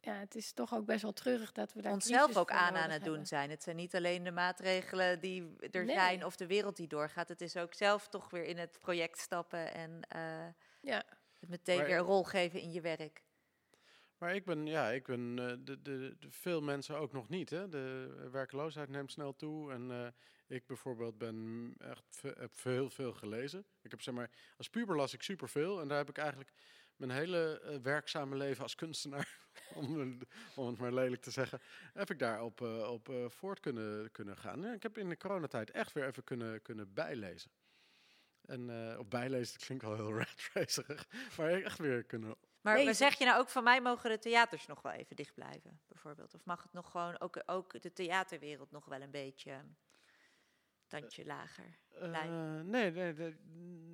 ja, 0.00 0.12
het 0.14 0.34
is 0.34 0.52
toch 0.52 0.74
ook 0.74 0.84
best 0.86 1.02
wel 1.02 1.12
treurig 1.12 1.52
dat 1.52 1.72
we 1.72 1.82
daar 1.82 1.92
onszelf 1.92 2.36
ook 2.36 2.50
aan 2.50 2.76
aan 2.76 2.90
het 2.90 3.00
doen 3.00 3.08
hebben. 3.10 3.26
zijn. 3.26 3.50
Het 3.50 3.62
zijn 3.62 3.76
niet 3.76 3.94
alleen 3.94 4.22
de 4.22 4.30
maatregelen 4.30 5.20
die 5.20 5.56
er 5.70 5.84
Nee. 5.84 5.94
zijn 5.96 6.24
of 6.24 6.36
de 6.36 6.46
wereld 6.46 6.76
die 6.76 6.88
doorgaat. 6.88 7.28
Het 7.28 7.40
is 7.40 7.56
ook 7.56 7.74
zelf 7.74 8.08
toch 8.08 8.30
weer 8.30 8.44
in 8.44 8.58
het 8.58 8.78
project 8.80 9.18
stappen 9.18 9.74
en 9.74 10.00
eh, 10.08 10.46
Ja. 10.80 11.02
het 11.40 11.48
meteen 11.48 11.76
Maar- 11.76 11.86
weer 11.86 11.96
een 11.98 12.04
rol 12.04 12.24
geven 12.24 12.60
in 12.60 12.72
je 12.72 12.80
werk. 12.80 13.22
Maar 14.20 14.34
ik 14.34 14.44
ben, 14.44 14.66
ja, 14.66 14.90
ik 14.90 15.06
ben 15.06 15.38
eh, 15.38 15.46
de, 15.46 15.82
de, 15.82 16.16
de, 16.18 16.30
veel 16.30 16.62
mensen 16.62 16.96
ook 16.96 17.12
nog 17.12 17.28
niet. 17.28 17.50
Hè. 17.50 17.68
De 17.68 18.14
werkloosheid 18.30 18.88
neemt 18.88 19.12
snel 19.12 19.36
toe. 19.36 19.72
En 19.72 19.90
eh, 19.90 20.06
ik 20.56 20.66
bijvoorbeeld 20.66 21.18
ben 21.18 21.74
echt 21.78 22.22
heb 22.22 22.54
veel, 22.54 22.90
veel 22.90 23.12
gelezen. 23.12 23.64
Ik 23.82 23.90
heb 23.90 24.02
zeg 24.02 24.14
maar, 24.14 24.30
als 24.56 24.70
puber 24.70 24.96
las 24.96 25.14
ik 25.14 25.22
superveel. 25.22 25.80
En 25.80 25.88
daar 25.88 25.98
heb 25.98 26.08
ik 26.08 26.18
eigenlijk 26.18 26.52
mijn 26.96 27.10
hele 27.10 27.60
eh, 27.60 27.76
werkzame 27.82 28.36
leven 28.36 28.62
als 28.62 28.74
kunstenaar, 28.74 29.38
om, 29.74 30.18
om 30.56 30.66
het 30.66 30.78
maar 30.78 30.92
lelijk 30.92 31.22
te 31.22 31.30
zeggen, 31.30 31.60
heb 31.92 32.10
ik 32.10 32.18
daarop 32.18 32.60
op 32.88 33.12
voort 33.28 33.60
kunnen, 33.60 34.10
kunnen 34.10 34.36
gaan. 34.36 34.64
Ik 34.64 34.82
heb 34.82 34.98
in 34.98 35.08
de 35.08 35.16
coronatijd 35.16 35.70
echt 35.70 35.92
weer 35.92 36.06
even 36.06 36.24
kunnen, 36.24 36.62
kunnen 36.62 36.94
bijlezen. 36.94 37.50
En 38.50 38.70
eh, 38.70 38.98
op 38.98 39.10
bijlezen 39.10 39.60
klinkt 39.60 39.84
wel 39.84 39.94
heel 39.94 40.12
racerig, 40.54 41.08
maar 41.36 41.50
echt 41.50 41.78
weer 41.78 42.04
kunnen 42.04 42.34
Maar 42.60 42.94
zeg 42.94 43.18
je 43.18 43.24
nou 43.24 43.40
ook 43.40 43.48
van 43.48 43.64
mij 43.64 43.80
mogen 43.80 44.10
de 44.10 44.18
theaters 44.18 44.66
nog 44.66 44.82
wel 44.82 44.92
even 44.92 45.16
dicht 45.16 45.34
blijven, 45.34 45.80
bijvoorbeeld? 45.88 46.34
Of 46.34 46.44
mag 46.44 46.62
het 46.62 46.72
nog 46.72 46.90
gewoon 46.90 47.20
ook, 47.20 47.42
ook 47.46 47.82
de 47.82 47.92
theaterwereld 47.92 48.70
nog 48.70 48.84
wel 48.84 49.00
een 49.00 49.10
beetje 49.10 49.52
een 49.52 49.76
tandje 50.86 51.24
lager 51.24 51.78
blijven? 51.88 52.58
Eh, 52.58 52.64
nee, 52.64 52.90
nee, 52.90 53.12
nee, 53.12 53.36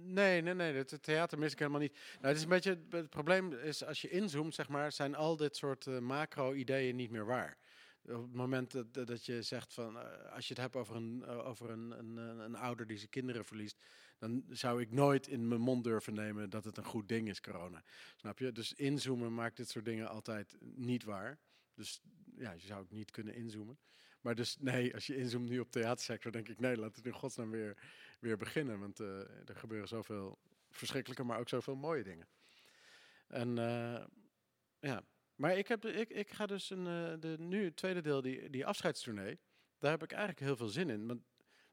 nee, 0.05 0.43
nee, 0.43 0.55
nee, 0.55 0.75
het 0.75 1.03
theater 1.03 1.39
mis 1.39 1.53
ik 1.53 1.59
helemaal 1.59 1.81
niet. 1.81 1.93
Nou, 1.93 2.27
het 2.27 2.37
is 2.37 2.43
een 2.43 2.49
beetje, 2.49 2.71
het, 2.71 2.93
het 2.93 3.11
probleem 3.11 3.53
is 3.53 3.85
als 3.85 4.01
je 4.01 4.09
inzoomt, 4.09 4.55
zeg 4.55 4.69
maar, 4.69 4.93
zijn 4.93 5.15
al 5.15 5.37
dit 5.37 5.57
soort 5.57 5.87
eh, 5.87 5.99
macro-ideeën 5.99 6.97
niet 6.97 7.11
meer 7.11 7.27
waar. 7.27 7.59
Op 8.03 8.23
het 8.23 8.33
moment 8.35 8.71
dat, 8.73 8.95
dat- 9.07 9.25
je 9.27 9.43
zegt 9.43 9.75
van, 9.75 9.99
eh, 10.01 10.33
als 10.33 10.49
je 10.49 10.53
het 10.55 10.63
hebt 10.63 10.77
over 10.77 10.97
een, 10.97 11.25
over 11.27 11.71
een, 11.71 11.91
een, 11.91 12.17
een 12.17 12.57
ouder 12.57 12.87
die 12.87 12.97
zijn 12.97 13.11
kinderen 13.11 13.45
verliest, 13.45 13.79
dan 14.19 14.45
zou 14.49 14.81
ik 14.81 14.93
nooit 14.93 15.29
in 15.29 15.49
mijn 15.49 15.61
mond 15.61 15.85
durven 15.85 16.15
nemen 16.15 16.51
dat 16.51 16.65
het 16.65 16.77
een 16.77 16.85
goed 16.85 17.09
ding 17.09 17.29
is, 17.29 17.41
corona. 17.41 17.83
Snap 18.17 18.39
je? 18.39 18.53
Dus 18.53 18.73
inzoomen 18.73 19.35
maakt 19.35 19.57
dit 19.57 19.69
soort 19.69 19.85
dingen 19.85 20.09
altijd 20.09 20.57
niet 20.61 21.05
waar. 21.05 21.39
Dus 21.75 22.01
ja, 22.37 22.53
je 22.53 22.67
zou 22.67 22.81
ook 22.81 22.91
niet 22.91 23.11
kunnen 23.11 23.35
inzoomen. 23.35 23.79
Maar 24.21 24.35
dus 24.35 24.57
nee, 24.59 24.95
als 24.95 25.07
je 25.07 25.17
inzoomt 25.17 25.49
nu 25.49 25.59
op 25.59 25.71
theatersector, 25.71 26.33
denk 26.33 26.49
ik 26.49 26.61
nee, 26.61 26.77
laat 26.77 26.97
het 26.97 27.07
in 27.07 27.13
godsnaam 27.13 27.51
weer, 27.51 27.77
weer 28.21 28.37
beginnen. 28.37 28.79
Want 28.79 29.01
eh, 29.01 29.19
er 29.49 29.57
gebeuren 29.57 29.89
zoveel 29.89 30.39
verschrikkelijke, 30.71 31.25
maar 31.25 31.39
ook 31.39 31.49
zoveel 31.49 31.77
mooie 31.77 32.03
dingen. 32.03 32.29
En 33.27 33.59
eh, 33.59 34.05
ja, 34.81 35.05
maar 35.35 35.59
ik, 35.59 35.69
heb, 35.69 35.85
ik, 35.85 36.09
ik 36.09 36.31
ga 36.31 36.47
dus 36.47 36.71
een, 36.71 36.87
eh, 36.87 37.21
de, 37.21 37.37
nu 37.39 37.65
het 37.65 37.77
tweede 37.77 38.01
deel, 38.01 38.23
die, 38.23 38.51
die 38.51 38.67
afscheidstournee. 38.67 39.39
daar 39.79 39.91
heb 39.91 40.03
ik 40.03 40.11
eigenlijk 40.13 40.41
heel 40.41 40.57
veel 40.57 40.69
zin 40.69 40.91
in. 40.91 41.25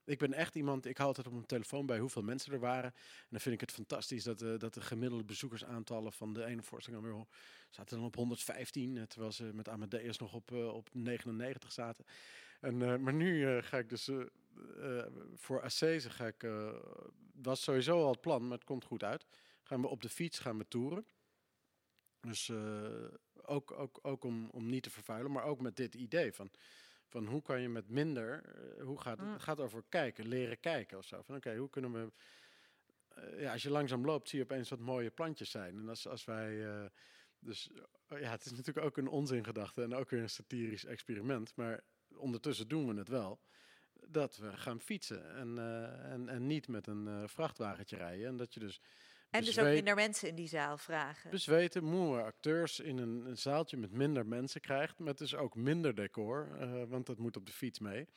Ik 0.06 0.18
ben 0.18 0.34
echt 0.34 0.56
iemand, 0.56 0.86
ik 0.86 0.98
hou 0.98 1.08
altijd 1.08 1.28
op 1.28 1.34
mijn 1.34 1.46
telefoon 1.46 1.86
bij 1.86 2.00
hoeveel 2.00 2.22
mensen 2.22 2.54
er 2.54 2.60
waren. 2.60 2.94
En 2.94 3.28
dan 3.30 3.40
vind 3.40 3.56
ik 3.56 3.62
het 3.62 3.72
fantastisch 3.72 4.24
dat, 4.24 4.42
eh, 4.42 4.58
dat 4.58 4.74
de 4.74 4.82
gemiddelde 4.82 5.24
bezoekersaantallen 5.24 6.14
van 6.14 6.34
de 6.34 6.46
ene 6.46 6.64
voorstelling 6.64 7.04
alweer 7.06 7.26
zaten 7.70 7.98
dan 7.98 8.06
op 8.06 8.16
115. 8.16 8.98
eh, 8.98 9.04
Terwijl 9.04 9.32
ze 9.32 9.44
met 9.54 9.70
Amadeus 9.70 10.18
nog 10.18 10.34
op, 10.34 10.52
eh, 10.52 10.68
op 10.74 10.90
99 10.94 11.72
zaten. 11.72 12.06
En, 12.60 13.02
maar 13.04 13.14
nu 13.14 13.62
ga 13.62 13.78
ik 13.78 13.90
dus 13.90 14.10
voor 15.36 15.62
Assese 15.62 16.10
ga 16.10 16.28
ik, 16.28 16.48
was 17.34 17.64
sowieso 17.64 18.04
al 18.04 18.12
het 18.12 18.22
plan, 18.22 18.42
maar 18.48 18.58
het 18.58 18.64
komt 18.64 18.84
goed 18.84 19.04
uit. 19.04 19.26
Gaan 19.64 19.82
we 19.82 19.88
op 19.88 20.02
de 20.02 20.10
fiets 20.10 20.40
gaan 20.40 20.58
we 20.58 20.68
toeren. 20.68 21.06
Dus 22.20 22.52
ook, 23.42 23.72
ook, 23.72 24.00
ook 24.02 24.24
om, 24.24 24.50
om 24.50 24.66
niet 24.66 24.84
te 24.84 24.90
vervuilen, 24.90 25.32
maar 25.32 25.44
ook 25.44 25.62
met 25.62 25.76
dit 25.76 25.96
idee 25.96 26.34
van, 26.34 26.52
van 27.14 27.26
hoe 27.28 27.42
kan 27.42 27.62
je 27.62 27.70
met 27.70 27.90
minder, 27.90 28.44
eh, 28.44 28.84
hoe 28.84 29.02
gaat 29.02 29.18
het, 29.18 29.28
Mm. 29.28 29.34
het 29.34 29.44
gaat 29.44 29.60
over 29.60 29.84
kijken, 29.90 30.28
leren 30.28 30.60
kijken 30.60 30.98
of 30.98 31.06
zo. 31.06 31.22
Van 31.22 31.36
oké, 31.36 31.56
hoe 31.56 31.70
kunnen 31.70 31.92
we, 31.92 32.12
eh, 33.08 33.42
ja, 33.42 33.52
als 33.52 33.64
je 33.64 33.70
langzaam 33.70 34.06
loopt, 34.06 34.30
zie 34.30 34.40
je 34.40 34.44
opeens 34.44 34.70
wat 34.70 34.80
mooie 34.80 35.12
plantjes 35.12 35.52
zijn. 35.52 35.78
En 35.78 35.90
als, 35.90 36.08
als 36.08 36.26
wij, 36.26 36.66
eh, 36.66 36.86
dus 37.40 37.72
eh, 38.08 38.22
ja, 38.22 38.32
het 38.32 38.46
is 38.46 38.52
natuurlijk 38.52 38.86
ook 38.86 38.98
een 38.98 39.08
onzingedachte 39.08 39.84
en 39.84 39.94
ook 39.94 40.10
weer 40.10 40.22
een 40.22 40.30
satirisch 40.30 40.86
experiment, 40.86 41.56
maar 41.56 41.84
ondertussen 42.16 42.68
doen 42.68 42.88
we 42.88 42.98
het 42.98 43.08
wel. 43.08 43.42
Dat 44.08 44.38
we 44.38 44.58
gaan 44.58 44.82
fietsen 44.82 45.36
en, 45.36 45.58
en, 46.04 46.30
en 46.30 46.48
niet 46.48 46.68
met 46.68 46.88
een 46.88 47.30
vrachtwagentje 47.30 47.98
rijden. 47.98 48.28
En 48.28 48.38
dat 48.38 48.54
je 48.54 48.60
dus. 48.60 48.82
En 49.34 49.44
dus 49.44 49.60
ook 49.60 49.66
minder 49.66 49.96
mensen 49.96 50.28
in 50.28 50.36
die 50.36 50.48
zaal 50.48 50.78
vragen. 50.78 51.30
bezweten, 51.30 51.84
moe 51.84 52.22
acteurs 52.22 52.80
in 52.80 52.98
een, 52.98 53.26
een 53.26 53.38
zaaltje 53.38 53.78
met 53.78 53.92
minder 53.92 54.26
mensen 54.26 54.62
krijgt. 54.62 55.00
Met 55.00 55.18
dus 55.18 55.36
ook 55.36 55.56
minder 55.56 55.96
decor, 55.96 56.58
eh, 56.60 56.84
want 56.88 57.06
dat 57.06 57.18
moet 57.18 57.38
op 57.38 57.46
de 57.46 57.52
fiets 57.52 57.80
mee. 57.80 58.08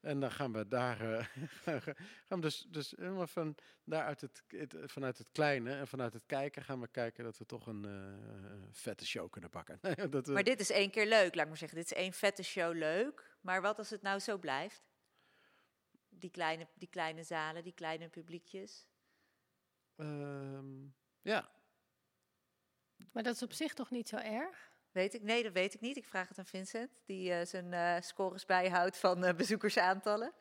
En 0.00 0.20
dan 0.20 0.32
gaan 0.32 0.52
we 0.52 0.68
daar, 0.68 1.00
eh, 1.00 1.26
gaan 2.26 2.40
we 2.40 2.40
dus, 2.40 2.66
dus 2.68 2.94
helemaal 2.96 3.26
van 3.26 3.54
daaruit 3.84 4.20
het, 4.20 4.42
het, 4.48 4.74
vanuit 4.84 5.18
het 5.18 5.28
kleine 5.32 5.74
en 5.74 5.88
vanuit 5.88 6.12
het 6.12 6.26
kijken 6.26 6.62
gaan 6.62 6.80
we 6.80 6.88
kijken 6.88 7.24
dat 7.24 7.38
we 7.38 7.46
toch 7.46 7.66
een 7.66 7.84
eh, 7.84 8.68
vette 8.70 9.06
show 9.06 9.30
kunnen 9.30 9.50
pakken. 9.50 9.78
dat, 10.10 10.26
Maar 10.26 10.44
dit 10.44 10.60
is 10.60 10.70
één 10.70 10.90
keer 10.90 11.06
leuk, 11.06 11.34
laat 11.34 11.42
ik 11.42 11.48
maar 11.48 11.56
zeggen. 11.56 11.78
Dit 11.78 11.90
is 11.90 11.96
één 11.96 12.12
vette 12.12 12.42
show 12.42 12.74
leuk. 12.74 13.36
Maar 13.40 13.62
wat 13.62 13.78
als 13.78 13.90
het 13.90 14.02
nou 14.02 14.18
zo 14.18 14.38
blijft? 14.38 14.82
Die 16.08 16.30
kleine, 16.30 16.66
die 16.74 16.88
kleine 16.88 17.22
zalen, 17.22 17.62
die 17.62 17.74
kleine 17.74 18.08
publiekjes. 18.08 18.86
Ehm, 19.96 20.86
ja, 21.22 21.50
Maar 23.12 23.22
dat 23.22 23.34
is 23.34 23.42
op 23.42 23.52
zich 23.52 23.74
toch 23.74 23.90
niet 23.90 24.08
zo 24.08 24.16
erg? 24.16 24.70
Weet 24.92 25.14
ik? 25.14 25.22
Nee, 25.22 25.42
dat 25.42 25.52
weet 25.52 25.74
ik 25.74 25.80
niet. 25.80 25.96
Ik 25.96 26.04
vraag 26.06 26.28
het 26.28 26.38
aan 26.38 26.46
Vincent, 26.46 26.90
die 27.06 27.32
eh, 27.32 27.46
zijn 27.46 27.72
eh, 27.72 27.96
scores 28.00 28.44
bijhoudt 28.44 28.96
van 28.96 29.24
eh, 29.24 29.34
bezoekersaantallen. 29.34 30.32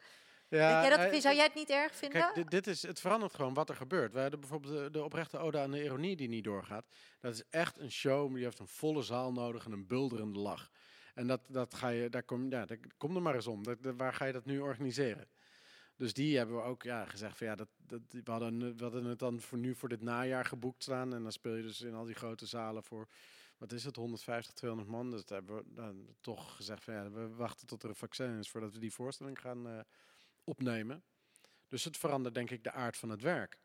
ja 0.47 0.57
Weet 0.73 0.81
jij 0.81 0.89
dat, 0.89 0.99
hij- 0.99 1.21
zou 1.21 1.35
jij 1.35 1.43
het 1.43 1.53
niet 1.55 1.69
erg 1.69 1.95
vinden? 1.95 2.21
Kijk, 2.21 2.35
dit, 2.35 2.49
dit 2.49 2.67
is, 2.67 2.81
het 2.81 2.99
verandert 2.99 3.33
gewoon 3.33 3.53
wat 3.53 3.69
er 3.69 3.75
gebeurt. 3.75 4.13
We 4.13 4.19
hebben 4.19 4.39
bijvoorbeeld 4.39 4.73
de, 4.73 4.91
de 4.91 5.03
oprechte 5.03 5.37
ode 5.37 5.59
aan 5.59 5.71
de 5.71 5.83
ironie 5.83 6.15
die 6.15 6.29
niet 6.29 6.43
doorgaat. 6.43 6.85
Dat 7.19 7.33
is 7.33 7.43
echt 7.49 7.77
een 7.77 7.91
show, 7.91 8.25
maar 8.25 8.35
die 8.35 8.43
heeft 8.43 8.59
een 8.59 8.67
volle 8.67 9.01
zaal 9.01 9.31
nodig 9.31 9.65
en 9.65 9.71
een 9.71 9.87
bulderende 9.87 10.39
lach. 10.39 10.71
En 11.13 11.27
dat, 11.27 11.41
dat 11.47 11.73
ga 11.73 11.87
je, 11.87 12.09
daar 12.09 12.23
kom, 12.23 12.49
ja, 12.49 12.65
daar, 12.65 12.77
kom 12.97 13.15
er 13.15 13.21
maar 13.21 13.35
eens 13.35 13.47
om. 13.47 13.63
Dat- 13.63 13.77
waar 13.81 14.13
ga 14.13 14.25
je 14.25 14.33
dat 14.33 14.45
nu 14.45 14.59
organiseren? 14.59 15.27
Dus 16.01 16.13
die 16.13 16.37
hebben 16.37 16.55
we 16.55 16.61
ook 16.61 16.83
ja, 16.83 17.05
gezegd 17.05 17.37
van 17.37 17.47
ja, 17.47 17.55
dat, 17.55 17.67
dat, 17.77 18.01
we, 18.09 18.31
hadden, 18.31 18.77
we 18.77 18.83
hadden 18.83 19.05
het 19.05 19.19
dan 19.19 19.41
voor 19.41 19.57
nu 19.57 19.75
voor 19.75 19.89
dit 19.89 20.01
najaar 20.01 20.45
geboekt 20.45 20.83
staan. 20.83 21.13
En 21.13 21.23
dan 21.23 21.31
speel 21.31 21.55
je 21.55 21.61
dus 21.61 21.81
in 21.81 21.93
al 21.93 22.05
die 22.05 22.15
grote 22.15 22.45
zalen 22.45 22.83
voor, 22.83 23.07
wat 23.57 23.71
is 23.71 23.83
het, 23.83 23.95
150, 23.95 24.53
200 24.53 24.91
man. 24.91 25.09
Dus 25.09 25.19
dat 25.19 25.29
hebben 25.29 25.55
we 25.55 25.73
dan 25.73 26.15
toch 26.21 26.55
gezegd 26.55 26.83
van 26.83 26.93
ja, 26.93 27.11
we 27.11 27.29
wachten 27.29 27.67
tot 27.67 27.83
er 27.83 27.89
een 27.89 27.95
vaccin 27.95 28.37
is 28.37 28.49
voordat 28.49 28.73
we 28.73 28.79
die 28.79 28.93
voorstelling 28.93 29.39
gaan 29.39 29.67
eh, 29.67 29.79
opnemen. 30.43 31.03
Dus 31.67 31.83
het 31.83 31.97
verandert 31.97 32.35
denk 32.35 32.49
ik 32.49 32.63
de 32.63 32.71
aard 32.71 32.97
van 32.97 33.09
het 33.09 33.21
werk. 33.21 33.59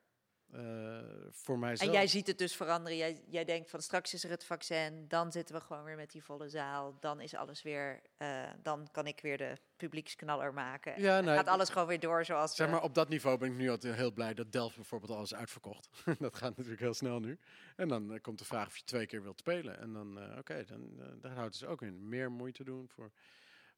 Eh, 0.56 0.98
voor 1.30 1.58
mijzelf. 1.58 1.88
En 1.88 1.94
jij 1.94 2.06
ziet 2.06 2.26
het 2.26 2.38
dus 2.38 2.56
veranderen. 2.56 2.98
Jij, 2.98 3.22
jij 3.28 3.44
denkt 3.44 3.70
van 3.70 3.82
straks 3.82 4.14
is 4.14 4.24
er 4.24 4.30
het 4.30 4.44
vaccin, 4.44 5.04
dan 5.08 5.32
zitten 5.32 5.54
we 5.54 5.60
gewoon 5.60 5.84
weer 5.84 5.96
met 5.96 6.10
die 6.10 6.22
volle 6.22 6.48
zaal. 6.48 6.96
Dan 7.00 7.20
is 7.20 7.34
alles 7.34 7.62
weer, 7.62 8.00
eh, 8.16 8.42
dan 8.62 8.88
kan 8.92 9.06
ik 9.06 9.20
weer 9.20 9.38
de 9.38 9.56
publieksknaller 9.76 10.54
maken. 10.54 11.00
Ja, 11.00 11.20
nee, 11.20 11.36
gaat 11.36 11.48
alles 11.48 11.68
gewoon 11.68 11.88
weer 11.88 12.00
door 12.00 12.24
zoals. 12.24 12.56
Zeg 12.56 12.70
maar, 12.70 12.82
op 12.82 12.94
dat 12.94 13.08
niveau 13.08 13.38
ben 13.38 13.50
ik 13.50 13.56
nu 13.56 13.70
altijd 13.70 13.94
heel 13.94 14.12
blij 14.12 14.34
dat 14.34 14.52
Delft 14.52 14.74
bijvoorbeeld 14.76 15.12
alles 15.12 15.34
uitverkocht. 15.34 15.88
dat 16.18 16.36
gaat 16.36 16.56
natuurlijk 16.56 16.82
heel 16.82 16.94
snel 16.94 17.20
nu. 17.20 17.38
En 17.76 17.88
dan 17.88 18.12
eh, 18.12 18.20
komt 18.20 18.38
de 18.38 18.44
vraag 18.44 18.66
of 18.66 18.76
je 18.76 18.84
twee 18.84 19.06
keer 19.06 19.22
wilt 19.22 19.38
spelen. 19.38 19.78
En 19.78 19.92
dan, 19.92 20.38
oké, 20.38 20.64
dan 20.64 20.96
daar 21.20 21.32
houdt 21.32 21.52
het 21.52 21.60
dus 21.60 21.68
ook 21.68 21.82
in. 21.82 22.08
Meer 22.08 22.30
moeite 22.30 22.64
doen 22.64 22.88
voor, 22.88 23.10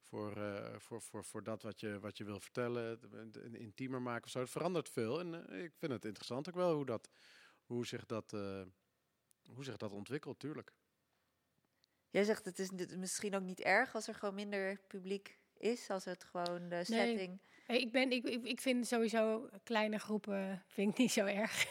voor, 0.01 0.37
eh, 0.37 0.79
voor, 0.79 1.01
voor, 1.01 1.23
voor 1.23 1.43
dat 1.43 1.61
wat 1.61 1.79
je, 1.79 1.99
wat 1.99 2.17
je 2.17 2.23
wil 2.23 2.39
vertellen. 2.39 2.99
intiemer 3.53 4.01
maken 4.01 4.23
of 4.23 4.29
zo. 4.29 4.39
Het 4.39 4.49
verandert 4.49 4.89
veel. 4.89 5.19
En 5.19 5.49
eh, 5.49 5.63
ik 5.63 5.73
vind 5.77 5.91
het 5.91 6.05
interessant 6.05 6.47
ook 6.47 6.55
wel 6.55 6.75
hoe, 6.75 6.85
dat, 6.85 7.09
hoe, 7.65 7.85
zich, 7.85 8.05
dat, 8.05 8.33
eh, 8.33 8.61
hoe 9.53 9.63
zich 9.63 9.77
dat 9.77 9.91
ontwikkelt, 9.91 10.39
tuurlijk. 10.39 10.73
Jij 12.09 12.23
zegt 12.23 12.45
het 12.45 12.59
is 12.59 12.71
misschien 12.97 13.35
ook 13.35 13.41
niet 13.41 13.59
erg 13.59 13.95
als 13.95 14.07
er 14.07 14.15
gewoon 14.15 14.35
minder 14.35 14.79
publiek 14.87 15.39
is, 15.53 15.89
als 15.89 16.05
het 16.05 16.23
gewoon 16.23 16.69
de 16.69 16.83
setting. 16.83 17.27
Nee, 17.27 17.41
ik, 17.75 17.91
ben, 17.91 18.11
ik, 18.11 18.25
ik, 18.25 18.61
vind 18.61 18.87
sowieso 18.87 19.49
kleine 19.63 19.99
groepen 19.99 20.63
vind 20.67 20.91
ik 20.91 20.97
niet 20.97 21.11
zo 21.11 21.25
erg. 21.25 21.65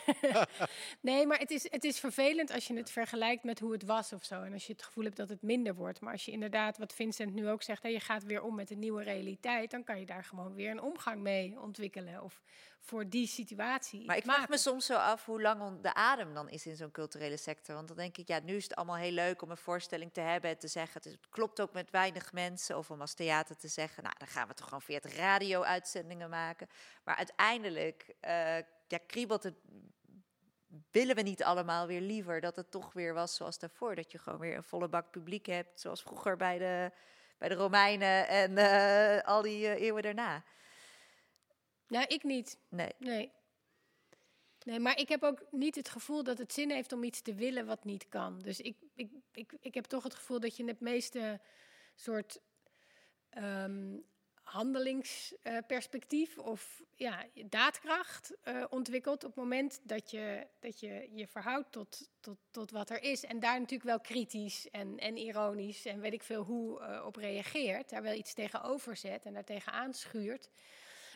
nee, 1.01 1.27
maar 1.27 1.39
het 1.39 1.51
is, 1.51 1.71
het 1.71 1.85
is 1.85 2.01
vervelend 2.01 2.53
als 2.53 2.67
je 2.67 2.75
het 2.75 2.91
vergelijkt 2.91 3.45
met 3.45 3.59
hoe 3.59 3.73
het 3.73 3.85
was 3.85 4.13
of 4.13 4.25
zo. 4.25 4.43
En 4.43 4.53
als 4.53 4.67
je 4.67 4.73
het 4.73 4.83
gevoel 4.83 5.05
hebt 5.05 5.17
dat 5.17 5.29
het 5.29 5.43
minder 5.43 5.75
wordt. 5.75 6.01
Maar 6.01 6.13
als 6.13 6.25
je 6.25 6.33
inderdaad, 6.33 6.79
wat 6.79 6.95
Vincent 6.95 7.35
nu 7.35 7.49
ook 7.49 7.63
zegt, 7.63 7.83
hè, 7.83 7.89
je 7.89 8.01
gaat 8.01 8.25
weer 8.25 8.43
om 8.43 8.55
met 8.55 8.71
een 8.71 8.79
nieuwe 8.79 9.03
realiteit, 9.03 9.71
dan 9.71 9.85
kan 9.85 10.01
je 10.01 10.07
daar 10.07 10.25
gewoon 10.25 10.55
weer 10.55 10.71
een 10.71 10.83
omgang 10.83 11.21
mee 11.21 11.61
ontwikkelen. 11.61 12.23
Of 12.23 12.43
voor 12.89 13.09
die 13.09 13.27
situatie. 13.27 14.07
Maar 14.07 14.17
ik 14.17 14.23
vraag 14.23 14.37
maken. 14.37 14.51
me 14.51 14.59
soms 14.59 14.87
zo 14.87 14.95
af 14.95 15.25
hoe 15.25 15.41
lang 15.43 15.81
de 15.81 15.95
adem 15.95 16.35
dan 16.35 16.49
is 16.49 16.67
in 16.67 16.77
zo'n 16.77 16.91
culturele 16.91 17.37
sector. 17.37 17.75
Want 17.75 17.89
dan 17.89 17.97
denk 17.97 18.17
ik, 18.17 18.29
ja, 18.29 18.41
nu 18.41 18.57
is 18.57 18.63
het 18.63 18.75
allemaal 18.75 18.97
heel 18.97 19.13
leuk 19.13 19.43
om 19.43 19.51
een 19.51 19.57
voorstelling 19.57 20.13
te 20.13 20.21
hebben 20.21 20.51
en 20.51 20.59
te 20.59 20.69
zeggen. 20.69 21.01
Het 21.05 21.19
klopt 21.31 21.61
ook 21.61 21.73
met 21.73 21.91
weinig 21.91 22.33
mensen. 22.33 22.79
Of 22.79 22.91
om 22.91 23.01
als 23.01 23.15
theater 23.15 23.57
te 23.57 23.69
zeggen, 23.69 24.03
nou, 24.03 24.15
dan 24.19 24.29
gaan 24.29 24.49
we 24.49 24.55
toch 24.55 24.65
gewoon 24.65 24.83
40 24.83 25.17
radio-uitzendingen 25.17 26.31
maken. 26.31 26.69
Maar 27.05 27.17
uiteindelijk 27.17 28.15
eh, 28.21 28.57
ja, 28.87 28.99
kriebelt 29.07 29.43
het. 29.43 29.55
Willen 30.91 31.15
we 31.15 31.23
niet 31.23 31.45
allemaal 31.45 31.87
weer 31.87 32.01
liever 32.01 32.41
dat 32.41 32.57
het 32.57 32.71
toch 32.71 32.93
weer 32.93 33.15
was 33.15 33.35
zoals 33.35 33.59
daarvoor? 33.59 33.95
Dat 33.95 34.13
je 34.13 34.19
gewoon 34.19 34.39
weer 34.39 34.57
een 34.57 34.63
volle 34.63 34.89
bak 34.89 35.11
publiek 35.11 35.47
hebt, 35.47 35.81
zoals 35.81 36.03
vroeger 36.03 36.37
bij 36.37 36.59
de, 36.59 36.91
bij 37.39 37.49
de 37.49 37.55
Romeinen 37.55 38.29
en 38.29 38.59
eh, 38.59 39.27
al 39.27 39.43
die 39.43 39.67
eh, 39.67 39.83
eeuwen 39.83 40.03
daarna. 40.03 40.45
Nou, 41.89 42.07
ik 42.07 42.23
niet. 42.23 42.59
Nee. 42.69 42.93
Nee. 42.99 43.33
Nee, 44.65 44.79
maar 44.79 44.99
ik 44.99 45.09
heb 45.09 45.23
ook 45.23 45.47
niet 45.51 45.75
het 45.75 45.89
gevoel 45.89 46.23
dat 46.23 46.39
het 46.39 46.53
zin 46.53 46.71
heeft 46.71 46.93
om 46.93 47.05
iets 47.05 47.21
te 47.21 47.35
willen 47.35 47.67
wat 47.67 47.85
niet 47.85 48.09
kan. 48.09 48.39
Dus 48.39 48.61
ik, 48.61 48.77
ik, 48.95 49.11
ik, 49.33 49.53
ik 49.61 49.75
heb 49.75 49.85
toch 49.85 50.03
het 50.03 50.15
gevoel 50.15 50.41
dat 50.41 50.57
je 50.57 50.65
het 50.65 50.81
meeste 50.81 51.41
soort 51.95 52.41
ehm, 53.29 53.97
handelingsperspectief 54.43 56.39
of 56.39 56.83
ja, 56.95 57.25
daadkracht 57.47 58.37
eh, 58.43 58.65
ontwikkelt 58.71 59.25
op 59.25 59.31
het 59.31 59.39
moment 59.39 59.81
dat 59.83 60.11
je 60.11 60.47
dat 60.61 60.81
je, 60.81 61.09
je 61.13 61.27
verhoudt 61.27 61.73
tot, 61.73 62.11
tot, 62.21 62.39
tot 62.51 62.71
wat 62.71 62.91
er 62.91 63.03
is. 63.03 63.25
En 63.25 63.41
daar 63.41 63.59
natuurlijk 63.59 63.91
wel 63.91 64.01
kritisch 64.01 64.71
en, 64.71 64.99
en 64.99 65.17
ironisch 65.17 65.87
en 65.87 66.01
weet 66.01 66.13
ik 66.13 66.23
veel 66.23 66.43
hoe 66.43 66.81
eh, 66.81 67.05
op 67.07 67.17
reageert. 67.17 67.91
Daar 67.91 68.03
wel 68.03 68.15
iets 68.15 68.35
tegenover 68.35 68.97
zet 68.97 69.25
en 69.25 69.33
daar 69.33 69.45
tegenaan 69.45 69.95
schuurt. 69.95 70.51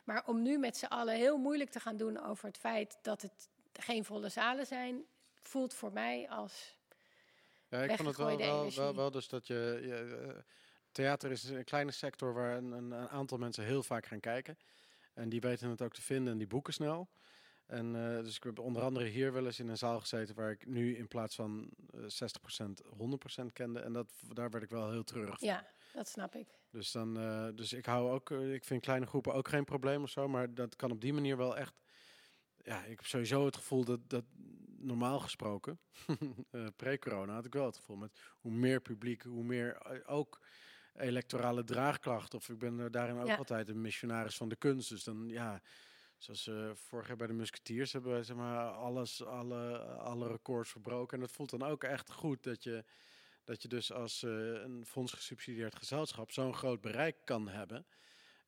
Maar 0.05 0.27
om 0.27 0.43
nu 0.43 0.59
met 0.59 0.77
z'n 0.77 0.85
allen 0.85 1.15
heel 1.15 1.37
moeilijk 1.39 1.71
te 1.71 1.81
gaan 1.81 1.97
doen 1.97 2.25
over 2.25 2.47
het 2.47 2.59
feit 2.59 2.99
dat 3.03 3.23
het 3.23 3.49
geen 3.73 4.05
volle 4.05 4.29
zalen 4.29 4.67
zijn, 4.67 5.05
voelt 5.43 5.75
voor 5.75 5.93
mij 5.93 6.31
als. 6.31 6.77
Ja, 7.69 7.83
ik 7.83 7.97
vond 7.97 8.09
het 8.09 8.17
wel, 8.17 8.37
wel, 8.37 8.75
wel, 8.75 8.95
wel 8.95 9.11
dus 9.11 9.29
dat 9.29 9.47
je... 9.47 9.81
je 9.83 10.17
eh, 10.17 10.43
theater 10.93 11.31
is 11.31 11.45
een 11.45 11.65
kleine 11.65 11.91
sector 11.91 12.35
waar 12.35 12.57
een, 12.57 12.73
een, 12.73 12.95
aantal 12.95 13.39
mensen 13.39 13.65
heel 13.65 13.83
vaak 13.83 14.07
gaan 14.07 14.21
kijken. 14.21 14.59
En 15.15 15.29
die 15.29 15.41
weten 15.41 15.71
het 15.71 15.83
ook 15.83 15.93
te 15.95 16.03
vinden 16.03 16.33
en 16.33 16.39
die 16.39 16.47
boeken 16.47 16.73
snel. 16.73 17.09
En 17.67 17.97
eh, 17.97 18.25
dus 18.25 18.37
ik 18.37 18.43
heb 18.43 18.59
onder 18.59 18.83
andere 18.83 19.07
hier 19.07 19.33
wel 19.33 19.47
eens 19.47 19.59
in 19.59 19.69
een 19.69 19.79
zaal 19.79 20.01
gezeten 20.01 20.35
waar 20.35 20.51
ik 20.51 20.67
nu 20.67 20.97
in 20.97 21.09
plaats 21.09 21.35
van 21.35 21.71
eh 21.91 22.01
60% 22.01 22.65
100% 23.43 23.53
kende. 23.53 23.81
En 23.81 23.93
dat, 23.93 24.13
daar 24.33 24.51
werd 24.51 24.65
ik 24.65 24.71
wel 24.71 24.91
heel 24.91 25.05
treurig 25.05 25.39
van. 25.39 25.49
Ja, 25.49 25.67
dat 25.93 26.09
snap 26.09 26.35
ik. 26.35 26.49
Dus, 26.71 26.93
dan, 26.93 27.19
eh, 27.19 27.49
dus 27.55 27.73
ik 27.73 27.87
hou 27.87 28.11
ook, 28.11 28.31
eh, 28.31 28.55
ik 28.55 28.65
vind 28.65 28.83
kleine 28.83 29.07
groepen 29.07 29.35
ook 29.35 29.49
geen 29.49 29.65
probleem 29.65 30.03
of 30.03 30.11
zo, 30.11 30.29
maar 30.29 30.55
dat 30.55 30.77
kan 30.77 30.91
op 30.91 31.01
die 31.01 31.13
manier 31.13 31.37
wel 31.37 31.57
echt. 31.57 31.75
Ja, 32.57 32.83
ik 32.85 32.97
heb 32.97 33.07
sowieso 33.07 33.45
het 33.45 33.57
gevoel 33.57 33.85
dat, 33.85 34.01
dat 34.11 34.25
normaal 34.79 35.21
gesproken, 35.21 35.81
eh, 36.51 36.67
pre-corona 36.77 37.35
had 37.35 37.45
ik 37.47 37.53
wel 37.53 37.67
het 37.67 37.77
gevoel 37.77 37.97
met 37.97 38.21
hoe 38.39 38.53
meer 38.53 38.81
publiek, 38.81 39.23
hoe 39.23 39.45
meer 39.45 40.03
ook 40.07 40.41
electorale 40.95 41.65
draagkracht. 41.65 42.35
Of 42.35 42.49
ik 42.49 42.59
ben 42.59 42.93
daarin 42.93 43.19
ook 43.19 43.27
Ja. 43.27 43.37
altijd 43.37 43.69
een 43.69 43.81
missionaris 43.81 44.37
van 44.37 44.49
de 44.49 44.57
kunst. 44.57 44.89
Dus 44.89 45.05
dan 45.05 45.29
ja, 45.29 45.63
zoals 46.19 46.51
vorig 46.75 47.07
jaar 47.09 47.17
bij 47.17 47.27
de 47.27 47.33
Musketeers 47.33 47.93
hebben 47.93 48.17
we 48.17 48.23
zeg 48.25 48.37
maar 48.37 48.71
alles, 48.71 49.25
alle, 49.25 49.79
alle 49.83 50.29
records 50.29 50.71
verbroken. 50.71 51.15
En 51.17 51.25
dat 51.25 51.33
voelt 51.33 51.51
dan 51.51 51.63
ook 51.63 51.85
echt 51.85 52.13
goed 52.13 52.43
dat 52.43 52.63
je 52.63 52.85
dat 53.45 53.63
je 53.63 53.69
dus 53.69 53.93
als 53.93 54.23
eh, 54.23 54.31
een 54.63 54.85
fondsgesubsidieerd 54.87 55.77
gezelschap 55.77 56.31
zo'n 56.33 56.55
groot 56.55 56.81
bereik 56.81 57.17
kan 57.25 57.49
hebben. 57.49 57.87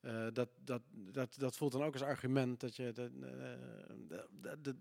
Eh, 0.00 0.26
dat, 0.32 0.48
dat, 0.64 0.82
dat, 0.90 1.34
dat 1.38 1.56
voelt 1.56 1.72
dan 1.72 1.82
ook 1.84 1.92
als 1.92 2.02
argument 2.02 2.60
dat 2.60 2.76
je. 2.76 2.92
Dat, 2.92 3.10
eh, 3.22 3.28
dat- 4.08 4.26
dat- 4.30 4.64
dat- 4.64 4.74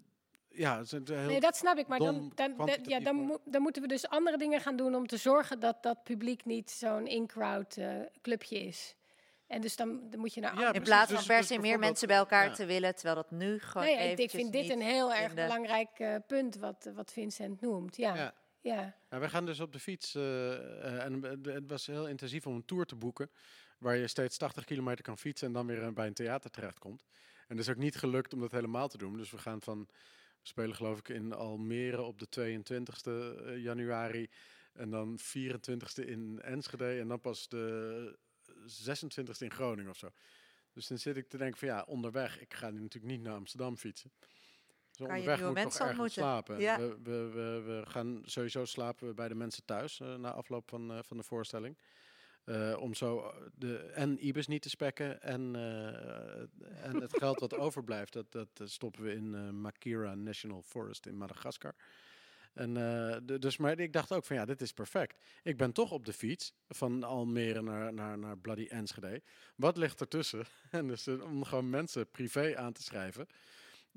ja, 0.49 0.77
het 0.77 0.85
is 0.85 0.91
heel 0.91 1.02
Nee, 1.26 1.40
dat 1.40 1.56
snap 1.56 1.77
ik. 1.77 1.88
Maar 1.88 1.99
dan, 1.99 2.31
dan, 2.35 2.57
dan, 2.57 2.77
ja, 2.84 2.99
dan, 2.99 3.15
mo- 3.15 3.41
dan 3.45 3.61
moeten 3.61 3.81
we 3.81 3.88
dus 3.88 4.07
andere 4.07 4.38
dingen 4.38 4.61
gaan 4.61 4.76
doen 4.76 4.95
om 4.95 5.07
te 5.07 5.18
zorgen 5.18 5.60
dat 5.60 5.84
dat 5.84 6.03
publiek 6.03 6.45
niet 6.45 6.72
zo'n 6.72 7.07
in-crowd 7.07 7.77
eh, 7.77 7.95
clubje 8.22 8.60
is. 8.60 8.95
En 9.48 9.61
dus 9.61 9.76
dan, 9.76 10.10
dan 10.10 10.19
moet 10.19 10.34
je 10.34 10.41
naar 10.41 10.60
Ja, 10.60 10.73
In 10.73 10.81
plaats 10.84 11.10
dus- 11.10 11.18
van 11.18 11.27
per 11.27 11.38
dus 11.38 11.48
se 11.48 11.52
meer 11.53 11.61
bijvoorbeeld- 11.61 11.90
mensen 11.91 12.07
bij 12.07 12.18
elkaar 12.18 12.45
ja. 12.48 12.53
te 12.53 12.65
willen, 12.65 12.95
terwijl 12.95 13.15
dat 13.15 13.31
nu 13.31 13.60
gewoon 13.60 13.88
Nee, 13.88 14.15
ik- 14.15 14.30
vind 14.30 14.52
dit 14.52 14.69
een 14.69 14.81
heel 14.81 15.14
erg 15.14 15.30
de- 15.34 15.41
belangrijk 15.41 15.90
eh, 15.99 16.15
punt 16.27 16.56
wat, 16.56 16.90
wat 16.95 17.11
Vincent 17.11 17.61
noemt. 17.61 17.95
Ja, 17.98 18.15
Ja. 18.15 18.34
Ja. 18.64 18.95
Nou, 19.10 19.27
gaan 19.27 19.45
dus 19.45 19.60
op 19.60 19.72
de 19.72 19.80
fiets. 19.80 20.15
eh, 20.15 20.53
eh, 20.53 21.03
en 21.06 21.22
het- 21.23 21.45
het 21.45 21.68
was 21.69 21.85
heel 21.85 22.07
intensief 22.07 22.48
om 22.48 22.56
een 22.56 22.65
tour 22.65 22.85
te 22.85 22.95
boeken. 22.95 23.30
Waar 23.77 23.95
je 23.95 24.07
steeds 24.07 24.38
80 24.38 24.64
kilometer 24.65 25.03
kan 25.03 25.18
fietsen 25.18 25.48
en 25.48 25.53
dan 25.53 25.68
weer 25.68 25.84
eh, 25.84 25.90
bij 25.94 26.07
een 26.07 26.14
theater 26.14 26.49
terechtkomt. 26.52 27.03
En 27.48 27.57
het 27.57 27.60
is 27.60 27.69
ook 27.69 27.77
niet 27.81 27.95
gelukt 27.95 28.34
om 28.34 28.40
dat 28.40 28.52
helemaal 28.52 28.88
te 28.88 28.98
doen. 28.98 29.18
Dus 29.18 29.31
we 29.31 29.38
gaan 29.38 29.61
van. 29.61 29.88
We 30.41 30.49
spelen 30.49 30.76
geloof 30.76 30.99
ik 30.99 31.10
in 31.10 31.34
Almere 31.34 32.02
op 32.02 32.19
de 32.19 32.30
22e 32.30 33.53
januari. 33.61 34.30
En 34.73 34.90
dan 34.90 35.19
24e 35.19 36.06
in 36.06 36.41
Enschede. 36.41 36.99
En 36.99 37.07
dan 37.07 37.22
pas 37.22 37.48
de 37.48 38.18
26e 38.65 39.45
in 39.45 39.52
Groningen 39.52 39.90
of 39.91 39.98
zo. 39.98 40.10
Dus 40.73 40.88
dan 40.88 40.98
zit 40.98 41.18
ik 41.18 41.30
te 41.30 41.38
denken 41.38 41.60
van 41.60 41.68
ja, 41.68 41.84
onderweg. 41.88 42.40
Ik 42.40 42.53
ga 42.53 42.69
nu 42.69 42.80
natuurlijk 42.81 43.14
niet 43.14 43.22
naar 43.22 43.35
Amsterdam 43.35 43.77
fietsen. 43.77 44.11
Dus 44.98 45.07
Kan 45.07 45.22
je 45.22 45.36
nieuwe 45.36 45.52
mensen 45.52 45.86
ontmoeten. 45.88 46.14
slapen. 46.14 46.60
Ja. 46.60 46.78
We, 46.80 46.98
we, 47.03 47.30
we, 47.34 47.61
we 47.65 47.82
gaan 47.86 48.22
sowieso 48.26 48.65
slapen 48.65 49.15
bij 49.15 49.28
de 49.28 49.36
mensen 49.36 49.65
thuis 49.65 49.99
eh, 49.99 50.15
na 50.15 50.32
afloop 50.32 50.70
van, 50.70 50.91
eh, 50.91 50.99
van 51.02 51.18
de 51.18 51.24
voorstelling. 51.24 51.78
Eh, 52.44 52.78
om 52.80 52.94
zo 52.94 53.34
de, 53.56 53.78
en 53.78 54.28
Ibis 54.28 54.48
niet 54.48 54.61
te 54.61 54.70
spekken 54.70 55.22
en, 55.22 55.56
en 56.82 57.02
het 57.02 57.18
geld 57.24 57.40
wat 57.40 57.53
overblijft, 57.57 58.14
dat, 58.14 58.32
dat 58.32 58.61
stoppen 58.64 59.03
we 59.03 59.11
in 59.14 59.61
Makira 59.61 60.15
National 60.15 60.61
Forest 60.61 61.06
in 61.06 61.18
Madagaskar. 61.18 61.76
En, 62.53 62.74
de- 62.74 63.40
dus, 63.40 63.57
maar 63.57 63.80
ik 63.80 63.94
dacht 63.94 64.11
ook 64.11 64.26
van 64.26 64.36
ja, 64.36 64.45
dit 64.45 64.61
is 64.61 64.72
perfect. 64.74 65.18
Ik 65.44 65.57
ben 65.57 65.72
toch 65.72 65.91
op 65.91 66.06
de 66.06 66.14
fiets 66.14 66.53
van 66.68 67.03
Almere 67.03 67.61
naar, 67.61 67.94
naar, 67.94 68.18
naar 68.18 68.38
Bloody 68.38 68.65
Enschede. 68.70 69.22
Wat 69.56 69.78
ligt 69.78 69.99
ertussen? 70.02 70.45
En 70.72 70.88
dus 70.88 71.07
om 71.07 71.44
gewoon 71.44 71.70
mensen 71.70 72.10
privé 72.11 72.57
aan 72.57 72.74
te 72.74 72.84
schrijven. 72.84 73.28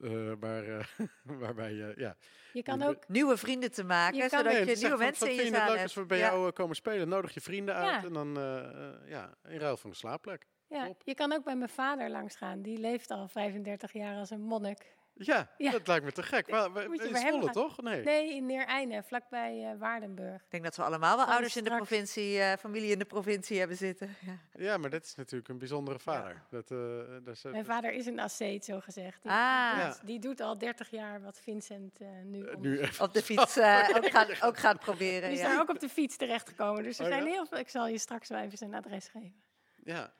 Eh, 0.02 0.32
waar, 0.40 0.64
eh, 0.78 0.84
waarbij 1.40 1.72
je, 1.72 1.94
ja. 1.96 2.16
Je 2.52 2.62
kan 2.62 2.82
ook 2.82 3.08
nieuwe 3.08 3.36
vrienden 3.36 3.72
te 3.72 3.84
maken, 3.84 4.16
Je 4.16 4.28
zodat 4.28 4.52
Nee, 4.52 4.66
je 4.66 4.76
nieuwe 4.76 4.96
mensen 4.96 5.28
in 5.30 5.34
je 5.34 5.42
leuk 5.50 5.60
hebt. 5.60 5.82
als 5.82 5.94
we 5.94 6.04
bij 6.06 6.18
Ja. 6.18 6.26
jou 6.30 6.46
eh, 6.46 6.52
komen 6.52 6.76
spelen, 6.76 7.08
nodig 7.08 7.34
je 7.34 7.40
vrienden 7.40 7.74
uit 7.74 7.90
Ja. 8.02 8.04
en 8.04 8.12
dan 8.12 8.36
eh, 8.36 8.58
eh, 8.58 8.94
ja, 9.08 9.34
in 9.48 9.58
ruil 9.58 9.76
van 9.76 9.90
een 9.90 9.96
slaapplek. 9.96 10.46
Ja, 10.68 10.86
Top. 10.86 11.02
je 11.04 11.14
kan 11.14 11.32
ook 11.32 11.44
bij 11.44 11.56
mijn 11.56 11.70
vader 11.70 12.10
langs 12.10 12.36
gaan. 12.36 12.62
Die 12.62 12.78
leeft 12.78 13.10
al 13.10 13.28
35 13.28 13.92
jaar 13.92 14.16
als 14.16 14.30
een 14.30 14.40
monnik. 14.40 14.95
Ja, 15.18 15.50
Ja. 15.58 15.70
dat 15.70 15.86
lijkt 15.86 16.04
me 16.04 16.12
te 16.12 16.22
gek. 16.22 16.50
Maar, 16.50 16.70
maar, 16.70 16.88
Moet 16.88 17.02
je 17.02 17.08
in 17.08 17.16
Zwolle 17.16 17.50
toch? 17.50 17.82
Nee. 17.82 18.04
Nee, 18.04 18.34
in 18.34 18.46
Neerijnen, 18.46 19.04
vlakbij 19.04 19.70
eh, 19.72 19.78
Waardenburg. 19.78 20.42
Ik 20.42 20.50
denk 20.50 20.64
dat 20.64 20.76
we 20.76 20.82
allemaal 20.82 21.16
wel 21.16 21.26
ouders 21.26 21.56
in 21.56 21.64
de 21.64 21.70
provincie, 21.76 22.40
eh, 22.40 22.52
familie 22.58 22.90
in 22.92 22.98
de 22.98 23.04
provincie 23.04 23.58
hebben 23.58 23.76
zitten. 23.76 24.16
Ja. 24.26 24.38
Ja, 24.62 24.76
maar 24.76 24.90
dat 24.90 25.04
is 25.04 25.14
natuurlijk 25.14 25.48
een 25.50 25.58
bijzondere 25.58 25.98
vader. 25.98 26.42
Dat, 26.50 26.70
eh, 26.70 26.78
dat 27.24 27.34
is, 27.34 27.42
Mijn 27.42 27.64
vader 27.64 27.92
is 27.92 28.06
een 28.06 28.20
asceet, 28.20 28.64
zo 28.64 28.80
gezegd. 28.80 29.22
Die, 29.22 29.30
Ah. 29.32 29.92
die 30.04 30.18
doet 30.18 30.40
al 30.40 30.58
30 30.58 30.90
jaar 30.90 31.22
wat 31.22 31.38
Vincent 31.38 32.00
eh, 32.00 32.08
nu 32.24 32.48
nu. 32.58 32.80
Op 33.00 33.14
de 33.14 33.22
fiets 33.22 33.56
eh, 33.56 33.88
ook, 33.96 34.06
gaat, 34.10 34.42
ook 34.42 34.58
gaat 34.58 34.78
proberen. 34.80 35.22
Die 35.28 35.38
is 35.38 35.44
Ja. 35.44 35.48
daar 35.48 35.60
ook 35.60 35.70
op 35.70 35.80
de 35.80 35.88
fiets 35.88 36.16
terechtgekomen. 36.16 36.82
Dus 36.82 36.98
er 36.98 37.04
Oh, 37.04 37.10
zijn 37.10 37.24
ja? 37.24 37.30
heel 37.30 37.46
veel. 37.46 37.58
Ik 37.58 37.68
zal 37.68 37.88
je 37.88 37.98
straks 37.98 38.28
wel 38.28 38.38
even 38.40 38.58
zijn 38.58 38.74
adres 38.74 39.08
geven. 39.08 39.42
Ja. 39.84 40.12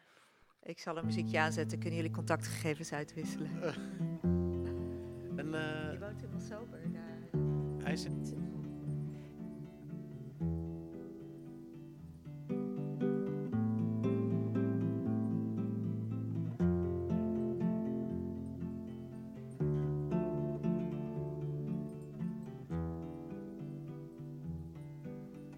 Ik 0.62 0.80
zal 0.80 0.96
een 0.96 1.06
muziekje 1.06 1.38
aanzetten, 1.38 1.78
kunnen 1.78 1.96
jullie 1.96 2.12
contactgegevens 2.14 2.92
uitwisselen. 2.92 3.50
En 5.36 5.54
eh, 5.54 5.92
Je 5.92 5.98
woont 6.00 6.20
helemaal 6.20 6.40
sober 6.40 6.78
daar. 6.92 7.40
hij 7.82 7.96
zit... 7.96 8.34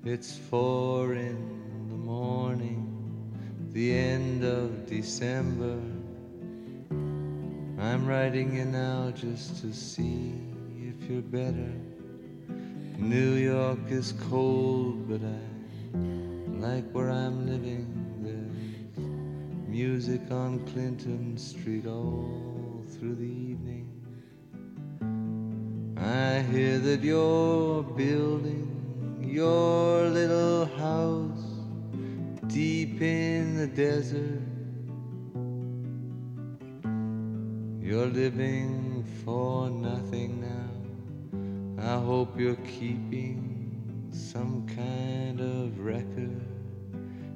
It's 0.05 0.32
four 0.32 1.12
in 1.14 1.36
the 1.90 1.94
morning, 1.94 2.82
the 3.72 3.92
end 3.92 4.42
of 4.42 4.86
December. 4.86 5.97
I'm 7.80 8.09
writing 8.09 8.56
you 8.56 8.64
now 8.64 9.12
just 9.12 9.60
to 9.60 9.72
see 9.72 10.34
if 10.76 11.09
you're 11.09 11.22
better. 11.22 11.72
New 12.98 13.34
York 13.34 13.78
is 13.88 14.14
cold, 14.28 15.09
but 15.09 15.20
I 15.24 16.59
like 16.59 16.90
where 16.90 17.09
I'm 17.09 17.46
living. 17.46 17.86
There's 18.20 19.68
music 19.68 20.22
on 20.28 20.59
Clinton 20.66 21.38
Street 21.38 21.86
all 21.86 22.82
through 22.98 23.14
the 23.14 23.22
evening. 23.22 23.86
I 25.96 26.40
hear 26.50 26.80
that 26.80 27.05
you're 27.05 27.84
building 27.84 29.22
your 29.22 30.02
little 30.09 30.66
house 30.66 31.44
deep 32.48 33.00
in 33.00 33.56
the 33.56 33.68
desert. 33.68 34.47
You're 37.89 38.05
living 38.05 39.02
for 39.24 39.70
nothing 39.70 40.43
now. 40.43 41.82
I 41.82 41.98
hope 41.98 42.39
you're 42.39 42.62
keeping 42.78 44.10
some 44.12 44.66
kind 44.77 45.40
of 45.40 45.81
record. 45.81 46.44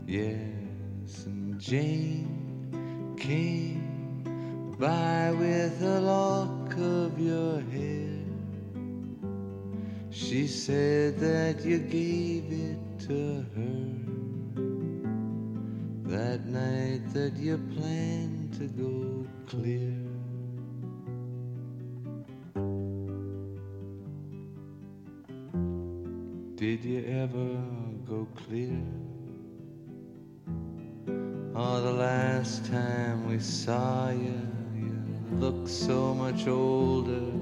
Yes, 0.07 1.25
and 1.25 1.59
Jane 1.59 3.17
came 3.19 4.77
by 4.79 5.31
with 5.31 5.83
a 5.83 6.01
lock 6.01 6.75
of 6.77 7.19
your 7.19 7.63
hair. 7.73 8.21
She 10.11 10.47
said 10.47 11.19
that 11.19 11.65
you 11.65 11.79
gave 11.79 12.53
it 12.53 12.99
to 13.07 13.47
her 13.57 14.03
that 16.11 16.45
night 16.45 17.11
that 17.15 17.39
you 17.39 17.57
planned 17.75 18.53
to 18.59 18.67
go 18.69 19.27
clear. 19.47 20.02
Did 26.63 26.85
you 26.85 27.05
ever 27.09 27.59
go 28.09 28.29
clear? 28.37 28.81
Oh, 31.57 31.81
the 31.83 31.93
last 31.93 32.65
time 32.67 33.29
we 33.29 33.41
saw 33.41 34.11
you, 34.11 34.41
you 34.73 34.97
looked 35.41 35.69
so 35.69 36.15
much 36.15 36.47
older. 36.47 37.33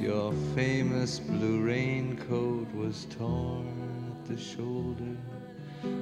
Your 0.00 0.32
famous 0.54 1.18
blue 1.18 1.60
raincoat 1.60 2.74
was 2.74 3.06
torn 3.18 4.14
at 4.16 4.24
the 4.24 4.42
shoulder. 4.42 5.14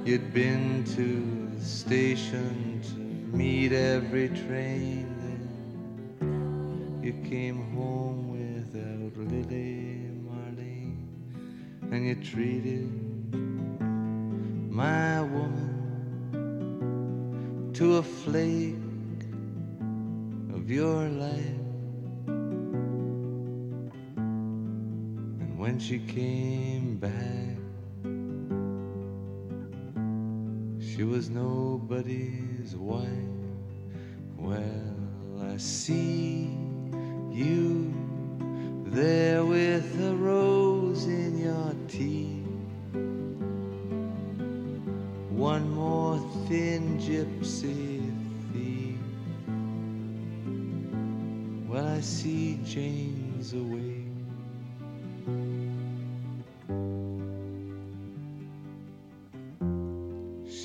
You'd 0.05 0.33
been 0.33 0.85
to 0.95 1.57
the 1.57 1.65
station 1.65 2.79
to 2.83 3.37
meet 3.37 3.73
every 3.73 4.29
train. 4.29 5.13
Then 6.21 7.01
you 7.03 7.11
came 7.29 7.75
home 7.75 8.31
without 8.31 9.17
Lily 9.29 9.64
and 12.05 12.17
you 12.19 12.23
treated 12.23 12.87
my 14.71 15.21
woman 15.23 15.73
to 17.73 17.95
a 17.95 18.03
flake 18.03 18.75
of 20.53 20.69
your 20.69 21.09
life. 21.09 21.59
And 25.39 25.57
when 25.57 25.79
she 25.79 25.97
came 25.97 26.97
back, 26.97 27.57
she 30.79 31.03
was 31.03 31.31
nobody's 31.31 32.75
wife. 32.75 33.09
Well, 34.37 34.95
I 35.41 35.57
see 35.57 36.55
you 37.31 37.74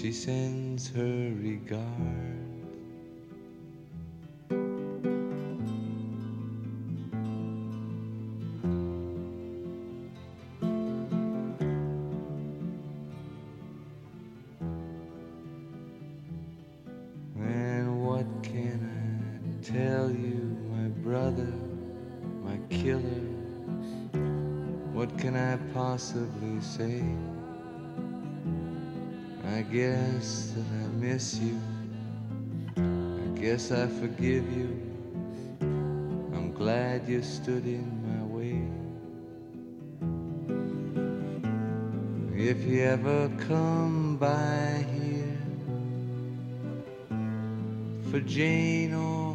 she 0.00 0.12
sends 0.12 0.88
her 0.88 1.34
regard. 1.42 1.86
And 17.36 18.02
what 18.02 18.24
can 18.42 18.80
I 18.88 19.62
tell 19.62 20.10
you, 20.10 20.56
my 20.72 20.88
brother, 21.02 21.52
my 22.42 22.56
killer? 22.70 23.02
What 24.94 25.18
can 25.18 25.36
I 25.36 25.58
possibly 25.74 26.58
say? 26.62 27.04
I 29.70 29.72
guess 29.72 30.52
that 30.56 30.66
I 30.82 30.88
miss 30.98 31.38
you. 31.38 31.56
I 32.76 33.38
guess 33.38 33.70
I 33.70 33.86
forgive 33.86 34.50
you. 34.50 34.76
I'm 35.60 36.52
glad 36.52 37.08
you 37.08 37.22
stood 37.22 37.64
in 37.64 37.86
my 38.02 38.24
way. 38.34 38.66
If 42.36 42.64
you 42.64 42.82
ever 42.82 43.30
come 43.46 44.16
by 44.16 44.84
here 44.92 45.38
for 48.10 48.18
Jane 48.18 48.92
or 48.92 49.29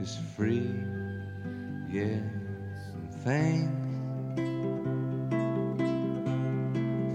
is 0.00 0.18
free. 0.36 0.70
Yes, 1.90 2.22
and 2.94 3.10
thanks 3.24 3.78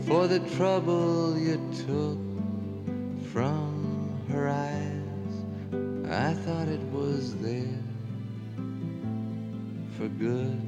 for 0.07 0.27
the 0.27 0.39
trouble 0.55 1.38
you 1.38 1.57
took 1.88 2.19
from 3.31 4.22
her 4.30 4.49
eyes. 4.49 5.34
I 6.11 6.34
thought 6.34 6.68
it 6.68 6.84
was 6.91 7.35
there 7.38 7.80
for 9.97 10.07
good, 10.07 10.61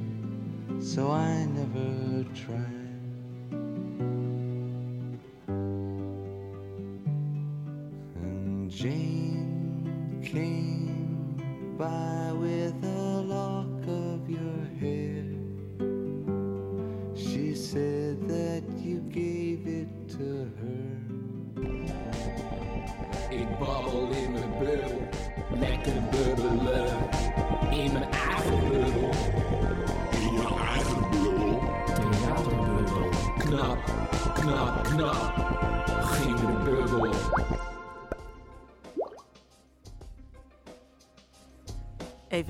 so 0.80 1.10
I 1.10 1.44
never 1.46 2.24
tried. 2.34 2.75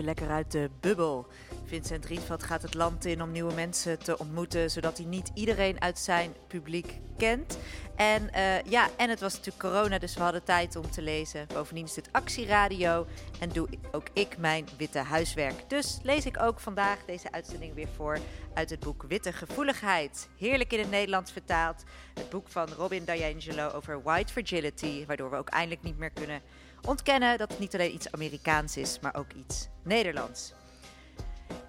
Lekker 0.06 0.30
uit 0.30 0.52
de 0.52 0.70
bubbel. 0.80 1.26
Vincent 1.64 2.04
Rietveld 2.04 2.42
gaat 2.42 2.62
het 2.62 2.74
land 2.74 3.04
in 3.04 3.22
om 3.22 3.32
nieuwe 3.32 3.54
mensen 3.54 3.98
te 3.98 4.18
ontmoeten, 4.18 4.70
zodat 4.70 4.96
hij 4.96 5.06
niet 5.06 5.30
iedereen 5.34 5.80
uit 5.80 5.98
zijn 5.98 6.34
publiek 6.46 7.00
kent. 7.16 7.58
En 7.96 8.32
eh, 8.32 8.62
ja, 8.62 8.88
en 8.96 9.10
het 9.10 9.20
was 9.20 9.34
natuurlijk 9.34 9.64
corona, 9.64 9.98
dus 9.98 10.14
we 10.14 10.22
hadden 10.22 10.44
tijd 10.44 10.76
om 10.76 10.90
te 10.90 11.02
lezen. 11.02 11.46
Bovendien 11.54 11.84
is 11.84 11.94
dit 11.94 12.08
actieradio 12.12 13.06
en 13.40 13.48
doe 13.48 13.68
ook 13.92 14.06
ik 14.12 14.38
mijn 14.38 14.68
witte 14.78 14.98
huiswerk. 14.98 15.68
Dus 15.68 15.98
lees 16.02 16.26
ik 16.26 16.40
ook 16.40 16.60
vandaag 16.60 16.98
deze 17.06 17.32
uitzending 17.32 17.74
weer 17.74 17.88
voor 17.96 18.18
uit 18.54 18.70
het 18.70 18.80
boek 18.80 19.04
Witte 19.08 19.32
Gevoeligheid. 19.32 20.28
Heerlijk 20.38 20.72
in 20.72 20.78
het 20.78 20.90
Nederlands 20.90 21.32
vertaald. 21.32 21.84
Het 22.14 22.28
boek 22.28 22.48
van 22.48 22.68
Robin 22.68 23.04
DiAngelo 23.04 23.70
over 23.70 24.02
white 24.02 24.32
fragility, 24.32 25.06
waardoor 25.06 25.30
we 25.30 25.36
ook 25.36 25.48
eindelijk 25.48 25.82
niet 25.82 25.98
meer 25.98 26.10
kunnen 26.10 26.40
ontkennen 26.86 27.38
dat 27.38 27.50
het 27.50 27.58
niet 27.58 27.74
alleen 27.74 27.94
iets 27.94 28.12
Amerikaans 28.12 28.76
is, 28.76 29.00
maar 29.00 29.14
ook 29.14 29.32
iets 29.32 29.68
Nederlands. 29.82 30.52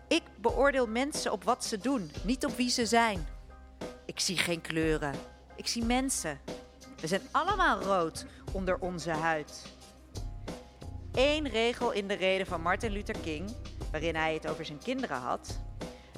Ik 0.08 0.24
beoordeel 0.36 0.88
mensen 0.88 1.32
op 1.32 1.44
wat 1.44 1.66
ze 1.66 1.78
doen, 1.78 2.12
niet 2.24 2.46
op 2.46 2.56
wie 2.56 2.70
ze 2.70 2.86
zijn. 2.86 3.28
Ik 4.06 4.20
zie 4.20 4.38
geen 4.38 4.62
kleuren. 4.62 5.14
Ik 5.56 5.68
zie 5.68 5.86
mensen. 5.86 6.40
We 7.00 7.08
zijn 7.08 7.22
allemaal 7.32 7.82
rood 7.82 8.26
onder 8.52 8.78
onze 8.80 9.12
huid. 9.12 9.66
Eén 11.14 11.50
regel 11.50 11.92
in 11.92 12.08
de 12.08 12.14
reden 12.14 12.48
van 12.48 12.62
Martin 12.62 12.92
Luther 12.92 13.18
King, 13.20 13.56
waarin 13.92 14.16
hij 14.16 14.34
het 14.34 14.48
over 14.48 14.66
zijn 14.66 14.80
kinderen 14.84 15.18
had. 15.18 15.60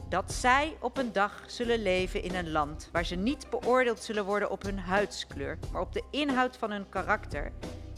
Dat 0.10 0.34
zij 0.34 0.78
op 0.80 0.98
een 0.98 1.14
dag 1.14 1.44
zullen 1.48 1.82
leven 1.82 2.24
in 2.24 2.36
een 2.36 2.52
land 2.52 2.90
waar 2.92 3.06
ze 3.06 3.16
niet 3.16 3.50
beoordeeld 3.50 4.00
zullen 4.00 4.26
worden 4.26 4.50
op 4.50 4.64
hun 4.64 4.80
huidskleur, 4.80 5.60
maar 5.72 5.82
op 5.82 5.94
de 5.94 6.04
inhoud 6.12 6.58
van 6.58 6.72
hun 6.72 6.90
karakter, 6.90 7.52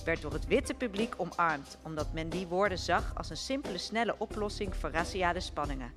werd 0.03 0.21
door 0.21 0.33
het 0.33 0.47
witte 0.47 0.73
publiek 0.73 1.13
omarmd, 1.17 1.77
omdat 1.83 2.13
men 2.13 2.29
die 2.29 2.47
woorden 2.47 2.77
zag 2.77 3.15
als 3.15 3.29
een 3.29 3.37
simpele, 3.37 3.77
snelle 3.77 4.15
oplossing 4.17 4.75
voor 4.75 4.91
raciale 4.91 5.39
spanningen. 5.39 5.93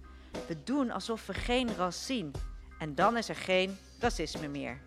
We 0.46 0.56
doen 0.64 0.90
alsof 0.90 1.26
we 1.26 1.34
geen 1.34 1.74
ras 1.76 2.06
zien. 2.06 2.32
En 2.78 2.94
dan 2.94 3.16
is 3.16 3.28
er 3.28 3.36
geen 3.36 3.78
racisme 3.98 4.48
meer. 4.48 4.80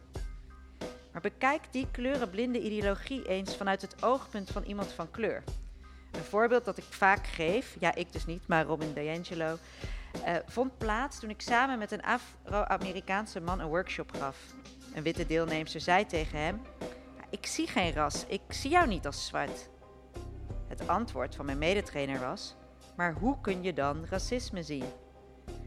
Maar 1.12 1.22
bekijk 1.22 1.62
die 1.72 1.88
kleurenblinde 1.92 2.62
ideologie 2.62 3.28
eens 3.28 3.56
vanuit 3.56 3.82
het 3.82 4.04
oogpunt 4.04 4.50
van 4.50 4.64
iemand 4.64 4.92
van 4.92 5.12
kleur. 5.12 5.44
Een 6.12 6.24
voorbeeld 6.24 6.66
dat 6.66 6.78
ik 6.78 6.84
vaak 6.84 7.28
geef, 7.28 7.76
ja 7.80 7.96
ik 7.96 8.12
dus 8.12 8.26
niet, 8.26 8.48
maar 8.48 8.66
Robin 8.66 8.94
DiAngelo, 8.94 9.58
eh, 10.24 10.36
vond 10.46 10.78
plaats 10.78 11.20
toen 11.20 11.30
ik 11.30 11.42
samen 11.42 11.80
met 11.80 11.92
een 11.92 12.04
Afro-Amerikaanse 12.04 13.40
man 13.40 13.60
een 13.60 13.68
workshop 13.68 14.12
gaf. 14.18 14.38
Een 14.94 15.04
witte 15.04 15.26
deelnemster 15.26 15.82
zei 15.82 16.06
tegen 16.06 16.40
hem: 16.40 16.62
Ik 17.30 17.46
zie 17.46 17.68
geen 17.68 17.94
ras, 17.94 18.26
ik 18.28 18.42
zie 18.50 18.70
jou 18.70 18.88
niet 18.88 19.06
als 19.06 19.26
zwart. 19.26 19.70
Het 20.68 20.88
antwoord 20.88 21.36
van 21.36 21.46
mijn 21.46 21.58
medetrainer 21.58 22.20
was: 22.20 22.56
Maar 22.96 23.14
hoe 23.14 23.42
kun 23.42 23.64
je 23.64 23.74
dan 23.74 24.06
racisme 24.10 24.64
zien? 24.64 24.86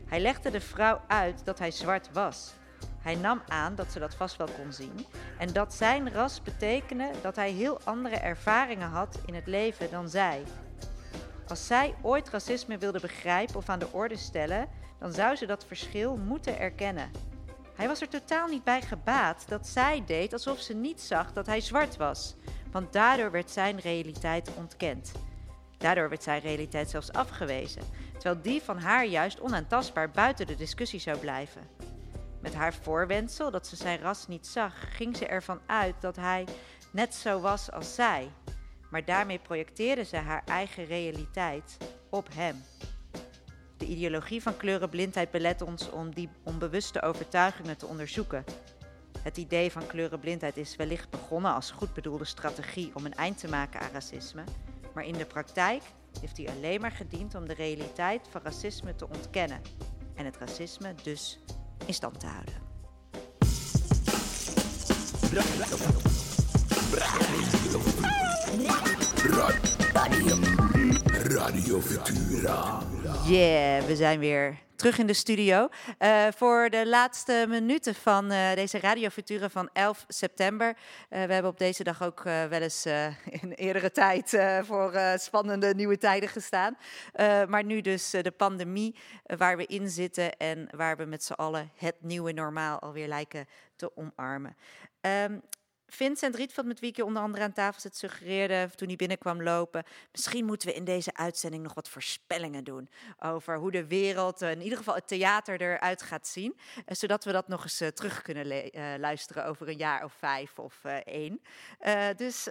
Hij 0.06 0.20
legde 0.20 0.50
de 0.50 0.60
vrouw 0.60 1.00
uit 1.06 1.44
dat 1.44 1.58
hij 1.58 1.70
zwart 1.70 2.12
was. 2.12 2.52
Hij 2.98 3.14
nam 3.14 3.42
aan 3.48 3.74
dat 3.74 3.92
ze 3.92 3.98
dat 3.98 4.14
vast 4.14 4.36
wel 4.36 4.48
kon 4.56 4.72
zien 4.72 5.06
en 5.38 5.52
dat 5.52 5.74
zijn 5.74 6.12
ras 6.12 6.42
betekende 6.42 7.10
dat 7.22 7.36
hij 7.36 7.50
heel 7.50 7.80
andere 7.84 8.16
ervaringen 8.16 8.88
had 8.88 9.18
in 9.26 9.34
het 9.34 9.46
leven 9.46 9.90
dan 9.90 10.08
zij. 10.08 10.42
Als 11.48 11.66
zij 11.66 11.94
ooit 12.02 12.28
racisme 12.28 12.78
wilde 12.78 13.00
begrijpen 13.00 13.56
of 13.56 13.68
aan 13.68 13.78
de 13.78 13.92
orde 13.92 14.16
stellen, 14.16 14.68
dan 14.98 15.12
zou 15.12 15.36
ze 15.36 15.46
dat 15.46 15.64
verschil 15.64 16.16
moeten 16.16 16.58
erkennen. 16.58 17.10
Hij 17.80 17.88
was 17.88 18.00
er 18.00 18.08
totaal 18.08 18.48
niet 18.48 18.64
bij 18.64 18.82
gebaat 18.82 19.44
dat 19.48 19.66
zij 19.66 20.02
deed 20.06 20.32
alsof 20.32 20.60
ze 20.60 20.74
niet 20.74 21.00
zag 21.00 21.32
dat 21.32 21.46
hij 21.46 21.60
zwart 21.60 21.96
was, 21.96 22.34
want 22.70 22.92
daardoor 22.92 23.30
werd 23.30 23.50
zijn 23.50 23.78
realiteit 23.78 24.50
ontkend. 24.54 25.12
Daardoor 25.78 26.08
werd 26.08 26.22
zijn 26.22 26.40
realiteit 26.40 26.90
zelfs 26.90 27.12
afgewezen, 27.12 27.82
terwijl 28.12 28.42
die 28.42 28.62
van 28.62 28.78
haar 28.78 29.04
juist 29.04 29.40
onaantastbaar 29.40 30.10
buiten 30.10 30.46
de 30.46 30.56
discussie 30.56 31.00
zou 31.00 31.18
blijven. 31.18 31.62
Met 32.40 32.54
haar 32.54 32.74
voorwendsel 32.74 33.50
dat 33.50 33.66
ze 33.66 33.76
zijn 33.76 34.00
ras 34.00 34.28
niet 34.28 34.46
zag, 34.46 34.96
ging 34.96 35.16
ze 35.16 35.26
ervan 35.26 35.60
uit 35.66 35.94
dat 36.00 36.16
hij 36.16 36.44
net 36.92 37.14
zo 37.14 37.40
was 37.40 37.72
als 37.72 37.94
zij. 37.94 38.30
Maar 38.90 39.04
daarmee 39.04 39.38
projecteerde 39.38 40.04
ze 40.04 40.16
haar 40.16 40.42
eigen 40.44 40.84
realiteit 40.84 41.76
op 42.10 42.28
hem. 42.34 42.62
De 43.80 43.86
ideologie 43.86 44.42
van 44.42 44.56
kleurenblindheid 44.56 45.30
belet 45.30 45.62
ons 45.62 45.90
om 45.90 46.14
die 46.14 46.28
onbewuste 46.42 47.02
overtuigingen 47.02 47.76
te 47.76 47.86
onderzoeken. 47.86 48.44
Het 49.22 49.36
idee 49.36 49.72
van 49.72 49.86
kleurenblindheid 49.86 50.56
is 50.56 50.76
wellicht 50.76 51.10
begonnen 51.10 51.54
als 51.54 51.70
goed 51.70 51.94
bedoelde 51.94 52.24
strategie 52.24 52.90
om 52.94 53.04
een 53.04 53.14
eind 53.14 53.38
te 53.38 53.48
maken 53.48 53.80
aan 53.80 53.90
racisme, 53.92 54.44
maar 54.94 55.04
in 55.04 55.12
de 55.12 55.24
praktijk 55.24 55.82
heeft 56.20 56.36
die 56.36 56.50
alleen 56.50 56.80
maar 56.80 56.90
gediend 56.90 57.34
om 57.34 57.48
de 57.48 57.54
realiteit 57.54 58.28
van 58.30 58.40
racisme 58.44 58.96
te 58.96 59.08
ontkennen 59.08 59.60
en 60.14 60.24
het 60.24 60.36
racisme 60.36 60.94
dus 61.02 61.38
in 61.86 61.94
stand 61.94 62.20
te 62.20 62.26
houden. 62.26 62.68
Futura. 71.30 72.82
Yeah, 73.26 73.84
we 73.84 73.96
zijn 73.96 74.18
weer 74.18 74.58
terug 74.76 74.98
in 74.98 75.06
de 75.06 75.12
studio. 75.12 75.68
Uh, 75.98 76.26
voor 76.36 76.70
de 76.70 76.88
laatste 76.88 77.44
minuten 77.48 77.94
van 77.94 78.32
uh, 78.32 78.54
deze 78.54 78.78
Radio 78.78 79.08
Futura 79.08 79.48
van 79.48 79.68
11 79.72 80.04
september. 80.08 80.68
Uh, 80.68 80.76
we 81.08 81.32
hebben 81.32 81.50
op 81.50 81.58
deze 81.58 81.84
dag 81.84 82.02
ook 82.02 82.22
wel 82.22 82.60
eens 82.60 82.86
in 83.42 83.52
eerdere 83.52 83.90
tijd 83.90 84.38
voor 84.62 85.00
spannende 85.16 85.74
nieuwe 85.74 85.98
tijden 85.98 86.28
gestaan. 86.28 86.76
maar 87.48 87.64
nu 87.64 87.80
dus 87.80 88.10
de 88.10 88.32
pandemie 88.36 88.96
waar 89.36 89.56
we 89.56 89.66
in 89.66 89.88
zitten 89.88 90.36
en 90.36 90.68
waar 90.76 90.96
we 90.96 91.04
met 91.04 91.24
z'n 91.24 91.32
allen 91.32 91.70
het 91.76 91.96
nieuwe 92.00 92.32
normaal 92.32 92.78
alweer 92.78 93.08
lijken 93.08 93.46
te 93.76 93.96
omarmen. 93.96 94.56
Um, 95.00 95.42
Vincent 95.90 96.34
Rietveld, 96.34 96.66
met 96.66 96.80
wie 96.80 96.90
ik 96.90 97.04
onder 97.04 97.22
andere 97.22 97.44
aan 97.44 97.52
tafel 97.52 97.80
zit, 97.80 97.96
suggereerde 97.96 98.70
toen 98.74 98.88
hij 98.88 98.96
binnenkwam 98.96 99.42
lopen. 99.42 99.84
Misschien 100.12 100.44
moeten 100.44 100.68
we 100.68 100.74
in 100.74 100.84
deze 100.84 101.14
uitzending 101.14 101.62
nog 101.62 101.74
wat 101.74 101.88
voorspellingen 101.88 102.64
doen 102.64 102.88
over 103.18 103.56
hoe 103.56 103.70
de 103.70 103.86
wereld, 103.86 104.42
eh, 104.42 104.50
in 104.50 104.62
ieder 104.62 104.78
geval 104.78 104.94
het 104.94 105.08
theater, 105.08 105.60
eruit 105.60 106.02
gaat 106.02 106.26
zien. 106.26 106.58
eh, 106.86 106.94
zodat 106.96 107.24
we 107.24 107.32
dat 107.32 107.48
nog 107.48 107.62
eens 107.62 107.80
eh, 107.80 107.88
terug 107.88 108.22
kunnen 108.22 108.70
luisteren 109.00 109.46
over 109.46 109.68
een 109.68 109.76
jaar 109.76 110.04
of 110.04 110.12
vijf 110.12 110.58
of 110.58 110.84
één. 111.04 111.40
Dus 112.16 112.48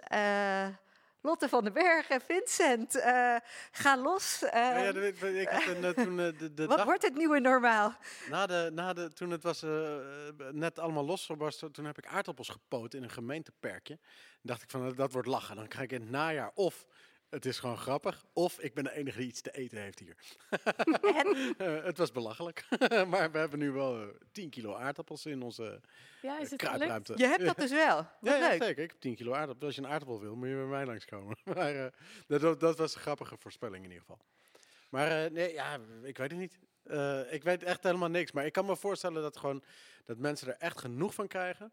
Lotte 1.21 1.49
van 1.49 1.63
den 1.63 1.73
Berg 1.73 2.07
en 2.09 2.21
Vincent, 2.21 2.95
eh, 2.95 3.35
ga 3.71 3.97
los. 3.97 4.43
eh, 4.43 4.51
Ja, 4.61 4.77
ja, 4.77 4.91
dat 4.91 4.93
weet- 5.19 5.23
ik 5.41 5.49
had 5.49 5.65
een, 5.67 5.83
eh, 5.83 5.89
toen, 5.89 6.15
de, 6.15 6.53
de 6.53 6.65
wat 6.65 6.77
dag- 6.77 6.85
wordt 6.85 7.03
het 7.03 7.15
nieuwe 7.15 7.39
normaal? 7.39 7.93
Na 8.29 8.45
de, 8.45 8.69
na 8.73 8.93
de, 8.93 9.13
toen 9.13 9.29
het 9.31 9.43
was, 9.43 9.63
net 10.51 10.79
allemaal 10.79 11.05
losgebarsten, 11.05 11.71
toen 11.71 11.85
heb 11.85 11.97
ik 11.97 12.05
aardappels 12.05 12.49
gepoot 12.49 12.93
in 12.93 13.03
een 13.03 13.09
gemeenteperkje. 13.09 13.99
dacht 14.41 14.61
ik 14.61 14.69
van, 14.69 14.93
dat 14.95 15.11
wordt 15.11 15.27
lachen. 15.27 15.55
Dan 15.55 15.67
krijg 15.67 15.85
ik 15.85 15.91
in 15.91 16.01
het 16.01 16.09
najaar 16.09 16.51
of 16.53 16.85
het 17.29 17.45
is 17.45 17.59
gewoon 17.59 17.77
grappig, 17.77 18.25
of 18.33 18.59
ik 18.59 18.73
ben 18.73 18.83
de 18.83 18.91
enige 18.93 19.17
die 19.17 19.27
iets 19.27 19.41
te 19.41 19.51
eten 19.51 19.81
heeft 19.81 19.99
hier. 19.99 20.15
Eh, 21.57 21.83
het 21.83 21.97
was 21.97 22.11
belachelijk. 22.11 22.65
maar 23.11 23.31
we 23.31 23.37
hebben 23.37 23.59
nu 23.59 23.71
wel 23.71 24.01
eh, 24.01 24.07
10 24.31 24.49
kilo 24.49 24.75
aardappels 24.75 25.25
in 25.25 25.41
onze 25.41 25.81
Ja, 26.21 26.37
is 26.39 26.43
eh, 26.43 26.49
het 26.49 26.59
kruipruimte. 26.61 27.13
Je 27.15 27.25
hebt 27.27 27.45
dat 27.45 27.57
dus 27.57 27.71
wel. 27.71 27.95
Wat 27.97 28.07
Ja, 28.21 28.35
ja, 28.35 28.49
leuk. 28.49 28.63
zeker. 28.63 28.83
Ik 28.83 28.89
heb 28.91 28.99
10 28.99 29.15
kilo 29.15 29.33
aardappels. 29.33 29.65
Als 29.65 29.75
je 29.75 29.81
een 29.81 29.87
aardappel 29.87 30.19
wil, 30.19 30.35
moet 30.35 30.47
je 30.47 30.53
bij 30.55 30.63
mij 30.65 30.85
langskomen. 30.85 31.37
maar 31.43 31.75
eh, 31.85 31.91
dat, 32.27 32.59
dat- 32.59 32.77
was 32.77 32.95
een 32.95 33.01
grappige 33.01 33.37
voorspelling 33.37 33.83
in 33.83 33.91
ieder 33.91 33.99
geval. 34.05 34.19
Maar 34.89 35.23
eh, 35.25 35.31
nee, 35.31 35.53
ja, 35.53 35.79
ik 36.03 36.17
weet 36.17 36.31
het 36.31 36.39
niet. 36.39 36.59
Eh, 36.83 37.33
ik 37.33 37.43
weet 37.43 37.63
echt 37.63 37.83
helemaal 37.83 38.09
niks. 38.09 38.31
Maar 38.31 38.45
ik 38.45 38.53
kan 38.53 38.65
me 38.65 38.75
voorstellen 38.75 39.21
dat, 39.21 39.37
gewoon, 39.37 39.63
dat 40.05 40.17
mensen 40.17 40.47
er 40.47 40.55
echt 40.57 40.79
genoeg 40.79 41.13
van 41.13 41.27
krijgen. 41.27 41.71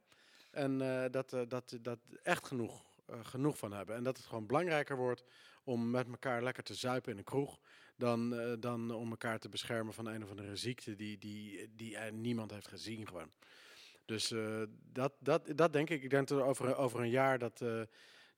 En 0.50 0.80
eh, 0.80 1.10
dat, 1.10 1.32
eh, 1.32 1.40
dat, 1.48 1.76
dat 1.80 1.98
echt 2.22 2.46
genoeg, 2.46 2.80
eh, 2.80 2.85
genoeg 3.22 3.58
van 3.58 3.72
hebben. 3.72 3.96
En 3.96 4.02
dat 4.02 4.16
het 4.16 4.26
gewoon 4.26 4.46
belangrijker 4.46 4.96
wordt 4.96 5.24
om 5.64 5.90
met 5.90 6.08
elkaar 6.08 6.42
lekker 6.42 6.62
te 6.62 6.74
zuipen 6.74 7.12
in 7.12 7.18
een 7.18 7.24
kroeg. 7.24 7.60
Dan, 7.96 8.34
eh, 8.34 8.52
dan 8.58 8.94
om 8.94 9.10
elkaar 9.10 9.38
te 9.38 9.48
beschermen 9.48 9.94
van 9.94 10.06
een 10.06 10.22
of 10.22 10.30
andere 10.30 10.56
ziekte 10.56 10.94
die, 10.96 11.18
die, 11.18 11.72
die 11.76 11.96
er 11.96 12.12
niemand 12.12 12.50
heeft 12.50 12.68
gezien 12.68 13.06
gewoon. 13.06 13.30
Dus 14.04 14.30
eh, 14.30 14.62
dat, 14.92 15.12
dat, 15.18 15.42
dat 15.54 15.72
denk 15.72 15.90
ik. 15.90 16.02
Ik 16.02 16.10
denk 16.10 16.28
dat 16.28 16.42
over, 16.42 16.76
over 16.76 17.00
een 17.00 17.10
jaar 17.10 17.38
dat... 17.38 17.60
eh, 17.60 17.80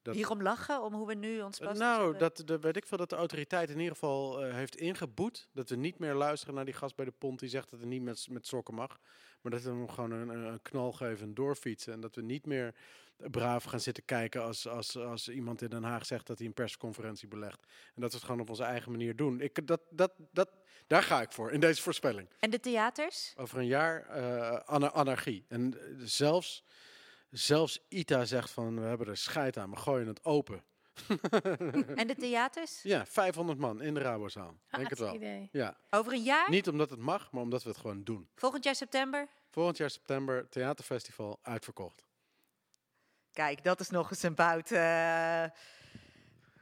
dat 0.03 0.15
Hierom 0.15 0.43
lachen, 0.43 0.83
om 0.83 0.95
hoe 0.95 1.07
we 1.07 1.15
nu 1.15 1.41
ons 1.41 1.61
eh, 1.61 1.69
pas 1.69 1.79
nou, 1.79 2.19
dat, 2.19 2.43
de, 2.45 2.59
weet 2.59 2.77
ik 2.77 2.87
veel 2.87 2.99
dat 2.99 3.11
de 3.11 3.17
autoriteit 3.17 3.71
in 3.71 3.79
ieder 3.79 3.93
geval 3.93 4.45
eh, 4.45 4.55
heeft 4.55 4.77
ingeboet. 4.77 5.49
Dat 5.53 5.69
we 5.69 5.77
niet 5.77 5.99
meer 5.99 6.15
luisteren 6.15 6.55
naar 6.55 6.65
die 6.65 6.75
gast 6.75 6.97
bij 6.97 7.05
de 7.05 7.13
pont 7.19 7.39
die 7.39 7.49
zegt 7.49 7.71
dat 7.71 7.81
het 7.81 7.89
niet 7.89 8.03
met, 8.03 8.27
met 8.31 8.47
sokken 8.47 8.75
mag. 8.75 9.01
Maar 9.41 9.53
dat 9.53 9.63
we 9.63 9.69
hem 9.69 9.89
gewoon 9.89 10.11
een, 10.11 10.29
een, 10.29 10.63
knal 10.63 10.93
geven 10.93 11.27
en 11.27 11.35
doorfietsen. 11.35 11.93
En 11.93 12.01
dat 12.01 12.15
we 12.15 12.23
niet 12.23 12.47
meer 12.47 12.75
braaf 13.17 13.65
gaan 13.65 13.81
zitten 13.81 14.05
kijken 14.05 14.43
als, 14.43 14.69
als, 14.69 14.97
als 14.97 15.29
iemand 15.29 15.63
in 15.63 15.69
Den 15.69 15.83
Haag 15.83 16.07
zegt 16.07 16.27
dat 16.27 16.39
hij 16.39 16.47
een 16.47 16.55
persconferentie 16.55 17.29
belegt. 17.29 17.67
En 17.95 18.01
dat 18.01 18.11
we 18.11 18.17
het 18.17 18.27
gewoon 18.27 18.41
op 18.41 18.51
onze 18.51 18.63
eigen 18.63 18.91
manier 18.91 19.17
doen. 19.17 19.41
Ik, 19.41 19.67
dat, 19.67 19.81
dat, 19.91 20.13
dat, 20.33 20.51
daar 20.87 21.03
ga 21.03 21.23
ik 21.23 21.33
voor, 21.33 21.53
in 21.53 21.61
deze 21.61 21.83
voorspelling. 21.83 22.29
En 22.39 22.51
de 22.51 22.61
theaters? 22.61 23.35
Over 23.37 23.59
een 23.59 23.67
jaar 23.67 24.07
ana- 24.65 24.93
anarchie. 24.93 25.45
En 25.49 25.81
eh, 25.81 25.95
zelfs, 25.99 26.65
zelfs 27.31 27.81
ITA 27.89 28.25
zegt 28.25 28.51
van 28.51 28.81
we 28.81 28.87
hebben 28.87 29.07
er 29.07 29.17
scheid 29.17 29.57
aan, 29.57 29.71
we 29.71 29.77
gooien 29.77 30.07
het 30.07 30.25
open. 30.25 30.63
En 31.95 32.07
de 32.07 32.15
theaters? 32.19 32.83
Ja, 32.83 33.07
500 33.07 33.59
man 33.59 33.83
in 33.83 33.95
de 33.95 34.01
Rabozaal. 34.01 34.57
Denk 34.71 34.89
het 34.91 34.99
wel. 34.99 35.15
Idee. 35.15 35.49
Ja. 35.53 35.77
Over 35.91 36.13
een 36.13 36.23
jaar? 36.23 36.51
Niet 36.51 36.69
omdat 36.69 36.91
het 36.91 36.99
mag, 36.99 37.33
maar 37.33 37.43
omdat 37.43 37.63
we 37.63 37.69
het 37.69 37.79
gewoon 37.79 38.05
doen. 38.05 38.29
Volgend 38.35 38.65
jaar 38.65 38.75
september? 38.75 39.29
Volgend 39.51 39.77
jaar 39.77 39.91
september, 39.91 40.49
theaterfestival, 40.49 41.39
uitverkocht. 41.43 42.05
Kijk, 43.33 43.65
dat 43.65 43.81
is 43.81 43.91
nog 43.91 44.11
eens 44.11 44.23
een 44.23 44.35
bout. 44.35 44.71
eh, 44.71 45.45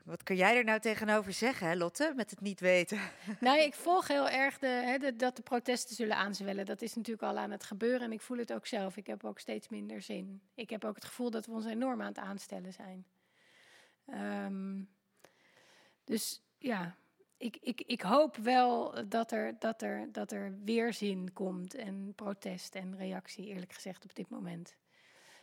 Wat 0.05 0.23
kun 0.23 0.37
jij 0.37 0.57
er 0.57 0.65
nou 0.65 0.81
tegenover 0.81 1.33
zeggen, 1.33 1.67
hè, 1.69 1.75
Lotte, 1.77 2.13
met 2.17 2.31
het 2.31 2.41
niet 2.41 2.61
weten? 2.61 2.99
Nou, 3.41 3.59
ik 3.61 3.75
volg 3.75 4.09
heel 4.09 4.29
erg 4.29 4.59
de, 4.59 4.67
hè, 4.67 4.99
de- 4.99 5.17
dat 5.17 5.37
de 5.37 5.43
protesten 5.43 5.95
zullen 5.97 6.17
aanzwellen. 6.17 6.65
Dat 6.67 6.83
is 6.83 6.95
natuurlijk 6.95 7.23
al 7.23 7.39
aan 7.39 7.51
het 7.51 7.65
gebeuren 7.65 8.01
en 8.01 8.13
ik 8.13 8.21
voel 8.21 8.39
het 8.39 8.53
ook 8.53 8.67
zelf. 8.67 8.97
Ik 8.97 9.07
heb 9.07 9.25
ook 9.25 9.39
steeds 9.39 9.69
minder 9.69 10.03
zin. 10.03 10.43
Ik 10.55 10.71
heb 10.71 10.85
ook 10.85 10.95
het 10.95 11.05
gevoel 11.05 11.31
dat 11.31 11.47
we 11.47 11.53
ons 11.53 11.65
enorm 11.67 12.01
aan 12.01 12.07
het 12.09 12.19
aanstellen 12.19 12.73
zijn. 12.73 13.07
Ehm, 14.07 14.83
dus 16.05 16.43
ja, 16.59 16.97
ik, 17.37 17.57
ik, 17.61 17.81
ik 17.81 18.01
hoop 18.01 18.37
wel 18.37 18.95
dat 19.09 19.33
er, 19.33 19.59
dat, 19.59 19.83
er, 19.83 20.13
dat 20.13 20.33
er 20.33 20.59
weerzin 20.65 21.33
komt 21.33 21.75
en 21.75 22.13
protest 22.15 22.75
en 22.75 22.97
reactie, 22.97 23.47
eerlijk 23.47 23.73
gezegd, 23.73 24.05
op 24.05 24.15
dit 24.15 24.29
moment. 24.29 24.77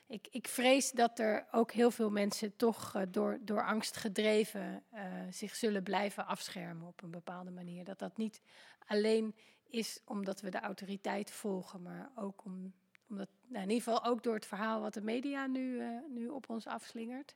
Ik, 0.07 0.27
ik 0.31 0.47
vrees 0.47 0.91
dat 0.91 1.19
er 1.19 1.47
ook 1.51 1.71
heel 1.71 1.91
veel 1.91 2.09
mensen 2.09 2.55
toch 2.55 2.95
eh, 2.95 3.01
door, 3.09 3.39
door 3.41 3.65
angst 3.65 3.97
gedreven 3.97 4.83
eh, 4.89 5.03
zich 5.29 5.55
zullen 5.55 5.83
blijven 5.83 6.25
afschermen 6.25 6.87
op 6.87 7.03
een 7.03 7.11
bepaalde 7.11 7.51
manier. 7.51 7.83
Dat 7.83 7.99
dat 7.99 8.17
niet 8.17 8.41
alleen 8.85 9.35
is 9.69 9.99
omdat 10.05 10.41
we 10.41 10.49
de 10.49 10.59
autoriteit 10.59 11.31
volgen, 11.31 11.81
maar 11.81 12.11
ook 12.15 12.45
om, 12.45 12.73
omdat, 13.09 13.29
nou 13.47 13.63
in 13.63 13.69
ieder 13.69 13.83
geval 13.83 14.05
ook 14.05 14.23
door 14.23 14.33
het 14.33 14.45
verhaal 14.45 14.81
wat 14.81 14.93
de 14.93 15.01
media 15.01 15.47
nu, 15.47 15.79
eh, 15.79 15.87
nu 16.09 16.27
op 16.27 16.49
ons 16.49 16.67
afslingert. 16.67 17.35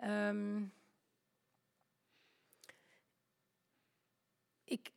Ehm, 0.00 0.64
ik, 4.64 4.90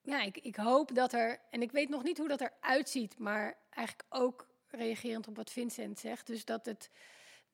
ja, 0.00 0.22
ik, 0.22 0.38
ik 0.38 0.56
hoop 0.56 0.94
dat 0.94 1.12
er, 1.12 1.40
en 1.50 1.62
ik 1.62 1.72
weet 1.72 1.88
nog 1.88 2.02
niet 2.02 2.18
hoe 2.18 2.28
dat 2.28 2.40
eruit 2.40 2.88
ziet, 2.88 3.18
maar 3.18 3.58
eigenlijk 3.70 4.08
ook 4.14 4.48
reagerend 4.68 5.28
op 5.28 5.36
wat 5.36 5.50
Vincent 5.50 5.98
zegt, 5.98 6.26
dus 6.26 6.44
dat 6.44 6.66
het, 6.66 6.90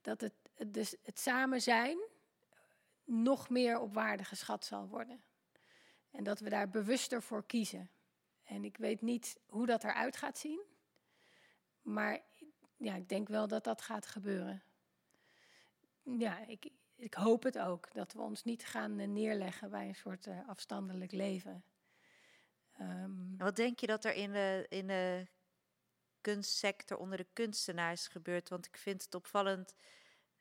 dat 0.01 0.21
het, 0.21 0.35
het, 0.55 0.75
dus 0.75 0.97
het 1.03 1.19
samen 1.19 1.63
zijn 1.63 1.99
nog 3.05 3.49
meer 3.49 3.79
op 3.79 3.95
waarde 3.95 4.25
geschat 4.25 4.65
zal 4.65 4.89
worden. 4.89 5.23
En 6.11 6.25
dat 6.25 6.41
we 6.41 6.49
daar 6.49 6.69
bewuster 6.69 7.23
voor 7.23 7.47
kiezen. 7.47 7.91
En 8.45 8.65
ik 8.65 8.77
weet 8.77 9.01
niet 9.01 9.39
hoe 9.47 9.67
dat 9.67 9.85
eruit 9.85 10.17
gaat 10.17 10.39
zien, 10.39 10.61
maar 11.83 12.21
ja, 12.77 12.95
ik 12.95 13.09
denk 13.09 13.29
wel 13.29 13.49
dat 13.49 13.65
dat 13.65 13.83
gaat 13.83 14.07
gebeuren. 14.07 14.63
Ja, 16.05 16.47
ik, 16.47 16.71
ik 16.95 17.15
hoop 17.15 17.43
het 17.43 17.59
ook, 17.59 17.93
dat 17.93 18.13
we 18.13 18.21
ons 18.21 18.45
niet 18.45 18.65
gaan 18.65 18.99
eh, 18.99 19.09
neerleggen 19.09 19.71
bij 19.71 19.89
een 19.89 19.95
soort 19.95 20.27
eh, 20.27 20.49
afstandelijk 20.49 21.13
leven. 21.13 21.65
Ehm, 22.73 23.37
Wat 23.37 23.57
denk 23.57 23.79
je 23.79 23.87
dat 23.87 24.05
er 24.05 24.15
in 24.15 24.33
de, 24.33 24.67
in 24.69 24.87
de 24.87 25.27
kunstsector 26.21 26.99
onder 26.99 27.19
de 27.19 27.27
kunstenaars 27.33 28.09
gebeurt? 28.09 28.49
Want 28.49 28.67
ik 28.67 28.77
vind 28.77 29.03
het 29.05 29.15
opvallend 29.15 29.75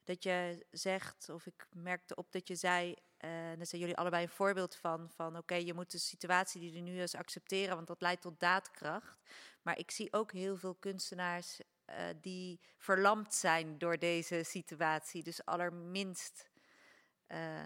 dat 0.03 0.23
je 0.23 0.65
zegt, 0.71 1.29
of 1.29 1.45
ik 1.45 1.67
merkte 1.71 2.15
op 2.15 2.31
dat 2.31 2.47
je 2.47 2.55
zei, 2.55 2.95
eh, 3.17 3.49
en 3.49 3.57
daar 3.57 3.65
zijn 3.65 3.81
jullie 3.81 3.97
allebei 3.97 4.23
een 4.23 4.29
voorbeeld 4.29 4.75
van, 4.75 5.09
van 5.09 5.37
oké, 5.37 5.55
je 5.55 5.73
moet 5.73 5.91
de 5.91 5.97
situatie 5.97 6.61
die 6.61 6.75
er 6.75 6.81
nu 6.81 7.01
is 7.01 7.15
accepteren, 7.15 7.75
want 7.75 7.87
dat 7.87 8.01
leidt 8.01 8.21
tot 8.21 8.39
daadkracht. 8.39 9.21
Maar 9.61 9.77
ik 9.77 9.91
zie 9.91 10.13
ook 10.13 10.31
heel 10.31 10.57
veel 10.57 10.75
kunstenaars 10.75 11.59
eh, 11.59 11.67
die 12.21 12.59
verlamd 12.77 13.33
zijn 13.33 13.77
door 13.77 13.97
deze 13.97 14.43
situatie. 14.43 15.23
Dus 15.23 15.45
allerminst, 15.45 16.49
eh, 17.27 17.65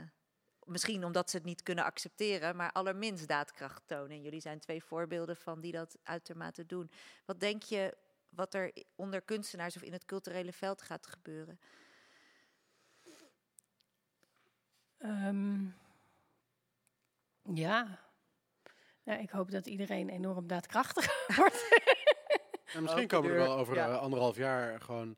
misschien 0.63 1.03
omdat 1.03 1.29
ze 1.29 1.37
het 1.37 1.45
niet 1.45 1.63
kunnen 1.63 1.83
accepteren, 1.83 2.55
maar 2.55 2.71
allerminst 2.71 3.27
daadkracht 3.27 3.81
tonen. 3.85 4.09
En 4.09 4.21
jullie 4.21 4.41
zijn 4.41 4.59
twee 4.59 4.83
voorbeelden 4.83 5.37
van 5.37 5.61
die 5.61 5.71
dat 5.71 5.97
uitermate 6.03 6.65
doen. 6.65 6.91
Wat 7.25 7.39
denk 7.39 7.63
je 7.63 7.97
wat 8.29 8.53
er 8.53 8.73
onder 8.95 9.21
kunstenaars 9.21 9.75
of 9.75 9.81
in 9.81 9.93
het 9.93 10.05
culturele 10.05 10.53
veld 10.53 10.81
gaat 10.81 11.07
gebeuren? 11.07 11.59
Ehm, 14.97 15.65
ja. 17.53 17.99
ja, 19.03 19.17
ik 19.17 19.29
hoop 19.29 19.51
dat 19.51 19.67
iedereen 19.67 20.09
enorm 20.09 20.47
daadkrachtig 20.47 21.27
wordt. 21.37 21.95
En 22.73 22.81
misschien 22.81 23.03
Open 23.03 23.17
komen 23.17 23.31
er 23.31 23.37
wel 23.37 23.57
over 23.57 23.75
ja. 23.75 23.87
eh, 23.87 23.97
anderhalf 23.97 24.37
jaar 24.37 24.81
gewoon 24.81 25.15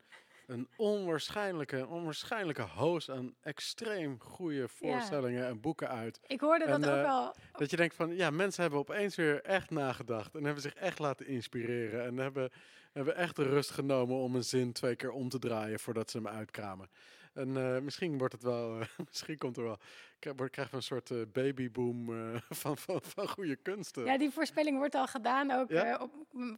een 0.50 0.68
onwaarschijnlijke, 0.76 1.88
onwaarschijnlijke 1.88 2.62
host 2.62 3.10
aan 3.10 3.36
extreem 3.42 4.20
goede 4.20 4.68
voorstellingen 4.68 5.48
en 5.48 5.60
boeken 5.60 5.90
uit. 5.90 6.20
Ik 6.28 6.40
hoorde 6.40 6.66
dat 6.66 6.86
ook 6.86 6.96
eh, 6.96 7.02
wel. 7.02 7.36
Dat 7.52 7.70
je 7.70 7.78
denkt 7.78 7.96
van, 7.96 8.16
ja, 8.16 8.30
mensen 8.30 8.62
hebben 8.62 8.80
opeens 8.80 9.16
weer 9.16 9.42
echt 9.42 9.70
nagedacht 9.70 10.36
en 10.36 10.44
hebben 10.44 10.62
zich 10.62 10.74
echt 10.74 11.00
laten 11.00 11.28
inspireren 11.28 12.06
en 12.06 12.18
hebben, 12.18 12.52
hebben 12.94 13.16
echt 13.16 13.36
de 13.36 13.44
rust 13.44 13.72
genomen 13.72 14.16
om 14.16 14.36
een 14.36 14.44
zin 14.44 14.74
twee 14.74 14.96
keer 14.96 15.12
om 15.12 15.30
te 15.30 15.40
draaien 15.40 15.80
voordat 15.80 16.10
ze 16.10 16.18
hem 16.18 16.28
uitkramen. 16.28 16.90
En 17.34 17.58
eh, 17.58 17.82
misschien 17.82 18.18
wordt 18.18 18.34
het 18.34 18.44
wel, 18.44 18.80
eh, 18.80 18.88
misschien 19.10 19.38
komt 19.38 19.58
er 19.58 19.64
wel, 19.64 19.78
krijgen 20.20 20.70
we 20.70 20.76
een 20.76 20.82
soort 20.84 21.12
eh, 21.12 21.18
babyboom 21.34 22.06
van, 22.62 22.78
van, 22.78 23.00
van 23.04 23.28
goede 23.28 23.56
kunsten. 23.56 24.06
Ja, 24.06 24.18
die 24.18 24.30
voorspelling 24.30 24.78
wordt 24.78 24.96
al 24.96 25.08
gedaan 25.08 25.52
ook 25.52 25.70
Ja? 25.70 25.98
op, 25.98 26.12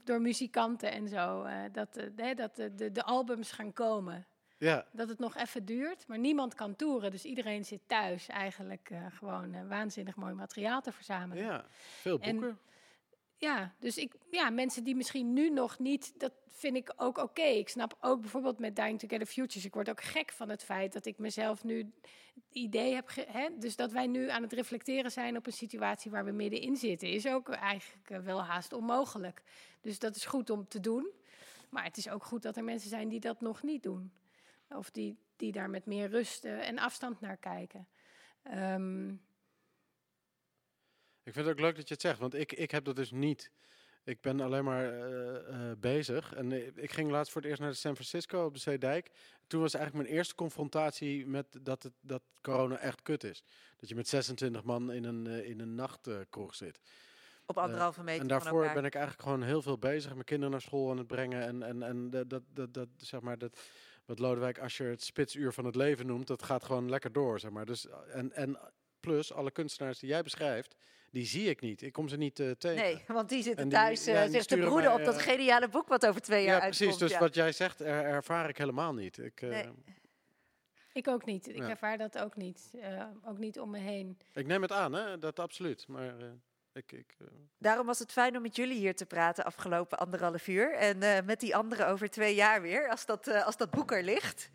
door 0.03 0.21
muzikanten 0.21 0.91
en 0.91 1.07
zo. 1.07 1.47
dat 1.71 1.95
hè, 2.15 2.33
dat 2.33 2.55
de, 2.55 2.91
de 2.91 3.03
albums 3.03 3.51
gaan 3.51 3.73
komen. 3.73 4.25
Ja. 4.57 4.85
Dat 4.91 5.09
het 5.09 5.19
nog 5.19 5.35
even 5.37 5.65
duurt, 5.65 6.07
maar 6.07 6.19
niemand 6.19 6.53
kan 6.53 6.75
toeren. 6.75 7.11
Dus 7.11 7.25
iedereen 7.25 7.65
zit 7.65 7.81
thuis 7.85 8.27
eigenlijk 8.27 8.89
gewoon 9.09 9.67
waanzinnig 9.67 10.15
mooi 10.15 10.33
materiaal 10.33 10.81
te 10.81 10.91
verzamelen. 10.91 11.43
Ja, 11.43 11.65
veel 12.01 12.19
En- 12.19 12.31
boeken. 12.39 12.59
Ja, 13.41 13.73
dus 13.79 13.97
ik, 13.97 14.13
ja, 14.31 14.49
mensen 14.49 14.83
die 14.83 14.95
misschien 14.95 15.33
nu 15.33 15.49
nog 15.49 15.79
niet, 15.79 16.19
dat 16.19 16.33
vind 16.47 16.75
ik 16.75 16.93
ook 16.95 17.17
oké. 17.17 17.41
Ik 17.41 17.69
snap 17.69 17.97
ook 17.99 18.21
bijvoorbeeld 18.21 18.59
met 18.59 18.75
Dying 18.75 18.99
Together 18.99 19.25
Futures, 19.27 19.65
ik 19.65 19.73
word 19.73 19.89
ook 19.89 20.01
gek 20.01 20.31
van 20.31 20.49
het 20.49 20.63
feit 20.63 20.93
dat 20.93 21.05
ik 21.05 21.17
mezelf 21.17 21.63
nu 21.63 21.77
het 21.77 22.43
idee 22.51 22.93
heb, 22.93 23.09
hè, 23.27 23.49
dus 23.57 23.75
dat 23.75 23.91
wij 23.91 24.07
nu 24.07 24.29
aan 24.29 24.41
het 24.41 24.53
reflecteren 24.53 25.11
zijn 25.11 25.37
op 25.37 25.45
een 25.45 25.53
situatie 25.53 26.11
waar 26.11 26.25
we 26.25 26.31
middenin 26.31 26.75
zitten, 26.75 27.09
is 27.09 27.27
ook 27.27 27.49
eigenlijk 27.49 28.09
eh, 28.09 28.19
wel 28.19 28.43
haast 28.43 28.73
onmogelijk. 28.73 29.41
Dus 29.81 29.99
dat 29.99 30.15
is 30.15 30.25
goed 30.25 30.49
om 30.49 30.67
te 30.67 30.79
doen, 30.79 31.11
maar 31.69 31.83
het 31.83 31.97
is 31.97 32.09
ook 32.09 32.23
goed 32.23 32.41
dat 32.41 32.57
er 32.57 32.63
mensen 32.63 32.89
zijn 32.89 33.09
die 33.09 33.19
dat 33.19 33.41
nog 33.41 33.63
niet 33.63 33.83
doen. 33.83 34.11
Of 34.69 34.91
die, 34.91 35.17
die 35.35 35.51
daar 35.51 35.69
met 35.69 35.85
meer 35.85 36.09
rust 36.09 36.45
eh, 36.45 36.67
en 36.67 36.79
afstand 36.79 37.21
naar 37.21 37.37
kijken. 37.37 37.87
Ehm, 38.43 39.13
Ik 41.23 41.33
vind 41.33 41.45
het 41.45 41.55
ook 41.55 41.61
leuk 41.61 41.75
dat 41.75 41.87
je 41.87 41.93
het 41.93 42.03
zegt, 42.03 42.19
want 42.19 42.33
ik, 42.33 42.51
ik 42.51 42.71
heb 42.71 42.83
dat 42.83 42.95
dus 42.95 43.11
niet. 43.11 43.51
Ik 44.03 44.21
ben 44.21 44.39
alleen 44.39 44.63
maar 44.63 44.85
eh, 44.85 45.69
eh, 45.69 45.77
bezig. 45.77 46.33
En 46.33 46.51
eh, 46.51 46.67
ik 46.75 46.91
ging 46.91 47.11
laatst 47.11 47.31
voor 47.31 47.41
het 47.41 47.49
eerst 47.49 47.61
naar 47.61 47.75
San 47.75 47.93
Francisco 47.95 48.45
op 48.45 48.53
de 48.53 48.59
Zeedijk. 48.59 49.11
Toen 49.47 49.61
was 49.61 49.73
eigenlijk 49.73 50.03
mijn 50.05 50.17
eerste 50.17 50.35
confrontatie 50.35 51.27
met 51.27 51.45
dat, 51.61 51.83
het, 51.83 51.93
dat 52.01 52.21
corona 52.41 52.77
echt 52.77 53.01
kut 53.01 53.23
is. 53.23 53.43
Dat 53.77 53.89
je 53.89 53.95
met 53.95 54.07
26 54.07 54.63
man 54.63 54.91
in 54.91 55.03
een, 55.03 55.27
in 55.27 55.59
een 55.59 55.75
nachtkroeg 55.75 56.55
zit. 56.55 56.79
Op 57.45 57.57
anderhalve 57.57 58.03
meter 58.03 58.21
En 58.21 58.27
daarvoor 58.27 58.71
ben 58.73 58.85
ik 58.85 58.95
eigenlijk 58.95 59.23
gewoon 59.23 59.43
heel 59.43 59.61
veel 59.61 59.77
bezig. 59.77 60.13
Mijn 60.13 60.23
kinderen 60.23 60.51
naar 60.51 60.61
school 60.61 60.91
aan 60.91 60.97
het 60.97 61.07
brengen. 61.07 61.41
En, 61.41 61.63
en, 61.63 61.83
en 61.83 62.09
dat, 62.09 62.29
dat, 62.29 62.43
dat, 62.53 62.73
dat, 62.73 62.87
zeg 62.97 63.21
maar, 63.21 63.37
dat, 63.37 63.59
wat 64.05 64.19
Lodewijk 64.19 64.59
Asscher 64.59 64.89
het 64.89 65.03
spitsuur 65.03 65.53
van 65.53 65.65
het 65.65 65.75
leven 65.75 66.05
noemt, 66.05 66.27
dat 66.27 66.43
gaat 66.43 66.63
gewoon 66.63 66.89
lekker 66.89 67.11
door. 67.11 67.39
Zeg 67.39 67.51
maar. 67.51 67.65
dus, 67.65 67.87
en, 68.11 68.31
en 68.31 68.59
plus, 68.99 69.33
alle 69.33 69.51
kunstenaars 69.51 69.99
die 69.99 70.09
jij 70.09 70.21
beschrijft, 70.21 70.75
die 71.11 71.25
zie 71.25 71.49
ik 71.49 71.61
niet. 71.61 71.81
Ik 71.81 71.93
kom 71.93 72.07
ze 72.07 72.17
niet 72.17 72.39
eh, 72.39 72.51
tegen. 72.51 72.83
Nee, 72.83 73.03
want 73.07 73.29
die 73.29 73.43
zitten 73.43 73.69
die- 73.69 73.77
thuis 73.77 74.05
ja, 74.05 74.13
eh, 74.15 74.21
die 74.21 74.31
zich 74.31 74.45
te 74.45 74.57
broeden 74.57 74.83
mij, 74.83 74.93
op 74.99 75.05
dat 75.05 75.15
eh, 75.15 75.21
geniale 75.21 75.67
boek 75.69 75.87
wat 75.87 76.05
over 76.05 76.21
twee 76.21 76.43
jaar 76.43 76.55
Ja, 76.55 76.61
uitkomt. 76.61 76.77
precies. 76.77 76.97
Dus 76.97 77.11
ja. 77.11 77.19
wat 77.19 77.35
jij 77.35 77.51
zegt, 77.51 77.79
er, 77.79 77.87
ervaar 78.03 78.49
ik 78.49 78.57
helemaal 78.57 78.93
niet. 78.93 79.17
Ik, 79.17 79.41
eh, 79.41 79.49
Nee. 79.49 79.69
ik 80.93 81.07
ook 81.07 81.25
niet. 81.25 81.47
Ik 81.49 81.55
Ja. 81.55 81.69
ervaar 81.69 81.97
dat 81.97 82.17
ook 82.17 82.35
niet. 82.35 82.71
Eh, 82.81 83.03
ook 83.25 83.37
niet 83.37 83.59
om 83.59 83.69
me 83.69 83.77
heen. 83.79 84.17
ik 84.33 84.47
neem 84.47 84.61
het 84.61 84.71
aan, 84.71 84.93
hè? 84.93 85.19
dat 85.19 85.39
absoluut. 85.39 85.87
Maar 85.87 86.19
eh, 86.19 86.25
ik... 86.73 86.91
ik 86.91 87.15
eh, 87.19 87.27
Daarom 87.57 87.85
was 87.85 87.99
het 87.99 88.11
fijn 88.11 88.35
om 88.35 88.41
met 88.41 88.55
jullie 88.55 88.77
hier 88.77 88.95
te 88.95 89.05
praten 89.05 89.45
afgelopen 89.45 89.97
anderhalf 89.99 90.47
uur. 90.47 90.73
En 90.75 91.01
eh, 91.03 91.23
met 91.25 91.39
die 91.39 91.55
anderen 91.55 91.87
over 91.87 92.09
twee 92.09 92.35
jaar 92.35 92.61
weer, 92.61 92.89
als 92.89 93.05
dat, 93.05 93.27
eh, 93.27 93.45
als 93.45 93.57
dat 93.57 93.69
boek 93.69 93.91
er 93.91 94.03
ligt. 94.03 94.49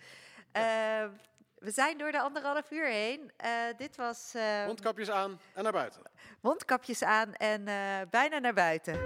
We 1.66 1.72
zijn 1.72 1.98
door 1.98 2.12
de 2.12 2.20
anderhalf 2.20 2.70
uur 2.70 2.86
heen. 2.86 3.30
Eh, 3.36 3.50
dit 3.76 3.96
was 3.96 4.32
eh, 4.34 4.66
mondkapjes 4.66 5.10
aan 5.10 5.40
en 5.54 5.62
naar 5.62 5.72
buiten. 5.72 6.02
mondkapjes 6.40 7.02
aan 7.02 7.34
en 7.34 7.68
eh, 7.68 8.00
bijna 8.10 8.38
naar 8.38 8.54
buiten. 8.54 8.98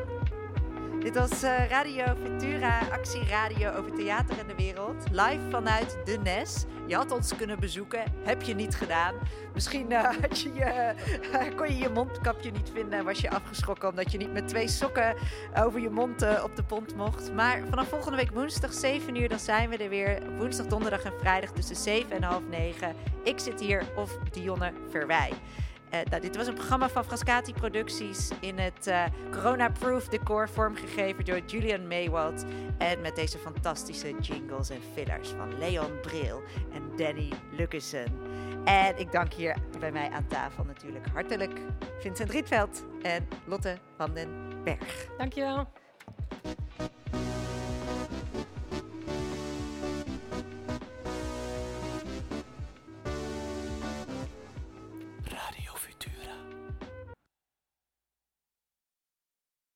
Dit 1.01 1.15
was 1.15 1.43
eh, 1.43 1.69
Radio 1.69 2.05
Ventura, 2.23 2.79
actieradio 2.93 3.71
over 3.71 3.93
theater 3.93 4.39
en 4.39 4.47
de 4.47 4.55
wereld. 4.55 5.05
Live 5.11 5.41
vanuit 5.51 5.99
de 6.05 6.19
NES. 6.23 6.65
Je 6.87 6.95
had 6.95 7.11
ons 7.11 7.37
kunnen 7.37 7.61
bezoeken, 7.61 8.03
heb 8.23 8.43
je 8.43 8.55
niet 8.55 8.75
gedaan. 8.75 9.15
Misschien 9.55 9.93
eh, 9.93 10.03
had 10.21 10.41
je 10.41 10.53
je, 10.55 10.95
kon 11.57 11.69
je 11.69 11.79
je 11.79 11.89
mondkapje 11.89 12.51
niet 12.51 12.71
vinden 12.75 12.99
en 12.99 13.05
was 13.05 13.21
je 13.21 13.31
afgeschrokken 13.31 13.89
omdat 13.89 14.13
je 14.13 14.19
niet 14.19 14.33
met 14.33 14.49
twee 14.49 14.69
sokken 14.69 15.15
over 15.59 15.81
je 15.81 15.91
mond 15.91 16.23
eh, 16.23 16.45
op 16.45 16.57
de 16.57 16.63
pont 16.63 16.97
mocht. 16.97 17.33
Maar 17.33 17.63
vanaf 17.69 17.89
volgende 17.89 18.17
week 18.17 18.31
woensdag 18.31 18.73
7 18.73 19.15
uur, 19.15 19.29
dan 19.29 19.39
zijn 19.39 19.71
we 19.71 19.77
er 19.77 19.89
weer. 19.89 20.23
Woensdag, 20.37 20.67
donderdag 20.67 21.03
en 21.03 21.19
vrijdag 21.21 21.51
tussen 21.51 21.77
7 21.77 22.11
en 22.11 22.23
half 22.23 22.43
9. 22.51 22.95
Ik 23.25 23.39
zit 23.39 23.61
hier 23.61 23.83
of 23.97 24.19
Dionne 24.31 24.73
Verwij. 24.91 25.33
Eh, 25.91 26.01
nou, 26.11 26.23
dit 26.23 26.37
was 26.37 26.47
een 26.47 26.55
programma 26.55 26.89
van 26.89 27.05
Frascati 27.05 27.53
Producties 27.53 28.31
in 28.41 28.59
het 28.59 28.87
eh, 28.87 29.05
corona-proof 29.31 30.09
decor 30.09 30.49
vormgegeven 30.49 31.25
door 31.25 31.41
Julian 31.47 31.89
Maywald. 31.89 32.45
En 32.79 33.01
met 33.01 33.17
deze 33.17 33.39
fantastische 33.39 34.15
jingles 34.21 34.71
en 34.71 34.81
fillers 34.95 35.29
van 35.29 35.59
Leon 35.59 36.01
Bril 36.01 36.43
en 36.73 36.97
Danny 36.97 37.33
Lucassen. 37.51 38.05
En 38.65 38.99
ik 38.99 39.13
dank 39.13 39.33
hier 39.33 39.57
bij 39.79 39.93
mij 39.93 40.11
aan 40.11 40.27
tafel 40.27 40.65
natuurlijk 40.65 41.07
hartelijk 41.13 41.61
Vincent 41.99 42.31
Rietveld 42.31 42.85
en 43.03 43.29
Lotte 43.45 43.79
van 43.97 44.15
den 44.15 44.29
Berg. 44.65 45.09
Dankjewel. 45.19 45.69